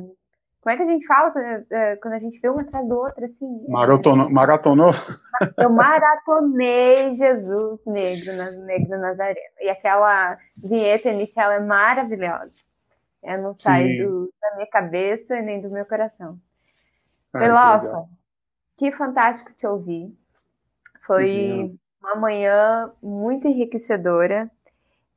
como 0.60 0.74
é 0.74 0.76
que 0.76 0.82
a 0.82 0.86
gente 0.86 1.06
fala 1.06 1.32
é, 1.70 1.96
quando 1.96 2.14
a 2.14 2.18
gente 2.18 2.38
vê 2.38 2.50
um 2.50 2.58
atrás 2.58 2.86
do 2.86 2.94
outro, 2.94 3.24
assim? 3.24 3.64
Maratonou? 3.66 4.30
maratonou? 4.30 4.90
Eu 5.56 5.70
maratonei 5.70 7.16
Jesus 7.16 7.84
Negro, 7.86 8.66
Negro 8.66 9.00
Nazareno. 9.00 9.40
E 9.60 9.70
aquela 9.70 10.36
vinheta 10.56 11.08
inicial 11.08 11.50
é 11.50 11.60
maravilhosa. 11.60 12.58
Ela 13.22 13.42
não 13.42 13.54
sai 13.54 13.96
do, 13.96 14.30
da 14.40 14.54
minha 14.54 14.66
cabeça 14.66 15.40
nem 15.40 15.62
do 15.62 15.70
meu 15.70 15.86
coração. 15.86 16.38
Pelofa, 17.32 18.04
que, 18.76 18.90
que 18.90 18.96
fantástico 18.96 19.52
te 19.54 19.66
ouvir. 19.66 20.14
Foi 21.06 21.74
uma 22.02 22.16
manhã 22.16 22.92
muito 23.02 23.48
enriquecedora. 23.48 24.50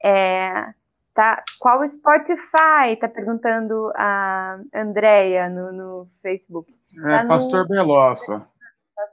É, 0.01 0.73
Tá, 1.13 1.43
qual 1.59 1.87
Spotify? 1.87 2.97
Tá 2.99 3.07
perguntando 3.07 3.91
a 3.95 4.59
Andrea 4.73 5.47
no, 5.47 5.71
no 5.71 6.07
Facebook. 6.23 6.73
É, 7.05 7.19
tá 7.19 7.25
Pastor 7.27 7.63
no... 7.63 7.69
Belofa. 7.69 8.47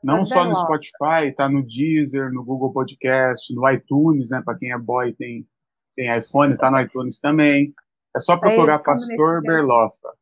Não 0.02 0.24
só 0.24 0.44
no 0.44 0.54
Spotify, 0.54 1.34
tá 1.36 1.48
no 1.48 1.62
Deezer, 1.62 2.32
no 2.32 2.44
Google 2.44 2.72
Podcast, 2.72 3.54
no 3.54 3.68
iTunes, 3.70 4.30
né? 4.30 4.40
Para 4.42 4.56
quem 4.56 4.72
é 4.72 4.78
boy 4.78 5.12
tem, 5.12 5.46
tem 5.94 6.16
iPhone, 6.18 6.56
tá 6.56 6.70
no 6.70 6.80
iTunes 6.80 7.20
também. 7.20 7.74
É 8.16 8.20
só 8.20 8.36
procurar 8.36 8.76
é 8.76 8.78
Pastor 8.78 9.42
Berlofa. 9.42 10.14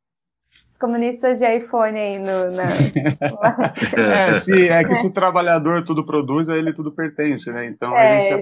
Os 0.69 0.77
comunistas 0.77 1.39
de 1.39 1.57
iPhone 1.57 1.99
aí 1.99 2.19
no. 2.19 2.51
Na... 2.57 2.65
é, 4.31 4.35
se, 4.35 4.69
é 4.69 4.85
que 4.85 4.95
se 4.97 5.07
o 5.07 5.13
trabalhador 5.13 5.85
tudo 5.85 6.05
produz, 6.05 6.49
a 6.49 6.57
ele 6.57 6.73
tudo 6.73 6.93
pertence, 6.93 7.53
né? 7.53 7.67
Então 7.67 7.97
é, 7.97 8.13
ele 8.13 8.21
se 8.21 8.33
é, 8.35 8.39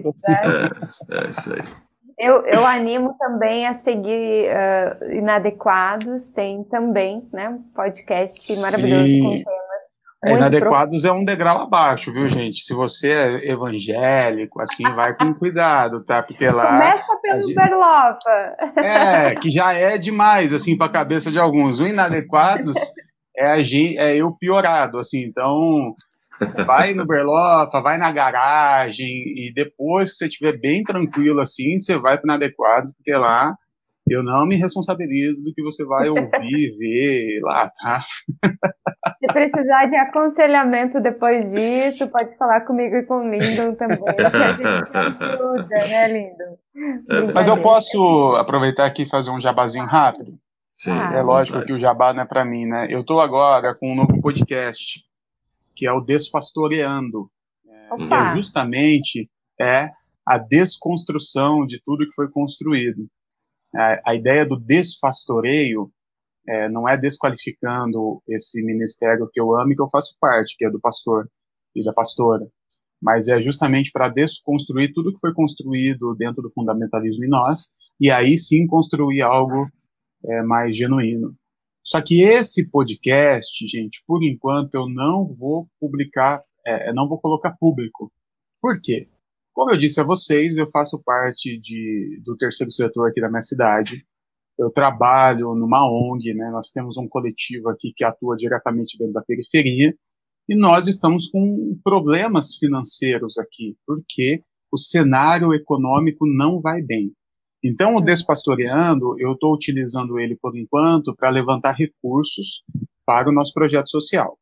é 1.19 1.31
isso 1.31 1.53
aí. 1.53 1.86
Eu, 2.19 2.47
eu 2.47 2.67
animo 2.67 3.15
também 3.19 3.67
a 3.67 3.75
seguir 3.75 4.49
uh, 4.49 5.13
Inadequados, 5.13 6.31
tem 6.31 6.65
também, 6.65 7.29
né? 7.31 7.51
Um 7.51 7.63
podcast 7.75 8.61
maravilhoso 8.61 9.07
Sim. 9.07 9.23
com 9.23 9.31
temas. 9.31 9.67
É, 10.25 10.33
inadequados 10.33 11.05
é 11.05 11.13
um 11.13 11.25
degrau 11.25 11.61
abaixo, 11.61 12.11
viu, 12.13 12.27
gente? 12.29 12.65
Se 12.65 12.73
você 12.73 13.13
é 13.13 13.51
evangélico, 13.51 14.61
assim, 14.63 14.83
vai 14.95 15.15
com 15.15 15.35
cuidado, 15.35 16.03
tá? 16.05 16.23
Porque 16.23 16.49
lá. 16.49 16.73
Começa 16.73 17.17
pelo 17.23 17.43
gente... 17.43 17.55
Berlofa. 17.55 18.57
É, 18.79 19.35
que 19.35 19.51
já 19.51 19.75
é 19.75 19.99
demais, 19.99 20.55
assim, 20.55 20.77
para 20.77 20.87
a 20.87 20.93
cabeça 20.93 21.31
de 21.31 21.39
alguns. 21.39 21.81
O 21.81 21.87
inadequados 21.87 22.77
é, 23.37 23.47
a 23.47 23.63
gente, 23.63 23.99
é 23.99 24.17
eu 24.17 24.33
piorado, 24.33 24.99
assim, 24.99 25.23
então 25.23 25.95
Vai 26.67 26.95
no 26.95 27.07
Berlofa, 27.07 27.81
vai 27.81 27.99
na 27.99 28.13
garagem 28.13 29.07
e 29.07 29.53
depois 29.55 30.11
que 30.11 30.17
você 30.17 30.27
estiver 30.27 30.59
bem 30.59 30.83
tranquilo 30.83 31.41
assim, 31.41 31.79
você 31.79 31.99
vai 31.99 32.19
para 32.19 32.27
o 32.29 32.31
inadequado, 32.31 32.93
porque 32.95 33.13
lá 33.13 33.55
eu 34.09 34.23
não 34.23 34.47
me 34.47 34.55
responsabilizo 34.55 35.43
do 35.43 35.53
que 35.53 35.63
você 35.63 35.85
vai 35.85 36.09
ouvir, 36.09 36.31
ver 36.79 37.41
lá, 37.43 37.69
tá? 37.83 38.01
Se 39.19 39.27
precisar 39.33 39.87
de 39.87 39.97
aconselhamento 39.97 41.01
depois 41.01 41.51
disso, 41.51 42.09
pode 42.09 42.37
falar 42.37 42.61
comigo 42.61 42.95
e 42.95 43.03
com 43.03 43.17
o 43.17 43.29
Lindon 43.29 43.75
também, 43.75 43.99
que 43.99 44.37
a 44.37 44.53
gente 44.53 44.97
ajuda, 44.97 45.89
né, 45.89 46.09
Lindon? 46.09 47.33
Mas 47.35 47.49
eu 47.49 47.61
posso 47.61 48.37
aproveitar 48.37 48.87
aqui 48.87 49.03
e 49.03 49.09
fazer 49.09 49.31
um 49.31 49.41
jabazinho 49.41 49.87
rápido? 49.87 50.39
Sim. 50.77 50.93
é 50.93 51.23
lógico 51.23 51.65
que 51.65 51.73
o 51.73 51.81
jabá 51.81 52.13
não 52.13 52.23
é 52.23 52.27
para 52.27 52.45
mim, 52.45 52.67
né? 52.67 52.87
Eu 52.91 53.01
estou 53.01 53.19
agora 53.19 53.75
com 53.75 53.91
um 53.91 53.97
novo 53.97 54.21
podcast 54.21 55.06
que 55.77 55.87
é 55.87 55.93
o 55.93 56.01
Despastoreando, 56.01 57.31
é, 57.69 57.97
que 57.97 58.15
é 58.15 58.29
justamente 58.35 59.31
é 59.61 59.91
a 60.27 60.39
desconstrução 60.39 61.65
de 61.65 61.81
tudo 61.85 62.05
que 62.07 62.15
foi 62.15 62.29
construído. 62.31 63.07
A, 63.75 64.11
a 64.11 64.15
ideia 64.15 64.45
do 64.45 64.59
despastoreio 64.59 65.91
é, 66.49 66.69
não 66.69 66.89
é 66.89 66.97
desqualificando 66.97 68.23
esse 68.29 68.63
ministério 68.65 69.29
que 69.33 69.41
eu 69.41 69.57
amo 69.57 69.73
e 69.73 69.77
que 69.77 69.83
eu 69.83 69.91
faço 69.91 70.17
parte, 70.21 70.57
que 70.59 70.67
é 70.67 70.71
do 70.71 70.81
pastor 70.81 71.31
e 71.75 71.85
da 71.85 71.93
pastora, 71.93 72.47
mas 73.01 73.29
é 73.29 73.41
justamente 73.41 73.91
para 73.93 74.09
desconstruir 74.09 74.93
tudo 74.93 75.13
que 75.13 75.21
foi 75.21 75.33
construído 75.33 76.15
dentro 76.15 76.43
do 76.43 76.51
fundamentalismo 76.51 77.25
em 77.25 77.29
nós 77.29 77.75
e 78.01 78.11
aí 78.11 78.39
sim 78.39 78.67
construir 78.67 79.23
algo 79.23 79.69
é, 80.25 80.43
mais 80.43 80.77
genuíno. 80.77 81.37
Só 81.87 82.03
que 82.03 82.21
esse 82.21 82.69
podcast, 82.69 83.65
gente, 83.65 84.03
por 84.05 84.21
enquanto 84.25 84.75
eu 84.75 84.89
não 84.89 85.33
vou 85.33 85.69
publicar, 85.79 86.43
é, 86.67 86.93
não 86.93 87.09
vou 87.09 87.17
colocar 87.21 87.57
público. 87.61 88.13
Por 88.61 88.81
quê? 88.83 89.09
Como 89.53 89.71
eu 89.71 89.77
disse 89.77 90.01
a 90.01 90.05
vocês, 90.05 90.57
eu 90.57 90.69
faço 90.69 91.01
parte 91.05 91.57
de, 91.61 92.21
do 92.25 92.37
terceiro 92.37 92.73
setor 92.73 93.09
aqui 93.09 93.21
da 93.21 93.29
minha 93.29 93.41
cidade. 93.41 94.05
Eu 94.59 94.69
trabalho 94.69 95.55
numa 95.55 95.89
ONG, 95.89 96.35
né? 96.35 96.51
Nós 96.51 96.73
temos 96.73 96.97
um 96.97 97.07
coletivo 97.07 97.69
aqui 97.69 97.93
que 97.95 98.03
atua 98.03 98.37
diretamente 98.37 98.99
dentro 98.99 99.13
da 99.13 99.23
periferia 99.23 99.97
e 100.49 100.57
nós 100.57 100.89
estamos 100.89 101.29
com 101.29 101.79
problemas 101.85 102.57
financeiros 102.57 103.39
aqui, 103.39 103.77
porque 103.87 104.43
o 104.73 104.77
cenário 104.77 105.55
econômico 105.55 106.27
não 106.27 106.61
vai 106.61 106.83
bem. 106.83 107.13
Então, 107.67 107.97
o 107.97 108.01
Despastoreando, 108.01 109.19
eu 109.19 109.33
estou 109.33 109.53
utilizando 109.53 110.21
ele 110.21 110.37
por 110.37 110.57
enquanto 110.57 111.15
para 111.17 111.31
levantar 111.31 111.73
recursos 111.73 112.63
para 113.05 113.29
o 113.29 113.33
nosso 113.33 113.53
projeto 113.53 113.89
social. 113.89 114.39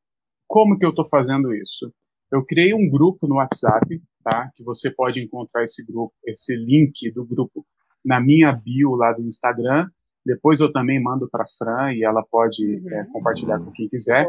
Como 0.47 0.79
que 0.79 0.85
eu 0.85 0.91
estou 0.91 1.07
fazendo 1.07 1.55
isso? 1.55 1.91
Eu 2.31 2.45
criei 2.45 2.75
um 2.75 2.91
grupo 2.91 3.27
no 3.27 3.37
WhatsApp, 3.37 4.03
tá? 4.23 4.51
Que 4.55 4.63
você 4.63 4.91
pode 4.91 5.23
encontrar 5.23 5.63
esse 5.63 5.87
grupo, 5.87 6.13
esse 6.27 6.55
link 6.55 7.11
do 7.13 7.25
grupo 7.25 7.65
na 8.05 8.21
minha 8.21 8.53
bio 8.53 8.95
lá 8.95 9.13
do 9.15 9.23
Instagram. 9.23 9.89
Depois 10.25 10.61
eu 10.61 10.71
também 10.71 11.03
mando 11.03 11.27
para 11.31 11.47
Fran 11.59 11.95
e 11.95 12.05
ela 12.05 12.23
pode 12.31 12.63
uhum. 12.63 12.91
é, 12.91 13.05
compartilhar 13.07 13.59
com 13.59 13.71
quem 13.73 13.89
quiser. 13.89 14.27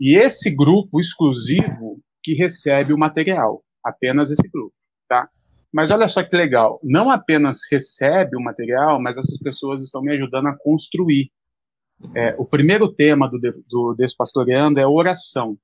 E 0.00 0.16
esse 0.16 0.50
grupo 0.50 0.98
exclusivo 0.98 2.00
que 2.24 2.34
recebe 2.34 2.92
o 2.92 2.98
material, 2.98 3.62
apenas 3.84 4.32
esse 4.32 4.48
grupo, 4.48 4.74
tá? 5.08 5.28
Mas 5.72 5.90
olha 5.90 6.08
só 6.08 6.22
que 6.22 6.36
legal, 6.36 6.80
não 6.82 7.10
apenas 7.10 7.60
recebe 7.70 8.36
o 8.36 8.42
material, 8.42 9.00
mas 9.00 9.16
essas 9.16 9.38
pessoas 9.38 9.82
estão 9.82 10.02
me 10.02 10.12
ajudando 10.12 10.48
a 10.48 10.56
construir. 10.58 11.30
É, 12.16 12.34
o 12.38 12.44
primeiro 12.44 12.92
tema 12.92 13.28
do, 13.28 13.38
do 13.68 13.94
Despastoreando 13.94 14.80
é 14.80 14.86
oração. 14.86 15.56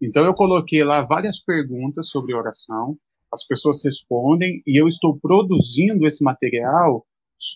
Então 0.00 0.24
eu 0.24 0.34
coloquei 0.34 0.82
lá 0.82 1.02
várias 1.02 1.40
perguntas 1.40 2.08
sobre 2.08 2.34
oração, 2.34 2.96
as 3.32 3.44
pessoas 3.46 3.84
respondem 3.84 4.62
e 4.66 4.80
eu 4.80 4.86
estou 4.86 5.18
produzindo 5.18 6.06
esse 6.06 6.22
material 6.22 7.04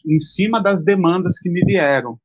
em 0.06 0.18
cima 0.18 0.60
das 0.60 0.84
demandas 0.84 1.38
que 1.38 1.50
me 1.50 1.64
vieram. 1.64 2.18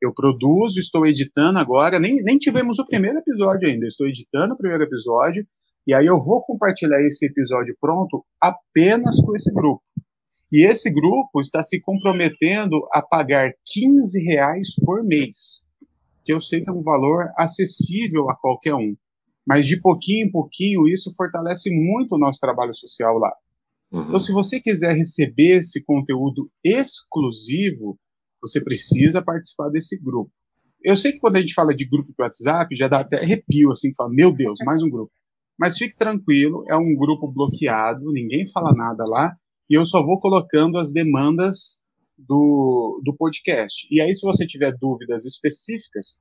Eu 0.00 0.12
produzo, 0.12 0.80
estou 0.80 1.06
editando 1.06 1.58
agora, 1.58 2.00
nem, 2.00 2.22
nem 2.22 2.38
tivemos 2.38 2.78
o 2.78 2.86
primeiro 2.86 3.18
episódio 3.18 3.68
ainda, 3.68 3.86
estou 3.86 4.06
editando 4.06 4.54
o 4.54 4.56
primeiro 4.56 4.84
episódio 4.84 5.46
e 5.86 5.94
aí 5.94 6.06
eu 6.06 6.22
vou 6.22 6.42
compartilhar 6.42 7.00
esse 7.02 7.26
episódio 7.26 7.76
pronto 7.80 8.24
apenas 8.40 9.20
com 9.20 9.34
esse 9.36 9.52
grupo. 9.52 9.82
E 10.50 10.64
esse 10.64 10.90
grupo 10.90 11.40
está 11.40 11.62
se 11.62 11.80
comprometendo 11.80 12.86
a 12.92 13.02
pagar 13.02 13.52
15 13.66 14.22
reais 14.24 14.74
por 14.84 15.02
mês, 15.02 15.66
que 16.24 16.32
eu 16.32 16.40
sei 16.40 16.62
que 16.62 16.70
é 16.70 16.72
um 16.72 16.80
valor 16.80 17.28
acessível 17.36 18.30
a 18.30 18.36
qualquer 18.36 18.74
um. 18.74 18.94
Mas 19.46 19.66
de 19.66 19.78
pouquinho 19.78 20.26
em 20.26 20.30
pouquinho, 20.30 20.88
isso 20.88 21.12
fortalece 21.14 21.70
muito 21.70 22.14
o 22.14 22.18
nosso 22.18 22.40
trabalho 22.40 22.74
social 22.74 23.18
lá. 23.18 23.32
Uhum. 23.92 24.06
Então, 24.06 24.18
se 24.18 24.32
você 24.32 24.60
quiser 24.60 24.94
receber 24.94 25.58
esse 25.58 25.84
conteúdo 25.84 26.50
exclusivo, 26.64 27.98
você 28.40 28.62
precisa 28.62 29.22
participar 29.22 29.68
desse 29.68 30.00
grupo. 30.00 30.30
Eu 30.82 30.96
sei 30.96 31.12
que 31.12 31.18
quando 31.18 31.36
a 31.36 31.40
gente 31.40 31.54
fala 31.54 31.74
de 31.74 31.84
grupo 31.84 32.12
de 32.12 32.22
WhatsApp, 32.22 32.74
já 32.76 32.88
dá 32.88 33.00
até 33.00 33.20
arrepio, 33.20 33.72
assim, 33.72 33.94
fala, 33.94 34.10
meu 34.10 34.34
Deus, 34.34 34.58
mais 34.64 34.82
um 34.82 34.90
grupo. 34.90 35.12
Mas 35.58 35.78
fique 35.78 35.96
tranquilo, 35.96 36.64
é 36.68 36.76
um 36.76 36.94
grupo 36.96 37.30
bloqueado, 37.30 38.12
ninguém 38.12 38.48
fala 38.48 38.72
nada 38.72 39.04
lá, 39.04 39.36
e 39.70 39.74
eu 39.74 39.86
só 39.86 40.04
vou 40.04 40.18
colocando 40.18 40.78
as 40.78 40.92
demandas 40.92 41.82
do, 42.18 43.00
do 43.04 43.14
podcast. 43.16 43.86
E 43.90 44.00
aí, 44.00 44.14
se 44.14 44.26
você 44.26 44.46
tiver 44.46 44.76
dúvidas 44.76 45.24
específicas, 45.24 46.18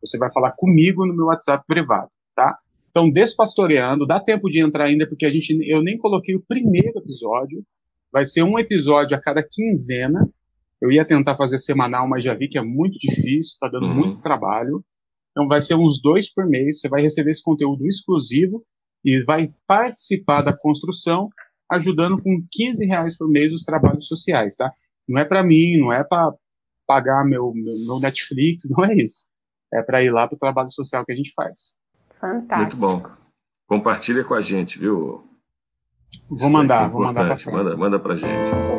você 0.00 0.18
vai 0.18 0.30
falar 0.32 0.52
comigo 0.52 1.06
no 1.06 1.14
meu 1.14 1.26
WhatsApp 1.26 1.64
privado, 1.66 2.10
tá? 2.34 2.58
Então, 2.90 3.10
despastoreando, 3.10 4.06
dá 4.06 4.20
tempo 4.20 4.48
de 4.48 4.60
entrar 4.60 4.84
ainda, 4.84 5.06
porque 5.08 5.26
a 5.26 5.30
gente, 5.30 5.58
eu 5.68 5.82
nem 5.82 5.96
coloquei 5.96 6.36
o 6.36 6.44
primeiro 6.46 6.98
episódio. 6.98 7.64
Vai 8.12 8.24
ser 8.24 8.44
um 8.44 8.58
episódio 8.58 9.16
a 9.16 9.20
cada 9.20 9.42
quinzena. 9.42 10.20
Eu 10.80 10.92
ia 10.92 11.04
tentar 11.04 11.36
fazer 11.36 11.58
semanal, 11.58 12.08
mas 12.08 12.22
já 12.22 12.34
vi 12.34 12.48
que 12.48 12.58
é 12.58 12.62
muito 12.62 12.96
difícil, 12.98 13.56
tá 13.58 13.68
dando 13.68 13.86
uhum. 13.86 13.94
muito 13.94 14.22
trabalho. 14.22 14.84
Então, 15.32 15.48
vai 15.48 15.60
ser 15.60 15.74
uns 15.74 16.00
dois 16.00 16.32
por 16.32 16.46
mês. 16.46 16.78
Você 16.78 16.88
vai 16.88 17.02
receber 17.02 17.30
esse 17.30 17.42
conteúdo 17.42 17.84
exclusivo 17.86 18.64
e 19.04 19.22
vai 19.24 19.52
participar 19.66 20.42
da 20.42 20.56
construção 20.56 21.28
ajudando 21.70 22.20
com 22.22 22.44
15 22.50 22.86
reais 22.86 23.16
por 23.16 23.28
mês 23.28 23.52
os 23.52 23.64
trabalhos 23.64 24.06
sociais, 24.06 24.56
tá? 24.56 24.72
Não 25.08 25.20
é 25.20 25.24
para 25.24 25.42
mim, 25.42 25.76
não 25.78 25.92
é 25.92 26.02
para 26.02 26.32
pagar 26.86 27.24
meu, 27.24 27.52
meu, 27.54 27.74
meu, 27.86 28.00
Netflix, 28.00 28.68
não 28.70 28.84
é 28.84 28.94
isso. 28.94 29.26
É 29.72 29.82
para 29.82 30.02
ir 30.02 30.10
lá 30.10 30.28
para 30.28 30.36
o 30.36 30.38
trabalho 30.38 30.70
social 30.70 31.04
que 31.04 31.12
a 31.12 31.16
gente 31.16 31.32
faz. 31.34 31.74
Fantástico. 32.20 32.80
Muito 32.80 33.02
bom. 33.02 33.10
Compartilha 33.66 34.22
com 34.24 34.34
a 34.34 34.40
gente, 34.40 34.78
viu? 34.78 35.24
Vou 36.28 36.48
mandar, 36.48 36.86
é 36.86 36.88
vou 36.90 37.02
mandar 37.02 37.36
para. 37.36 37.52
Manda, 37.52 37.76
manda 37.76 37.98
para 37.98 38.16
gente. 38.16 38.73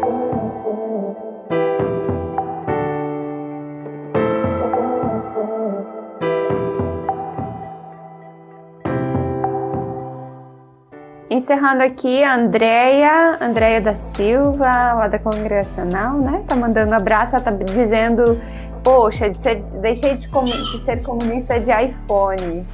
Encerrando 11.35 11.83
aqui, 11.83 12.23
a 12.23 12.33
Andrea, 12.33 13.37
Andrea 13.41 13.81
da 13.81 13.93
Silva, 13.93 14.63
lá 14.93 15.09
da 15.09 15.19
Congregacional, 15.19 16.17
né? 16.17 16.45
Tá 16.47 16.55
mandando 16.55 16.93
um 16.93 16.95
abraço, 16.95 17.35
ela 17.35 17.43
tá 17.43 17.51
dizendo, 17.51 18.39
poxa, 18.81 19.29
de 19.29 19.37
ser, 19.37 19.61
deixei 19.81 20.15
de, 20.15 20.29
de, 20.29 20.79
ser 20.85 21.03
comunista 21.03 21.59
de 21.59 21.69
iPhone. 21.71 22.65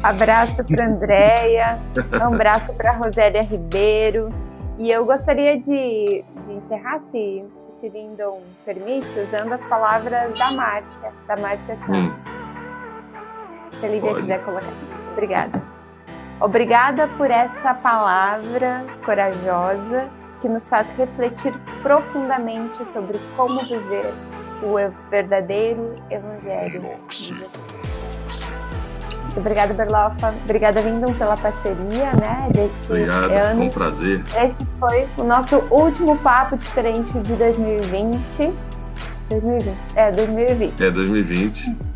Abraço 0.00 0.62
para 0.62 0.86
Andrea, 0.86 1.80
um 2.22 2.34
abraço 2.34 2.72
para 2.74 2.92
Rosélia 2.92 3.42
Ribeiro. 3.42 4.32
E 4.78 4.92
eu 4.92 5.04
gostaria 5.04 5.58
de, 5.58 6.24
de 6.44 6.52
encerrar, 6.52 7.00
se 7.10 7.44
se 7.80 7.88
Lindon 7.88 8.42
permite, 8.64 9.08
usando 9.18 9.52
as 9.52 9.64
palavras 9.66 10.38
da 10.38 10.52
Márcia, 10.52 11.12
da 11.26 11.36
Márcia 11.36 11.74
hum. 11.74 11.86
Santos. 11.86 12.26
Hum. 12.26 13.80
Se 13.80 13.86
a 13.86 13.88
Lívia 13.88 14.14
quiser 14.14 14.44
colocar. 14.44 14.72
Obrigada. 15.12 15.77
Obrigada 16.40 17.08
por 17.16 17.30
essa 17.30 17.74
palavra 17.74 18.84
corajosa 19.04 20.08
que 20.40 20.48
nos 20.48 20.68
faz 20.68 20.92
refletir 20.92 21.52
profundamente 21.82 22.86
sobre 22.86 23.18
como 23.36 23.60
viver 23.60 24.14
o 24.62 24.76
verdadeiro 25.10 25.96
Evangelho. 26.10 26.82
Obrigada, 29.36 29.74
Berlofa. 29.74 30.34
Obrigada, 30.44 30.80
Lindon, 30.80 31.12
pela 31.14 31.36
parceria, 31.36 32.12
né? 32.12 32.48
Desse 32.52 32.74
Obrigado, 32.88 33.30
ano. 33.30 33.58
foi 33.58 33.66
um 33.66 33.70
prazer. 33.70 34.22
Esse 34.28 34.78
foi 34.78 35.08
o 35.18 35.24
nosso 35.24 35.56
último 35.70 36.16
papo 36.18 36.56
diferente 36.56 37.12
de 37.20 37.34
2020. 37.34 38.52
2020. 39.30 39.76
É, 39.96 40.10
2020. 40.10 40.82
É, 40.82 40.90
2020. 40.90 41.87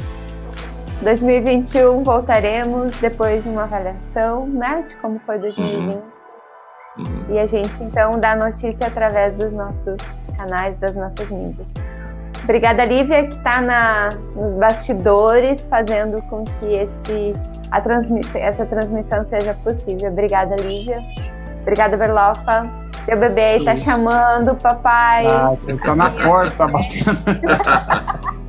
2021 1.03 2.03
voltaremos 2.03 2.99
depois 3.01 3.43
de 3.43 3.49
uma 3.49 3.65
avaliação, 3.65 4.47
né? 4.47 4.85
De 4.89 4.97
como 4.97 5.20
foi 5.27 5.39
2020. 5.39 5.85
Uhum. 5.85 6.03
Uhum. 6.99 7.24
E 7.31 7.39
a 7.39 7.47
gente 7.47 7.73
então 7.83 8.12
dá 8.12 8.37
notícia 8.37 8.87
através 8.87 9.35
dos 9.35 9.53
nossos 9.53 9.97
canais, 10.37 10.79
das 10.79 10.95
nossas 10.95 11.31
mídias. 11.31 11.73
Obrigada, 12.45 12.85
Lívia, 12.85 13.29
que 13.29 13.35
está 13.37 13.61
nos 14.35 14.55
bastidores, 14.55 15.66
fazendo 15.69 16.20
com 16.23 16.45
que 16.45 16.74
esse, 16.74 17.33
a 17.70 17.81
transmissão, 17.81 18.41
essa 18.41 18.66
transmissão 18.66 19.24
seja 19.24 19.55
possível. 19.55 20.11
Obrigada, 20.11 20.57
Lívia. 20.57 20.99
Obrigada, 21.61 21.97
Berlofa. 21.97 22.69
Teu 23.07 23.16
bebê 23.16 23.43
aí 23.43 23.65
tá 23.65 23.77
chamando, 23.77 24.55
papai. 24.57 25.27
Ah, 25.27 25.57
ele 25.66 25.79
tá 25.79 25.95
na 25.95 26.11
porta 26.11 26.66
batendo. 26.66 28.33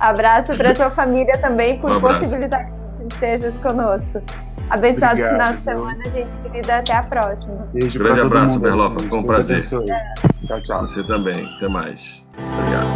Abraço 0.00 0.56
para 0.56 0.74
tua 0.74 0.90
família 0.90 1.36
também, 1.38 1.78
por 1.78 1.90
um 1.90 2.00
possibilidade 2.00 2.70
que 2.98 3.14
estejas 3.14 3.56
conosco. 3.58 4.22
Abençoado 4.70 5.12
Obrigado, 5.14 5.32
final 5.32 5.52
de 5.54 5.62
semana, 5.64 6.04
gente 6.04 6.28
querida. 6.42 6.76
Até 6.78 6.94
a 6.94 7.02
próxima. 7.02 7.68
Beijo 7.72 7.98
Grande 7.98 8.20
abraço, 8.20 8.60
Berlofa. 8.60 9.00
Foi 9.00 9.18
um 9.18 9.22
prazer. 9.22 9.60
Tchau, 9.60 9.82
tchau. 10.62 10.80
Você 10.82 11.02
também. 11.04 11.50
Até 11.56 11.68
mais. 11.68 12.24
Obrigado. 12.58 12.88